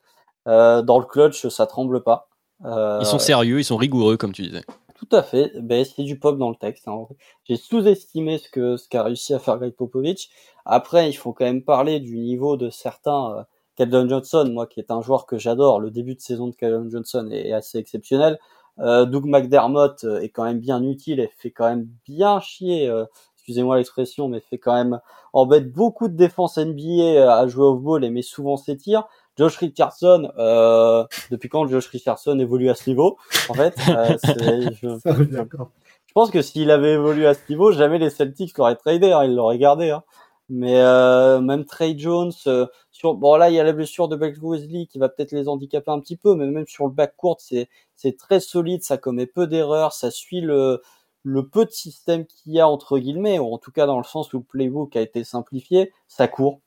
Euh, 0.48 0.82
dans 0.82 0.98
le 0.98 1.06
clutch, 1.06 1.48
ça 1.48 1.66
tremble 1.66 2.02
pas. 2.02 2.28
ils 2.64 3.06
sont 3.06 3.18
sérieux, 3.18 3.58
ils 3.58 3.64
sont 3.64 3.76
rigoureux, 3.76 4.16
comme 4.16 4.32
tu 4.32 4.42
disais. 4.42 4.64
Tout 5.02 5.16
à 5.16 5.22
fait. 5.24 5.52
Ben, 5.60 5.84
c'est 5.84 6.04
du 6.04 6.18
pop 6.18 6.38
dans 6.38 6.48
le 6.48 6.54
texte. 6.54 6.86
Hein. 6.86 7.08
J'ai 7.44 7.56
sous-estimé 7.56 8.38
ce 8.38 8.48
que 8.48 8.76
ce 8.76 8.88
qu'a 8.88 9.02
réussi 9.02 9.34
à 9.34 9.40
faire 9.40 9.58
Greg 9.58 9.74
Popovich. 9.74 10.30
Après, 10.64 11.10
il 11.10 11.14
faut 11.14 11.32
quand 11.32 11.44
même 11.44 11.64
parler 11.64 11.98
du 11.98 12.18
niveau 12.18 12.56
de 12.56 12.70
certains. 12.70 13.38
Euh, 13.38 13.42
Keldon 13.76 14.08
Johnson, 14.08 14.48
moi, 14.52 14.66
qui 14.66 14.80
est 14.80 14.90
un 14.90 15.00
joueur 15.00 15.26
que 15.26 15.38
j'adore. 15.38 15.80
Le 15.80 15.90
début 15.90 16.14
de 16.14 16.20
saison 16.20 16.48
de 16.48 16.54
Keldon 16.54 16.88
Johnson 16.90 17.28
est, 17.32 17.52
assez 17.52 17.78
exceptionnel. 17.78 18.38
Euh, 18.78 19.04
Doug 19.04 19.26
McDermott 19.26 20.04
euh, 20.04 20.20
est 20.20 20.28
quand 20.28 20.44
même 20.44 20.60
bien 20.60 20.82
utile 20.82 21.20
et 21.20 21.30
fait 21.38 21.50
quand 21.50 21.68
même 21.68 21.88
bien 22.06 22.38
chier. 22.40 22.88
Euh, 22.88 23.04
excusez-moi 23.36 23.76
l'expression, 23.78 24.28
mais 24.28 24.40
fait 24.40 24.58
quand 24.58 24.74
même 24.74 25.00
embête 25.32 25.72
beaucoup 25.72 26.08
de 26.08 26.16
défense 26.16 26.58
NBA 26.58 27.34
à 27.34 27.46
jouer 27.48 27.64
off-ball 27.64 28.04
et 28.04 28.10
met 28.10 28.22
souvent 28.22 28.56
ses 28.56 28.76
tirs. 28.76 29.08
Josh 29.38 29.56
Richardson, 29.56 30.30
euh, 30.38 31.04
depuis 31.30 31.48
quand 31.48 31.66
Josh 31.66 31.86
Richardson 31.88 32.38
évolue 32.38 32.68
à 32.68 32.74
ce 32.74 32.88
niveau 32.90 33.18
En 33.48 33.54
fait, 33.54 33.74
euh, 33.88 34.16
je, 34.82 34.88
je, 35.04 36.12
pense 36.14 36.30
que 36.30 36.42
s'il 36.42 36.70
avait 36.70 36.92
évolué 36.92 37.26
à 37.26 37.34
ce 37.34 37.40
niveau, 37.48 37.72
jamais 37.72 37.98
les 37.98 38.10
Celtics 38.10 38.56
l'auraient 38.58 38.76
tradé, 38.76 39.12
hein, 39.12 39.24
ils 39.24 39.34
l'auraient 39.34 39.58
gardé. 39.58 39.90
Hein. 39.90 40.02
Mais 40.48 40.80
euh, 40.80 41.40
même 41.40 41.64
Trey 41.64 41.94
Jones, 41.96 42.32
euh, 42.46 42.66
sur 42.90 43.14
bon 43.14 43.36
là 43.36 43.48
il 43.48 43.54
y 43.54 43.60
a 43.60 43.64
la 43.64 43.72
blessure 43.72 44.08
de 44.08 44.16
Blake 44.16 44.36
Wesley 44.42 44.84
qui 44.86 44.98
va 44.98 45.08
peut-être 45.08 45.32
les 45.32 45.48
handicaper 45.48 45.90
un 45.90 46.00
petit 46.00 46.16
peu, 46.16 46.34
mais 46.34 46.46
même 46.46 46.66
sur 46.66 46.84
le 46.84 46.92
back 46.92 47.16
court 47.16 47.40
c'est 47.40 47.70
c'est 47.96 48.18
très 48.18 48.38
solide, 48.40 48.82
ça 48.82 48.98
commet 48.98 49.26
peu 49.26 49.46
d'erreurs, 49.46 49.94
ça 49.94 50.10
suit 50.10 50.42
le 50.42 50.82
le 51.22 51.48
peu 51.48 51.64
de 51.64 51.70
système 51.70 52.26
qu'il 52.26 52.52
y 52.52 52.60
a 52.60 52.68
entre 52.68 52.98
guillemets, 52.98 53.38
ou 53.38 53.54
en 53.54 53.58
tout 53.58 53.72
cas 53.72 53.86
dans 53.86 53.98
le 53.98 54.04
sens 54.04 54.32
où 54.34 54.38
le 54.38 54.44
playbook 54.44 54.94
a 54.96 55.00
été 55.00 55.24
simplifié, 55.24 55.92
ça 56.08 56.28
court. 56.28 56.60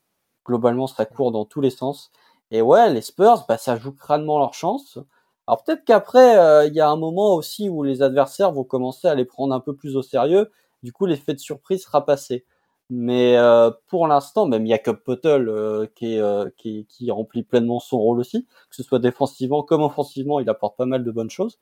Globalement, 0.46 0.88
ça 0.88 1.06
court 1.06 1.32
dans 1.32 1.46
tous 1.46 1.62
les 1.62 1.72
sens. 1.72 2.12
Et 2.52 2.62
ouais, 2.62 2.92
les 2.94 3.02
Spurs, 3.02 3.46
bah, 3.48 3.58
ça 3.58 3.78
joue 3.78 3.92
crânement 3.92 4.40
leur 4.40 4.54
chance. 4.54 5.00
Alors 5.48 5.64
peut-être 5.64 5.86
qu'après, 5.86 6.38
euh, 6.38 6.66
il 6.68 6.74
y 6.74 6.80
a 6.82 6.90
un 6.90 6.96
moment 6.96 7.36
aussi 7.36 7.70
où 7.70 7.84
les 7.84 8.02
adversaires 8.02 8.52
vont 8.52 8.64
commencer 8.64 9.08
à 9.08 9.16
les 9.16 9.26
prendre 9.26 9.54
un 9.54 9.60
peu 9.60 9.76
plus 9.76 9.96
au 9.96 10.02
sérieux. 10.02 10.52
Du 10.84 10.92
coup, 10.92 11.06
l'effet 11.06 11.34
de 11.34 11.40
surprise 11.40 11.84
sera 11.84 12.06
passé. 12.06 12.46
Mais 12.90 13.38
euh, 13.38 13.72
pour 13.88 14.08
l'instant, 14.08 14.46
même 14.48 14.68
Jacob 14.68 14.98
Pottel 15.04 15.50
euh, 15.50 15.88
qui, 15.96 16.20
qui, 16.58 16.86
qui, 16.88 17.12
remplit 17.12 17.44
pleinement 17.44 17.80
son 17.80 17.98
rôle 18.00 18.20
aussi, 18.20 18.46
que 18.70 18.76
ce 18.76 18.84
soit 18.84 19.00
défensivement 19.00 19.64
comme 19.64 19.82
offensivement, 19.82 20.40
il 20.40 20.50
apporte 20.50 20.78
pas 20.78 20.86
mal 20.86 21.04
de 21.04 21.12
bonnes 21.12 21.30
choses. 21.32 21.60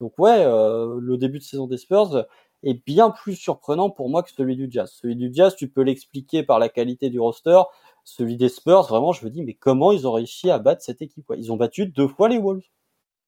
Donc 0.00 0.18
ouais, 0.18 0.44
le 0.44 1.16
début 1.16 1.38
de 1.38 1.44
saison 1.44 1.66
des 1.66 1.78
Spurs 1.78 2.26
est 2.62 2.84
bien 2.86 3.10
plus 3.10 3.34
surprenant 3.36 3.90
pour 3.90 4.10
moi 4.10 4.22
que 4.22 4.30
celui 4.30 4.56
du 4.56 4.68
Jazz. 4.70 4.92
Celui 5.00 5.16
du 5.16 5.30
Jazz, 5.32 5.56
tu 5.56 5.68
peux 5.68 5.82
l'expliquer 5.82 6.42
par 6.42 6.58
la 6.58 6.68
qualité 6.68 7.08
du 7.08 7.20
roster, 7.20 7.60
celui 8.06 8.36
des 8.36 8.48
Spurs, 8.48 8.84
vraiment, 8.84 9.12
je 9.12 9.24
me 9.24 9.30
dis, 9.30 9.42
mais 9.42 9.54
comment 9.54 9.90
ils 9.90 10.06
ont 10.06 10.12
réussi 10.12 10.48
à 10.48 10.58
battre 10.58 10.80
cette 10.80 11.02
équipe 11.02 11.26
Ils 11.36 11.52
ont 11.52 11.56
battu 11.56 11.86
deux 11.86 12.06
fois 12.06 12.28
les 12.28 12.38
Wolves. 12.38 12.62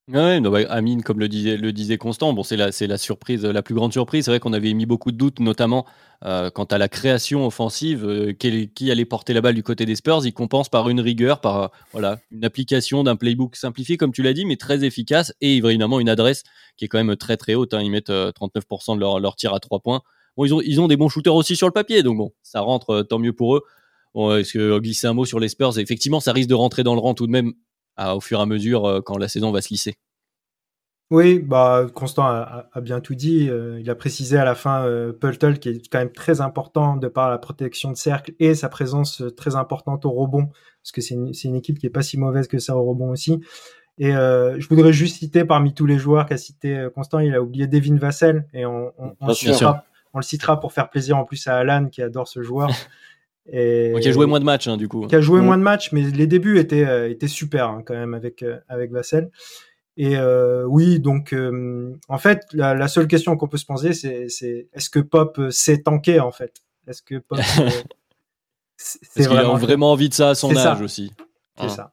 Ouais, 0.06 0.40
bah, 0.40 0.60
Amine, 0.70 1.02
comme 1.02 1.18
le 1.18 1.28
disait, 1.28 1.58
le 1.58 1.70
disait 1.70 1.98
Constant, 1.98 2.32
bon, 2.32 2.42
c'est 2.42 2.56
la, 2.56 2.70
la 2.80 2.96
surprise, 2.96 3.44
la 3.44 3.62
plus 3.62 3.74
grande 3.74 3.92
surprise. 3.92 4.24
C'est 4.24 4.30
vrai 4.30 4.40
qu'on 4.40 4.54
avait 4.54 4.72
mis 4.72 4.86
beaucoup 4.86 5.12
de 5.12 5.18
doutes, 5.18 5.40
notamment 5.40 5.84
euh, 6.24 6.48
quant 6.48 6.64
à 6.64 6.78
la 6.78 6.88
création 6.88 7.44
offensive, 7.44 8.06
euh, 8.06 8.32
qui, 8.32 8.90
allait 8.90 9.04
porter 9.04 9.34
la 9.34 9.42
balle 9.42 9.56
du 9.56 9.62
côté 9.62 9.84
des 9.84 9.96
Spurs. 9.96 10.24
Ils 10.24 10.32
compensent 10.32 10.70
par 10.70 10.88
une 10.88 11.00
rigueur, 11.00 11.42
par 11.42 11.62
euh, 11.62 11.66
voilà, 11.92 12.20
une 12.30 12.44
application 12.44 13.04
d'un 13.04 13.16
playbook 13.16 13.56
simplifié, 13.56 13.98
comme 13.98 14.12
tu 14.12 14.22
l'as 14.22 14.32
dit, 14.32 14.46
mais 14.46 14.56
très 14.56 14.82
efficace, 14.84 15.34
et 15.42 15.56
évidemment 15.56 16.00
une 16.00 16.08
adresse 16.08 16.44
qui 16.78 16.86
est 16.86 16.88
quand 16.88 17.04
même 17.04 17.16
très 17.16 17.36
très 17.36 17.54
haute. 17.54 17.74
Hein. 17.74 17.82
Ils 17.82 17.90
mettent 17.90 18.10
39% 18.10 18.94
de 18.94 19.00
leur, 19.00 19.20
leur 19.20 19.36
tir 19.36 19.52
à 19.52 19.60
trois 19.60 19.80
points. 19.80 20.00
Bon, 20.38 20.46
ils 20.46 20.54
ont, 20.54 20.62
ils 20.62 20.80
ont 20.80 20.88
des 20.88 20.96
bons 20.96 21.08
shooters 21.10 21.34
aussi 21.34 21.54
sur 21.54 21.66
le 21.66 21.72
papier, 21.72 22.02
donc 22.02 22.16
bon, 22.16 22.32
ça 22.42 22.60
rentre, 22.60 23.02
tant 23.02 23.18
mieux 23.18 23.32
pour 23.34 23.56
eux. 23.56 23.62
Est-ce 24.14 24.52
que 24.52 24.78
glisser 24.78 25.06
un 25.06 25.14
mot 25.14 25.24
sur 25.24 25.40
les 25.40 25.48
Spurs 25.48 25.78
Effectivement, 25.78 26.20
ça 26.20 26.32
risque 26.32 26.48
de 26.48 26.54
rentrer 26.54 26.82
dans 26.82 26.94
le 26.94 27.00
rang 27.00 27.14
tout 27.14 27.26
de 27.26 27.32
même 27.32 27.52
au 27.98 28.20
fur 28.20 28.38
et 28.38 28.42
à 28.42 28.46
mesure 28.46 29.02
quand 29.04 29.18
la 29.18 29.28
saison 29.28 29.50
va 29.50 29.60
se 29.60 29.70
lisser. 29.70 29.96
Oui, 31.10 31.38
bah 31.38 31.86
Constant 31.94 32.26
a, 32.26 32.68
bien 32.82 33.00
tout 33.00 33.14
dit. 33.14 33.48
Euh, 33.48 33.80
il 33.80 33.88
a 33.88 33.94
précisé 33.94 34.36
à 34.36 34.44
la 34.44 34.54
fin 34.54 34.84
euh, 34.84 35.12
qui 35.58 35.70
est 35.70 35.88
quand 35.90 35.98
même 35.98 36.12
très 36.12 36.42
important 36.42 36.96
de 36.96 37.08
par 37.08 37.30
la 37.30 37.38
protection 37.38 37.90
de 37.90 37.96
cercle 37.96 38.34
et 38.38 38.54
sa 38.54 38.68
présence 38.68 39.22
euh, 39.22 39.30
très 39.30 39.56
importante 39.56 40.04
au 40.04 40.10
rebond, 40.10 40.48
parce 40.82 40.92
que 40.92 41.00
c'est 41.00 41.14
une, 41.14 41.32
une, 41.44 41.54
équipe 41.54 41.78
qui 41.78 41.86
est 41.86 41.90
pas 41.90 42.02
si 42.02 42.18
mauvaise 42.18 42.46
que 42.46 42.58
ça 42.58 42.76
au 42.76 42.84
rebond 42.84 43.10
aussi. 43.10 43.40
Et 43.96 44.14
euh, 44.14 44.60
je 44.60 44.68
voudrais 44.68 44.92
juste 44.92 45.16
citer 45.16 45.46
parmi 45.46 45.72
tous 45.72 45.86
les 45.86 45.98
joueurs 45.98 46.26
qu'a 46.26 46.36
cité 46.36 46.88
Constant, 46.94 47.20
il 47.20 47.34
a 47.34 47.40
oublié 47.40 47.66
Devin 47.66 47.96
Vassell 47.96 48.46
et 48.52 48.66
on, 48.66 48.92
on, 48.98 49.14
on, 49.18 49.28
le 49.28 49.34
citera, 49.34 49.84
on, 50.12 50.18
le 50.18 50.24
citera, 50.24 50.60
pour 50.60 50.74
faire 50.74 50.90
plaisir 50.90 51.16
en 51.16 51.24
plus 51.24 51.46
à 51.46 51.56
Alan 51.56 51.88
qui 51.88 52.02
adore 52.02 52.28
ce 52.28 52.42
joueur. 52.42 52.68
Et... 53.50 53.94
qui 54.00 54.08
a 54.08 54.12
joué 54.12 54.26
moins 54.26 54.40
de 54.40 54.44
matchs 54.44 54.68
hein, 54.68 54.76
du 54.76 54.88
coup. 54.88 55.06
Qui 55.06 55.16
a 55.16 55.20
joué 55.20 55.40
moins 55.40 55.58
de 55.58 55.62
matchs, 55.62 55.92
mais 55.92 56.02
les 56.02 56.26
débuts 56.26 56.58
étaient 56.58 57.10
étaient 57.10 57.28
super 57.28 57.68
hein, 57.68 57.82
quand 57.84 57.94
même 57.94 58.14
avec 58.14 58.44
avec 58.68 58.92
Vassell. 58.92 59.30
Et 60.00 60.16
euh, 60.16 60.62
oui, 60.64 61.00
donc 61.00 61.32
euh, 61.32 61.98
en 62.08 62.18
fait, 62.18 62.46
la, 62.52 62.86
seule 62.86 63.08
question 63.08 63.36
qu'on 63.36 63.48
peut 63.48 63.56
se 63.56 63.66
poser, 63.66 63.92
c'est 63.92 64.68
est-ce 64.72 64.90
que 64.90 65.00
Pop 65.00 65.36
euh, 65.40 65.50
sait 65.50 65.82
tanker 65.82 66.20
en 66.20 66.30
fait? 66.30 66.54
Est-ce 66.86 67.02
que 67.02 67.16
Pop 67.16 67.36
c'est 68.76 69.26
vraiment, 69.26 69.56
a 69.56 69.58
vraiment 69.58 69.90
envie 69.90 70.08
de 70.08 70.14
ça 70.14 70.30
à 70.30 70.34
son 70.36 70.56
âge 70.56 70.80
aussi 70.80 71.12
C'est 71.56 71.64
ah. 71.64 71.68
ça. 71.68 71.92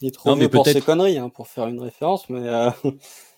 Il 0.00 0.08
est 0.08 0.10
trop 0.10 0.34
vieux 0.34 0.48
pour 0.48 0.66
ses 0.66 0.80
conneries, 0.80 1.18
hein, 1.18 1.28
pour 1.28 1.46
faire 1.46 1.68
une 1.68 1.80
référence, 1.80 2.30
mais. 2.30 2.48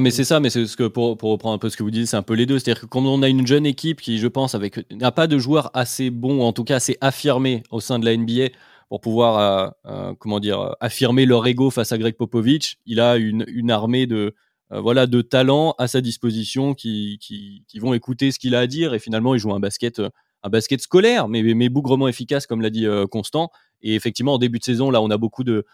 Mais 0.00 0.10
c'est 0.10 0.24
ça, 0.24 0.40
mais 0.40 0.48
c'est 0.48 0.66
ce 0.66 0.76
que 0.76 0.84
pour, 0.84 1.18
pour, 1.18 1.30
reprendre 1.30 1.54
un 1.54 1.58
peu 1.58 1.68
ce 1.68 1.76
que 1.76 1.82
vous 1.82 1.90
dites, 1.90 2.06
c'est 2.06 2.16
un 2.16 2.22
peu 2.22 2.32
les 2.32 2.46
deux. 2.46 2.58
C'est-à-dire 2.58 2.80
que 2.80 2.86
quand 2.86 3.04
on 3.04 3.22
a 3.22 3.28
une 3.28 3.46
jeune 3.46 3.66
équipe 3.66 4.00
qui, 4.00 4.18
je 4.18 4.26
pense, 4.26 4.56
n'a 4.90 5.12
pas 5.12 5.26
de 5.26 5.38
joueurs 5.38 5.70
assez 5.74 6.08
bons, 6.08 6.40
en 6.40 6.54
tout 6.54 6.64
cas 6.64 6.76
assez 6.76 6.96
affirmés 7.02 7.62
au 7.70 7.80
sein 7.80 7.98
de 7.98 8.06
la 8.06 8.16
NBA 8.16 8.48
pour 8.92 9.00
pouvoir 9.00 9.38
euh, 9.38 9.70
euh, 9.86 10.14
comment 10.18 10.38
dire 10.38 10.76
affirmer 10.80 11.24
leur 11.24 11.46
ego 11.46 11.70
face 11.70 11.92
à 11.92 11.98
Greg 11.98 12.14
Popovich. 12.14 12.76
Il 12.84 13.00
a 13.00 13.16
une, 13.16 13.44
une 13.48 13.70
armée 13.70 14.06
de 14.06 14.34
euh, 14.70 14.80
voilà 14.80 15.06
de 15.06 15.22
talents 15.22 15.74
à 15.78 15.88
sa 15.88 16.02
disposition 16.02 16.74
qui, 16.74 17.18
qui, 17.18 17.64
qui 17.68 17.78
vont 17.78 17.94
écouter 17.94 18.32
ce 18.32 18.38
qu'il 18.38 18.54
a 18.54 18.58
à 18.58 18.66
dire 18.66 18.92
et 18.92 18.98
finalement 18.98 19.34
il 19.34 19.38
joue 19.38 19.54
un 19.54 19.60
basket 19.60 20.02
un 20.42 20.50
basket 20.50 20.82
scolaire 20.82 21.26
mais 21.26 21.42
mais 21.54 21.70
bougrement 21.70 22.06
efficace 22.06 22.46
comme 22.46 22.60
l'a 22.60 22.68
dit 22.68 22.86
Constant 23.10 23.50
et 23.82 23.94
effectivement 23.94 24.34
en 24.34 24.38
début 24.38 24.58
de 24.58 24.64
saison 24.64 24.90
là 24.90 25.02
on 25.02 25.10
a 25.10 25.16
beaucoup 25.16 25.44
de 25.44 25.64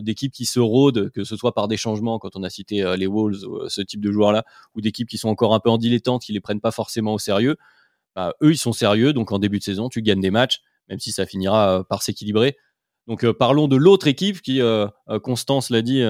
d'équipes 0.00 0.32
qui 0.32 0.46
se 0.46 0.58
rôdent 0.58 1.10
que 1.10 1.22
ce 1.22 1.36
soit 1.36 1.54
par 1.54 1.68
des 1.68 1.76
changements 1.76 2.18
quand 2.18 2.34
on 2.34 2.42
a 2.42 2.50
cité 2.50 2.96
les 2.96 3.06
Wolves 3.06 3.68
ce 3.68 3.80
type 3.82 4.00
de 4.00 4.10
joueurs 4.10 4.32
là 4.32 4.44
ou 4.74 4.80
d'équipes 4.80 5.08
qui 5.08 5.16
sont 5.16 5.28
encore 5.28 5.54
un 5.54 5.60
peu 5.60 5.70
en 5.70 5.78
dilettante 5.78 6.22
qui 6.22 6.32
les 6.32 6.40
prennent 6.40 6.60
pas 6.60 6.72
forcément 6.72 7.14
au 7.14 7.18
sérieux 7.20 7.56
bah, 8.16 8.34
eux 8.42 8.50
ils 8.50 8.58
sont 8.58 8.72
sérieux 8.72 9.12
donc 9.12 9.30
en 9.30 9.38
début 9.38 9.60
de 9.60 9.62
saison 9.62 9.88
tu 9.88 10.02
gagnes 10.02 10.20
des 10.20 10.32
matchs 10.32 10.60
même 10.90 10.98
si 10.98 11.12
ça 11.12 11.24
finira 11.24 11.78
euh, 11.78 11.82
par 11.82 12.02
s'équilibrer. 12.02 12.58
Donc 13.06 13.24
euh, 13.24 13.32
parlons 13.32 13.68
de 13.68 13.76
l'autre 13.76 14.08
équipe 14.08 14.42
qui, 14.42 14.60
euh, 14.60 14.86
Constance 15.22 15.70
l'a 15.70 15.80
dit, 15.80 16.02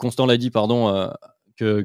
Constant 0.00 0.26
l'a 0.26 0.36
dit, 0.36 0.50
pardon, 0.50 1.10
que, 1.56 1.82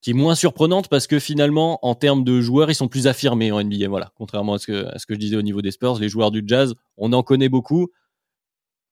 qui 0.00 0.10
est 0.10 0.14
moins 0.14 0.36
surprenante 0.36 0.88
parce 0.88 1.08
que 1.08 1.18
finalement, 1.18 1.84
en 1.84 1.96
termes 1.96 2.22
de 2.22 2.40
joueurs, 2.40 2.70
ils 2.70 2.76
sont 2.76 2.86
plus 2.86 3.08
affirmés 3.08 3.50
en 3.50 3.60
NBA. 3.60 3.88
Voilà, 3.88 4.12
contrairement 4.16 4.54
à 4.54 4.58
ce 4.58 4.68
que, 4.68 4.86
à 4.86 4.98
ce 4.98 5.06
que 5.06 5.14
je 5.14 5.18
disais 5.18 5.36
au 5.36 5.42
niveau 5.42 5.62
des 5.62 5.72
Spurs, 5.72 5.98
les 5.98 6.08
joueurs 6.08 6.30
du 6.30 6.44
Jazz, 6.46 6.74
on 6.96 7.12
en 7.12 7.24
connaît 7.24 7.48
beaucoup. 7.48 7.88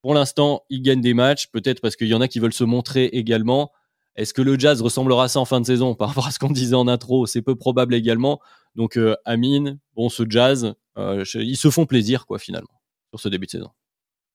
Pour 0.05 0.13
l'instant, 0.13 0.67
ils 0.69 0.83
gagnent 0.83 1.01
des 1.01 1.15
matchs, 1.15 1.47
peut-être 1.47 1.81
parce 1.81 1.97
qu'il 1.97 2.09
y 2.09 2.15
en 2.15 2.21
a 2.21 2.29
qui 2.29 2.39
veulent 2.39 2.53
se 2.53 2.63
montrer 2.63 3.07
également. 3.07 3.73
Est-ce 4.17 4.35
que 4.35 4.43
le 4.43 4.59
Jazz 4.59 4.83
ressemblera 4.83 5.25
à 5.25 5.29
ça 5.29 5.41
en 5.41 5.47
fin 5.47 5.63
de 5.63 5.65
saison 5.65 5.95
par 5.95 6.09
rapport 6.09 6.27
à 6.27 6.31
ce 6.31 6.39
qu'on 6.39 6.51
disait 6.51 6.75
en 6.75 6.89
intro? 6.89 7.25
C'est 7.25 7.41
peu 7.41 7.55
probable 7.55 7.95
également. 7.95 8.39
Donc 8.75 8.99
Amine, 9.25 9.79
bon, 9.97 10.11
ce 10.11 10.25
Jazz, 10.29 10.75
euh, 10.99 11.25
ils 11.37 11.57
se 11.57 11.71
font 11.71 11.87
plaisir, 11.87 12.27
quoi, 12.27 12.39
finalement, 12.39 12.83
sur 13.15 13.19
ce 13.19 13.31
début 13.31 13.47
de 13.47 13.53
saison. 13.53 13.71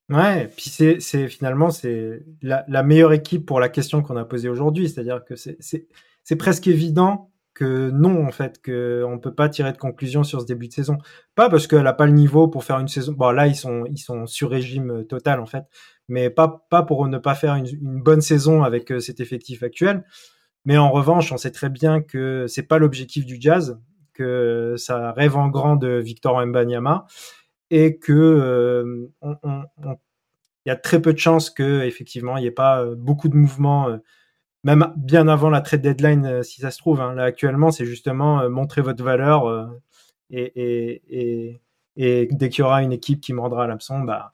Ouais, 0.09 0.51
puis 0.57 0.71
c'est, 0.71 1.27
finalement 1.27 1.69
c'est 1.69 2.23
la, 2.41 2.81
meilleure 2.81 3.13
équipe 3.13 3.45
pour 3.45 3.59
la 3.59 3.69
question 3.69 4.01
qu'on 4.01 4.17
a 4.17 4.25
posée 4.25 4.49
aujourd'hui, 4.49 4.89
c'est-à-dire 4.89 5.23
que 5.23 5.35
c'est 5.35 6.35
presque 6.35 6.65
évident 6.65 7.28
que 7.59 7.89
non 7.91 8.25
en 8.25 8.31
fait 8.31 8.61
que 8.61 9.03
on 9.05 9.19
peut 9.19 9.33
pas 9.33 9.49
tirer 9.49 9.73
de 9.73 9.77
conclusion 9.77 10.23
sur 10.23 10.39
ce 10.39 10.45
début 10.45 10.69
de 10.69 10.73
saison. 10.73 10.97
Pas 11.35 11.49
parce 11.49 11.67
qu'elle 11.67 11.85
a 11.87 11.93
pas 11.93 12.05
le 12.05 12.13
niveau 12.13 12.47
pour 12.47 12.63
faire 12.63 12.79
une 12.79 12.87
saison. 12.87 13.11
Bon 13.11 13.31
là 13.31 13.47
ils 13.47 13.55
sont 13.55 13.83
ils 13.91 13.97
sont 13.97 14.25
sur 14.25 14.49
régime 14.49 15.05
total 15.05 15.41
en 15.41 15.45
fait, 15.45 15.65
mais 16.07 16.29
pas 16.29 16.65
pas 16.69 16.83
pour 16.83 17.07
ne 17.07 17.17
pas 17.17 17.35
faire 17.35 17.55
une, 17.55 17.67
bonne 17.81 18.21
saison 18.21 18.63
avec 18.63 18.91
euh, 18.91 18.99
cet 18.99 19.19
effectif 19.19 19.61
actuel. 19.63 20.05
Mais 20.65 20.77
en 20.77 20.91
revanche, 20.91 21.31
on 21.31 21.37
sait 21.37 21.51
très 21.51 21.69
bien 21.69 22.01
que 22.01 22.45
c'est 22.47 22.63
pas 22.63 22.79
l'objectif 22.79 23.25
du 23.25 23.37
Jazz 23.39 23.79
que 24.13 24.75
ça 24.77 25.11
rêve 25.13 25.37
en 25.37 25.49
grand 25.49 25.75
de 25.75 25.99
Victor 25.99 26.45
Mbanyama 26.45 27.07
et 27.71 27.97
que 27.97 28.11
euh, 28.11 29.09
il 30.65 30.69
y 30.69 30.71
a 30.71 30.75
très 30.75 31.01
peu 31.01 31.13
de 31.13 31.19
chances 31.19 31.49
que 31.49 31.81
effectivement 31.83 32.37
il 32.37 32.41
n'y 32.41 32.47
ait 32.47 32.51
pas 32.51 32.81
euh, 32.81 32.95
beaucoup 32.95 33.29
de 33.29 33.35
mouvements 33.35 33.89
euh, 33.89 33.97
même 34.63 34.93
bien 34.97 35.27
avant 35.27 35.49
la 35.49 35.61
trade 35.61 35.81
deadline 35.81 36.43
si 36.43 36.61
ça 36.61 36.71
se 36.71 36.77
trouve 36.79 37.01
hein. 37.01 37.13
là 37.13 37.23
actuellement 37.23 37.71
c'est 37.71 37.85
justement 37.85 38.49
montrer 38.49 38.81
votre 38.81 39.03
valeur 39.03 39.71
et, 40.31 40.51
et, 40.55 41.61
et, 41.95 42.27
dès 42.31 42.49
qu'il 42.49 42.63
y 42.63 42.65
aura 42.65 42.83
une 42.83 42.91
équipe 42.91 43.21
qui 43.21 43.33
mordra 43.33 43.67
l'absent 43.67 43.99
bah 43.99 44.33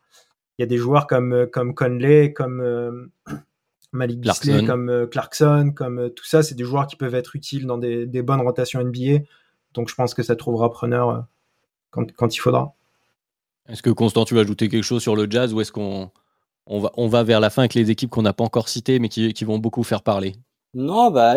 il 0.57 0.61
y 0.61 0.63
a 0.63 0.67
des 0.67 0.78
joueurs 0.78 1.05
comme 1.05 1.47
comme 1.51 1.76
Conley 1.76 2.34
comme 2.34 3.11
Malik 3.91 4.19
Beasley 4.19 4.65
comme 4.65 5.07
Clarkson 5.11 5.71
comme 5.76 6.09
tout 6.09 6.26
ça 6.26 6.41
c'est 6.41 6.55
des 6.55 6.63
joueurs 6.63 6.88
qui 6.88 6.95
peuvent 6.95 7.15
être 7.15 7.36
utiles 7.36 7.67
dans 7.67 7.78
des, 7.78 8.07
des 8.07 8.21
bonnes 8.23 8.41
rotations 8.41 8.84
NBA 8.84 9.26
donc 9.76 9.89
je 9.89 9.95
pense 9.95 10.15
que 10.15 10.23
ça 10.23 10.36
trouvera 10.36 10.71
preneur 10.71 11.09
euh, 11.09 11.19
quand, 11.91 12.36
il 12.36 12.39
faudra. 12.39 12.73
Est-ce 13.67 13.84
que 13.84 13.89
Constant, 13.89 14.26
tu 14.26 14.34
veux 14.34 14.41
ajouter 14.41 14.69
quelque 14.69 14.84
chose 14.84 15.01
sur 15.01 15.15
le 15.15 15.30
jazz 15.30 15.53
ou 15.53 15.61
est-ce 15.61 15.71
qu'on 15.71 16.11
on 16.68 16.80
va, 16.80 16.91
on 16.97 17.07
va 17.07 17.24
vers 17.24 17.39
la 17.39 17.49
fin 17.49 17.63
avec 17.63 17.74
les 17.74 17.91
équipes 17.91 18.09
qu'on 18.09 18.22
n'a 18.22 18.34
pas 18.34 18.43
encore 18.43 18.70
citées 18.70 18.99
mais 18.99 19.09
qui, 19.09 19.45
vont 19.45 19.59
beaucoup 19.59 19.84
faire 19.84 20.01
parler 20.01 20.36
Non, 20.74 21.11
bah, 21.11 21.36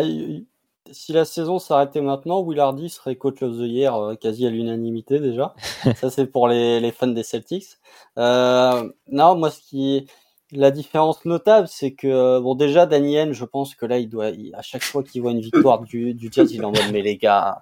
si 0.91 1.13
la 1.13 1.25
saison 1.25 1.59
s'arrêtait 1.59 2.01
maintenant, 2.01 2.41
Will 2.41 2.59
Hardy 2.59 2.89
serait 2.89 3.15
coach 3.15 3.41
of 3.41 3.57
the 3.57 3.61
year 3.61 3.95
euh, 3.95 4.15
quasi 4.15 4.47
à 4.47 4.49
l'unanimité 4.49 5.19
déjà. 5.19 5.53
Ça, 5.95 6.09
c'est 6.09 6.25
pour 6.25 6.47
les, 6.47 6.91
fans 6.91 7.07
des 7.07 7.23
Celtics. 7.23 7.77
Euh, 8.17 8.89
non, 9.07 9.35
moi, 9.35 9.51
ce 9.51 9.59
qui, 9.61 10.07
la 10.51 10.71
différence 10.71 11.25
notable, 11.25 11.67
c'est 11.67 11.93
que 11.93 12.39
bon 12.39 12.55
déjà 12.55 12.85
Daniel, 12.85 13.33
je 13.33 13.45
pense 13.45 13.75
que 13.75 13.85
là 13.85 13.99
il 13.99 14.09
doit 14.09 14.31
à 14.53 14.61
chaque 14.61 14.83
fois 14.83 15.03
qu'il 15.03 15.21
voit 15.21 15.31
une 15.31 15.41
victoire 15.41 15.81
du, 15.81 16.13
du 16.13 16.29
Jazz, 16.31 16.51
il 16.51 16.61
est 16.61 16.65
en 16.65 16.71
mode 16.71 16.91
mais 16.91 17.01
les 17.01 17.17
gars, 17.17 17.61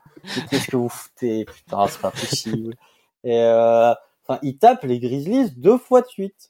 qu'est-ce 0.49 0.67
que 0.67 0.77
vous 0.77 0.89
foutez 0.89 1.45
Putain, 1.45 1.87
c'est 1.87 2.01
pas 2.01 2.11
possible. 2.11 2.75
Et 3.23 3.41
euh, 3.41 3.93
enfin, 4.25 4.39
il 4.41 4.57
tape 4.57 4.83
les 4.83 4.99
Grizzlies 4.99 5.51
deux 5.57 5.77
fois 5.77 6.01
de 6.01 6.07
suite, 6.07 6.49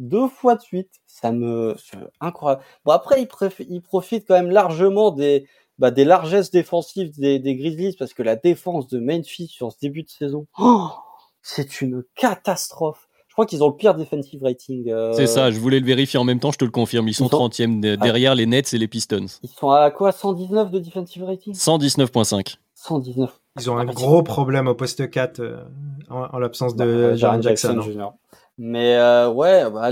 deux 0.00 0.28
fois 0.28 0.56
de 0.56 0.62
suite. 0.62 0.90
Ça 1.06 1.30
me 1.30 1.76
incroyable. 2.20 2.62
Bon 2.84 2.92
après 2.92 3.22
il, 3.22 3.28
il 3.68 3.82
profite 3.82 4.26
quand 4.26 4.34
même 4.34 4.50
largement 4.50 5.10
des 5.10 5.46
bah, 5.78 5.90
des 5.90 6.04
largesses 6.04 6.50
défensives 6.50 7.18
des, 7.18 7.38
des 7.38 7.56
Grizzlies 7.56 7.96
parce 7.98 8.12
que 8.12 8.22
la 8.22 8.36
défense 8.36 8.88
de 8.88 8.98
Memphis 8.98 9.46
sur 9.46 9.72
ce 9.72 9.78
début 9.80 10.02
de 10.02 10.10
saison, 10.10 10.46
oh, 10.58 10.88
c'est 11.42 11.80
une 11.80 12.02
catastrophe 12.16 13.06
qu'ils 13.46 13.62
ont 13.62 13.68
le 13.68 13.76
pire 13.76 13.94
defensive 13.94 14.42
rating. 14.42 14.90
Euh, 14.90 15.12
c'est 15.12 15.26
ça, 15.26 15.50
je 15.50 15.58
voulais 15.58 15.80
le 15.80 15.86
vérifier 15.86 16.18
en 16.18 16.24
même 16.24 16.40
temps, 16.40 16.52
je 16.52 16.58
te 16.58 16.64
le 16.64 16.70
confirme. 16.70 17.08
Ils 17.08 17.14
sont, 17.14 17.26
30e 17.26 17.96
derrière 17.96 18.34
les 18.34 18.46
Nets 18.46 18.72
et 18.72 18.78
les 18.78 18.88
Pistons. 18.88 19.26
Ils 19.42 19.48
sont 19.48 19.70
à 19.70 19.90
quoi 19.90 20.12
119 20.12 20.70
de 20.70 20.78
defensive 20.78 21.24
rating? 21.24 21.54
119.5. 21.54 22.56
119. 22.74 23.40
Ils 23.58 23.70
ont 23.70 23.76
un 23.76 23.84
gros 23.84 24.22
problème 24.22 24.68
au 24.68 24.74
poste 24.74 25.10
4 25.10 25.40
euh, 25.40 25.56
en, 26.08 26.38
l'absence 26.38 26.76
de 26.76 27.10
bah, 27.10 27.16
Jaren 27.16 27.42
Jackson. 27.42 27.80
Mais 28.58 28.96
euh, 28.96 29.30
ouais, 29.30 29.70
bah, 29.70 29.90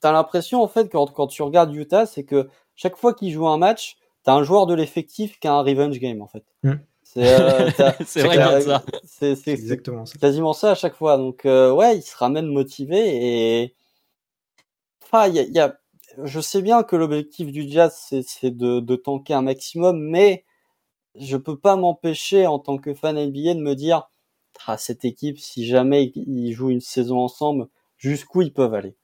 t'as 0.00 0.12
l'impression 0.12 0.62
en 0.62 0.68
fait 0.68 0.90
quand, 0.90 1.06
quand 1.12 1.26
tu 1.26 1.42
regardes 1.42 1.74
Utah, 1.74 2.06
c'est 2.06 2.24
que 2.24 2.48
chaque 2.76 2.96
fois 2.96 3.14
qu'ils 3.14 3.32
jouent 3.32 3.48
un 3.48 3.58
match, 3.58 3.96
t'as 4.22 4.34
un 4.34 4.42
joueur 4.42 4.66
de 4.66 4.74
l'effectif 4.74 5.38
qui 5.40 5.48
a 5.48 5.54
un 5.54 5.62
revenge 5.62 5.98
game 5.98 6.22
en 6.22 6.26
fait. 6.26 6.44
Euh, 6.64 7.70
c'est 8.04 8.22
vrai 8.22 8.60
ça. 8.60 8.84
C'est 9.04 9.48
exactement 9.48 10.06
ça. 10.06 10.18
quasiment 10.18 10.52
ça 10.52 10.72
à 10.72 10.74
chaque 10.74 10.94
fois. 10.94 11.16
Donc 11.16 11.46
euh, 11.46 11.72
ouais, 11.72 11.96
il 11.96 12.02
se 12.02 12.16
ramène 12.16 12.46
motivé 12.46 13.62
et 13.62 13.74
enfin 15.02 15.28
il 15.28 15.34
y 15.34 15.58
a, 15.58 15.78
je 16.22 16.40
sais 16.40 16.62
bien 16.62 16.82
que 16.82 16.96
l'objectif 16.96 17.50
du 17.50 17.68
jazz 17.68 17.94
c'est 18.26 18.50
de, 18.50 18.80
de 18.80 18.96
tanker 18.96 19.34
un 19.34 19.42
maximum, 19.42 19.98
mais 19.98 20.44
je 21.14 21.36
peux 21.36 21.58
pas 21.58 21.76
m'empêcher 21.76 22.46
en 22.46 22.58
tant 22.58 22.78
que 22.78 22.94
fan 22.94 23.16
NBA 23.16 23.54
de 23.54 23.60
me 23.60 23.74
dire 23.74 24.08
ah, 24.66 24.76
cette 24.78 25.04
équipe 25.04 25.38
si 25.38 25.66
jamais 25.66 26.12
ils 26.14 26.52
jouent 26.52 26.70
une 26.70 26.80
saison 26.80 27.18
ensemble, 27.18 27.68
jusqu'où 27.96 28.42
ils 28.42 28.52
peuvent 28.52 28.74
aller. 28.74 28.96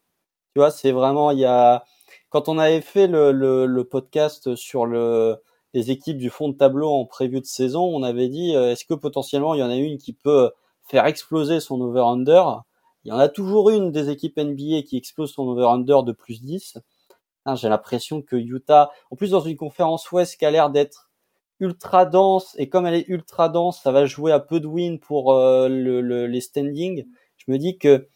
Tu 0.54 0.60
vois, 0.60 0.70
c'est 0.70 0.92
vraiment 0.92 1.30
il 1.30 1.40
y 1.40 1.44
a 1.44 1.84
quand 2.30 2.48
on 2.48 2.58
avait 2.58 2.80
fait 2.80 3.06
le, 3.06 3.32
le, 3.32 3.84
podcast 3.84 4.54
sur 4.56 4.86
le 4.86 5.36
les 5.72 5.90
équipes 5.90 6.18
du 6.18 6.30
fond 6.30 6.48
de 6.48 6.56
tableau 6.56 6.90
en 6.90 7.04
prévu 7.06 7.40
de 7.40 7.46
saison, 7.46 7.82
on 7.82 8.02
avait 8.02 8.28
dit 8.28 8.54
euh, 8.54 8.72
est-ce 8.72 8.84
que 8.84 8.94
potentiellement 8.94 9.54
il 9.54 9.60
y 9.60 9.62
en 9.62 9.70
a 9.70 9.76
une 9.76 9.98
qui 9.98 10.12
peut 10.12 10.50
faire 10.88 11.06
exploser 11.06 11.60
son 11.60 11.80
over-under? 11.80 12.62
Il 13.04 13.10
y 13.10 13.12
en 13.12 13.18
a 13.18 13.28
toujours 13.28 13.70
une 13.70 13.92
des 13.92 14.10
équipes 14.10 14.38
NBA 14.38 14.82
qui 14.82 14.96
explose 14.96 15.32
son 15.32 15.42
over-under 15.48 16.04
de 16.04 16.12
plus 16.12 16.42
10. 16.42 16.78
Hein, 17.46 17.54
j'ai 17.56 17.68
l'impression 17.68 18.22
que 18.22 18.36
Utah, 18.36 18.90
en 19.10 19.16
plus 19.16 19.30
dans 19.30 19.40
une 19.40 19.56
conférence 19.56 20.10
Ouest 20.12 20.38
qui 20.38 20.46
a 20.46 20.50
l'air 20.50 20.70
d'être 20.70 21.10
ultra 21.64 22.06
dense, 22.06 22.54
et 22.58 22.68
comme 22.68 22.86
elle 22.86 22.94
est 22.94 23.08
ultra 23.08 23.48
dense, 23.48 23.80
ça 23.82 23.90
va 23.90 24.06
jouer 24.06 24.32
à 24.32 24.40
peu 24.40 24.60
de 24.60 24.66
win 24.66 24.98
pour 25.00 25.32
euh, 25.32 25.68
le, 25.68 26.26
les 26.26 26.40
standings. 26.40 27.04
Je 27.36 27.50
me 27.50 27.58
dis 27.58 27.78
que 27.78 28.08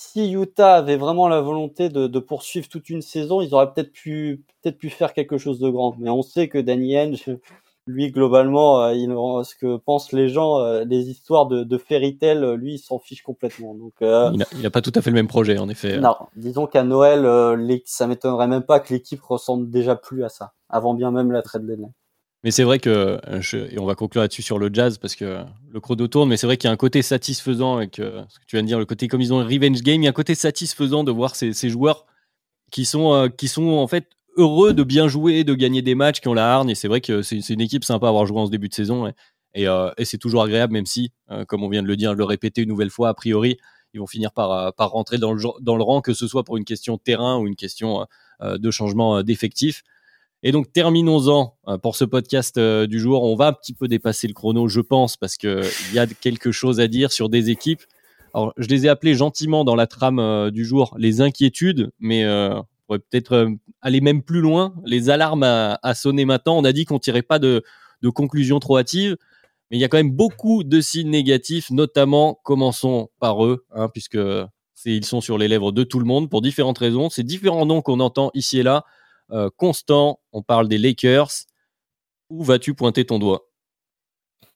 si 0.00 0.30
Utah 0.30 0.76
avait 0.76 0.96
vraiment 0.96 1.28
la 1.28 1.40
volonté 1.40 1.88
de, 1.88 2.06
de, 2.06 2.18
poursuivre 2.20 2.68
toute 2.68 2.88
une 2.88 3.02
saison, 3.02 3.40
ils 3.40 3.52
auraient 3.52 3.72
peut-être 3.72 3.90
pu 3.90 4.44
peut-être 4.62 4.78
pu 4.78 4.90
faire 4.90 5.12
quelque 5.12 5.38
chose 5.38 5.58
de 5.58 5.68
grand. 5.68 5.96
Mais 5.98 6.08
on 6.08 6.22
sait 6.22 6.48
que 6.48 6.58
Danny 6.58 6.96
Henge, 6.96 7.24
lui 7.88 8.12
globalement, 8.12 8.80
euh, 8.80 8.94
il, 8.94 9.08
ce 9.44 9.56
que 9.56 9.76
pensent 9.76 10.12
les 10.12 10.28
gens, 10.28 10.60
euh, 10.60 10.84
les 10.84 11.10
histoires 11.10 11.46
de, 11.46 11.64
de 11.64 11.78
fairy 11.78 12.16
tale, 12.16 12.54
lui, 12.54 12.74
il 12.74 12.78
s'en 12.78 13.00
fiche 13.00 13.22
complètement. 13.22 13.74
Donc, 13.74 13.94
euh, 14.02 14.30
il 14.52 14.62
n'a 14.62 14.70
pas 14.70 14.82
tout 14.82 14.92
à 14.94 15.02
fait 15.02 15.10
le 15.10 15.14
même 15.14 15.26
projet, 15.26 15.58
en 15.58 15.68
effet. 15.68 15.98
Non, 15.98 16.14
disons 16.36 16.68
qu'à 16.68 16.84
Noël, 16.84 17.26
ça 17.84 18.06
m'étonnerait 18.06 18.48
même 18.48 18.62
pas 18.62 18.78
que 18.78 18.94
l'équipe 18.94 19.22
ressemble 19.22 19.68
déjà 19.68 19.96
plus 19.96 20.22
à 20.22 20.28
ça, 20.28 20.52
avant 20.68 20.94
bien 20.94 21.10
même 21.10 21.32
la 21.32 21.42
trade 21.42 21.66
deadline. 21.66 21.92
Mais 22.44 22.52
c'est 22.52 22.62
vrai 22.62 22.78
que, 22.78 23.18
et 23.72 23.78
on 23.80 23.84
va 23.84 23.96
conclure 23.96 24.22
là-dessus 24.22 24.42
sur 24.42 24.58
le 24.60 24.70
jazz 24.72 24.98
parce 24.98 25.16
que 25.16 25.44
le 25.70 25.80
chrono 25.80 26.06
tourne, 26.06 26.28
mais 26.28 26.36
c'est 26.36 26.46
vrai 26.46 26.56
qu'il 26.56 26.68
y 26.68 26.70
a 26.70 26.72
un 26.72 26.76
côté 26.76 27.02
satisfaisant 27.02 27.76
avec 27.76 27.96
ce 27.96 28.38
que 28.38 28.46
tu 28.46 28.54
viens 28.54 28.62
de 28.62 28.68
dire, 28.68 28.78
le 28.78 28.86
côté 28.86 29.08
comme 29.08 29.20
ils 29.20 29.32
ont 29.32 29.38
revenge 29.38 29.82
game, 29.82 30.00
il 30.02 30.04
y 30.04 30.06
a 30.06 30.10
un 30.10 30.12
côté 30.12 30.36
satisfaisant 30.36 31.02
de 31.02 31.10
voir 31.10 31.34
ces, 31.34 31.52
joueurs 31.68 32.06
qui 32.70 32.84
sont, 32.84 33.28
qui 33.36 33.48
sont 33.48 33.70
en 33.70 33.88
fait 33.88 34.06
heureux 34.38 34.72
de 34.72 34.84
bien 34.84 35.08
jouer, 35.08 35.44
de 35.44 35.54
gagner 35.54 35.82
des 35.82 35.94
matchs, 35.94 36.20
qui 36.20 36.28
ont 36.28 36.34
la 36.34 36.54
hargne. 36.54 36.70
Et 36.70 36.74
c'est 36.74 36.88
vrai 36.88 37.00
que 37.00 37.22
c'est 37.22 37.48
une 37.50 37.60
équipe 37.60 37.84
sympa 37.84 38.06
à 38.06 38.08
avoir 38.08 38.24
joué 38.24 38.38
en 38.38 38.46
ce 38.46 38.50
début 38.50 38.68
de 38.68 38.74
saison. 38.74 39.12
Et, 39.54 39.68
euh, 39.68 39.90
c'est 40.04 40.18
toujours 40.18 40.42
agréable, 40.42 40.72
même 40.72 40.86
si, 40.86 41.12
euh, 41.30 41.44
comme 41.44 41.64
on 41.64 41.68
vient 41.68 41.82
de 41.82 41.88
le 41.88 41.96
dire, 41.96 42.14
le 42.14 42.24
répéter 42.24 42.62
une 42.62 42.68
nouvelle 42.68 42.90
fois, 42.90 43.08
a 43.08 43.14
priori, 43.14 43.58
ils 43.92 44.00
vont 44.00 44.06
finir 44.06 44.32
par, 44.32 44.52
euh, 44.52 44.70
par 44.70 44.90
rentrer 44.90 45.18
dans 45.18 45.32
le, 45.32 45.42
dans 45.60 45.76
le 45.76 45.82
rang, 45.82 46.00
que 46.00 46.14
ce 46.14 46.28
soit 46.28 46.44
pour 46.44 46.56
une 46.56 46.64
question 46.64 46.94
de 46.94 47.00
terrain 47.00 47.38
ou 47.38 47.46
une 47.46 47.56
question 47.56 48.06
de 48.40 48.70
changement 48.70 49.24
d'effectif. 49.24 49.82
Et 50.42 50.52
donc 50.52 50.72
terminons-en 50.72 51.56
pour 51.82 51.96
ce 51.96 52.04
podcast 52.04 52.58
du 52.58 53.00
jour. 53.00 53.24
On 53.24 53.34
va 53.34 53.48
un 53.48 53.52
petit 53.52 53.74
peu 53.74 53.88
dépasser 53.88 54.28
le 54.28 54.34
chrono, 54.34 54.68
je 54.68 54.80
pense, 54.80 55.16
parce 55.16 55.36
qu'il 55.36 55.64
y 55.92 55.98
a 55.98 56.06
quelque 56.06 56.52
chose 56.52 56.78
à 56.78 56.86
dire 56.86 57.10
sur 57.10 57.28
des 57.28 57.50
équipes. 57.50 57.82
Alors, 58.34 58.52
je 58.56 58.68
les 58.68 58.86
ai 58.86 58.88
appelées 58.88 59.14
gentiment 59.14 59.64
dans 59.64 59.74
la 59.74 59.86
trame 59.86 60.50
du 60.50 60.64
jour 60.64 60.94
les 60.96 61.20
inquiétudes, 61.20 61.90
mais 61.98 62.24
pourrait 62.88 62.98
peut-être 62.98 63.32
euh, 63.32 63.50
aller 63.82 64.00
même 64.00 64.22
plus 64.22 64.40
loin. 64.40 64.74
Les 64.84 65.10
alarmes 65.10 65.44
à, 65.44 65.94
sonner 65.94 66.24
maintenant. 66.24 66.58
On 66.58 66.64
a 66.64 66.72
dit 66.72 66.86
qu'on 66.86 66.98
tirait 66.98 67.22
pas 67.22 67.38
de, 67.38 67.62
de 68.02 68.08
conclusion 68.08 68.58
trop 68.58 68.78
hâtive, 68.78 69.16
mais 69.70 69.76
il 69.76 69.80
y 69.80 69.84
a 69.84 69.88
quand 69.88 69.98
même 69.98 70.10
beaucoup 70.10 70.64
de 70.64 70.80
signes 70.80 71.10
négatifs, 71.10 71.70
notamment, 71.70 72.40
commençons 72.42 73.10
par 73.20 73.44
eux, 73.44 73.64
hein, 73.72 73.88
puisque 73.92 74.18
ils 74.84 75.04
sont 75.04 75.20
sur 75.20 75.38
les 75.38 75.48
lèvres 75.48 75.70
de 75.70 75.84
tout 75.84 76.00
le 76.00 76.06
monde 76.06 76.30
pour 76.30 76.40
différentes 76.40 76.78
raisons. 76.78 77.10
C'est 77.10 77.22
différents 77.22 77.66
noms 77.66 77.82
qu'on 77.82 78.00
entend 78.00 78.30
ici 78.34 78.58
et 78.58 78.62
là. 78.62 78.84
Euh, 79.30 79.50
Constant, 79.56 80.20
on 80.32 80.42
parle 80.42 80.68
des 80.68 80.78
Lakers. 80.78 81.30
Où 82.30 82.42
vas-tu 82.44 82.74
pointer 82.74 83.06
ton 83.06 83.18
doigt? 83.18 83.48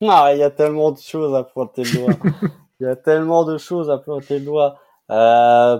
Ah, 0.03 0.31
il 0.35 0.39
y 0.39 0.43
a 0.43 0.51
tellement 0.51 0.93
de 0.93 0.99
choses 0.99 1.35
à 1.35 1.45
pointer 1.45 1.85
le 1.85 1.93
doigt. 1.93 2.15
Il 2.81 2.87
y 2.87 2.89
a 2.89 2.97
tellement 2.97 3.45
de 3.45 3.59
choses 3.59 3.91
à 3.91 3.99
pointer 3.99 4.41
le 4.41 4.45
doigt. 4.45 4.77
Euh, 5.11 5.79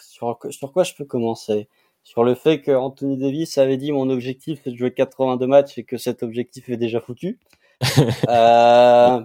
sur, 0.00 0.38
quoi 0.72 0.82
je 0.82 0.94
peux 0.94 1.04
commencer? 1.04 1.68
Sur 2.02 2.24
le 2.24 2.34
fait 2.34 2.62
que 2.62 2.70
Anthony 2.70 3.18
Davis 3.18 3.58
avait 3.58 3.76
dit 3.76 3.92
mon 3.92 4.08
objectif 4.08 4.60
c'est 4.64 4.70
de 4.70 4.76
jouer 4.76 4.94
82 4.94 5.46
matchs 5.46 5.76
et 5.76 5.84
que 5.84 5.98
cet 5.98 6.22
objectif 6.22 6.70
est 6.70 6.78
déjà 6.78 7.00
foutu. 7.00 7.38
euh... 8.28 9.20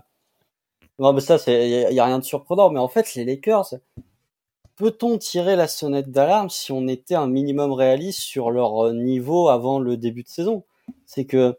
Non, 0.99 1.13
mais 1.13 1.21
ça, 1.21 1.37
il 1.47 1.93
y, 1.93 1.99
a 1.99 2.05
rien 2.05 2.19
de 2.19 2.25
surprenant. 2.25 2.69
Mais 2.69 2.79
en 2.79 2.89
fait, 2.89 3.15
les 3.15 3.23
Lakers, 3.23 3.75
peut-on 4.79 5.17
tirer 5.17 5.57
la 5.57 5.67
sonnette 5.67 6.09
d'alarme 6.09 6.49
si 6.49 6.71
on 6.71 6.87
était 6.87 7.15
un 7.15 7.27
minimum 7.27 7.73
réaliste 7.73 8.21
sur 8.21 8.49
leur 8.49 8.87
euh, 8.87 8.93
niveau 8.93 9.49
avant 9.49 9.79
le 9.79 9.97
début 9.97 10.23
de 10.23 10.29
saison? 10.29 10.63
C'est 11.05 11.25
que 11.25 11.57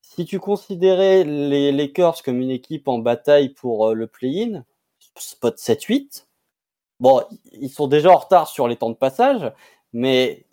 si 0.00 0.24
tu 0.24 0.40
considérais 0.40 1.24
les 1.24 1.72
Lakers 1.72 2.22
comme 2.22 2.40
une 2.40 2.50
équipe 2.50 2.88
en 2.88 2.98
bataille 2.98 3.50
pour 3.50 3.88
euh, 3.88 3.94
le 3.94 4.06
play-in, 4.06 4.64
spot 5.16 5.58
7-8, 5.58 6.24
Bon, 7.00 7.22
ils 7.52 7.70
sont 7.70 7.88
déjà 7.88 8.10
en 8.10 8.16
retard 8.16 8.48
sur 8.48 8.68
les 8.68 8.76
temps 8.76 8.90
de 8.90 8.94
passage, 8.94 9.52
mais 9.92 10.46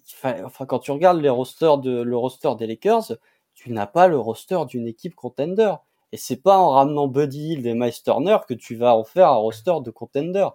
quand 0.68 0.80
tu 0.80 0.92
regardes 0.92 1.22
les 1.22 1.30
rosters 1.30 1.78
le 1.78 2.18
roster 2.18 2.50
des 2.58 2.68
Lakers, 2.68 3.14
tu 3.54 3.72
n'as 3.72 3.86
pas 3.86 4.08
le 4.08 4.20
roster 4.20 4.60
d'une 4.68 4.88
équipe 4.88 5.16
contender. 5.16 5.74
Et 6.12 6.18
c'est 6.18 6.42
pas 6.42 6.58
en 6.58 6.72
ramenant 6.72 7.08
Buddy 7.08 7.54
Hill 7.54 7.68
et 7.68 7.74
Miles 7.74 7.94
que 8.04 8.54
tu 8.54 8.76
vas 8.76 8.96
en 8.96 9.04
faire 9.04 9.30
un 9.30 9.36
roster 9.36 9.76
de 9.84 9.92
contender. 9.92 10.50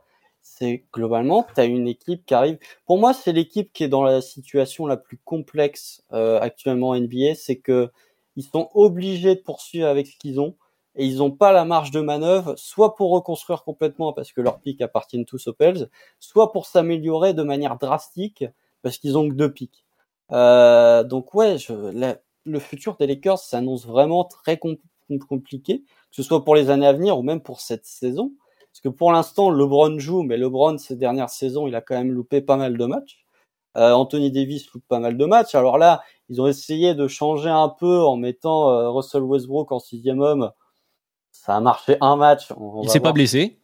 C'est 0.48 0.84
globalement, 0.92 1.44
tu 1.54 1.60
as 1.60 1.64
une 1.64 1.86
équipe 1.86 2.24
qui 2.24 2.32
arrive. 2.32 2.58
Pour 2.86 2.98
moi, 2.98 3.12
c'est 3.12 3.32
l'équipe 3.32 3.72
qui 3.74 3.84
est 3.84 3.88
dans 3.88 4.04
la 4.04 4.22
situation 4.22 4.86
la 4.86 4.96
plus 4.96 5.18
complexe 5.18 6.02
euh, 6.12 6.40
actuellement 6.40 6.90
en 6.90 7.00
NBA, 7.00 7.34
c'est 7.34 7.56
que 7.56 7.90
ils 8.36 8.44
sont 8.44 8.70
obligés 8.72 9.34
de 9.34 9.40
poursuivre 9.40 9.86
avec 9.86 10.06
ce 10.06 10.16
qu'ils 10.16 10.40
ont 10.40 10.56
et 10.94 11.04
ils 11.04 11.18
n'ont 11.18 11.30
pas 11.30 11.52
la 11.52 11.64
marge 11.64 11.90
de 11.90 12.00
manœuvre, 12.00 12.54
soit 12.56 12.94
pour 12.94 13.10
reconstruire 13.10 13.64
complètement 13.64 14.12
parce 14.14 14.32
que 14.32 14.40
leurs 14.40 14.60
pics 14.60 14.80
appartiennent 14.80 15.26
tous 15.26 15.46
aux 15.48 15.52
Pels, 15.52 15.90
soit 16.20 16.52
pour 16.52 16.66
s'améliorer 16.66 17.34
de 17.34 17.42
manière 17.42 17.76
drastique 17.76 18.44
parce 18.82 18.98
qu'ils 18.98 19.18
ont 19.18 19.28
que 19.28 19.34
deux 19.34 19.52
pics. 19.52 19.84
Euh, 20.32 21.04
donc 21.04 21.34
ouais, 21.34 21.58
je, 21.58 21.74
le 22.44 22.58
futur 22.60 22.96
des 22.96 23.06
Lakers 23.06 23.40
s'annonce 23.40 23.84
vraiment 23.84 24.24
très 24.24 24.58
compliqué, 25.28 25.80
que 25.80 26.16
ce 26.16 26.22
soit 26.22 26.44
pour 26.44 26.54
les 26.54 26.70
années 26.70 26.86
à 26.86 26.92
venir 26.92 27.18
ou 27.18 27.22
même 27.22 27.42
pour 27.42 27.60
cette 27.60 27.84
saison. 27.84 28.32
Parce 28.76 28.94
que 28.94 28.98
pour 28.98 29.10
l'instant, 29.10 29.50
LeBron 29.50 29.98
joue, 29.98 30.22
mais 30.22 30.36
LeBron, 30.36 30.76
ces 30.76 30.96
dernières 30.96 31.30
saisons, 31.30 31.66
il 31.66 31.74
a 31.74 31.80
quand 31.80 31.94
même 31.94 32.12
loupé 32.12 32.42
pas 32.42 32.56
mal 32.56 32.76
de 32.76 32.84
matchs. 32.84 33.24
Euh, 33.78 33.92
Anthony 33.92 34.30
Davis 34.30 34.70
loupe 34.72 34.84
pas 34.86 34.98
mal 34.98 35.16
de 35.16 35.24
matchs. 35.24 35.54
Alors 35.54 35.78
là, 35.78 36.02
ils 36.28 36.42
ont 36.42 36.46
essayé 36.46 36.94
de 36.94 37.08
changer 37.08 37.48
un 37.48 37.70
peu 37.70 38.02
en 38.04 38.16
mettant 38.16 38.70
euh, 38.70 38.90
Russell 38.90 39.22
Westbrook 39.22 39.72
en 39.72 39.78
sixième 39.78 40.20
homme 40.20 40.50
ça 41.30 41.56
a 41.56 41.60
marché 41.60 41.96
un 42.00 42.16
match. 42.16 42.52
il 42.82 42.90
s'est 42.90 43.00
pas 43.00 43.12
blessé 43.12 43.58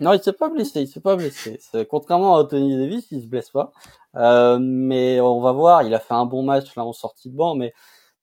Non, 0.00 0.12
il 0.12 0.22
s'est 0.22 0.32
pas 0.32 0.48
blessé. 0.48 0.82
Il 0.82 0.88
s'est 0.88 1.00
pas 1.00 1.16
blessé. 1.16 1.58
Contrairement 1.88 2.36
à 2.36 2.40
Anthony 2.40 2.76
Davis, 2.76 3.06
il 3.10 3.22
se 3.22 3.26
blesse 3.26 3.50
pas. 3.50 3.72
Euh, 4.16 4.58
mais 4.60 5.20
on 5.20 5.40
va 5.40 5.52
voir. 5.52 5.82
Il 5.82 5.94
a 5.94 6.00
fait 6.00 6.14
un 6.14 6.26
bon 6.26 6.42
match 6.42 6.74
là 6.76 6.84
en 6.84 6.92
sortie 6.92 7.30
de 7.30 7.36
banc, 7.36 7.54
mais 7.54 7.72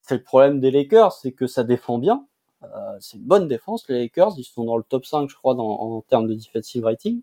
c'est 0.01 0.16
le 0.16 0.24
problème 0.24 0.59
des 0.59 0.72
Lakers, 0.72 1.13
c'est 1.13 1.32
que 1.32 1.47
ça 1.47 1.63
défend 1.63 1.97
bien. 1.97 2.26
Euh, 2.76 2.97
c'est 2.99 3.18
une 3.18 3.24
bonne 3.24 3.47
défense. 3.47 3.88
Les 3.89 3.99
Lakers, 3.99 4.34
ils 4.38 4.43
sont 4.43 4.63
dans 4.63 4.78
le 4.78 4.84
top 4.84 5.05
5, 5.05 5.30
je 5.30 5.36
crois, 5.36 5.55
en 5.55 6.01
termes 6.01 6.28
de 6.28 6.34
defensive 6.34 6.84
rating. 6.86 7.22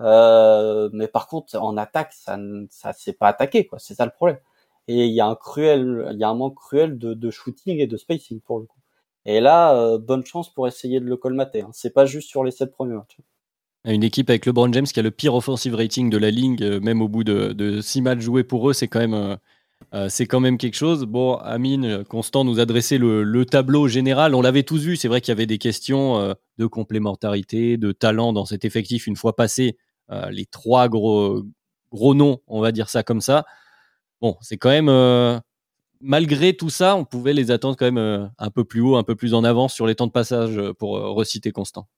Euh, 0.00 0.90
mais 0.92 1.08
par 1.08 1.26
contre, 1.28 1.56
en 1.56 1.76
attaque, 1.76 2.12
ça, 2.12 2.38
ça 2.70 2.92
s'est 2.92 3.12
pas 3.14 3.28
attaqué, 3.28 3.66
quoi. 3.66 3.78
C'est 3.78 3.94
ça 3.94 4.04
le 4.04 4.12
problème. 4.12 4.38
Et 4.88 5.06
il 5.06 5.12
y 5.12 5.20
a 5.20 5.26
un 5.26 5.34
cruel, 5.34 6.10
il 6.12 6.18
y 6.18 6.24
a 6.24 6.28
un 6.28 6.34
manque 6.34 6.56
cruel 6.56 6.98
de, 6.98 7.30
shooting 7.30 7.78
et 7.78 7.86
de 7.86 7.96
spacing 7.96 8.40
pour 8.40 8.58
le 8.60 8.66
coup. 8.66 8.78
Et 9.24 9.40
là, 9.40 9.74
euh, 9.74 9.98
bonne 9.98 10.24
chance 10.24 10.52
pour 10.52 10.68
essayer 10.68 11.00
de 11.00 11.06
le 11.06 11.16
colmater. 11.16 11.62
Hein. 11.62 11.70
C'est 11.72 11.92
pas 11.92 12.06
juste 12.06 12.28
sur 12.28 12.44
les 12.44 12.52
sept 12.52 12.70
premiers 12.70 12.94
matchs. 12.94 13.16
Une 13.84 14.04
équipe 14.04 14.30
avec 14.30 14.46
LeBron 14.46 14.72
James 14.72 14.86
qui 14.86 14.98
a 14.98 15.02
le 15.02 15.10
pire 15.10 15.34
offensive 15.34 15.74
rating 15.74 16.10
de 16.10 16.18
la 16.18 16.30
ligue, 16.30 16.62
même 16.82 17.02
au 17.02 17.08
bout 17.08 17.24
de, 17.24 17.52
de 17.52 17.80
six 17.80 18.02
matchs 18.02 18.20
joués 18.20 18.44
pour 18.44 18.68
eux, 18.68 18.72
c'est 18.72 18.88
quand 18.88 18.98
même. 18.98 19.38
C'est 20.08 20.26
quand 20.26 20.40
même 20.40 20.58
quelque 20.58 20.74
chose. 20.74 21.04
Bon, 21.04 21.36
Amine, 21.36 22.04
Constant 22.04 22.44
nous 22.44 22.60
a 22.60 22.66
dressé 22.66 22.98
le, 22.98 23.44
tableau 23.44 23.88
général. 23.88 24.34
On 24.34 24.42
l'avait 24.42 24.62
tous 24.62 24.82
vu. 24.82 24.96
C'est 24.96 25.08
vrai 25.08 25.20
qu'il 25.20 25.30
y 25.30 25.36
avait 25.36 25.46
des 25.46 25.58
questions 25.58 26.34
de 26.58 26.66
complémentarité, 26.66 27.76
de 27.76 27.92
talent 27.92 28.32
dans 28.32 28.44
cet 28.44 28.64
effectif 28.64 29.06
une 29.06 29.16
fois 29.16 29.34
passé 29.34 29.78
les 30.30 30.46
trois 30.46 30.88
gros, 30.88 31.42
gros 31.90 32.14
noms, 32.14 32.40
on 32.46 32.60
va 32.60 32.72
dire 32.72 32.88
ça 32.88 33.02
comme 33.02 33.20
ça. 33.20 33.46
Bon, 34.20 34.36
c'est 34.40 34.58
quand 34.58 34.70
même 34.70 34.88
malgré 36.00 36.56
tout 36.56 36.70
ça, 36.70 36.96
on 36.96 37.04
pouvait 37.04 37.32
les 37.32 37.50
attendre 37.50 37.76
quand 37.76 37.84
même 37.84 37.98
euh, 37.98 38.26
un 38.38 38.50
peu 38.50 38.64
plus 38.64 38.80
haut, 38.80 38.96
un 38.96 39.02
peu 39.02 39.14
plus 39.14 39.34
en 39.34 39.44
avance 39.44 39.74
sur 39.74 39.86
les 39.86 39.94
temps 39.94 40.06
de 40.06 40.12
passage 40.12 40.56
euh, 40.56 40.72
pour 40.72 40.96
euh, 40.96 41.10
reciter 41.10 41.52
Constant. 41.52 41.88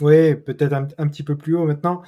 Oui, 0.00 0.34
peut-être 0.34 0.72
un, 0.72 1.08
petit 1.08 1.22
peu 1.22 1.36
plus 1.36 1.54
haut 1.54 1.66
maintenant. 1.66 2.02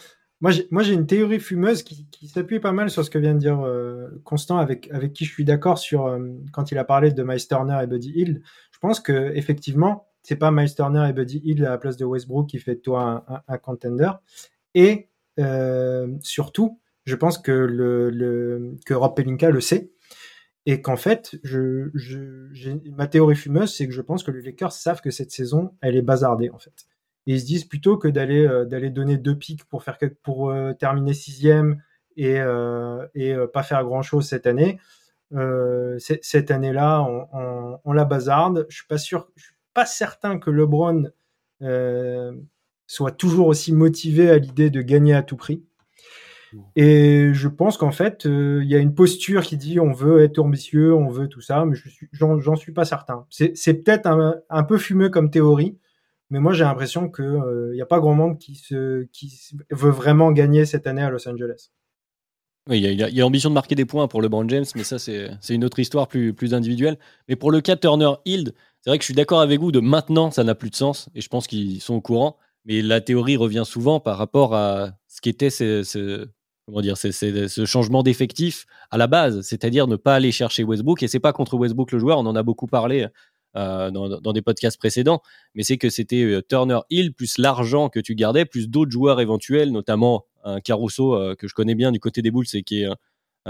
Moi, 0.71 0.83
j'ai 0.83 0.93
une 0.93 1.07
théorie 1.07 1.41
fumeuse 1.41 1.83
qui, 1.83 2.29
s'appuie 2.29 2.61
pas 2.61 2.73
mal 2.73 2.91
sur 2.91 3.03
ce 3.03 3.09
que 3.09 3.19
vient 3.19 3.33
de 3.33 3.39
dire 3.39 3.67
Constant, 4.25 4.59
avec, 4.59 4.91
avec 4.91 5.15
qui 5.15 5.25
je 5.25 5.33
suis 5.33 5.45
d'accord 5.45 5.79
sur 5.79 6.19
quand 6.53 6.71
il 6.71 6.77
a 6.77 6.85
parlé 6.85 7.13
de 7.13 7.23
Miles 7.23 7.49
Turner 7.49 7.79
et 7.83 7.87
Buddy 7.87 8.13
Hill. 8.15 8.43
Je 8.71 8.79
pense 8.79 9.01
que 9.01 9.33
effectivement, 9.35 10.07
c'est 10.23 10.37
pas 10.37 10.51
Miles 10.51 10.75
Turner 10.75 11.07
et 11.09 11.15
Buddy 11.15 11.41
Hill 11.45 11.65
à 11.65 11.71
la 11.71 11.79
place 11.79 11.97
de 11.97 12.05
Westbrook 12.05 12.47
qui 12.51 12.59
fait 12.59 12.75
de 12.75 12.81
toi 12.81 13.25
un, 13.49 13.57
contender. 13.57 14.11
Et 14.75 15.09
surtout, 16.21 16.79
je 17.07 17.17
pense 17.17 17.39
que, 17.39 17.53
le, 17.53 18.77
que 18.85 18.93
Rob 18.93 19.17
Pelinka 19.17 19.51
le 19.51 19.63
sait 19.63 19.93
et 20.67 20.83
qu'en 20.83 20.97
fait, 20.97 21.39
je, 21.43 21.89
ma 22.91 23.07
théorie 23.07 23.37
fumeuse, 23.37 23.75
c'est 23.75 23.87
que 23.87 23.93
je 23.93 24.03
pense 24.03 24.23
que 24.23 24.31
les 24.31 24.43
Lakers 24.43 24.73
savent 24.73 25.01
que 25.01 25.11
cette 25.11 25.31
saison, 25.31 25.75
elle 25.81 25.97
est 25.97 26.03
bazardée 26.03 26.51
en 26.51 26.59
fait. 26.59 26.87
Et 27.27 27.35
ils 27.35 27.41
se 27.41 27.47
disent 27.47 27.65
plutôt 27.65 27.97
que 27.97 28.09
d'aller 28.09 28.47
euh, 28.47 28.65
d'aller 28.65 28.91
donner 28.91 29.17
deux 29.17 29.37
pics 29.37 29.65
pour 29.65 29.83
faire 29.83 29.99
pour 30.23 30.51
euh, 30.51 30.73
terminer 30.73 31.15
sixième 31.15 31.83
et 32.17 32.41
euh, 32.41 33.07
et 33.15 33.35
pas 33.53 33.63
faire 33.63 33.85
grand 33.85 34.03
chose 34.03 34.29
cette 34.29 34.47
année. 34.47 34.79
cette 35.99 36.51
année-là, 36.51 37.03
on, 37.03 37.29
on, 37.33 37.79
on, 37.85 37.93
la 37.93 38.05
bazarde. 38.05 38.67
Je 38.69 38.77
suis 38.77 38.87
pas 38.87 38.99
sûr, 38.99 39.29
je 39.37 39.45
suis 39.45 39.55
pas 39.73 39.87
certain 39.87 40.39
que 40.39 40.51
LeBron 40.51 41.11
soit 42.87 43.13
toujours 43.13 43.47
aussi 43.49 43.73
motivé 43.73 44.31
à 44.31 44.39
l'idée 44.39 44.71
de 44.71 44.83
gagner 44.83 45.15
à 45.15 45.23
tout 45.23 45.37
prix. 45.37 45.65
Et 46.77 47.31
je 47.33 47.49
pense 47.49 47.77
qu'en 47.77 47.91
fait, 47.91 48.27
euh, 48.27 48.61
il 48.63 48.71
y 48.71 48.75
a 48.75 48.79
une 48.79 48.95
posture 48.95 49.43
qui 49.43 49.57
dit 49.57 49.81
on 49.81 49.93
veut 49.93 50.23
être 50.23 50.39
ambitieux, 50.39 50.95
on 50.95 51.09
veut 51.09 51.29
tout 51.29 51.41
ça, 51.41 51.65
mais 51.65 51.75
je 51.75 51.89
suis, 51.89 52.09
j'en, 52.13 52.57
suis 52.57 52.73
pas 52.73 52.85
certain. 52.85 53.27
C'est, 53.31 53.75
peut-être 53.75 54.07
un, 54.07 54.63
peu 54.65 54.79
fumeux 54.79 55.09
comme 55.09 55.31
théorie, 55.31 55.79
Mais 56.35 56.41
moi, 56.41 56.53
j'ai 56.53 56.65
l'impression 56.65 57.09
qu'il 57.09 57.71
n'y 57.75 57.81
a 57.81 57.87
pas 57.87 58.01
grand 58.01 58.15
monde 58.15 58.39
qui, 58.41 58.61
veut 59.71 59.91
vraiment 59.93 60.33
gagner 60.33 60.67
cette 60.67 60.89
année 60.89 61.01
à 61.01 61.09
Los 61.09 61.29
Angeles. 61.29 61.71
Il 62.69 62.79
y, 62.79 63.03
a, 63.05 63.09
l'ambition 63.23 63.51
de 63.51 63.55
marquer 63.55 63.77
des 63.77 63.85
points 63.85 64.09
pour 64.09 64.21
LeBron 64.21 64.49
James, 64.49 64.65
mais 64.75 64.83
ça, 64.83 64.99
c'est 64.99 65.31
une 65.51 65.65
autre 65.65 65.79
histoire 65.79 66.09
plus, 66.09 66.53
individuelle. 66.53 66.99
Mais 67.29 67.37
pour 67.37 67.53
le 67.53 67.61
cas 67.61 67.77
Turner 67.77 68.11
Hild, 68.25 68.53
c'est 68.81 68.91
vrai 68.91 68.99
que 68.99 69.03
je 69.03 69.07
suis 69.07 69.15
d'accord 69.15 69.43
avec 69.43 69.61
vous 69.61 69.71
de 69.71 69.79
maintenant, 69.79 70.33
ça 70.33 70.43
n'a 70.43 70.57
plus 70.57 70.71
de 70.71 70.75
sens, 70.75 71.09
et 71.15 71.21
je 71.21 71.29
pense 71.29 71.47
qu'ils 71.47 71.81
sont 71.81 71.95
au 71.95 72.01
courant. 72.01 72.37
Mais 72.65 72.83
la 72.83 73.01
théorie 73.01 73.37
revient 73.37 73.63
souvent 73.65 74.01
par 74.01 74.19
rapport 74.19 74.57
à 74.57 74.91
ce 75.07 75.21
qu'était 75.21 75.51
ce, 75.51 76.27
comment 76.67 76.81
dire, 76.81 76.97
ce 76.97 77.65
changement 77.65 78.03
d'effectif 78.03 78.67
à 78.91 78.99
la 78.99 79.07
base, 79.07 79.43
c'est-à-dire 79.43 79.87
ne 79.87 79.95
pas 79.95 80.17
aller 80.17 80.33
chercher 80.33 80.65
Westbrook. 80.65 81.01
Et 81.05 81.07
c'est 81.07 81.21
pas 81.21 81.33
contre 81.33 81.57
Westbrook 81.57 81.93
le 81.93 82.01
joueur, 82.01 82.19
on 82.19 82.27
en 82.27 82.35
a 82.35 82.43
beaucoup 82.43 82.67
parlé 82.67 83.07
euh, 83.57 83.93
dans, 83.93 84.33
des 84.33 84.43
podcasts 84.43 84.79
précédents, 84.79 85.23
mais 85.55 85.63
c'est 85.63 85.77
que 85.77 85.89
c'était 85.89 86.25
euh, 86.25 86.43
Turner 86.43 86.81
Hill 86.91 87.15
plus 87.15 87.39
l'argent 87.39 87.89
que 87.89 88.01
tu 88.01 88.17
gardais, 88.17 88.45
plus 88.45 88.69
d'autres 88.69 88.91
joueurs 88.91 89.21
éventuels, 89.21 89.71
notamment 89.71 90.25
un 90.43 90.61
Caruso 90.61 91.15
euh, 91.15 91.37
que 91.37 91.47
je 91.47 91.55
connais 91.55 91.77
bien 91.77 91.93
du 91.93 92.01
côté 92.01 92.21
des 92.21 92.33
Bulls 92.33 92.47
et 92.53 92.65
qui 92.65 92.83
est, 92.83 92.89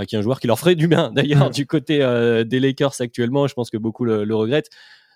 qui 0.07 0.15
est 0.15 0.19
un 0.19 0.21
joueur 0.21 0.41
qui 0.41 0.47
leur 0.47 0.59
ferait 0.59 0.75
du 0.75 0.89
bien 0.89 1.11
d'ailleurs 1.15 1.49
du 1.49 1.67
côté 1.67 2.01
des 2.47 2.61
Lakers 2.61 3.01
actuellement. 3.01 3.47
Je 3.47 3.55
pense 3.55 3.71
que 3.71 3.79
beaucoup 3.79 4.05
le, 4.05 4.35
regrettent. 4.35 4.69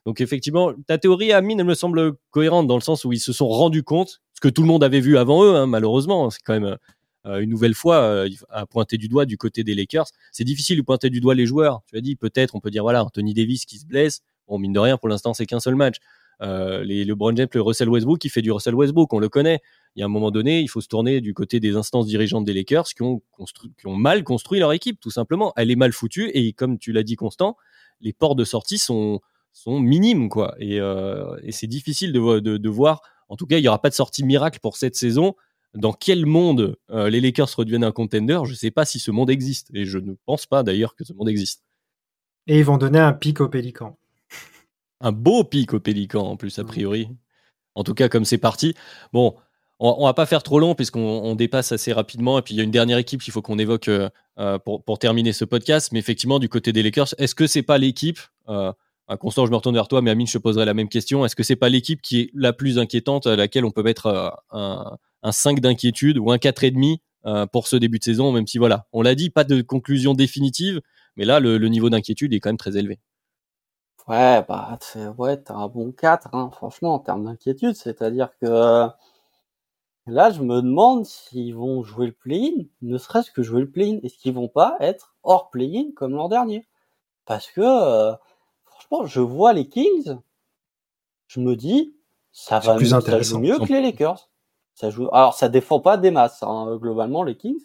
Donc 0.07 0.23
effectivement, 0.23 0.73
ta 0.87 0.97
théorie, 0.97 1.33
Amine, 1.33 1.61
elle 1.61 1.67
me 1.67 1.75
semble 1.75 2.15
cohérente 2.31 2.67
dans 2.67 2.77
le 2.77 2.81
sens 2.81 3.05
où 3.05 3.13
ils 3.13 3.21
se 3.21 3.35
sont 3.35 3.49
rendus 3.49 3.83
compte, 3.83 4.23
ce 4.33 4.41
que 4.41 4.49
tout 4.49 4.63
le 4.63 4.69
monde 4.69 4.83
avait 4.83 5.01
vu 5.01 5.19
avant 5.19 5.45
eux, 5.45 5.55
hein, 5.55 5.67
malheureusement, 5.67 6.31
c'est 6.31 6.41
quand 6.43 6.59
même 6.59 6.79
une 7.27 7.51
nouvelle 7.51 7.75
fois 7.75 8.25
à 8.49 8.65
pointer 8.65 8.97
du 8.97 9.09
doigt 9.09 9.27
du 9.27 9.37
côté 9.37 9.65
des 9.65 9.75
Lakers. 9.75 10.07
C'est 10.33 10.45
difficile 10.45 10.79
de 10.79 10.83
pointer 10.83 11.11
du 11.11 11.21
doigt 11.21 11.35
les 11.35 11.45
joueurs. 11.45 11.83
Tu 11.89 11.99
as 11.99 12.01
dit 12.01 12.17
peut-être, 12.17 12.55
on 12.55 12.61
peut 12.61 12.71
dire 12.71 12.85
voilà, 12.85 13.05
Anthony 13.05 13.35
Davis 13.35 13.67
qui 13.67 13.77
se 13.77 13.85
blesse. 13.85 14.23
Bon, 14.49 14.59
mine 14.59 14.73
de 14.73 14.81
rien, 14.81 14.97
pour 14.97 15.09
l'instant, 15.09 15.35
c'est 15.35 15.47
qu'un 15.47 15.61
seul 15.61 15.77
match. 15.77 15.97
Euh, 16.41 16.85
les, 16.85 17.05
le 17.05 17.15
Russell 17.61 17.89
Westbrook, 17.89 18.19
qui 18.19 18.29
fait 18.29 18.43
du 18.43 18.53
Russell 18.53 18.75
Westbrook, 18.75 19.13
on 19.13 19.19
le 19.19 19.29
connaît. 19.29 19.61
Il 19.97 20.01
y 20.01 20.03
a 20.03 20.07
un 20.07 20.11
moment 20.11 20.31
donné, 20.31 20.61
il 20.61 20.69
faut 20.69 20.81
se 20.81 20.89
tourner 20.89 21.21
du 21.21 21.35
côté 21.35 21.61
des 21.61 21.77
instances 21.77 22.07
dirigeantes 22.07 22.45
des 22.45 22.55
Lakers 22.55 22.87
qui 22.87 23.03
ont, 23.03 23.21
mal 23.87 24.25
construit 24.25 24.61
leur 24.61 24.73
équipe, 24.73 25.01
tout 25.01 25.11
simplement. 25.11 25.53
Elle 25.57 25.71
est 25.71 25.77
mal 25.77 25.93
foutue 25.93 26.31
et 26.35 26.53
comme 26.53 26.79
tu 26.79 26.93
l'as 26.93 27.03
dit, 27.03 27.17
Constant, 27.17 27.57
les 28.01 28.13
ports 28.13 28.37
de 28.37 28.45
sortie 28.45 28.79
sont, 28.79 29.21
minimes, 29.67 30.29
quoi. 30.29 30.55
Et, 30.59 30.81
euh, 30.81 31.37
c'est 31.51 31.67
difficile 31.67 32.13
de, 32.13 32.69
voir. 32.69 33.03
En 33.29 33.37
tout 33.37 33.47
cas, 33.47 33.59
il 33.59 33.63
n'y 33.63 33.69
aura 33.69 33.83
pas 33.83 33.91
de 33.91 33.95
sortie 33.95 34.25
miracle 34.25 34.61
pour 34.61 34.77
cette 34.77 34.95
saison. 34.95 35.35
Dans 35.75 35.93
quel 35.93 36.25
monde 36.25 36.77
euh, 36.91 37.11
les 37.11 37.21
Lakers 37.21 37.51
redeviennent 37.55 37.85
un 37.85 37.93
contender? 37.93 38.41
Je 38.45 38.53
ne 38.53 38.57
sais 38.57 38.71
pas 38.71 38.85
si 38.85 38.99
ce 39.01 39.11
monde 39.11 39.29
existe. 39.29 39.69
Et 39.75 39.85
je 39.85 39.99
ne 39.99 40.15
pense 40.25 40.47
pas 40.47 40.63
d'ailleurs 40.63 40.95
que 40.95 41.05
ce 41.05 41.13
monde 41.13 41.29
existe. 41.29 41.65
Et 42.47 42.59
ils 42.59 42.65
vont 42.65 42.79
donner 42.79 43.01
un 43.01 43.13
pic 43.13 43.41
au 43.41 43.49
Pélican 43.49 43.99
un 45.01 45.13
beau 45.13 45.45
pic 45.45 45.75
au 45.75 45.81
Pélican 45.81 46.27
en 46.27 46.37
plus, 46.37 46.59
a 46.59 46.65
priori. 46.65 47.09
En 47.75 47.85
tout 47.85 47.95
cas, 47.95 48.09
comme 48.09 48.25
c'est 48.25 48.39
parti. 48.39 48.75
Bon, 49.13 49.37
on, 49.79 50.05
va 50.05 50.15
pas 50.15 50.27
faire 50.27 50.43
trop 50.43 50.59
long 50.59 50.75
puisqu'on 50.75 51.35
dépasse 51.35 51.73
assez 51.73 51.93
rapidement. 51.93 52.39
Et 52.39 52.43
puis 52.43 52.55
il 52.55 52.59
y 52.59 52.61
a 52.61 52.65
une 52.65 52.71
dernière 52.71 52.99
équipe 52.99 53.23
qu'il 53.23 53.33
faut 53.33 53.43
qu'on 53.43 53.59
évoque 53.59 53.89
euh, 53.89 54.09
euh, 54.39 54.59
pour, 54.59 54.99
terminer 54.99 55.33
ce 55.33 55.45
podcast. 55.45 55.93
Mais 55.93 55.99
effectivement, 55.99 56.39
du 56.39 56.49
côté 56.49 56.73
des 56.73 56.83
Lakers, 56.83 57.15
est-ce 57.19 57.35
que 57.35 57.47
c'est 57.47 57.63
pas 57.63 57.79
l'équipe 57.79 58.19
euh, 58.49 58.73
Constant, 59.21 59.47
je 59.47 59.51
me 59.51 59.57
retourne 59.57 59.75
vers 59.75 59.89
toi, 59.89 60.03
mais 60.03 60.11
Amine, 60.11 60.27
je 60.27 60.35
te 60.35 60.39
poserai 60.39 60.67
la 60.67 60.75
même 60.75 60.91
question. 60.91 61.25
Est-ce 61.25 61.35
que 61.35 61.43
c'est 61.43 61.57
pas 61.57 61.71
l'équipe 61.71 62.03
qui 62.03 62.21
est 62.21 62.31
la 62.35 62.53
plus 62.53 62.79
inquiétante, 62.79 63.27
à 63.27 63.37
laquelle 63.37 63.65
on 63.65 63.71
peut 63.71 63.83
mettre 63.83 64.39
un, 64.51 64.99
5 65.31 65.61
d'inquiétude 65.61 66.19
ou 66.19 66.31
un 66.31 66.37
4,5 66.37 67.47
pour 67.51 67.69
ce 67.69 67.77
début 67.77 67.99
de 67.99 68.05
saison, 68.05 68.33
même 68.33 68.47
si 68.47 68.59
voilà, 68.59 68.87
on 68.93 69.01
l'a 69.01 69.15
dit, 69.15 69.31
pas 69.31 69.45
de 69.45 69.63
conclusion 69.63 70.13
définitive, 70.13 70.83
mais 71.17 71.25
là, 71.25 71.41
le 71.41 71.57
niveau 71.69 71.89
d'inquiétude 71.89 72.35
est 72.35 72.41
quand 72.41 72.51
même 72.51 72.59
très 72.59 72.77
élevé. 72.77 72.99
Ouais, 74.09 74.43
bah, 74.49 74.79
ouais, 75.19 75.37
t'as 75.37 75.55
un 75.55 75.69
bon 75.69 75.93
4, 75.93 76.29
hein, 76.35 76.51
franchement, 76.51 76.95
en 76.95 76.99
termes 76.99 77.25
d'inquiétude. 77.27 77.75
C'est-à-dire 77.75 78.31
que 78.41 78.89
là, 80.07 80.31
je 80.31 80.43
me 80.43 80.63
demande 80.63 81.05
s'ils 81.05 81.55
vont 81.55 81.83
jouer 81.83 82.07
le 82.07 82.13
play-in, 82.13 82.65
ne 82.81 82.97
serait-ce 82.97 83.31
que 83.31 83.43
jouer 83.43 83.61
le 83.61 83.71
play-in. 83.71 83.99
Est-ce 84.03 84.17
qu'ils 84.17 84.33
vont 84.33 84.49
pas 84.49 84.77
être 84.81 85.15
hors 85.25 85.51
play-in 85.51 85.91
comme 85.95 86.13
l'an 86.13 86.29
dernier 86.29 86.67
Parce 87.27 87.51
que, 87.51 87.61
euh, 87.61 88.15
franchement, 88.65 89.05
je 89.07 89.21
vois 89.21 89.53
les 89.53 89.69
Kings, 89.69 90.17
je 91.27 91.41
me 91.41 91.55
dis, 91.55 91.95
ça 92.33 92.61
va 92.61 92.77
plus 92.77 92.95
mieux, 92.95 93.01
ça 93.03 93.21
joue 93.21 93.39
mieux 93.39 93.59
que 93.59 93.73
les 93.73 93.83
Lakers. 93.83 94.31
Ça 94.75 94.91
joue, 94.91 95.09
alors 95.13 95.35
ça 95.35 95.49
défend 95.51 95.81
pas 95.81 95.99
des 95.99 96.11
masses, 96.11 96.43
hein, 96.43 96.77
globalement, 96.81 97.25
les 97.25 97.37
Kings. 97.37 97.61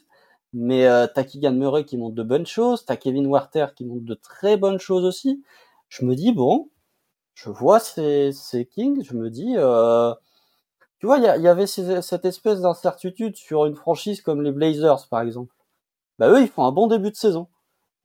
Mais 0.52 0.88
euh, 0.88 1.08
t'as 1.08 1.24
Keegan 1.24 1.54
Murray 1.54 1.86
qui 1.86 1.98
montre 1.98 2.16
de 2.16 2.24
bonnes 2.24 2.46
choses, 2.46 2.86
t'as 2.86 2.98
Kevin 2.98 3.28
Warter 3.28 3.68
qui 3.76 3.86
montre 3.86 4.06
de 4.06 4.14
très 4.14 4.58
bonnes 4.58 4.80
choses 4.80 5.06
aussi 5.06 5.44
je 5.94 6.06
me 6.06 6.16
dis 6.16 6.32
bon, 6.32 6.70
je 7.36 7.50
vois 7.50 7.80
ces, 7.80 8.32
ces 8.32 8.66
Kings, 8.66 9.04
je 9.04 9.14
me 9.14 9.30
dis, 9.30 9.54
euh, 9.58 10.12
tu 10.98 11.06
vois, 11.06 11.20
il 11.20 11.24
y, 11.24 11.48
avait 11.48 11.68
cette 11.68 12.26
espèce 12.26 12.62
d'incertitude 12.62 13.36
sur 13.36 13.68
une 13.68 13.76
franchise 13.76 14.22
comme 14.22 14.42
les 14.42 14.52
Blazers 14.52 15.08
par 15.10 15.22
exemple. 15.22 15.54
Bah 16.18 16.30
eux, 16.30 16.42
ils 16.42 16.48
font 16.48 16.66
un 16.66 16.72
bon 16.72 16.88
début 16.88 17.12
de 17.12 17.16
saison. 17.16 17.48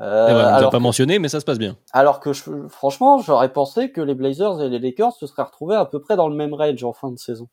Euh, 0.00 0.26
eh 0.28 0.34
ben, 0.34 0.68
pas 0.68 0.78
mentionné, 0.78 1.18
mais 1.18 1.28
ça 1.28 1.40
se 1.40 1.46
passe 1.46 1.58
bien. 1.58 1.76
Alors 1.92 2.20
que 2.20 2.32
franchement, 2.68 3.18
j'aurais 3.18 3.52
pensé 3.52 3.90
que 3.90 4.02
les 4.02 4.14
Blazers 4.14 4.60
et 4.60 4.68
les 4.68 4.78
Lakers 4.78 5.14
se 5.14 5.26
seraient 5.26 5.44
retrouvés 5.44 5.76
à 5.76 5.86
peu 5.86 5.98
près 5.98 6.16
dans 6.16 6.28
le 6.28 6.36
même 6.36 6.52
range 6.52 6.84
en 6.84 6.92
fin 6.92 7.10
de 7.10 7.18
saison. 7.18 7.48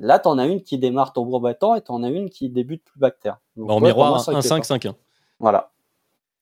Là, 0.00 0.18
t'en 0.18 0.36
as 0.36 0.46
une 0.46 0.62
qui 0.62 0.76
démarre 0.78 1.14
tambour 1.14 1.40
battant 1.40 1.74
et 1.74 1.80
t'en 1.80 2.02
as 2.02 2.10
une 2.10 2.28
qui 2.28 2.50
débute 2.50 2.84
plus 2.84 3.00
bactère. 3.00 3.38
Donc, 3.56 3.70
en 3.70 3.80
miroir, 3.80 4.20
1-5-5-1. 4.20 4.92
Voilà 5.40 5.70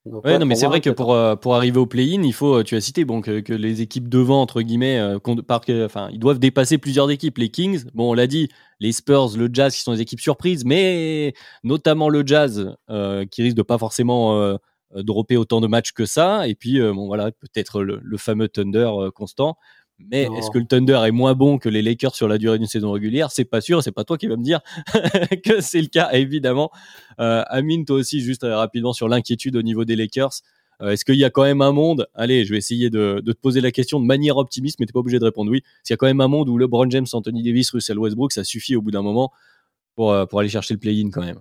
ouais, 0.07 0.39
non, 0.39 0.47
mais 0.47 0.55
c'est 0.55 0.67
vrai 0.67 0.81
que 0.81 0.91
pour, 0.91 1.13
euh, 1.15 1.37
pour 1.37 1.55
arriver 1.55 1.79
au 1.79 1.87
play-in, 1.87 2.23
il 2.23 2.33
faut, 2.33 2.61
euh, 2.61 2.63
tu 2.63 2.77
as 2.77 2.81
cité, 2.81 3.05
bon, 3.05 3.21
que, 3.21 3.53
les 3.53 3.83
équipes 3.83 4.09
devant, 4.09 4.41
entre 4.41 4.63
guillemets, 4.63 4.99
euh, 4.99 5.19
par, 5.47 5.63
enfin, 5.85 6.09
ils 6.13 6.19
doivent 6.19 6.39
dépasser 6.39 6.79
plusieurs 6.79 7.11
équipes. 7.11 7.39
Les 7.39 7.51
Kings, 7.51 7.85
bon, 7.95 8.11
on 8.11 8.15
l'a 8.15 8.27
dit, 8.27 8.49
les 8.81 8.93
Spurs, 8.93 9.37
le 9.37 9.49
Jazz, 9.53 9.75
qui 9.75 9.83
sont 9.83 9.93
des 9.93 10.01
équipes 10.01 10.21
surprises, 10.21 10.65
mais 10.65 11.35
notamment 11.65 12.09
le 12.09 12.27
Jazz, 12.27 12.75
qui 13.31 13.43
risque 13.43 13.57
de 13.57 13.63
pas 13.63 13.79
forcément 13.79 14.59
dropper 14.95 15.37
autant 15.37 15.61
de 15.61 15.67
matchs 15.67 15.93
que 15.93 16.05
ça. 16.05 16.47
Et 16.47 16.55
puis, 16.55 16.81
bon, 16.81 17.07
voilà, 17.07 17.33
peut-être 17.33 17.83
le, 17.83 18.01
le, 18.03 18.19
fameux 18.19 18.49
Thunder 18.49 18.91
constant. 19.15 19.57
Mais 19.99 20.29
est-ce 20.37 20.51
que 20.51 20.59
le 20.59 20.67
Thunder 20.67 21.01
est 21.07 21.11
moins 21.11 21.35
bon 21.35 21.59
que 21.59 21.69
les 21.69 21.81
Lakers 21.81 22.15
sur 22.15 22.29
la 22.29 22.37
durée 22.37 22.59
d'une 22.59 22.67
saison 22.67 22.93
régulière? 22.93 23.31
C'est 23.31 23.45
pas 23.45 23.61
sûr. 23.61 23.83
C'est 23.83 23.93
pas 23.93 24.05
toi 24.05 24.19
qui 24.19 24.27
vas 24.27 24.37
me 24.37 24.43
dire 24.43 24.61
que 25.45 25.61
c'est 25.61 25.81
le 25.81 25.89
cas, 25.89 26.11
évidemment. 26.13 26.71
Euh, 27.19 27.43
Amine, 27.49 27.85
toi 27.85 27.97
aussi, 27.97 28.21
juste 28.21 28.45
euh, 28.45 28.57
rapidement 28.57 28.93
sur 28.93 29.09
l'inquiétude 29.09 29.57
au 29.57 29.63
niveau 29.63 29.85
des 29.85 29.97
Lakers. 29.97 30.43
Euh, 30.83 30.91
est-ce 30.91 31.07
qu'il 31.07 31.17
y 31.17 31.25
a 31.25 31.31
quand 31.31 31.45
même 31.45 31.63
un 31.63 31.73
monde? 31.73 32.07
Allez, 32.15 32.45
je 32.45 32.53
vais 32.53 32.59
essayer 32.59 32.91
de, 32.91 33.23
te 33.25 33.33
poser 33.33 33.63
la 33.63 33.71
question 33.71 33.99
de 33.99 34.05
manière 34.05 34.37
optimiste, 34.37 34.79
mais 34.81 34.87
t'es 34.87 34.93
pas 34.93 35.01
obligé 35.01 35.19
de 35.19 35.25
répondre 35.25 35.51
oui. 35.51 35.63
S'il 35.83 35.95
y 35.95 35.95
a 35.95 35.97
quand 35.97 36.07
même 36.07 36.21
un 36.21 36.29
monde 36.29 36.51
où 36.51 36.59
LeBron 36.59 36.91
James, 36.91 37.07
Anthony 37.13 37.43
Davis, 37.43 37.71
Russell 37.71 37.99
Westbrook, 37.99 38.33
ça 38.33 38.45
suffit 38.45 38.77
au 38.77 38.83
bout 38.83 38.91
d'un 38.91 39.03
moment 39.03 39.33
pour, 39.95 40.15
pour 40.29 40.41
aller 40.41 40.51
chercher 40.51 40.75
le 40.75 40.81
play-in 40.81 41.11
quand 41.11 41.25
même? 41.25 41.41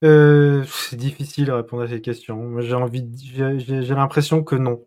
c'est 0.00 0.96
difficile 0.96 1.46
de 1.46 1.50
répondre 1.50 1.82
à 1.82 1.88
cette 1.88 2.02
question. 2.02 2.60
J'ai 2.60 2.74
envie, 2.74 3.04
j'ai 3.16 3.94
l'impression 3.94 4.44
que 4.44 4.54
non. 4.54 4.80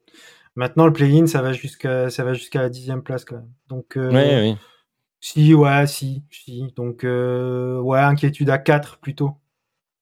Maintenant, 0.56 0.86
le 0.86 0.94
play-in, 0.94 1.28
ça 1.28 1.42
va 1.42 1.54
jusqu'à 1.54 2.10
ça 2.10 2.24
va 2.24 2.34
jusqu'à 2.34 2.62
la 2.62 2.70
dixième 2.70 3.04
place 3.04 3.24
quand 3.24 3.36
même. 3.36 3.52
Donc, 3.70 3.96
euh, 3.96 4.52
oui. 4.52 4.58
si, 5.22 5.54
ouais, 5.54 5.88
si, 5.88 6.24
si. 6.30 6.74
Donc, 6.76 7.04
euh, 7.04 7.80
ouais, 7.80 8.00
inquiétude 8.00 8.50
à 8.50 8.58
4 8.58 9.00
plutôt. 9.00 9.38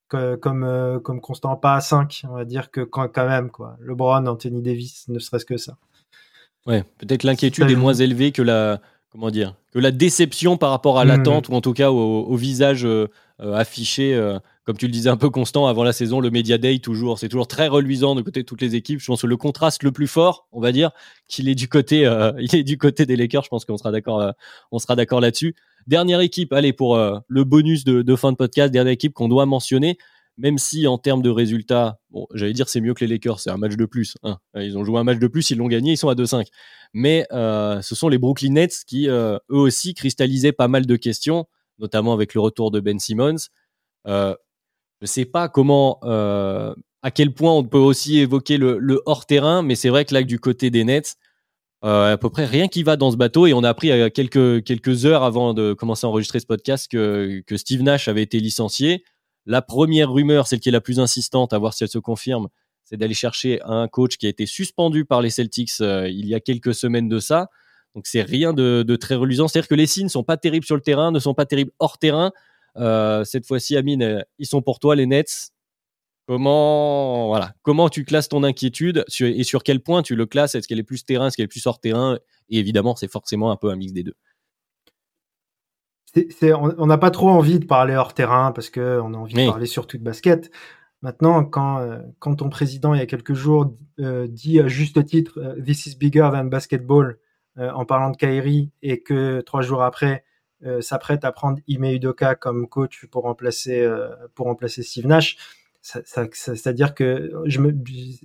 comme, 0.09 0.63
euh, 0.63 0.99
comme 0.99 1.21
constant, 1.21 1.55
pas 1.55 1.75
à 1.75 1.81
5. 1.81 2.23
On 2.29 2.33
va 2.33 2.45
dire 2.45 2.71
que 2.71 2.81
quand, 2.81 3.07
quand 3.09 3.27
même, 3.27 3.51
quoi. 3.51 3.77
LeBron, 3.79 4.25
Anthony 4.25 4.61
Davis, 4.63 5.07
ne 5.07 5.19
serait-ce 5.19 5.45
que 5.45 5.57
ça. 5.57 5.77
Ouais, 6.65 6.83
peut-être 6.97 7.23
l'inquiétude 7.23 7.69
est 7.69 7.75
moins 7.75 7.93
élevée 7.93 8.31
que 8.31 8.41
la, 8.41 8.81
comment 9.11 9.29
dire, 9.29 9.55
que 9.71 9.79
la 9.79 9.91
déception 9.91 10.57
par 10.57 10.71
rapport 10.71 10.99
à 10.99 11.05
l'attente 11.05 11.49
mmh. 11.49 11.53
ou 11.53 11.55
en 11.55 11.61
tout 11.61 11.73
cas 11.73 11.89
au, 11.91 12.35
visage 12.35 12.87
affiché 13.39 14.19
comme 14.69 14.77
tu 14.77 14.85
le 14.85 14.91
disais 14.91 15.09
un 15.09 15.17
peu 15.17 15.31
constant 15.31 15.65
avant 15.65 15.83
la 15.83 15.93
saison, 15.93 16.19
le 16.19 16.29
Media 16.29 16.59
Day 16.59 16.77
toujours, 16.77 17.17
c'est 17.17 17.27
toujours 17.27 17.47
très 17.47 17.67
reluisant 17.67 18.13
de 18.13 18.21
côté 18.21 18.41
de 18.41 18.45
toutes 18.45 18.61
les 18.61 18.75
équipes. 18.75 18.99
Je 18.99 19.07
pense 19.07 19.23
que 19.23 19.25
le 19.25 19.35
contraste 19.35 19.81
le 19.81 19.91
plus 19.91 20.05
fort, 20.05 20.47
on 20.51 20.61
va 20.61 20.71
dire, 20.71 20.91
qu'il 21.27 21.49
est 21.49 21.55
du 21.55 21.67
côté, 21.67 22.05
euh, 22.05 22.33
du 22.63 22.77
côté 22.77 23.07
des 23.07 23.15
Lakers. 23.15 23.45
Je 23.45 23.49
pense 23.49 23.65
qu'on 23.65 23.77
sera 23.77 23.91
d'accord, 23.91 24.21
euh, 24.21 24.31
on 24.71 24.77
sera 24.77 24.95
d'accord 24.95 25.21
là-dessus. 25.21 25.55
Dernière 25.87 26.19
équipe, 26.19 26.53
allez 26.53 26.71
pour 26.71 26.97
euh, 26.97 27.17
le 27.27 27.45
bonus 27.45 27.83
de, 27.83 28.15
fin 28.15 28.31
de 28.31 28.37
podcast, 28.37 28.71
dernière 28.71 28.93
équipe 28.93 29.13
qu'on 29.13 29.27
doit 29.27 29.47
mentionner, 29.47 29.97
même 30.37 30.59
si 30.59 30.85
en 30.85 30.99
termes 30.99 31.23
de 31.23 31.31
résultats, 31.31 31.97
j'allais 32.35 32.53
dire 32.53 32.69
c'est 32.69 32.79
mieux 32.79 32.93
que 32.93 33.03
les 33.03 33.09
Lakers, 33.09 33.39
c'est 33.39 33.49
un 33.49 33.57
match 33.57 33.75
de 33.75 33.85
plus. 33.85 34.17
Hein. 34.21 34.37
Ils 34.53 34.77
ont 34.77 34.83
joué 34.83 34.99
un 34.99 35.03
match 35.03 35.17
de 35.17 35.27
plus, 35.27 35.49
ils 35.49 35.57
l'ont 35.57 35.67
gagné, 35.67 35.93
ils 35.93 35.97
sont 35.97 36.09
à 36.09 36.13
2-5. 36.13 36.45
Mais 36.93 37.25
ce 37.31 37.95
sont 37.95 38.07
les 38.07 38.19
Brooklyn 38.19 38.51
Nets 38.51 38.83
qui, 38.85 39.07
eux 39.07 39.39
aussi, 39.49 39.95
cristallisaient 39.95 40.51
pas 40.51 40.67
mal 40.67 40.85
de 40.85 40.95
questions, 40.95 41.47
notamment 41.79 42.13
avec 42.13 42.35
le 42.35 42.41
retour 42.41 42.69
de 42.69 42.79
Ben 42.79 42.99
Simmons. 42.99 43.49
Je 45.01 45.07
sais 45.07 45.25
pas 45.25 45.49
comment, 45.49 45.99
euh, 46.03 46.73
à 47.01 47.11
quel 47.11 47.33
point 47.33 47.53
on 47.53 47.63
peut 47.63 47.77
aussi 47.77 48.19
évoquer 48.19 48.57
le, 48.57 49.01
hors 49.05 49.25
terrain, 49.25 49.61
mais 49.61 49.75
c'est 49.75 49.89
vrai 49.89 50.05
que 50.05 50.13
là, 50.13 50.23
du 50.23 50.39
côté 50.39 50.69
des 50.69 50.83
Nets, 50.83 51.15
euh, 51.85 52.13
à 52.13 52.17
peu 52.17 52.29
près 52.29 52.45
rien 52.45 52.67
qui 52.67 52.83
va 52.83 52.97
dans 52.97 53.11
ce 53.11 53.15
bateau 53.15 53.47
et 53.47 53.53
on 53.53 53.63
a 53.63 53.69
appris 53.69 53.89
à 53.89 54.09
quelques 54.09 54.65
quelques 54.65 55.05
heures 55.05 55.23
avant 55.23 55.53
de 55.53 55.71
commencer 55.71 56.05
à 56.05 56.09
enregistrer 56.09 56.41
ce 56.41 56.45
podcast 56.45 56.91
que 56.91 57.41
que 57.47 57.55
Steve 57.55 57.83
Nash 57.83 58.09
avait 58.09 58.21
été 58.21 58.41
licencié. 58.41 59.05
La 59.45 59.61
première 59.61 60.11
rumeur, 60.11 60.45
celle 60.47 60.59
qui 60.59 60.67
est 60.69 60.73
la 60.73 60.81
plus 60.81 60.99
insistante, 60.99 61.53
à 61.53 61.57
voir 61.57 61.73
si 61.73 61.83
elle 61.83 61.89
se 61.89 61.97
confirme, 61.97 62.49
c'est 62.83 62.97
d'aller 62.97 63.13
chercher 63.13 63.61
un 63.63 63.87
coach 63.87 64.17
qui 64.17 64.25
a 64.25 64.29
été 64.29 64.45
suspendu 64.45 65.05
par 65.05 65.21
les 65.21 65.29
Celtics 65.29 65.71
euh, 65.81 66.09
il 66.09 66.27
y 66.27 66.33
a 66.33 66.39
quelques 66.39 66.73
semaines 66.73 67.07
de 67.07 67.19
ça. 67.19 67.49
Donc 67.95 68.07
c'est 68.07 68.21
rien 68.21 68.53
de, 68.53 68.95
très 68.95 69.15
reluisant. 69.15 69.47
C'est-à-dire 69.47 69.67
que 69.67 69.75
les 69.75 69.87
signes 69.87 70.05
ne 70.05 70.09
sont 70.09 70.23
pas 70.23 70.37
terribles 70.37 70.65
sur 70.65 70.75
le 70.75 70.81
terrain, 70.81 71.11
ne 71.11 71.19
sont 71.19 71.33
pas 71.33 71.45
terribles 71.45 71.71
hors 71.79 71.97
terrain. 71.97 72.31
Euh, 72.77 73.23
cette 73.23 73.45
fois-ci, 73.45 73.77
Amine, 73.77 74.03
euh, 74.03 74.21
ils 74.37 74.45
sont 74.45 74.61
pour 74.61 74.79
toi, 74.79 74.95
les 74.95 75.05
Nets. 75.05 75.51
Comment, 76.27 77.27
voilà, 77.27 77.53
comment 77.63 77.89
tu 77.89 78.05
classes 78.05 78.29
ton 78.29 78.43
inquiétude 78.43 79.03
et 79.19 79.43
sur 79.43 79.63
quel 79.63 79.81
point 79.81 80.03
tu 80.03 80.15
le 80.15 80.27
classes? 80.27 80.53
Est-ce 80.53 80.67
qu'elle 80.67 80.77
est 80.77 80.83
plus 80.83 81.03
terrain, 81.03 81.27
est-ce 81.27 81.35
qu'elle 81.35 81.45
est 81.45 81.47
plus 81.47 81.65
hors 81.65 81.79
terrain? 81.79 82.19
Et 82.49 82.59
évidemment, 82.59 82.95
c'est 82.95 83.11
forcément 83.11 83.49
un 83.51 83.55
peu 83.55 83.71
un 83.71 83.75
mix 83.75 83.93
des 83.93 84.03
deux. 84.03 84.13
on 86.53 86.85
n'a 86.85 86.97
pas 86.99 87.09
trop 87.09 87.29
envie 87.29 87.57
de 87.57 87.65
parler 87.65 87.95
hors 87.95 88.13
terrain 88.13 88.51
parce 88.51 88.69
qu'on 88.69 89.13
a 89.15 89.17
envie 89.17 89.33
de 89.33 89.49
parler 89.49 89.65
surtout 89.65 89.97
de 89.97 90.03
basket. 90.03 90.51
Maintenant, 91.01 91.43
quand, 91.45 91.79
euh, 91.79 91.97
quand 92.19 92.35
ton 92.35 92.49
président, 92.49 92.93
il 92.93 92.99
y 92.99 93.03
a 93.03 93.07
quelques 93.07 93.33
jours, 93.33 93.73
dit 93.97 94.59
à 94.59 94.67
juste 94.67 95.03
titre 95.05 95.55
This 95.65 95.87
is 95.87 95.95
bigger 95.95 96.29
than 96.31 96.45
basketball 96.45 97.17
en 97.57 97.85
parlant 97.85 98.11
de 98.11 98.17
Kyrie 98.17 98.69
et 98.83 99.01
que 99.01 99.41
trois 99.41 99.63
jours 99.63 99.81
après, 99.81 100.23
s'apprête 100.81 101.23
à 101.25 101.31
prendre 101.31 101.59
Ime 101.67 101.85
Udoka 101.85 102.35
comme 102.35 102.67
coach 102.67 103.05
pour 103.07 103.23
remplacer 103.23 103.81
euh, 103.81 104.09
pour 104.35 104.47
remplacer 104.47 104.83
Steve 104.83 105.07
Nash. 105.07 105.37
C'est-à-dire 105.81 106.93
que 106.93 107.31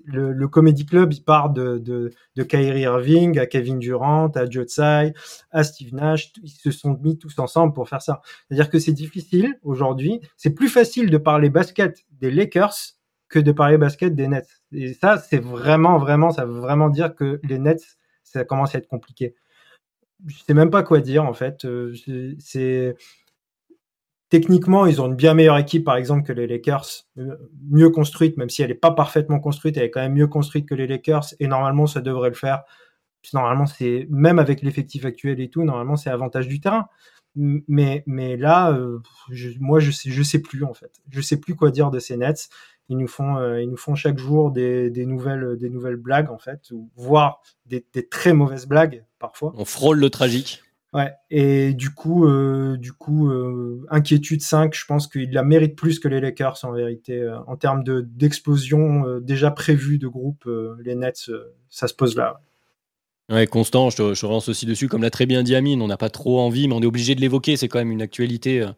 le 0.06 0.48
Comedy 0.48 0.84
Club, 0.84 1.12
il 1.12 1.22
part 1.22 1.50
de, 1.50 1.78
de, 1.78 2.10
de 2.34 2.42
Kyrie 2.42 2.80
Irving 2.80 3.38
à 3.38 3.46
Kevin 3.46 3.78
Durant, 3.78 4.26
à 4.34 4.50
Joe 4.50 4.66
Tsai, 4.66 5.14
à 5.52 5.62
Steve 5.62 5.94
Nash. 5.94 6.32
Ils 6.42 6.50
se 6.50 6.72
sont 6.72 6.98
mis 7.00 7.16
tous 7.16 7.38
ensemble 7.38 7.72
pour 7.72 7.88
faire 7.88 8.02
ça. 8.02 8.22
C'est-à-dire 8.48 8.68
que 8.68 8.80
c'est 8.80 8.92
difficile 8.92 9.56
aujourd'hui. 9.62 10.20
C'est 10.36 10.50
plus 10.50 10.68
facile 10.68 11.10
de 11.10 11.16
parler 11.16 11.48
basket 11.48 12.04
des 12.10 12.32
Lakers 12.32 12.74
que 13.28 13.38
de 13.38 13.52
parler 13.52 13.78
basket 13.78 14.16
des 14.16 14.26
Nets. 14.26 14.62
Et 14.72 14.92
ça, 14.92 15.18
c'est 15.18 15.38
vraiment, 15.38 15.98
vraiment, 15.98 16.32
ça 16.32 16.44
veut 16.44 16.58
vraiment 16.58 16.88
dire 16.88 17.14
que 17.14 17.40
les 17.44 17.60
Nets, 17.60 17.98
ça 18.24 18.44
commence 18.44 18.74
à 18.74 18.78
être 18.78 18.88
compliqué 18.88 19.36
je 20.26 20.36
sais 20.46 20.54
même 20.54 20.70
pas 20.70 20.82
quoi 20.82 21.00
dire 21.00 21.24
en 21.24 21.34
fait. 21.34 21.64
Euh, 21.64 21.94
c'est 22.38 22.96
techniquement, 24.34 24.86
ils 24.86 25.00
ont 25.00 25.06
une 25.06 25.14
bien 25.14 25.32
meilleure 25.32 25.58
équipe, 25.58 25.84
par 25.84 25.96
exemple, 25.96 26.26
que 26.26 26.32
les 26.32 26.48
Lakers, 26.48 26.86
euh, 27.18 27.36
mieux 27.70 27.90
construite, 27.90 28.36
même 28.36 28.50
si 28.50 28.62
elle 28.62 28.68
n'est 28.68 28.74
pas 28.74 28.90
parfaitement 28.90 29.38
construite, 29.38 29.76
elle 29.76 29.84
est 29.84 29.90
quand 29.90 30.00
même 30.00 30.14
mieux 30.14 30.26
construite 30.26 30.66
que 30.66 30.74
les 30.74 30.88
Lakers, 30.88 31.26
et 31.38 31.46
normalement, 31.46 31.86
ça 31.86 32.00
devrait 32.00 32.30
le 32.30 32.34
faire. 32.34 32.64
Normalement, 33.32 33.66
c'est 33.66 34.08
même 34.10 34.40
avec 34.40 34.62
l'effectif 34.62 35.04
actuel 35.04 35.40
et 35.40 35.50
tout, 35.50 35.62
normalement, 35.62 35.96
c'est 35.96 36.10
avantage 36.10 36.48
du 36.48 36.60
terrain. 36.60 36.88
Mais, 37.36 38.02
mais 38.06 38.36
là, 38.36 38.72
euh, 38.72 39.00
moi, 39.60 39.78
je 39.78 39.92
sais, 39.92 40.10
je 40.10 40.22
sais 40.22 40.40
plus 40.40 40.64
en 40.64 40.74
fait. 40.74 41.00
Je 41.10 41.20
sais 41.20 41.38
plus 41.38 41.54
quoi 41.54 41.70
dire 41.70 41.90
de 41.90 42.00
ces 42.00 42.16
Nets 42.16 42.48
ils 42.88 42.96
nous 42.96 43.08
font, 43.08 43.36
euh, 43.36 43.62
ils 43.62 43.68
nous 43.68 43.76
font 43.76 43.94
chaque 43.94 44.18
jour 44.18 44.50
des, 44.50 44.90
des, 44.90 45.06
nouvelles, 45.06 45.56
des 45.56 45.70
nouvelles 45.70 45.96
blagues 45.96 46.30
en 46.30 46.38
fait, 46.38 46.70
ou 46.70 46.90
voire 46.96 47.40
des, 47.66 47.84
des, 47.92 48.06
très 48.06 48.32
mauvaises 48.32 48.66
blagues 48.66 49.04
parfois. 49.18 49.52
On 49.56 49.64
frôle 49.64 49.98
le 49.98 50.10
tragique. 50.10 50.62
Ouais. 50.92 51.12
Et 51.30 51.74
du 51.74 51.90
coup, 51.90 52.26
euh, 52.26 52.76
du 52.76 52.92
coup, 52.92 53.28
euh, 53.28 53.84
inquiétude 53.90 54.42
5, 54.42 54.74
je 54.74 54.84
pense 54.86 55.08
qu'il 55.08 55.32
la 55.32 55.42
mérite 55.42 55.74
plus 55.74 55.98
que 55.98 56.06
les 56.06 56.20
Lakers 56.20 56.64
en 56.64 56.72
vérité 56.72 57.28
en 57.48 57.56
termes 57.56 57.82
de 57.82 58.00
d'explosion 58.00 59.18
déjà 59.18 59.50
prévue 59.50 59.98
de 59.98 60.06
groupe. 60.06 60.48
les 60.84 60.94
Nets, 60.94 61.30
ça 61.68 61.88
se 61.88 61.94
pose 61.94 62.16
là. 62.16 62.40
Ouais, 63.32 63.46
Constant, 63.46 63.88
je 63.90 63.96
te, 63.96 64.14
je 64.14 64.26
relance 64.26 64.50
aussi 64.50 64.66
dessus, 64.66 64.86
comme 64.86 65.02
l'a 65.02 65.10
très 65.10 65.26
bien 65.26 65.42
dit 65.42 65.56
Amine, 65.56 65.80
on 65.80 65.88
n'a 65.88 65.96
pas 65.96 66.10
trop 66.10 66.40
envie, 66.40 66.68
mais 66.68 66.74
on 66.74 66.82
est 66.82 66.86
obligé 66.86 67.14
de 67.14 67.22
l'évoquer. 67.22 67.56
C'est 67.56 67.68
quand 67.68 67.78
même 67.78 67.90
une 67.90 68.02
actualité 68.02 68.68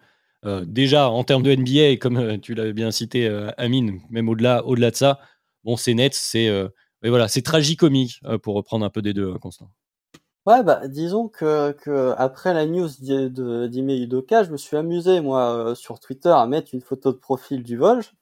euh, 0.46 0.64
déjà, 0.64 1.10
en 1.10 1.24
termes 1.24 1.42
de 1.42 1.54
NBA, 1.54 1.96
comme 2.00 2.16
euh, 2.18 2.38
tu 2.38 2.54
l'avais 2.54 2.72
bien 2.72 2.90
cité, 2.90 3.26
euh, 3.26 3.50
Amine, 3.56 4.00
même 4.10 4.28
au-delà 4.28 4.64
au 4.64 4.76
de 4.76 4.90
ça, 4.94 5.18
bon, 5.64 5.76
c'est 5.76 5.94
net, 5.94 6.14
c'est 6.14 6.50
voilà, 7.02 7.28
c'est 7.28 7.42
tragicomique, 7.42 8.20
pour 8.42 8.56
reprendre 8.56 8.84
un 8.84 8.90
peu 8.90 9.00
des 9.00 9.12
deux, 9.12 9.38
Constant. 9.38 9.68
Ouais, 10.44 10.62
bah, 10.64 10.88
disons 10.88 11.28
que, 11.28 11.74
après 12.18 12.52
la 12.52 12.66
news 12.66 12.88
d'Ime 12.98 13.90
Udoka, 13.90 14.42
je 14.42 14.50
me 14.50 14.56
suis 14.56 14.76
amusé, 14.76 15.20
moi, 15.20 15.74
sur 15.76 16.00
Twitter, 16.00 16.30
à 16.30 16.46
mettre 16.46 16.70
une 16.72 16.80
photo 16.80 17.12
de 17.12 17.18
profil 17.18 17.62
du 17.62 17.76
Volge, 17.76 18.12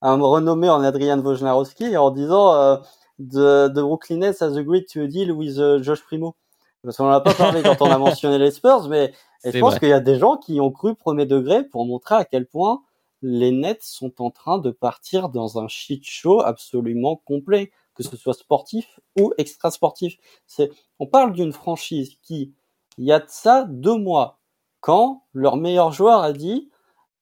à 0.00 0.16
me 0.16 0.24
renommer 0.24 0.68
en 0.68 0.82
Adrian 0.82 1.20
Wojnarowski 1.20 1.96
en 1.96 2.10
disant 2.10 2.80
de, 3.20 3.68
de 3.68 3.82
Brooklyn 3.82 4.18
Nets 4.18 4.40
has 4.40 4.56
agreed 4.56 4.86
to 4.92 5.02
a 5.02 5.06
deal 5.06 5.30
with 5.32 5.56
Josh 5.82 6.02
Primo. 6.02 6.34
Parce 6.82 6.96
qu'on 6.96 7.04
n'en 7.04 7.10
a 7.10 7.20
pas 7.20 7.34
parlé 7.34 7.62
quand 7.62 7.80
on 7.80 7.90
a 7.90 7.98
mentionné 7.98 8.38
les 8.38 8.50
Spurs, 8.50 8.88
mais 8.88 9.12
je 9.44 9.58
pense 9.58 9.78
qu'il 9.78 9.88
y 9.88 9.92
a 9.92 10.00
des 10.00 10.18
gens 10.18 10.36
qui 10.36 10.60
ont 10.60 10.70
cru 10.70 10.94
premier 10.94 11.26
degré 11.26 11.64
pour 11.64 11.86
montrer 11.86 12.14
à 12.16 12.24
quel 12.24 12.46
point 12.46 12.82
les 13.22 13.52
Nets 13.52 13.82
sont 13.82 14.20
en 14.20 14.30
train 14.30 14.58
de 14.58 14.70
partir 14.70 15.28
dans 15.28 15.58
un 15.58 15.68
shit 15.68 16.04
show 16.04 16.40
absolument 16.40 17.16
complet, 17.24 17.70
que 17.94 18.02
ce 18.02 18.16
soit 18.16 18.34
sportif 18.34 19.00
ou 19.18 19.32
extra 19.38 19.70
sportif. 19.70 20.16
C'est, 20.46 20.70
on 20.98 21.06
parle 21.06 21.32
d'une 21.32 21.52
franchise 21.52 22.16
qui, 22.22 22.52
il 22.98 23.04
y 23.04 23.12
a 23.12 23.20
de 23.20 23.28
ça 23.28 23.64
deux 23.68 23.96
mois, 23.96 24.40
quand 24.80 25.24
leur 25.32 25.56
meilleur 25.56 25.92
joueur 25.92 26.22
a 26.22 26.32
dit, 26.32 26.70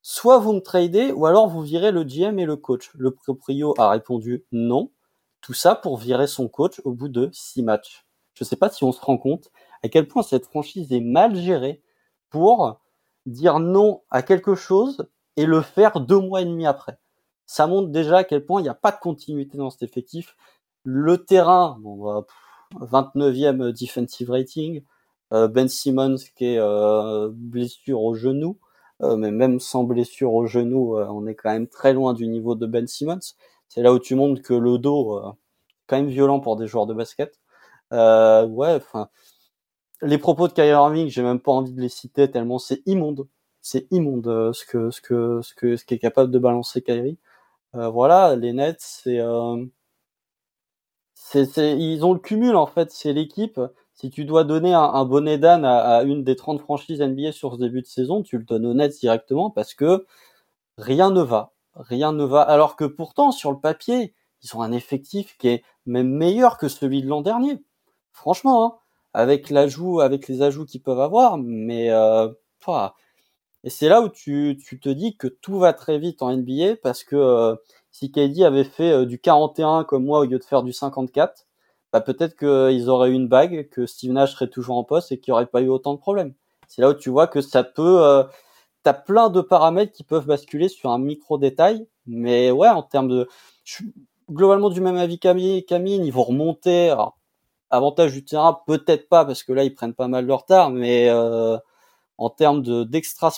soit 0.01 0.39
vous 0.39 0.53
me 0.53 0.59
tradez 0.59 1.11
ou 1.11 1.27
alors 1.27 1.47
vous 1.47 1.61
virez 1.61 1.91
le 1.91 2.03
GM 2.03 2.39
et 2.39 2.45
le 2.45 2.55
coach. 2.55 2.91
Le 2.95 3.11
proprio 3.11 3.75
a 3.77 3.89
répondu 3.89 4.45
non. 4.51 4.91
Tout 5.41 5.53
ça 5.53 5.75
pour 5.75 5.97
virer 5.97 6.27
son 6.27 6.47
coach 6.47 6.81
au 6.83 6.91
bout 6.91 7.09
de 7.09 7.29
six 7.31 7.63
matchs. 7.63 8.05
Je 8.33 8.43
ne 8.43 8.47
sais 8.47 8.55
pas 8.55 8.69
si 8.69 8.83
on 8.83 8.91
se 8.91 9.01
rend 9.01 9.17
compte 9.17 9.51
à 9.83 9.89
quel 9.89 10.07
point 10.07 10.23
cette 10.23 10.45
franchise 10.45 10.91
est 10.91 11.01
mal 11.01 11.35
gérée 11.35 11.81
pour 12.29 12.79
dire 13.25 13.59
non 13.59 14.01
à 14.09 14.21
quelque 14.21 14.55
chose 14.55 15.07
et 15.37 15.45
le 15.45 15.61
faire 15.61 15.99
deux 15.99 16.19
mois 16.19 16.41
et 16.41 16.45
demi 16.45 16.65
après. 16.65 16.97
Ça 17.45 17.67
montre 17.67 17.89
déjà 17.89 18.19
à 18.19 18.23
quel 18.23 18.45
point 18.45 18.61
il 18.61 18.63
n'y 18.63 18.69
a 18.69 18.73
pas 18.73 18.91
de 18.91 18.99
continuité 18.99 19.57
dans 19.57 19.69
cet 19.69 19.83
effectif. 19.83 20.35
Le 20.83 21.17
terrain, 21.17 21.77
bon, 21.81 22.23
29e 22.79 23.57
bah, 23.57 23.71
defensive 23.71 24.29
rating, 24.29 24.83
euh, 25.33 25.47
Ben 25.47 25.67
Simmons 25.67 26.15
qui 26.35 26.45
est 26.45 26.59
euh, 26.59 27.29
blessure 27.33 28.01
au 28.01 28.15
genou, 28.15 28.57
euh, 29.01 29.15
mais 29.15 29.31
même 29.31 29.59
sans 29.59 29.83
blessure 29.83 30.33
au 30.33 30.45
genou, 30.45 30.97
on 30.97 31.27
est 31.27 31.35
quand 31.35 31.51
même 31.51 31.67
très 31.67 31.93
loin 31.93 32.13
du 32.13 32.27
niveau 32.27 32.55
de 32.55 32.65
Ben 32.65 32.87
Simmons. 32.87 33.19
C'est 33.67 33.81
là 33.81 33.93
où 33.93 33.99
tu 33.99 34.15
montres 34.15 34.41
que 34.41 34.53
le 34.53 34.77
dos, 34.77 35.21
quand 35.87 35.97
même 35.97 36.09
violent 36.09 36.39
pour 36.39 36.57
des 36.57 36.67
joueurs 36.67 36.87
de 36.87 36.93
basket. 36.93 37.40
Euh, 37.93 38.45
ouais, 38.47 38.75
enfin, 38.75 39.09
les 40.01 40.17
propos 40.17 40.47
de 40.47 40.53
Kyrie 40.53 40.69
Irving, 40.69 41.09
j'ai 41.09 41.23
même 41.23 41.39
pas 41.39 41.51
envie 41.51 41.73
de 41.73 41.81
les 41.81 41.89
citer 41.89 42.29
tellement 42.31 42.59
c'est 42.59 42.81
immonde. 42.87 43.27
C'est 43.61 43.87
immonde 43.91 44.27
euh, 44.27 44.53
ce 44.53 44.65
que 44.65 44.91
ce 44.91 45.01
que 45.01 45.41
ce 45.43 45.53
que 45.55 45.75
ce 45.77 45.85
qui 45.85 45.93
est 45.95 45.99
capable 45.99 46.31
de 46.31 46.39
balancer 46.39 46.81
Kyrie. 46.81 47.19
Euh, 47.75 47.89
voilà, 47.89 48.35
les 48.35 48.53
Nets, 48.53 48.77
c'est 48.81 49.19
c'est 51.45 51.77
ils 51.79 52.03
ont 52.05 52.13
le 52.13 52.19
cumul 52.19 52.55
en 52.55 52.65
fait. 52.67 52.91
C'est 52.91 53.13
l'équipe. 53.13 53.59
Si 53.93 54.09
tu 54.09 54.25
dois 54.25 54.43
donner 54.43 54.73
un, 54.73 54.81
un 54.81 55.05
bonnet 55.05 55.37
d'âne 55.37 55.65
à, 55.65 55.97
à, 55.97 56.03
une 56.03 56.23
des 56.23 56.35
30 56.35 56.59
franchises 56.61 57.01
NBA 57.01 57.31
sur 57.33 57.53
ce 57.53 57.59
début 57.59 57.81
de 57.81 57.87
saison, 57.87 58.23
tu 58.23 58.37
le 58.37 58.43
donnes 58.43 58.65
aux 58.65 58.73
Nets 58.73 58.99
directement 58.99 59.49
parce 59.51 59.73
que 59.73 60.05
rien 60.77 61.11
ne 61.11 61.21
va. 61.21 61.53
Rien 61.75 62.11
ne 62.13 62.23
va. 62.25 62.41
Alors 62.41 62.75
que 62.75 62.85
pourtant, 62.85 63.31
sur 63.31 63.51
le 63.51 63.59
papier, 63.59 64.15
ils 64.43 64.55
ont 64.57 64.61
un 64.61 64.71
effectif 64.71 65.37
qui 65.37 65.49
est 65.49 65.63
même 65.85 66.09
meilleur 66.09 66.57
que 66.57 66.67
celui 66.67 67.01
de 67.03 67.07
l'an 67.07 67.21
dernier 67.21 67.63
franchement, 68.13 68.65
hein, 68.65 68.77
avec 69.13 69.49
l'ajout, 69.49 70.01
avec 70.01 70.27
les 70.27 70.41
ajouts 70.41 70.65
qu'ils 70.65 70.81
peuvent 70.81 70.99
avoir, 70.99 71.37
mais 71.37 71.91
euh, 71.91 72.27
et 73.63 73.69
c'est 73.69 73.89
là 73.89 74.01
où 74.01 74.09
tu, 74.09 74.57
tu 74.63 74.79
te 74.79 74.89
dis 74.89 75.15
que 75.17 75.27
tout 75.27 75.59
va 75.59 75.73
très 75.73 75.99
vite 75.99 76.21
en 76.21 76.35
NBA 76.35 76.77
parce 76.81 77.03
que 77.03 77.15
euh, 77.15 77.55
si 77.91 78.11
KD 78.11 78.43
avait 78.43 78.63
fait 78.63 78.91
euh, 78.91 79.05
du 79.05 79.19
41 79.19 79.83
comme 79.83 80.05
moi 80.05 80.19
au 80.19 80.25
lieu 80.25 80.39
de 80.39 80.43
faire 80.43 80.63
du 80.63 80.73
54, 80.73 81.47
bah 81.93 82.01
peut-être 82.01 82.35
qu'ils 82.37 82.89
auraient 82.89 83.09
eu 83.09 83.13
une 83.13 83.27
bague, 83.27 83.69
que 83.69 83.85
Steve 83.85 84.13
Nash 84.13 84.33
serait 84.33 84.49
toujours 84.49 84.77
en 84.77 84.83
poste 84.83 85.11
et 85.11 85.19
qu'il 85.19 85.31
n'y 85.31 85.35
aurait 85.35 85.47
pas 85.47 85.61
eu 85.61 85.69
autant 85.69 85.93
de 85.93 85.99
problèmes. 85.99 86.33
C'est 86.67 86.81
là 86.81 86.89
où 86.89 86.93
tu 86.93 87.09
vois 87.09 87.27
que 87.27 87.41
ça 87.41 87.63
peut, 87.63 88.03
euh, 88.03 88.23
t'as 88.83 88.93
plein 88.93 89.29
de 89.29 89.41
paramètres 89.41 89.91
qui 89.91 90.03
peuvent 90.03 90.25
basculer 90.25 90.69
sur 90.69 90.91
un 90.91 90.99
micro 90.99 91.37
détail, 91.37 91.87
mais 92.07 92.51
ouais, 92.51 92.69
en 92.69 92.83
termes 92.83 93.09
de, 93.09 93.27
je 93.65 93.73
suis 93.75 93.93
globalement 94.31 94.69
du 94.69 94.81
même 94.81 94.97
avis 94.97 95.19
Camille, 95.19 95.65
Camille, 95.65 96.09
vont 96.11 96.23
remonter. 96.23 96.89
Alors, 96.89 97.17
Avantage 97.71 98.13
du 98.13 98.23
terrain, 98.23 98.61
peut-être 98.67 99.09
pas, 99.09 99.25
parce 99.25 99.43
que 99.43 99.53
là, 99.53 99.63
ils 99.63 99.73
prennent 99.73 99.93
pas 99.93 100.07
mal 100.07 100.27
de 100.27 100.31
retard, 100.31 100.69
mais 100.69 101.09
euh, 101.09 101.57
en 102.17 102.29
termes 102.29 102.61
de 102.61 102.83
d'extra 102.83 103.31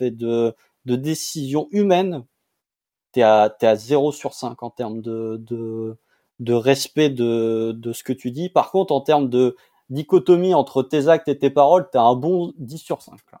et 0.00 0.10
de, 0.10 0.54
de 0.84 0.96
décision 0.96 1.68
humaine, 1.70 2.24
t'es 3.12 3.22
à, 3.22 3.56
es 3.60 3.66
à 3.66 3.76
0 3.76 4.12
sur 4.12 4.34
5 4.34 4.62
en 4.62 4.70
termes 4.70 5.00
de, 5.02 5.96
respect 6.50 7.10
de, 7.10 7.92
ce 7.92 8.02
que 8.02 8.12
tu 8.12 8.30
dis. 8.30 8.48
Par 8.48 8.70
contre, 8.70 8.92
en 8.92 9.00
termes 9.00 9.28
de 9.28 9.56
dichotomie 9.88 10.54
entre 10.54 10.82
tes 10.82 11.08
actes 11.08 11.28
et 11.28 11.38
tes 11.38 11.50
paroles, 11.50 11.88
t'as 11.92 12.02
un 12.02 12.14
bon 12.14 12.52
10 12.58 12.78
sur 12.78 13.02
5. 13.02 13.18
Là. 13.32 13.40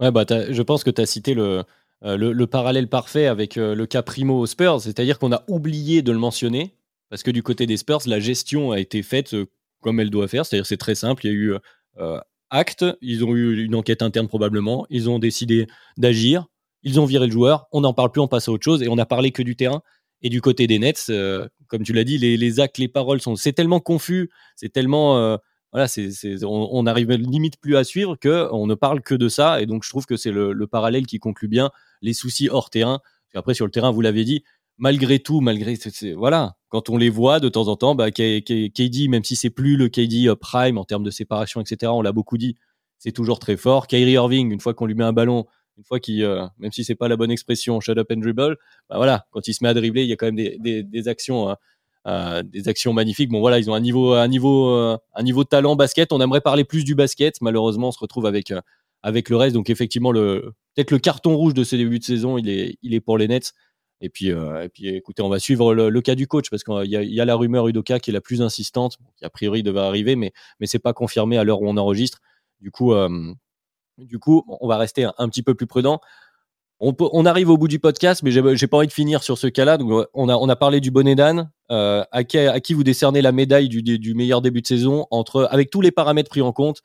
Ouais, 0.00 0.10
bah, 0.10 0.24
je 0.28 0.62
pense 0.62 0.84
que 0.84 0.90
tu 0.90 1.00
as 1.00 1.06
cité 1.06 1.34
le, 1.34 1.64
euh, 2.04 2.16
le, 2.16 2.46
parallèle 2.46 2.88
parfait 2.88 3.26
avec 3.26 3.56
euh, 3.56 3.74
le 3.74 3.86
cas 3.86 4.02
Primo 4.02 4.38
aux 4.38 4.46
Spurs, 4.46 4.80
c'est-à-dire 4.80 5.18
qu'on 5.18 5.32
a 5.32 5.42
oublié 5.48 6.02
de 6.02 6.12
le 6.12 6.18
mentionner, 6.18 6.74
parce 7.08 7.22
que 7.22 7.30
du 7.30 7.42
côté 7.42 7.66
des 7.66 7.76
Spurs, 7.76 8.00
la 8.06 8.20
gestion 8.20 8.72
a 8.72 8.80
été 8.80 9.02
faite 9.02 9.34
euh, 9.34 9.46
comme 9.80 10.00
elle 10.00 10.10
doit 10.10 10.28
faire. 10.28 10.44
C'est-à-dire, 10.44 10.66
c'est 10.66 10.76
très 10.76 10.94
simple. 10.94 11.26
Il 11.26 11.28
y 11.28 11.32
a 11.32 11.36
eu 11.36 11.54
euh, 11.98 12.20
acte, 12.50 12.84
ils 13.00 13.24
ont 13.24 13.34
eu 13.34 13.64
une 13.64 13.74
enquête 13.74 14.02
interne 14.02 14.28
probablement, 14.28 14.86
ils 14.90 15.08
ont 15.08 15.18
décidé 15.18 15.66
d'agir, 15.96 16.46
ils 16.82 17.00
ont 17.00 17.04
viré 17.04 17.26
le 17.26 17.32
joueur, 17.32 17.66
on 17.72 17.80
n'en 17.80 17.92
parle 17.92 18.12
plus, 18.12 18.20
on 18.20 18.28
passe 18.28 18.48
à 18.48 18.52
autre 18.52 18.64
chose, 18.64 18.82
et 18.82 18.88
on 18.88 18.96
n'a 18.96 19.06
parlé 19.06 19.32
que 19.32 19.42
du 19.42 19.56
terrain. 19.56 19.82
Et 20.22 20.30
du 20.30 20.40
côté 20.40 20.66
des 20.66 20.78
Nets, 20.78 21.06
euh, 21.10 21.46
comme 21.68 21.82
tu 21.82 21.92
l'as 21.92 22.04
dit, 22.04 22.18
les, 22.18 22.60
actes, 22.60 22.78
les 22.78 22.88
paroles 22.88 23.20
sont, 23.20 23.36
c'est 23.36 23.52
tellement 23.52 23.80
confus, 23.80 24.30
c'est 24.54 24.72
tellement, 24.72 25.38
voilà, 25.72 25.88
c'est, 25.88 26.10
on, 26.44 26.82
n'arrive 26.84 27.10
limite 27.12 27.60
plus 27.60 27.76
à 27.76 27.84
suivre 27.84 28.16
que 28.16 28.48
on 28.52 28.66
ne 28.66 28.74
parle 28.74 29.02
que 29.02 29.14
de 29.14 29.28
ça. 29.28 29.60
Et 29.60 29.66
donc, 29.66 29.84
je 29.84 29.90
trouve 29.90 30.06
que 30.06 30.16
c'est 30.16 30.30
le, 30.30 30.66
parallèle 30.66 31.06
qui 31.06 31.18
conclut 31.18 31.48
bien 31.48 31.70
les 32.00 32.14
soucis 32.14 32.48
hors 32.48 32.70
terrain. 32.70 33.00
Après, 33.34 33.52
sur 33.52 33.66
le 33.66 33.70
terrain, 33.70 33.90
vous 33.90 34.00
l'avez 34.00 34.24
dit, 34.24 34.42
malgré 34.78 35.18
tout, 35.18 35.40
malgré, 35.40 35.76
voilà, 36.16 36.56
quand 36.68 36.90
on 36.90 36.96
les 36.96 37.08
voit 37.08 37.40
de 37.40 37.48
temps 37.48 37.68
en 37.68 37.76
temps, 37.76 37.94
bah, 37.94 38.10
KD, 38.10 39.08
même 39.08 39.24
si 39.24 39.36
c'est 39.36 39.50
plus 39.50 39.76
le 39.76 39.88
KD 39.88 40.28
euh, 40.28 40.36
prime 40.36 40.78
en 40.78 40.84
termes 40.84 41.04
de 41.04 41.10
séparation, 41.10 41.60
etc., 41.60 41.92
on 41.94 42.02
l'a 42.02 42.12
beaucoup 42.12 42.38
dit, 42.38 42.56
c'est 42.98 43.12
toujours 43.12 43.38
très 43.38 43.56
fort. 43.56 43.86
Kyrie 43.86 44.12
Irving, 44.12 44.52
une 44.52 44.60
fois 44.60 44.74
qu'on 44.74 44.86
lui 44.86 44.94
met 44.94 45.04
un 45.04 45.12
ballon, 45.12 45.46
une 45.78 45.84
fois 45.84 46.00
qu'il, 46.00 46.22
euh, 46.22 46.46
même 46.58 46.72
si 46.72 46.84
c'est 46.84 46.94
pas 46.94 47.08
la 47.08 47.16
bonne 47.16 47.30
expression, 47.30 47.80
shut 47.80 47.98
up 47.98 48.08
and 48.10 48.20
dribble, 48.20 48.56
bah 48.88 48.96
voilà, 48.96 49.26
quand 49.30 49.46
il 49.48 49.54
se 49.54 49.62
met 49.62 49.68
à 49.68 49.74
dribbler, 49.74 50.02
il 50.02 50.08
y 50.08 50.12
a 50.12 50.16
quand 50.16 50.26
même 50.26 50.36
des, 50.36 51.08
actions, 51.08 51.50
hein, 51.50 51.56
euh, 52.06 52.42
des 52.42 52.68
actions 52.68 52.92
magnifiques. 52.92 53.30
Bon 53.30 53.40
voilà, 53.40 53.58
ils 53.58 53.70
ont 53.70 53.74
un 53.74 53.80
niveau, 53.80 54.12
un 54.14 54.28
niveau, 54.28 54.68
un 54.68 55.22
niveau 55.22 55.44
de 55.44 55.48
talent 55.48 55.76
basket. 55.76 56.12
On 56.12 56.20
aimerait 56.20 56.40
parler 56.40 56.64
plus 56.64 56.84
du 56.84 56.94
basket, 56.94 57.40
malheureusement, 57.42 57.88
on 57.88 57.92
se 57.92 57.98
retrouve 57.98 58.26
avec 58.26 58.52
avec 59.02 59.28
le 59.28 59.36
reste. 59.36 59.54
Donc 59.54 59.70
effectivement, 59.70 60.12
le 60.12 60.54
peut-être 60.74 60.90
le 60.90 60.98
carton 60.98 61.36
rouge 61.36 61.54
de 61.54 61.64
ce 61.64 61.76
début 61.76 61.98
de 61.98 62.04
saison, 62.04 62.38
il 62.38 62.48
est, 62.48 62.78
il 62.82 62.94
est 62.94 63.00
pour 63.00 63.18
les 63.18 63.28
Nets. 63.28 63.52
Et 64.00 64.08
puis, 64.08 64.30
euh, 64.30 64.64
et 64.64 64.68
puis, 64.68 64.88
écoutez, 64.88 65.22
on 65.22 65.28
va 65.28 65.38
suivre 65.38 65.74
le, 65.74 66.00
cas 66.00 66.14
du 66.14 66.26
coach 66.26 66.50
parce 66.50 66.64
qu'il 66.64 66.84
y, 66.86 67.20
a 67.20 67.24
la 67.24 67.34
rumeur 67.34 67.66
Udoka 67.68 67.98
qui 67.98 68.10
est 68.10 68.12
la 68.12 68.20
plus 68.20 68.42
insistante, 68.42 68.98
qui 69.16 69.24
a 69.24 69.30
priori 69.30 69.62
devrait 69.62 69.86
arriver, 69.86 70.16
mais 70.16 70.32
mais 70.60 70.66
c'est 70.66 70.78
pas 70.78 70.92
confirmé 70.92 71.38
à 71.38 71.44
l'heure 71.44 71.62
où 71.62 71.68
on 71.68 71.76
enregistre. 71.76 72.20
Du 72.60 72.70
coup, 72.70 72.92
euh, 72.92 73.08
du 73.98 74.18
coup, 74.18 74.44
on 74.60 74.68
va 74.68 74.76
rester 74.76 75.06
un, 75.16 75.28
petit 75.28 75.42
peu 75.42 75.54
plus 75.54 75.66
prudent. 75.66 76.00
On, 76.78 77.24
arrive 77.24 77.48
au 77.48 77.56
bout 77.56 77.68
du 77.68 77.78
podcast, 77.78 78.22
mais 78.22 78.30
j'ai 78.30 78.66
pas 78.66 78.76
envie 78.76 78.86
de 78.86 78.92
finir 78.92 79.22
sur 79.22 79.38
ce 79.38 79.46
cas-là. 79.46 79.78
On 80.12 80.28
a, 80.28 80.36
on 80.36 80.48
a 80.50 80.56
parlé 80.56 80.80
du 80.80 80.90
bonnet 80.90 81.14
d'âne. 81.14 81.50
Euh, 81.70 82.04
à, 82.12 82.22
qui, 82.22 82.38
à 82.38 82.60
qui 82.60 82.74
vous 82.74 82.84
décernez 82.84 83.22
la 83.22 83.32
médaille 83.32 83.68
du, 83.68 83.82
du 83.82 84.14
meilleur 84.14 84.40
début 84.40 84.60
de 84.60 84.66
saison 84.66 85.06
entre, 85.10 85.48
avec 85.50 85.70
tous 85.70 85.80
les 85.80 85.90
paramètres 85.90 86.28
pris 86.28 86.42
en 86.42 86.52
compte 86.52 86.82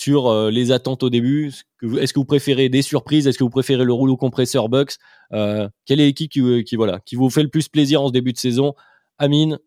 sur 0.00 0.28
euh, 0.28 0.50
les 0.50 0.72
attentes 0.72 1.02
au 1.02 1.10
début. 1.10 1.52
Est-ce 1.82 2.14
que 2.14 2.18
vous 2.18 2.24
préférez 2.24 2.70
des 2.70 2.80
surprises? 2.80 3.26
Est-ce 3.26 3.36
que 3.36 3.44
vous 3.44 3.50
préférez 3.50 3.84
le 3.84 3.92
rouleau 3.92 4.16
compresseur 4.16 4.70
Bucks 4.70 4.94
euh, 5.32 5.68
Quelle 5.84 6.00
est 6.00 6.06
l'équipe 6.06 6.30
qui, 6.30 6.64
qui, 6.64 7.16
vous 7.16 7.28
fait 7.28 7.42
le 7.42 7.50
plus 7.50 7.68
plaisir 7.68 8.00
en 8.00 8.08
ce 8.08 8.12
début 8.12 8.32
de 8.32 8.38
saison? 8.38 8.74
Amine, 9.18 9.58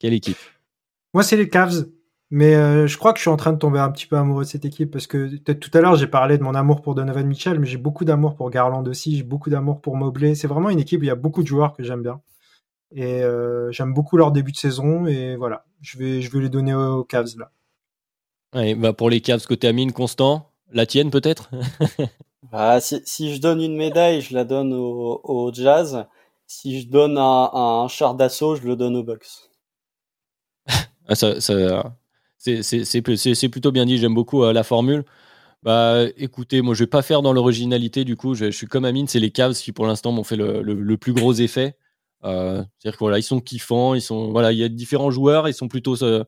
quelle 0.00 0.14
équipe? 0.14 0.36
Moi, 1.14 1.22
c'est 1.22 1.36
les 1.36 1.48
Cavs. 1.48 1.86
Mais 2.30 2.56
euh, 2.56 2.88
je 2.88 2.98
crois 2.98 3.12
que 3.12 3.18
je 3.18 3.22
suis 3.22 3.30
en 3.30 3.36
train 3.36 3.52
de 3.52 3.58
tomber 3.58 3.78
un 3.78 3.90
petit 3.90 4.06
peu 4.06 4.16
amoureux 4.16 4.44
de 4.44 4.48
cette 4.48 4.64
équipe 4.66 4.90
parce 4.90 5.06
que 5.06 5.36
tout 5.36 5.70
à 5.72 5.80
l'heure 5.80 5.96
j'ai 5.96 6.06
parlé 6.06 6.36
de 6.36 6.42
mon 6.42 6.54
amour 6.54 6.82
pour 6.82 6.94
Donovan 6.94 7.26
Mitchell, 7.26 7.58
mais 7.58 7.66
j'ai 7.66 7.78
beaucoup 7.78 8.04
d'amour 8.04 8.36
pour 8.36 8.50
Garland 8.50 8.86
aussi, 8.86 9.16
j'ai 9.16 9.22
beaucoup 9.22 9.48
d'amour 9.48 9.80
pour 9.80 9.96
Mobley. 9.96 10.34
C'est 10.34 10.46
vraiment 10.46 10.68
une 10.68 10.78
équipe 10.78 11.00
où 11.00 11.04
il 11.04 11.06
y 11.06 11.10
a 11.10 11.14
beaucoup 11.14 11.42
de 11.42 11.48
joueurs 11.48 11.72
que 11.72 11.82
j'aime 11.82 12.02
bien 12.02 12.20
et 12.94 13.22
j'aime 13.70 13.94
beaucoup 13.94 14.18
leur 14.18 14.30
début 14.30 14.52
de 14.52 14.58
saison 14.58 15.06
et 15.06 15.36
voilà, 15.36 15.64
je 15.80 15.96
vais 15.96 16.20
je 16.20 16.30
vais 16.30 16.40
les 16.40 16.50
donner 16.50 16.74
aux 16.74 17.02
Cavs 17.04 17.38
là. 17.38 17.50
Bah, 18.52 18.92
pour 18.92 19.10
les 19.10 19.20
Cavs 19.20 19.46
côté 19.46 19.68
Amine, 19.68 19.92
Constant, 19.92 20.50
la 20.72 20.86
tienne 20.86 21.10
peut-être? 21.10 21.50
Bah, 22.50 22.80
si, 22.80 23.34
je 23.34 23.40
donne 23.40 23.60
une 23.60 23.76
médaille, 23.76 24.22
je 24.22 24.32
la 24.32 24.44
donne 24.44 24.72
au, 24.72 25.50
Jazz. 25.52 26.06
Si 26.46 26.80
je 26.80 26.88
donne 26.88 27.18
un, 27.18 27.86
char 27.88 28.14
d'assaut, 28.14 28.56
je 28.56 28.62
le 28.62 28.74
donne 28.74 28.96
aux 28.96 29.02
Bucks. 29.02 29.26
Ah, 31.08 31.14
ça, 31.14 31.40
c'est 32.38 33.48
plutôt 33.50 33.70
bien 33.70 33.84
dit, 33.84 33.98
j'aime 33.98 34.14
beaucoup 34.14 34.44
euh, 34.44 34.54
la 34.54 34.62
formule. 34.62 35.04
Bah, 35.62 36.04
écoutez, 36.16 36.62
moi 36.62 36.74
je 36.74 36.84
vais 36.84 36.88
pas 36.88 37.02
faire 37.02 37.20
dans 37.20 37.32
l'originalité 37.32 38.04
du 38.04 38.16
coup, 38.16 38.34
je, 38.34 38.50
suis 38.50 38.66
comme 38.68 38.84
Amine, 38.84 39.08
c'est 39.08 39.18
les 39.18 39.32
Cavs 39.32 39.54
qui 39.54 39.72
pour 39.72 39.86
l'instant 39.86 40.12
m'ont 40.12 40.24
fait 40.24 40.36
le, 40.36 40.96
plus 40.96 41.12
gros 41.12 41.32
effet. 41.32 41.76
Euh, 42.24 42.62
c'est-à-dire 42.78 42.98
que 42.98 43.04
voilà, 43.04 43.20
sont 43.22 43.40
kiffants, 43.40 43.94
ils 43.94 44.02
sont 44.02 44.30
voilà, 44.30 44.52
il 44.52 44.58
y 44.58 44.64
a 44.64 44.68
différents 44.68 45.10
joueurs, 45.10 45.48
ils 45.48 45.54
sont 45.54 45.68
plutôt 45.68 46.02
euh, 46.02 46.24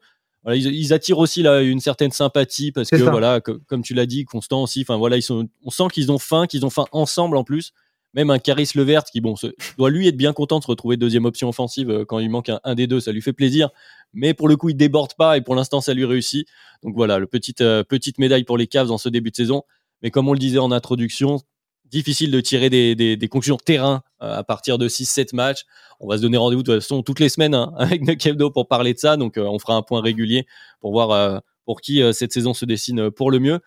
ils, 0.48 0.92
attirent 0.92 1.18
aussi 1.18 1.42
là 1.42 1.60
une 1.60 1.80
certaine 1.80 2.12
sympathie 2.12 2.72
parce 2.72 2.90
que 2.90 2.96
voilà, 2.96 3.40
comme 3.40 3.82
tu 3.82 3.94
l'as 3.94 4.06
dit, 4.06 4.24
Constant 4.24 4.62
aussi. 4.62 4.82
Enfin 4.82 4.96
voilà, 4.96 5.16
ils 5.16 5.22
sont, 5.22 5.48
on 5.64 5.70
sent 5.70 5.88
qu'ils 5.92 6.10
ont 6.10 6.18
faim, 6.18 6.46
qu'ils 6.46 6.64
ont 6.64 6.70
faim 6.70 6.86
ensemble 6.92 7.36
en 7.36 7.44
plus. 7.44 7.72
Même 8.12 8.30
un 8.30 8.40
Caris 8.40 8.70
Levert 8.74 9.04
qui 9.04 9.20
bon 9.20 9.36
doit 9.78 9.90
lui 9.90 10.08
être 10.08 10.16
bien 10.16 10.32
content 10.32 10.58
de 10.58 10.64
se 10.64 10.68
retrouver 10.68 10.96
deuxième 10.96 11.26
option 11.26 11.48
offensive 11.48 11.90
euh, 11.90 12.04
quand 12.04 12.18
il 12.18 12.28
manque 12.28 12.50
un, 12.64 12.74
des 12.74 12.88
deux, 12.88 12.98
ça 12.98 13.12
lui 13.12 13.22
fait 13.22 13.32
plaisir. 13.32 13.70
Mais 14.12 14.34
pour 14.34 14.48
le 14.48 14.56
coup, 14.56 14.68
il 14.68 14.76
déborde 14.76 15.14
pas 15.14 15.36
et 15.36 15.42
pour 15.42 15.54
l'instant, 15.54 15.80
ça 15.80 15.94
lui 15.94 16.04
réussit. 16.04 16.48
Donc 16.82 16.96
voilà, 16.96 17.18
le 17.18 17.26
petite 17.26 17.60
euh, 17.60 17.84
petite 17.84 18.18
médaille 18.18 18.42
pour 18.42 18.58
les 18.58 18.66
Cavs 18.66 18.88
dans 18.88 18.98
ce 18.98 19.08
début 19.08 19.30
de 19.30 19.36
saison. 19.36 19.62
Mais 20.02 20.10
comme 20.10 20.26
on 20.26 20.32
le 20.32 20.40
disait 20.40 20.58
en 20.58 20.72
introduction, 20.72 21.40
difficile 21.84 22.32
de 22.32 22.40
tirer 22.40 22.68
des, 22.70 22.96
des, 22.96 23.16
des 23.16 23.28
conclusions 23.28 23.58
terrain 23.58 24.02
à 24.20 24.44
partir 24.44 24.78
de 24.78 24.88
6-7 24.88 25.34
matchs. 25.34 25.64
On 25.98 26.08
va 26.08 26.16
se 26.16 26.22
donner 26.22 26.36
rendez-vous 26.36 26.62
de 26.62 26.72
toute 26.72 26.82
façon 26.82 27.02
toutes 27.02 27.20
les 27.20 27.28
semaines 27.28 27.54
hein, 27.54 27.72
avec 27.78 28.02
Nekebdo 28.02 28.50
pour 28.50 28.68
parler 28.68 28.94
de 28.94 28.98
ça. 28.98 29.16
Donc 29.16 29.36
euh, 29.36 29.44
on 29.44 29.58
fera 29.58 29.74
un 29.74 29.82
point 29.82 30.00
régulier 30.00 30.46
pour 30.80 30.92
voir 30.92 31.10
euh, 31.10 31.38
pour 31.64 31.80
qui 31.80 32.02
cette 32.12 32.32
saison 32.32 32.52
se 32.52 32.64
dessine 32.64 33.10
pour 33.12 33.30
le 33.30 33.38
mieux. 33.38 33.60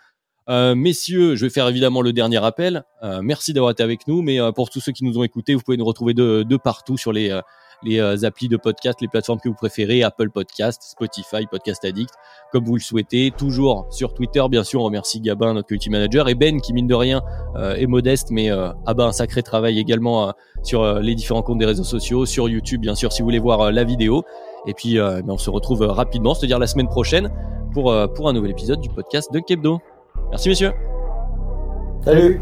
messieurs, 0.76 1.36
je 1.36 1.46
vais 1.46 1.50
faire 1.50 1.70
évidemment 1.70 2.02
le 2.02 2.12
dernier 2.12 2.44
appel. 2.44 2.84
merci 3.22 3.54
d'avoir 3.54 3.72
été 3.72 3.82
avec 3.82 4.10
nous, 4.10 4.22
mais 4.22 4.40
pour 4.54 4.70
tous 4.70 4.82
ceux 4.82 4.92
qui 4.92 5.06
nous 5.06 5.18
ont 5.18 5.24
écoutés, 5.24 5.56
vous 5.56 5.62
pouvez 5.62 5.78
nous 5.78 5.86
retrouver 5.86 6.14
de 6.14 6.58
partout 6.58 6.98
sur 6.98 7.14
les 7.14 7.40
les 7.82 8.00
euh, 8.00 8.24
applis 8.24 8.48
de 8.48 8.58
podcast, 8.58 9.02
les 9.02 9.08
plateformes 9.08 9.40
que 9.40 9.50
vous 9.50 9.56
préférez, 9.56 10.04
Apple 10.04 10.30
Podcast, 10.30 10.82
Spotify, 10.84 11.46
Podcast 11.50 11.84
Addict, 11.86 12.14
comme 12.52 12.66
vous 12.66 12.76
le 12.76 12.82
souhaitez. 12.82 13.32
Toujours 13.32 13.88
sur 13.90 14.14
Twitter, 14.14 14.44
bien 14.50 14.64
sûr, 14.64 14.82
on 14.82 14.86
remercie 14.86 15.22
Gabin, 15.22 15.54
notre 15.54 15.68
community 15.68 15.90
manager, 15.90 16.30
et 16.30 16.36
Ben, 16.36 16.62
qui 16.62 16.74
mine 16.74 16.88
de 16.88 16.96
rien 16.96 17.22
euh, 17.56 17.76
est 17.76 17.88
modeste, 17.88 18.30
mais 18.32 18.52
euh, 18.52 18.70
a 18.86 18.94
ben, 18.94 19.08
un 19.08 19.12
sacré 19.12 19.44
travail 19.44 19.80
également 19.80 20.34
sur 20.64 21.00
les 21.00 21.16
différents 21.16 21.42
comptes 21.42 21.60
des 21.60 21.66
réseaux 21.66 21.84
sociaux, 21.84 22.26
sur 22.26 22.48
YouTube, 22.48 22.82
bien 22.82 22.96
sûr, 22.96 23.12
si 23.12 23.22
vous 23.22 23.28
voulez 23.28 23.40
voir 23.40 23.72
la 23.72 23.84
vidéo. 23.84 24.24
Et 24.68 24.74
puis, 24.74 24.96
ben, 24.96 25.24
on 25.28 25.38
se 25.38 25.50
retrouve 25.50 25.82
rapidement, 25.82 26.34
c'est-à-dire 26.34 26.60
la 26.60 26.68
semaine 26.68 26.88
prochaine, 26.88 27.32
pour, 27.74 27.94
pour 28.16 28.30
un 28.30 28.34
nouvel 28.34 28.52
épisode 28.52 28.80
du 28.80 28.90
podcast 28.90 29.32
de 29.34 29.40
Kebdo. 29.40 29.80
Merci, 30.30 30.50
messieurs. 30.50 30.74
Salut. 32.04 32.42